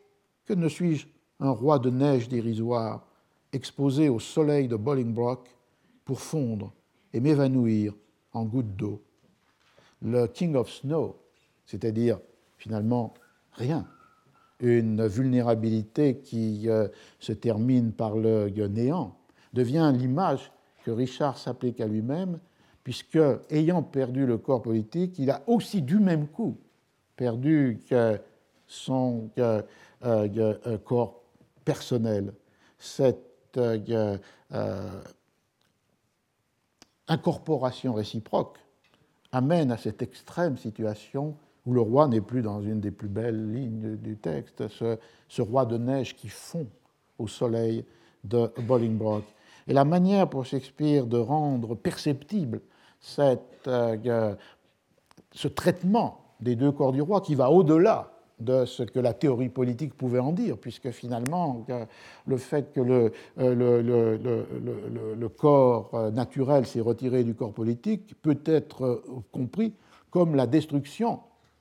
que 0.45 0.53
ne 0.53 0.69
suis-je 0.69 1.07
un 1.39 1.49
roi 1.49 1.79
de 1.79 1.89
neige 1.89 2.29
dérisoire, 2.29 3.07
exposé 3.51 4.09
au 4.09 4.19
soleil 4.19 4.67
de 4.67 4.75
Bolingbroke 4.75 5.49
pour 6.05 6.19
fondre 6.19 6.75
et 7.13 7.19
m'évanouir 7.19 7.95
en 8.31 8.45
gouttes 8.45 8.75
d'eau. 8.75 9.01
Le 10.03 10.27
King 10.27 10.55
of 10.55 10.69
Snow, 10.69 11.15
c'est-à-dire 11.65 12.19
finalement 12.59 13.15
rien, 13.53 13.87
une 14.59 15.05
vulnérabilité 15.05 16.17
qui 16.17 16.69
euh, 16.69 16.87
se 17.19 17.31
termine 17.31 17.91
par 17.91 18.15
le 18.15 18.49
néant, 18.67 19.15
devient 19.53 19.93
l'image 19.95 20.51
que 20.83 20.91
Richard 20.91 21.37
s'applique 21.37 21.79
à 21.81 21.87
lui-même, 21.87 22.39
puisque, 22.83 23.19
ayant 23.49 23.83
perdu 23.83 24.25
le 24.25 24.37
corps 24.37 24.61
politique, 24.61 25.19
il 25.19 25.29
a 25.29 25.41
aussi 25.47 25.81
du 25.81 25.99
même 25.99 26.27
coup 26.27 26.57
perdu 27.15 27.79
son 28.67 29.29
euh, 29.39 29.61
euh, 30.05 30.77
corps 30.79 31.21
personnel. 31.65 32.33
Cette 32.79 33.59
incorporation 37.07 37.93
réciproque 37.93 38.59
amène 39.31 39.71
à 39.71 39.77
cette 39.77 40.01
extrême 40.01 40.57
situation 40.57 41.35
où 41.67 41.73
le 41.73 41.81
roi 41.81 42.07
n'est 42.07 42.21
plus 42.21 42.41
dans 42.41 42.61
une 42.61 42.79
des 42.79 42.89
plus 42.89 43.07
belles 43.07 43.53
lignes 43.53 43.97
du 43.97 44.17
texte, 44.17 44.63
ce, 44.69 45.41
roi 45.41 45.65
de 45.65 45.77
neige 45.77 46.15
qui 46.15 46.29
fond 46.29 46.65
au 47.19 47.27
soleil 47.27 47.85
de 48.23 48.51
Bolingbroke. 48.65 49.25
Et 49.67 49.73
la 49.73 49.85
manière 49.85 50.27
pour 50.27 50.45
Shakespeare 50.45 51.05
de 51.05 51.17
rendre 51.17 51.75
perceptible 51.75 52.61
cette, 52.99 53.67
euh, 53.67 54.35
ce 55.31 55.47
traitement 55.47 56.21
des 56.39 56.55
deux 56.55 56.71
corps 56.71 56.91
du 56.91 57.01
roi 57.01 57.21
qui 57.21 57.35
va 57.35 57.51
au-delà 57.51 58.11
de 58.39 58.65
ce 58.65 58.83
que 58.83 58.99
la 58.99 59.13
théorie 59.13 59.49
politique 59.49 59.95
pouvait 59.95 60.19
en 60.19 60.31
dire, 60.31 60.57
puisque 60.57 60.91
finalement, 60.91 61.65
le 62.25 62.37
fait 62.37 62.71
que 62.71 62.81
le, 62.81 63.11
euh, 63.39 65.15
le, 65.15 65.29
corps 65.29 65.89
euh, 65.93 66.11
naturel 66.11 66.65
s'est 66.65 66.81
retiré 66.81 67.23
du 67.23 67.33
corps 67.33 67.53
politique 67.53 68.13
peut 68.21 68.39
être 68.45 68.85
euh, 68.85 69.03
compris 69.31 69.73
comme 70.11 70.35
la 70.35 70.45
destruction 70.45 71.19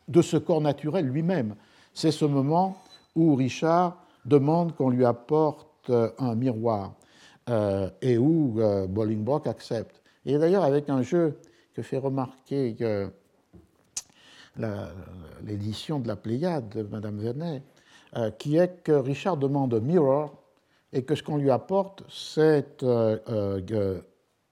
de 0.09 0.23
ce 0.23 0.37
corps 0.37 0.61
naturel 0.61 1.07
lui-même. 1.07 1.55
C'est 1.95 2.11
ce 2.11 2.24
moment 2.24 2.77
où 3.15 3.35
Richard 3.35 4.03
demande 4.24 4.74
qu'on 4.74 4.91
lui 4.91 5.05
apporte 5.05 5.91
un 6.19 6.35
miroir 6.35 6.95
et 8.03 8.19
où 8.19 8.61
Bolingbroke 8.89 9.47
accepte. 9.47 10.03
Et 10.24 10.37
d'ailleurs, 10.37 10.65
avec 10.65 10.91
un 10.91 11.03
jeu 11.03 11.39
que 11.74 11.83
fait 11.83 11.99
remarquer 11.99 12.77
l'édition 15.45 16.01
de 16.01 16.09
la 16.09 16.16
Pléiade 16.16 16.69
de 16.70 16.83
Madame 16.83 17.19
Vernet, 17.19 17.62
euh, 18.16 18.31
qui 18.31 18.57
est 18.57 18.83
que 18.83 18.93
Richard 18.93 19.37
demande 19.37 19.78
mirror 19.83 20.43
et 20.93 21.03
que 21.03 21.15
ce 21.15 21.23
qu'on 21.23 21.37
lui 21.37 21.51
apporte, 21.51 22.03
c'est 22.09 22.83
euh, 22.83 23.19
euh, 23.28 24.01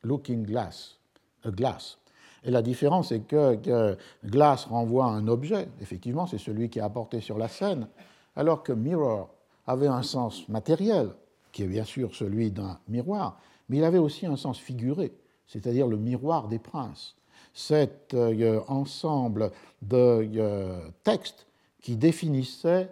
looking 0.02 0.44
glass, 0.44 0.98
a 1.44 1.50
glass. 1.50 1.96
Et 2.44 2.50
la 2.50 2.62
différence 2.62 3.10
est 3.10 3.20
que, 3.20 3.96
glass 4.24 4.66
renvoie 4.66 5.06
à 5.06 5.08
un 5.08 5.28
objet, 5.28 5.68
effectivement, 5.80 6.26
c'est 6.26 6.38
celui 6.38 6.68
qui 6.68 6.78
est 6.78 6.82
apporté 6.82 7.20
sur 7.20 7.38
la 7.38 7.48
scène, 7.48 7.88
alors 8.36 8.62
que 8.62 8.72
mirror 8.72 9.30
avait 9.66 9.86
un 9.86 10.02
sens 10.02 10.48
matériel, 10.48 11.10
qui 11.52 11.62
est 11.62 11.68
bien 11.68 11.84
sûr 11.84 12.14
celui 12.14 12.50
d'un 12.50 12.78
miroir, 12.88 13.38
mais 13.68 13.78
il 13.78 13.84
avait 13.84 13.98
aussi 13.98 14.26
un 14.26 14.36
sens 14.36 14.58
figuré, 14.58 15.12
c'est-à-dire 15.46 15.86
le 15.86 15.96
miroir 15.96 16.48
des 16.48 16.58
princes. 16.58 17.16
Cet 17.54 18.12
euh, 18.14 18.60
ensemble 18.68 19.52
de 19.80 20.28
euh, 20.36 20.80
textes 21.02 21.46
qui 21.80 21.96
définissaient 21.96 22.90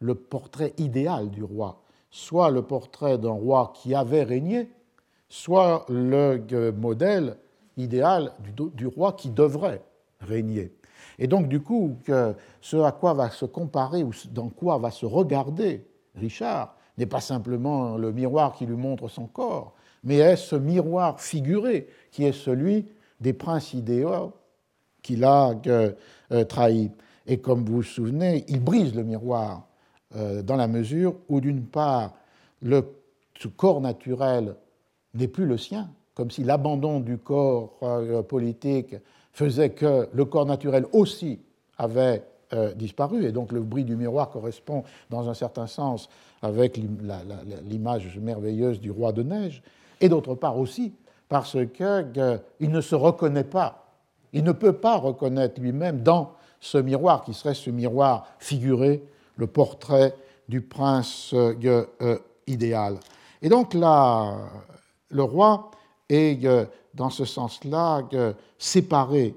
le 0.00 0.14
portrait 0.14 0.74
idéal 0.78 1.30
du 1.30 1.44
roi, 1.44 1.82
soit 2.10 2.50
le 2.50 2.62
portrait 2.62 3.16
d'un 3.16 3.30
roi 3.30 3.72
qui 3.74 3.94
avait 3.94 4.24
régné, 4.24 4.68
soit 5.28 5.86
le 5.88 6.44
euh, 6.52 6.72
modèle 6.72 7.36
idéal 7.76 8.32
du, 8.74 8.86
roi 8.86 9.12
qui 9.12 9.30
devrait 9.30 9.82
régner. 10.20 10.72
Et 11.18 11.26
donc, 11.26 11.48
du 11.48 11.60
coup, 11.60 11.96
ce 12.60 12.76
à 12.82 12.92
quoi 12.92 13.14
va 13.14 13.30
se 13.30 13.44
comparer 13.44 14.02
ou 14.02 14.12
dans 14.30 14.48
quoi 14.48 14.78
va 14.78 14.90
se 14.90 15.06
regarder 15.06 15.84
Richard 16.14 16.76
n'est 16.98 17.06
pas 17.06 17.20
simplement 17.20 17.96
le 17.96 18.12
miroir 18.12 18.52
qui 18.52 18.66
lui 18.66 18.76
montre 18.76 19.08
son 19.08 19.26
corps, 19.26 19.74
mais 20.04 20.16
est 20.18 20.36
ce 20.36 20.56
miroir 20.56 21.20
figuré 21.20 21.88
qui 22.10 22.24
est 22.24 22.32
celui 22.32 22.86
des 23.20 23.32
princes 23.32 23.72
idéaux 23.72 24.32
qu'il 25.02 25.24
a 25.24 25.52
euh, 25.66 26.44
trahis. 26.44 26.90
Et 27.26 27.38
comme 27.38 27.64
vous 27.64 27.76
vous 27.76 27.82
souvenez, 27.82 28.44
il 28.48 28.62
brise 28.62 28.94
le 28.94 29.04
miroir 29.04 29.66
euh, 30.16 30.42
dans 30.42 30.56
la 30.56 30.68
mesure 30.68 31.16
où, 31.28 31.40
d'une 31.40 31.64
part, 31.64 32.14
le 32.60 32.84
corps 33.56 33.80
naturel 33.80 34.56
n'est 35.14 35.28
plus 35.28 35.46
le 35.46 35.58
sien, 35.58 35.90
comme 36.14 36.30
si 36.30 36.44
l'abandon 36.44 37.00
du 37.00 37.18
corps 37.18 37.78
euh, 37.82 38.22
politique 38.22 38.96
faisait 39.32 39.70
que 39.70 40.08
le 40.12 40.24
corps 40.24 40.46
naturel 40.46 40.86
aussi 40.92 41.40
avait 41.78 42.24
disparu, 42.76 43.24
et 43.24 43.32
donc 43.32 43.50
le 43.50 43.60
bruit 43.62 43.82
du 43.82 43.96
miroir 43.96 44.28
correspond 44.28 44.84
dans 45.08 45.30
un 45.30 45.32
certain 45.32 45.66
sens 45.66 46.10
avec 46.42 46.78
l'image 47.64 48.18
merveilleuse 48.18 48.78
du 48.78 48.90
roi 48.90 49.12
de 49.12 49.22
neige, 49.22 49.62
et 50.02 50.10
d'autre 50.10 50.34
part 50.34 50.58
aussi 50.58 50.92
parce 51.30 51.56
qu'il 51.72 52.70
ne 52.70 52.80
se 52.82 52.94
reconnaît 52.94 53.42
pas, 53.42 53.86
il 54.34 54.44
ne 54.44 54.52
peut 54.52 54.74
pas 54.74 54.98
reconnaître 54.98 55.62
lui-même 55.62 56.02
dans 56.02 56.32
ce 56.60 56.76
miroir 56.76 57.24
qui 57.24 57.32
serait 57.32 57.54
ce 57.54 57.70
miroir 57.70 58.26
figuré, 58.38 59.02
le 59.36 59.46
portrait 59.46 60.14
du 60.48 60.60
prince 60.60 61.30
euh, 61.32 61.86
euh, 62.02 62.18
idéal. 62.46 62.98
Et 63.40 63.48
donc 63.48 63.72
là, 63.74 64.36
le 65.10 65.22
roi 65.22 65.70
est 66.12 66.44
euh, 66.44 66.64
dans 66.94 67.10
ce 67.10 67.24
sens-là 67.24 68.02
séparé 68.58 69.34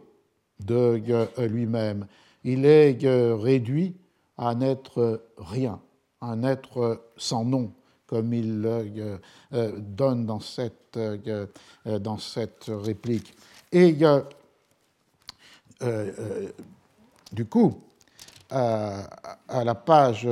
de 0.59 1.01
lui-même. 1.45 2.05
Il 2.43 2.65
est 2.65 2.97
réduit 3.33 3.95
à 4.37 4.53
n'être 4.55 5.23
rien, 5.37 5.79
à 6.21 6.31
un 6.31 6.43
être 6.43 7.01
sans 7.17 7.45
nom, 7.45 7.71
comme 8.07 8.33
il 8.33 8.61
le 8.61 9.19
donne 9.51 10.25
dans 10.25 10.39
cette, 10.39 10.97
euh, 10.97 11.47
dans 11.85 12.17
cette 12.17 12.65
réplique. 12.67 13.33
Et 13.71 13.97
du 17.31 17.45
coup, 17.45 17.81
à 18.49 19.63
la 19.63 19.75
page, 19.75 20.27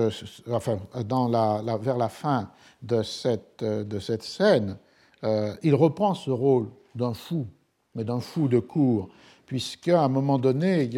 enfin, 0.51 0.77
vers 0.93 1.97
la 1.97 2.09
fin 2.09 2.49
de 2.81 3.01
cette, 3.01 3.63
de 3.63 3.99
cette 3.99 4.23
scène, 4.23 4.77
il 5.23 5.75
reprend 5.75 6.13
ce 6.13 6.31
rôle 6.31 6.67
d'un 6.95 7.13
fou, 7.13 7.47
mais 7.95 8.03
d'un 8.03 8.19
fou 8.19 8.47
de 8.47 8.59
cour, 8.59 9.09
puisqu'à 9.45 10.03
un 10.03 10.09
moment 10.09 10.37
donné, 10.37 10.89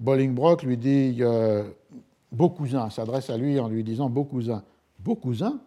Bolingbroke 0.00 0.62
lui 0.62 0.76
dit 0.76 1.22
Beau 2.32 2.50
cousin, 2.50 2.90
s'adresse 2.90 3.30
à 3.30 3.36
lui 3.36 3.58
en 3.58 3.68
lui 3.68 3.82
disant 3.82 4.10
Beau 4.10 4.24
cousin, 4.24 4.62
beau 4.98 5.14
cousin, 5.14 5.60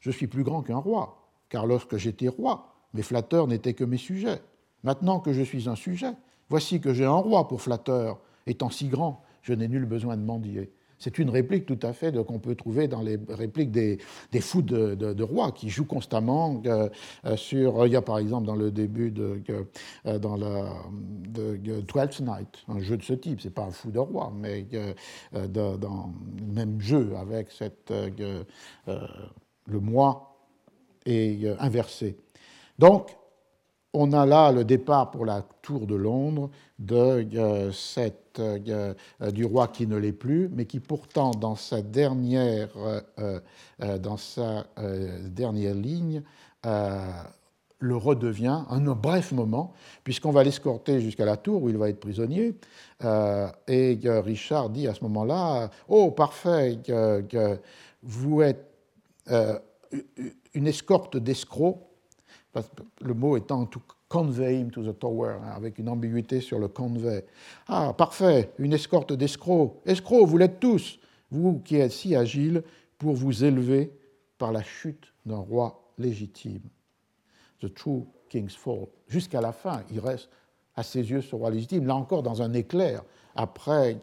je 0.00 0.10
suis 0.10 0.26
plus 0.26 0.42
grand 0.42 0.62
qu'un 0.62 0.78
roi, 0.78 1.28
car 1.48 1.66
lorsque 1.66 1.96
j'étais 1.96 2.28
roi, 2.28 2.74
mes 2.94 3.02
flatteurs 3.02 3.46
n'étaient 3.46 3.74
que 3.74 3.84
mes 3.84 3.98
sujets. 3.98 4.40
Maintenant 4.84 5.18
que 5.20 5.32
je 5.32 5.42
suis 5.42 5.68
un 5.68 5.74
sujet, 5.74 6.12
voici 6.48 6.80
que 6.80 6.92
j'ai 6.94 7.04
un 7.04 7.16
roi 7.16 7.48
pour 7.48 7.60
flatteur, 7.60 8.20
étant 8.46 8.70
si 8.70 8.88
grand, 8.88 9.22
je 9.42 9.52
n'ai 9.52 9.68
nul 9.68 9.84
besoin 9.84 10.16
de 10.16 10.22
mendier. 10.22 10.72
C'est 11.04 11.18
une 11.18 11.28
réplique 11.28 11.66
tout 11.66 11.78
à 11.82 11.92
fait 11.92 12.16
qu'on 12.24 12.38
peut 12.38 12.54
trouver 12.54 12.88
dans 12.88 13.02
les 13.02 13.18
répliques 13.28 13.70
des, 13.70 13.98
fous 14.40 14.62
de, 14.62 15.22
rois 15.22 15.52
qui 15.52 15.68
jouent 15.68 15.84
constamment 15.84 16.62
euh, 16.64 16.88
euh, 17.26 17.36
sur. 17.36 17.86
Il 17.86 17.92
y 17.92 17.96
a 17.96 18.00
par 18.00 18.16
exemple 18.16 18.46
dans 18.46 18.54
le 18.54 18.70
début 18.70 19.10
de, 19.10 19.38
euh, 20.06 20.18
dans 20.18 20.36
la, 20.36 20.64
de, 20.94 21.82
Twelfth 21.82 22.20
Night, 22.20 22.48
un 22.68 22.80
jeu 22.80 22.96
de 22.96 23.02
ce 23.02 23.12
type. 23.12 23.42
C'est 23.42 23.52
pas 23.52 23.64
un 23.64 23.70
fou 23.70 23.90
de 23.90 23.98
roi, 23.98 24.32
mais 24.34 24.66
dans 25.50 26.10
le 26.38 26.54
même 26.54 26.80
jeu 26.80 27.12
avec 27.20 27.50
cette, 27.50 27.92
le 28.86 29.80
moi 29.80 30.38
est 31.04 31.46
inversé. 31.60 32.16
Donc, 32.78 33.14
on 33.92 34.12
a 34.12 34.26
là 34.26 34.52
le 34.52 34.64
départ 34.64 35.10
pour 35.10 35.24
la 35.26 35.42
tour 35.62 35.86
de 35.86 35.94
Londres 35.94 36.50
de 36.78 37.26
euh, 37.36 37.72
cette, 37.72 38.23
euh, 38.40 38.94
euh, 39.22 39.30
du 39.30 39.44
roi 39.44 39.68
qui 39.68 39.86
ne 39.86 39.96
l'est 39.96 40.12
plus, 40.12 40.48
mais 40.52 40.66
qui 40.66 40.80
pourtant, 40.80 41.30
dans 41.32 41.56
sa 41.56 41.82
dernière, 41.82 42.68
dans 43.78 44.16
sa, 44.16 44.66
dernière 45.24 45.74
ligne, 45.74 46.22
le 46.64 47.96
redevient 47.96 48.64
un 48.70 48.80
bref 48.80 49.32
moment, 49.32 49.72
puisqu'on 50.04 50.30
va 50.30 50.42
l'escorter 50.42 51.00
jusqu'à 51.00 51.24
la 51.24 51.36
tour 51.36 51.62
où 51.62 51.68
il 51.68 51.76
va 51.76 51.88
être 51.88 52.00
prisonnier. 52.00 52.54
et 53.68 53.98
Richard 54.04 54.70
dit 54.70 54.88
à 54.88 54.94
ce 54.94 55.02
moment-là 55.04 55.70
Oh, 55.88 56.10
parfait, 56.10 56.78
vous 58.02 58.42
êtes 58.42 58.70
une 60.54 60.66
escorte 60.66 61.16
d'escrocs 61.16 61.80
le 63.00 63.14
mot 63.14 63.36
étant 63.36 63.66
to 63.66 63.80
convey 64.08 64.60
him 64.60 64.70
to 64.70 64.82
the 64.82 64.98
tower, 64.98 65.38
hein, 65.42 65.52
avec 65.56 65.78
une 65.78 65.88
ambiguïté 65.88 66.40
sur 66.40 66.58
le 66.58 66.68
convey. 66.68 67.24
Ah, 67.68 67.94
parfait, 67.96 68.52
une 68.58 68.72
escorte 68.72 69.12
d'escrocs. 69.12 69.80
Escrocs, 69.86 70.26
vous 70.26 70.38
l'êtes 70.38 70.60
tous, 70.60 70.98
vous 71.30 71.60
qui 71.60 71.76
êtes 71.76 71.92
si 71.92 72.14
agiles 72.14 72.62
pour 72.98 73.14
vous 73.14 73.44
élever 73.44 73.92
par 74.38 74.52
la 74.52 74.62
chute 74.62 75.12
d'un 75.26 75.38
roi 75.38 75.92
légitime. 75.98 76.62
The 77.60 77.72
true 77.72 78.04
king's 78.28 78.54
fall. 78.54 78.86
Jusqu'à 79.08 79.40
la 79.40 79.52
fin, 79.52 79.82
il 79.90 80.00
reste 80.00 80.28
à 80.76 80.82
ses 80.82 81.10
yeux 81.10 81.22
ce 81.22 81.34
roi 81.34 81.50
légitime, 81.50 81.86
là 81.86 81.94
encore 81.94 82.22
dans 82.22 82.42
un 82.42 82.52
éclair, 82.52 83.04
après 83.36 83.98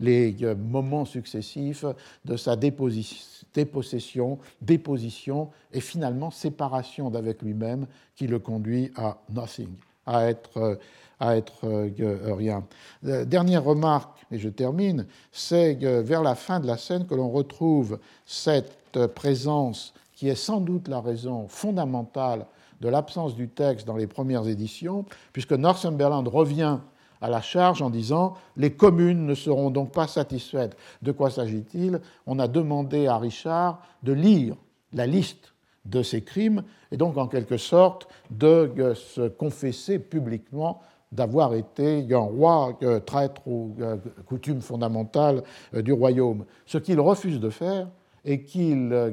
les 0.00 0.36
moments 0.56 1.04
successifs 1.04 1.84
de 2.24 2.36
sa 2.36 2.56
dépossession, 2.56 4.38
déposition 4.60 5.50
et 5.72 5.80
finalement 5.80 6.30
séparation 6.30 7.10
d'avec 7.10 7.42
lui-même 7.42 7.86
qui 8.16 8.26
le 8.26 8.38
conduit 8.38 8.92
à 8.96 9.18
nothing, 9.30 9.70
à 10.06 10.26
être, 10.26 10.78
à 11.20 11.36
être 11.36 11.64
euh, 11.64 12.34
rien. 12.34 12.64
Euh, 13.06 13.24
dernière 13.24 13.64
remarque, 13.64 14.24
et 14.30 14.38
je 14.38 14.48
termine, 14.48 15.06
c'est 15.32 15.74
vers 15.74 16.22
la 16.22 16.34
fin 16.34 16.60
de 16.60 16.66
la 16.66 16.76
scène 16.76 17.06
que 17.06 17.14
l'on 17.14 17.30
retrouve 17.30 17.98
cette 18.26 19.06
présence 19.14 19.94
qui 20.14 20.28
est 20.28 20.34
sans 20.34 20.60
doute 20.60 20.88
la 20.88 21.00
raison 21.00 21.48
fondamentale 21.48 22.46
de 22.80 22.88
l'absence 22.88 23.34
du 23.34 23.48
texte 23.48 23.86
dans 23.86 23.96
les 23.96 24.06
premières 24.06 24.46
éditions, 24.46 25.04
puisque 25.32 25.52
Northumberland 25.52 26.26
revient 26.28 26.78
à 27.24 27.30
la 27.30 27.40
charge 27.40 27.80
en 27.80 27.88
disant 27.88 28.34
les 28.58 28.74
communes 28.74 29.24
ne 29.24 29.34
seront 29.34 29.70
donc 29.70 29.92
pas 29.92 30.06
satisfaites. 30.06 30.76
De 31.00 31.10
quoi 31.10 31.30
s'agit-il? 31.30 32.02
On 32.26 32.38
a 32.38 32.48
demandé 32.48 33.06
à 33.06 33.16
Richard 33.16 33.80
de 34.02 34.12
lire 34.12 34.56
la 34.92 35.06
liste 35.06 35.54
de 35.86 36.02
ces 36.02 36.22
crimes 36.22 36.64
et 36.92 36.98
donc 36.98 37.16
en 37.16 37.26
quelque 37.26 37.56
sorte 37.56 38.08
de 38.30 38.92
se 38.94 39.26
confesser 39.28 39.98
publiquement 39.98 40.82
d'avoir 41.12 41.54
été 41.54 42.06
un 42.12 42.18
roi 42.18 42.78
traître 43.06 43.48
aux 43.48 43.70
euh, 43.80 43.96
coutumes 44.26 44.60
fondamentales 44.60 45.44
euh, 45.72 45.80
du 45.80 45.94
royaume. 45.94 46.44
Ce 46.66 46.76
qu'il 46.76 47.00
refuse 47.00 47.40
de 47.40 47.48
faire 47.48 47.88
et 48.26 48.44
euh, 48.54 49.10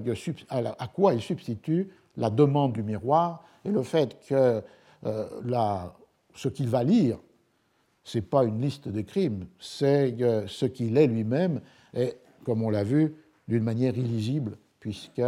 à 0.49 0.87
quoi 0.87 1.13
il 1.13 1.21
substitue 1.21 1.89
la 2.17 2.29
demande 2.29 2.73
du 2.73 2.83
miroir 2.83 3.45
et 3.63 3.69
le 3.69 3.83
fait 3.83 4.17
que 4.27 4.61
ce 6.35 6.47
qu'il 6.49 6.67
va 6.67 6.83
lire 6.83 7.17
ce 8.03 8.17
n'est 8.17 8.23
pas 8.23 8.43
une 8.43 8.61
liste 8.61 8.87
de 8.87 9.01
crimes, 9.01 9.45
c'est 9.59 10.15
ce 10.47 10.65
qu'il 10.65 10.97
est 10.97 11.07
lui-même, 11.07 11.61
et 11.93 12.15
comme 12.43 12.63
on 12.63 12.69
l'a 12.69 12.83
vu, 12.83 13.15
d'une 13.47 13.63
manière 13.63 13.97
illisible, 13.97 14.57
puisque 14.79 15.21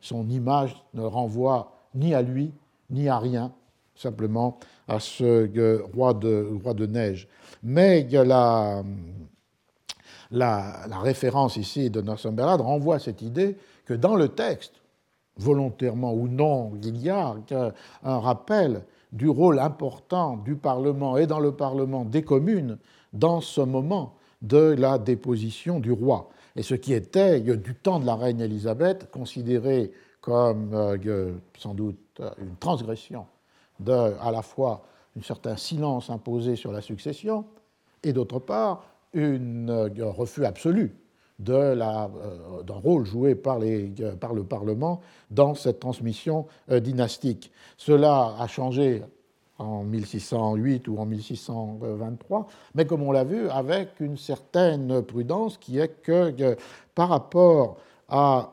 son 0.00 0.28
image 0.28 0.76
ne 0.94 1.02
renvoie 1.02 1.72
ni 1.94 2.14
à 2.14 2.22
lui, 2.22 2.52
ni 2.90 3.08
à 3.08 3.18
rien, 3.18 3.52
simplement 3.94 4.58
à 4.86 5.00
ce 5.00 5.82
roi 5.94 6.14
de, 6.14 6.48
roi 6.62 6.74
de 6.74 6.86
neige. 6.86 7.28
Mais 7.62 8.06
la 10.30 11.00
référence 11.02 11.56
ici 11.56 11.90
de 11.90 12.00
Northumberland 12.00 12.60
renvoie 12.60 12.96
à 12.96 12.98
cette 12.98 13.22
idée 13.22 13.56
que 13.86 13.94
dans 13.94 14.16
le 14.16 14.28
texte, 14.28 14.74
volontairement 15.36 16.12
ou 16.12 16.28
non, 16.28 16.72
il 16.82 16.98
y 16.98 17.08
a 17.08 17.34
un 18.02 18.18
rappel 18.18 18.82
du 19.12 19.28
rôle 19.28 19.58
important 19.58 20.36
du 20.36 20.56
Parlement 20.56 21.16
et 21.16 21.26
dans 21.26 21.40
le 21.40 21.52
Parlement 21.52 22.04
des 22.04 22.22
communes 22.22 22.78
dans 23.12 23.40
ce 23.40 23.60
moment 23.60 24.14
de 24.42 24.74
la 24.78 24.98
déposition 24.98 25.80
du 25.80 25.92
roi. 25.92 26.28
Et 26.56 26.62
ce 26.62 26.74
qui 26.74 26.92
était, 26.92 27.40
du 27.40 27.74
temps 27.74 28.00
de 28.00 28.06
la 28.06 28.16
reine 28.16 28.40
Élisabeth, 28.40 29.10
considéré 29.10 29.92
comme 30.20 30.70
euh, 30.74 31.32
sans 31.56 31.74
doute 31.74 32.20
une 32.38 32.56
transgression 32.56 33.26
de, 33.80 33.92
à 33.92 34.30
la 34.32 34.42
fois 34.42 34.84
un 35.18 35.22
certain 35.22 35.56
silence 35.56 36.10
imposé 36.10 36.56
sur 36.56 36.72
la 36.72 36.80
succession 36.80 37.44
et 38.02 38.12
d'autre 38.12 38.38
part 38.38 38.84
un 39.14 39.68
euh, 39.68 39.88
refus 40.10 40.44
absolu 40.44 40.84
euh, 40.84 41.07
d'un 41.38 42.08
rôle 42.68 43.04
joué 43.04 43.34
par, 43.34 43.58
les, 43.58 43.92
par, 44.20 44.34
le 44.34 44.44
Parlement 44.44 45.00
dans 45.30 45.54
cette 45.54 45.80
transmission 45.80 46.46
euh, 46.70 46.80
dynastique. 46.80 47.52
Cela 47.76 48.34
a 48.38 48.46
changé 48.46 49.02
en 49.58 49.84
1608 49.84 50.88
ou 50.88 50.98
en 50.98 51.06
1623, 51.06 52.46
mais 52.74 52.86
comme 52.86 53.02
on 53.02 53.12
l'a 53.12 53.24
vu, 53.24 53.48
avec 53.48 54.00
une 54.00 54.16
certaine 54.16 55.02
prudence 55.02 55.58
qui 55.58 55.78
est 55.78 56.02
que 56.02 56.34
euh, 56.42 56.54
par 56.94 57.08
rapport 57.08 57.76
à 58.08 58.52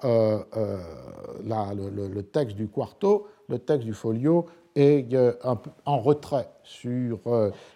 le, 1.43 2.21
texte 2.21 2.57
du 2.57 2.67
quarto, 2.67 3.27
le 3.47 3.57
texte 3.57 3.85
du 3.85 3.93
folio 3.93 4.45
est 4.75 5.05
en 5.85 5.99
retrait 5.99 6.49
sur 6.63 7.19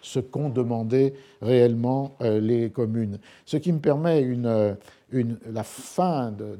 ce 0.02 0.20
qu'ont 0.20 0.50
demandé 0.50 1.14
réellement 1.40 2.16
les 2.20 2.70
communes. 2.70 3.18
Ce 3.46 3.56
qui 3.56 3.72
me 3.72 3.78
permet 3.78 4.20
une, 4.20 4.76
la 5.12 5.62
fin 5.62 6.30
de, 6.30 6.58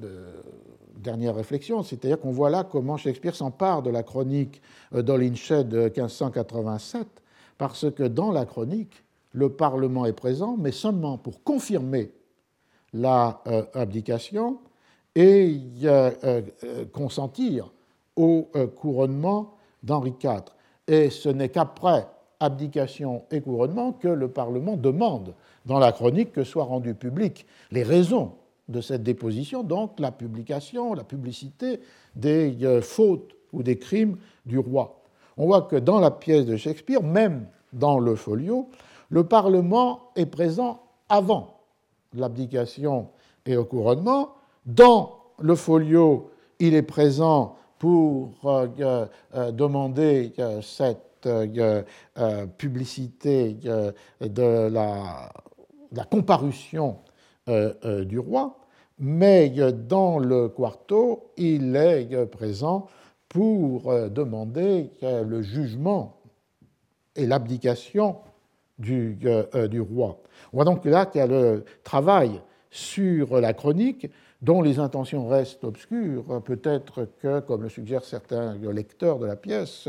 dernière 1.00 1.34
réflexion, 1.34 1.82
c'est-à-dire 1.82 2.20
qu'on 2.20 2.30
voit 2.30 2.50
là 2.50 2.64
comment 2.64 2.96
Shakespeare 2.96 3.34
s'empare 3.34 3.82
de 3.82 3.90
la 3.90 4.02
chronique 4.02 4.60
euh, 4.94 5.02
d'Olinchet 5.02 5.64
de 5.64 5.82
1587, 5.82 7.06
parce 7.58 7.90
que 7.90 8.04
dans 8.04 8.30
la 8.30 8.44
chronique, 8.44 9.04
le 9.32 9.50
Parlement 9.50 10.06
est 10.06 10.12
présent, 10.12 10.56
mais 10.58 10.72
seulement 10.72 11.18
pour 11.18 11.42
confirmer 11.42 12.12
la 12.92 13.40
euh, 13.46 13.64
abdication 13.74 14.58
et 15.14 15.58
euh, 15.84 16.42
consentir 16.92 17.72
au 18.16 18.50
couronnement 18.76 19.54
d'Henri 19.82 20.14
IV. 20.22 20.42
Et 20.88 21.10
ce 21.10 21.28
n'est 21.28 21.48
qu'après 21.48 22.06
abdication 22.40 23.24
et 23.30 23.40
couronnement 23.40 23.92
que 23.92 24.08
le 24.08 24.28
Parlement 24.28 24.76
demande 24.76 25.34
dans 25.66 25.78
la 25.78 25.92
chronique 25.92 26.32
que 26.32 26.42
soient 26.42 26.64
rendues 26.64 26.94
publiques 26.94 27.46
les 27.70 27.82
raisons 27.82 28.32
de 28.68 28.80
cette 28.80 29.02
déposition, 29.02 29.62
donc 29.62 29.98
la 29.98 30.12
publication, 30.12 30.94
la 30.94 31.04
publicité 31.04 31.80
des 32.14 32.56
euh, 32.62 32.80
fautes 32.80 33.34
ou 33.52 33.62
des 33.62 33.78
crimes 33.78 34.16
du 34.46 34.58
roi. 34.58 35.02
On 35.36 35.46
voit 35.46 35.62
que 35.62 35.76
dans 35.76 36.00
la 36.00 36.10
pièce 36.10 36.46
de 36.46 36.56
Shakespeare, 36.56 37.02
même 37.02 37.46
dans 37.72 37.98
le 37.98 38.14
folio, 38.14 38.68
le 39.10 39.24
Parlement 39.24 40.10
est 40.16 40.26
présent 40.26 40.82
avant 41.08 41.60
l'abdication 42.14 43.08
et 43.44 43.54
le 43.54 43.64
couronnement. 43.64 44.34
Dans 44.66 45.16
le 45.40 45.54
folio, 45.56 46.30
il 46.58 46.74
est 46.74 46.82
présent 46.82 47.56
pour 47.80 48.34
euh, 48.44 49.06
euh, 49.34 49.50
demander 49.50 50.32
cette 50.62 51.28
publicité 52.56 53.58
de 54.20 54.68
la, 54.68 55.30
la 55.92 56.04
comparution 56.04 56.98
du 57.46 58.18
roi, 58.18 58.58
mais 58.98 59.50
dans 59.50 60.18
le 60.18 60.48
quarto, 60.48 61.32
il 61.36 61.76
est 61.76 62.26
présent 62.26 62.86
pour 63.28 63.92
demander 64.08 64.90
le 65.02 65.42
jugement 65.42 66.16
et 67.16 67.26
l'abdication 67.26 68.16
du, 68.78 69.18
du, 69.68 69.80
roi. 69.80 70.22
On 70.54 70.56
voit 70.56 70.64
donc 70.64 70.86
là 70.86 71.04
qu'il 71.04 71.18
y 71.18 71.24
a 71.24 71.26
le 71.26 71.66
travail 71.84 72.40
sur 72.70 73.38
la 73.38 73.52
chronique 73.52 74.10
dont 74.42 74.62
les 74.62 74.78
intentions 74.78 75.28
restent 75.28 75.64
obscures. 75.64 76.42
Peut-être 76.42 77.06
que, 77.20 77.40
comme 77.40 77.62
le 77.62 77.68
suggèrent 77.68 78.04
certains 78.04 78.54
lecteurs 78.72 79.18
de 79.18 79.26
la 79.26 79.36
pièce, 79.36 79.88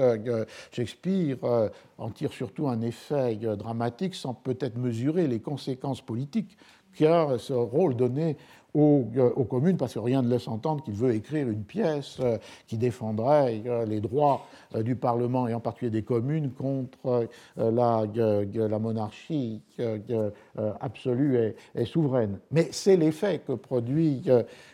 Shakespeare 0.72 1.38
euh, 1.44 1.70
en 1.98 2.10
tire 2.10 2.34
surtout 2.34 2.68
un 2.68 2.82
effet 2.82 3.36
dramatique 3.36 4.16
sans 4.16 4.34
peut-être 4.34 4.78
mesurer 4.78 5.28
les 5.28 5.40
conséquences 5.40 6.02
politiques 6.02 6.58
qu'a 6.94 7.38
ce 7.38 7.54
rôle 7.54 7.96
donné 7.96 8.38
euh, 8.74 9.30
aux, 9.36 9.44
communes, 9.44 9.76
parce 9.76 9.96
que 9.96 10.00
rien 10.00 10.22
ne 10.22 10.30
laisse 10.30 10.48
entendre 10.48 10.82
qu'il 10.82 10.94
veut 10.94 11.14
écrire 11.14 11.50
une 11.50 11.66
pièce 11.66 12.18
euh, 12.22 12.38
qui 12.68 12.78
défendrait 12.78 13.62
euh, 13.66 13.86
les 13.86 14.00
droits 14.00 14.46
du 14.74 14.96
Parlement 14.96 15.50
et 15.50 15.54
en 15.54 15.60
particulier 15.60 15.92
des 15.92 16.04
communes 16.04 16.52
contre 16.52 17.28
la, 17.58 18.06
la 18.06 18.80
monarchie 18.80 19.62
absolue 20.80 21.54
et, 21.76 21.86
souveraine. 21.86 22.40
Mais 22.52 22.70
c'est 22.72 22.96
l'effet 22.96 23.42
que 23.46 23.52
produit 23.52 24.24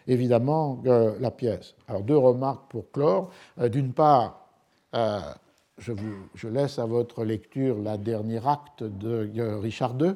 évidemment 0.08 0.84
la 0.86 1.32
pièce. 1.32 1.74
Alors 1.88 2.04
deux 2.04 2.18
remarques 2.18 2.70
pour 2.70 2.92
clore. 2.92 3.32
D'une 3.72 3.94
part, 3.94 4.48
je, 4.94 5.92
vous, 5.92 6.14
je 6.36 6.48
laisse 6.48 6.78
à 6.78 6.86
votre 6.86 7.24
lecture 7.26 7.80
la 7.80 7.98
dernière 7.98 8.48
acte 8.48 8.84
de 8.84 9.58
Richard 9.60 9.96
II, 10.00 10.14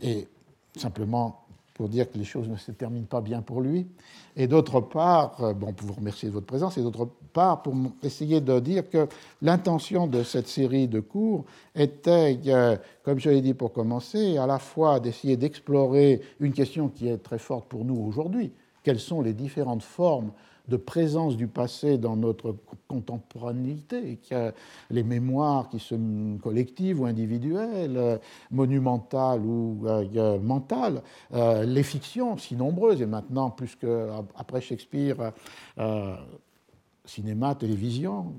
et 0.00 0.26
simplement 0.74 1.45
pour 1.76 1.90
dire 1.90 2.10
que 2.10 2.16
les 2.16 2.24
choses 2.24 2.48
ne 2.48 2.56
se 2.56 2.72
terminent 2.72 3.06
pas 3.06 3.20
bien 3.20 3.42
pour 3.42 3.60
lui, 3.60 3.86
et 4.34 4.46
d'autre 4.46 4.80
part, 4.80 5.36
euh, 5.44 5.52
bon, 5.52 5.74
pour 5.74 5.88
vous 5.88 5.92
remercier 5.92 6.30
de 6.30 6.32
votre 6.32 6.46
présence, 6.46 6.78
et 6.78 6.82
d'autre 6.82 7.06
part, 7.34 7.60
pour 7.60 7.74
essayer 8.02 8.40
de 8.40 8.58
dire 8.60 8.88
que 8.88 9.06
l'intention 9.42 10.06
de 10.06 10.22
cette 10.22 10.48
série 10.48 10.88
de 10.88 11.00
cours 11.00 11.44
était, 11.74 12.40
euh, 12.46 12.76
comme 13.02 13.18
je 13.18 13.28
l'ai 13.28 13.42
dit 13.42 13.52
pour 13.52 13.74
commencer, 13.74 14.38
à 14.38 14.46
la 14.46 14.58
fois 14.58 15.00
d'essayer 15.00 15.36
d'explorer 15.36 16.22
une 16.40 16.54
question 16.54 16.88
qui 16.88 17.08
est 17.08 17.18
très 17.18 17.38
forte 17.38 17.68
pour 17.68 17.84
nous 17.84 17.98
aujourd'hui, 17.98 18.52
quelles 18.82 19.00
sont 19.00 19.20
les 19.20 19.34
différentes 19.34 19.82
formes 19.82 20.32
de 20.68 20.76
présence 20.76 21.36
du 21.36 21.46
passé 21.46 21.98
dans 21.98 22.16
notre 22.16 22.56
contemporanéité, 22.88 24.18
les 24.90 25.02
mémoires 25.02 25.68
qui 25.68 25.78
sont 25.78 26.38
collectives 26.42 27.00
ou 27.00 27.06
individuelles, 27.06 28.20
monumentales 28.50 29.40
ou 29.40 29.86
euh, 29.86 30.38
mentales, 30.40 31.02
euh, 31.34 31.64
les 31.64 31.82
fictions 31.82 32.36
si 32.36 32.56
nombreuses, 32.56 33.02
et 33.02 33.06
maintenant 33.06 33.50
plus 33.50 33.76
qu'après 33.76 34.60
Shakespeare, 34.60 35.32
euh, 35.78 36.16
cinéma, 37.04 37.54
télévision, 37.54 38.34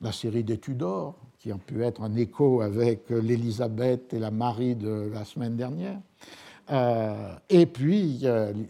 la 0.00 0.12
série 0.12 0.44
des 0.44 0.58
Tudors, 0.58 1.16
qui 1.40 1.52
ont 1.52 1.58
pu 1.58 1.82
être 1.82 2.02
un 2.02 2.14
écho 2.14 2.60
avec 2.60 3.10
l'Élisabeth 3.10 4.14
et 4.14 4.20
la 4.20 4.30
Marie 4.30 4.76
de 4.76 5.10
la 5.12 5.24
semaine 5.24 5.56
dernière, 5.56 5.98
et 7.48 7.66
puis 7.66 8.24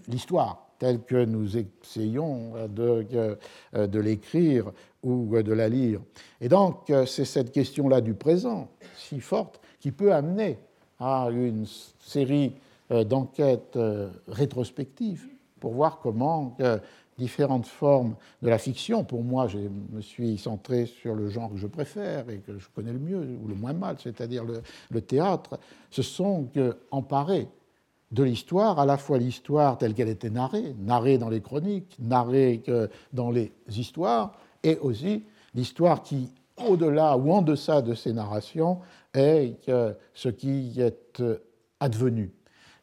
l'histoire 0.08 0.67
telle 0.78 1.02
que 1.02 1.24
nous 1.24 1.56
essayons 1.56 2.52
de, 2.68 3.06
euh, 3.74 3.86
de 3.86 4.00
l'écrire 4.00 4.72
ou 5.02 5.36
de 5.42 5.52
la 5.52 5.68
lire. 5.68 6.00
Et 6.40 6.48
donc, 6.48 6.90
euh, 6.90 7.06
c'est 7.06 7.24
cette 7.24 7.52
question-là 7.52 8.00
du 8.00 8.14
présent, 8.14 8.68
si 8.96 9.20
forte, 9.20 9.60
qui 9.80 9.92
peut 9.92 10.12
amener 10.12 10.58
à 10.98 11.28
une 11.30 11.66
série 12.00 12.54
euh, 12.90 13.04
d'enquêtes 13.04 13.78
rétrospectives 14.28 15.26
pour 15.60 15.72
voir 15.72 15.98
comment 16.00 16.56
différentes 17.18 17.66
formes 17.66 18.14
de 18.42 18.48
la 18.48 18.58
fiction, 18.58 19.02
pour 19.02 19.24
moi, 19.24 19.48
je 19.48 19.58
me 19.58 20.00
suis 20.00 20.38
centré 20.38 20.86
sur 20.86 21.16
le 21.16 21.28
genre 21.28 21.50
que 21.50 21.56
je 21.56 21.66
préfère 21.66 22.30
et 22.30 22.38
que 22.38 22.58
je 22.60 22.68
connais 22.72 22.92
le 22.92 23.00
mieux 23.00 23.18
ou 23.42 23.48
le 23.48 23.56
moins 23.56 23.72
mal, 23.72 23.96
c'est-à-dire 23.98 24.44
le, 24.44 24.62
le, 24.90 25.00
théâtre, 25.00 25.58
se 25.90 26.02
sont 26.02 26.48
emparés 26.92 27.48
de 28.10 28.22
l'histoire, 28.22 28.78
à 28.78 28.86
la 28.86 28.96
fois 28.96 29.18
l'histoire 29.18 29.78
telle 29.78 29.94
qu'elle 29.94 30.08
était 30.08 30.30
narrée, 30.30 30.74
narrée 30.78 31.18
dans 31.18 31.28
les 31.28 31.40
chroniques, 31.40 31.96
narrée 31.98 32.62
dans 33.12 33.30
les 33.30 33.52
histoires, 33.68 34.38
et 34.62 34.78
aussi 34.78 35.24
l'histoire 35.54 36.02
qui, 36.02 36.30
au-delà 36.56 37.16
ou 37.16 37.32
en 37.32 37.42
deçà 37.42 37.82
de 37.82 37.94
ces 37.94 38.12
narrations, 38.12 38.78
est 39.14 39.56
ce 40.14 40.28
qui 40.28 40.80
est 40.80 41.22
advenu. 41.80 42.32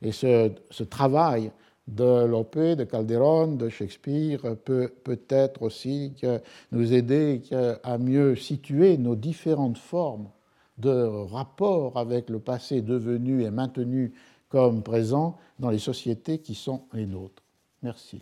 Et 0.02 0.12
ce, 0.12 0.84
travail 0.84 1.52
de 1.88 2.26
Lope, 2.26 2.58
de 2.58 2.84
Calderon, 2.84 3.56
de 3.56 3.70
Shakespeare 3.70 4.40
peut 4.64 4.92
peut-être 5.04 5.64
aussi 5.64 6.14
nous 6.72 6.94
aider 6.94 7.42
à 7.84 7.98
mieux 7.98 8.36
situer 8.36 8.98
nos 8.98 9.16
différentes 9.16 9.78
formes 9.78 10.30
de 10.78 11.06
rapport 11.32 11.98
avec 11.98 12.30
le 12.30 12.40
passé 12.40 12.82
devenu 12.82 13.44
et 13.44 13.52
maintenu 13.52 14.14
comme 14.56 14.84
présent 14.84 15.38
dans 15.60 15.70
les 15.70 15.80
sociétés 15.80 16.40
qui 16.40 16.56
sont 16.56 16.88
les 16.94 17.06
nôtres. 17.06 17.44
Merci. 17.84 18.22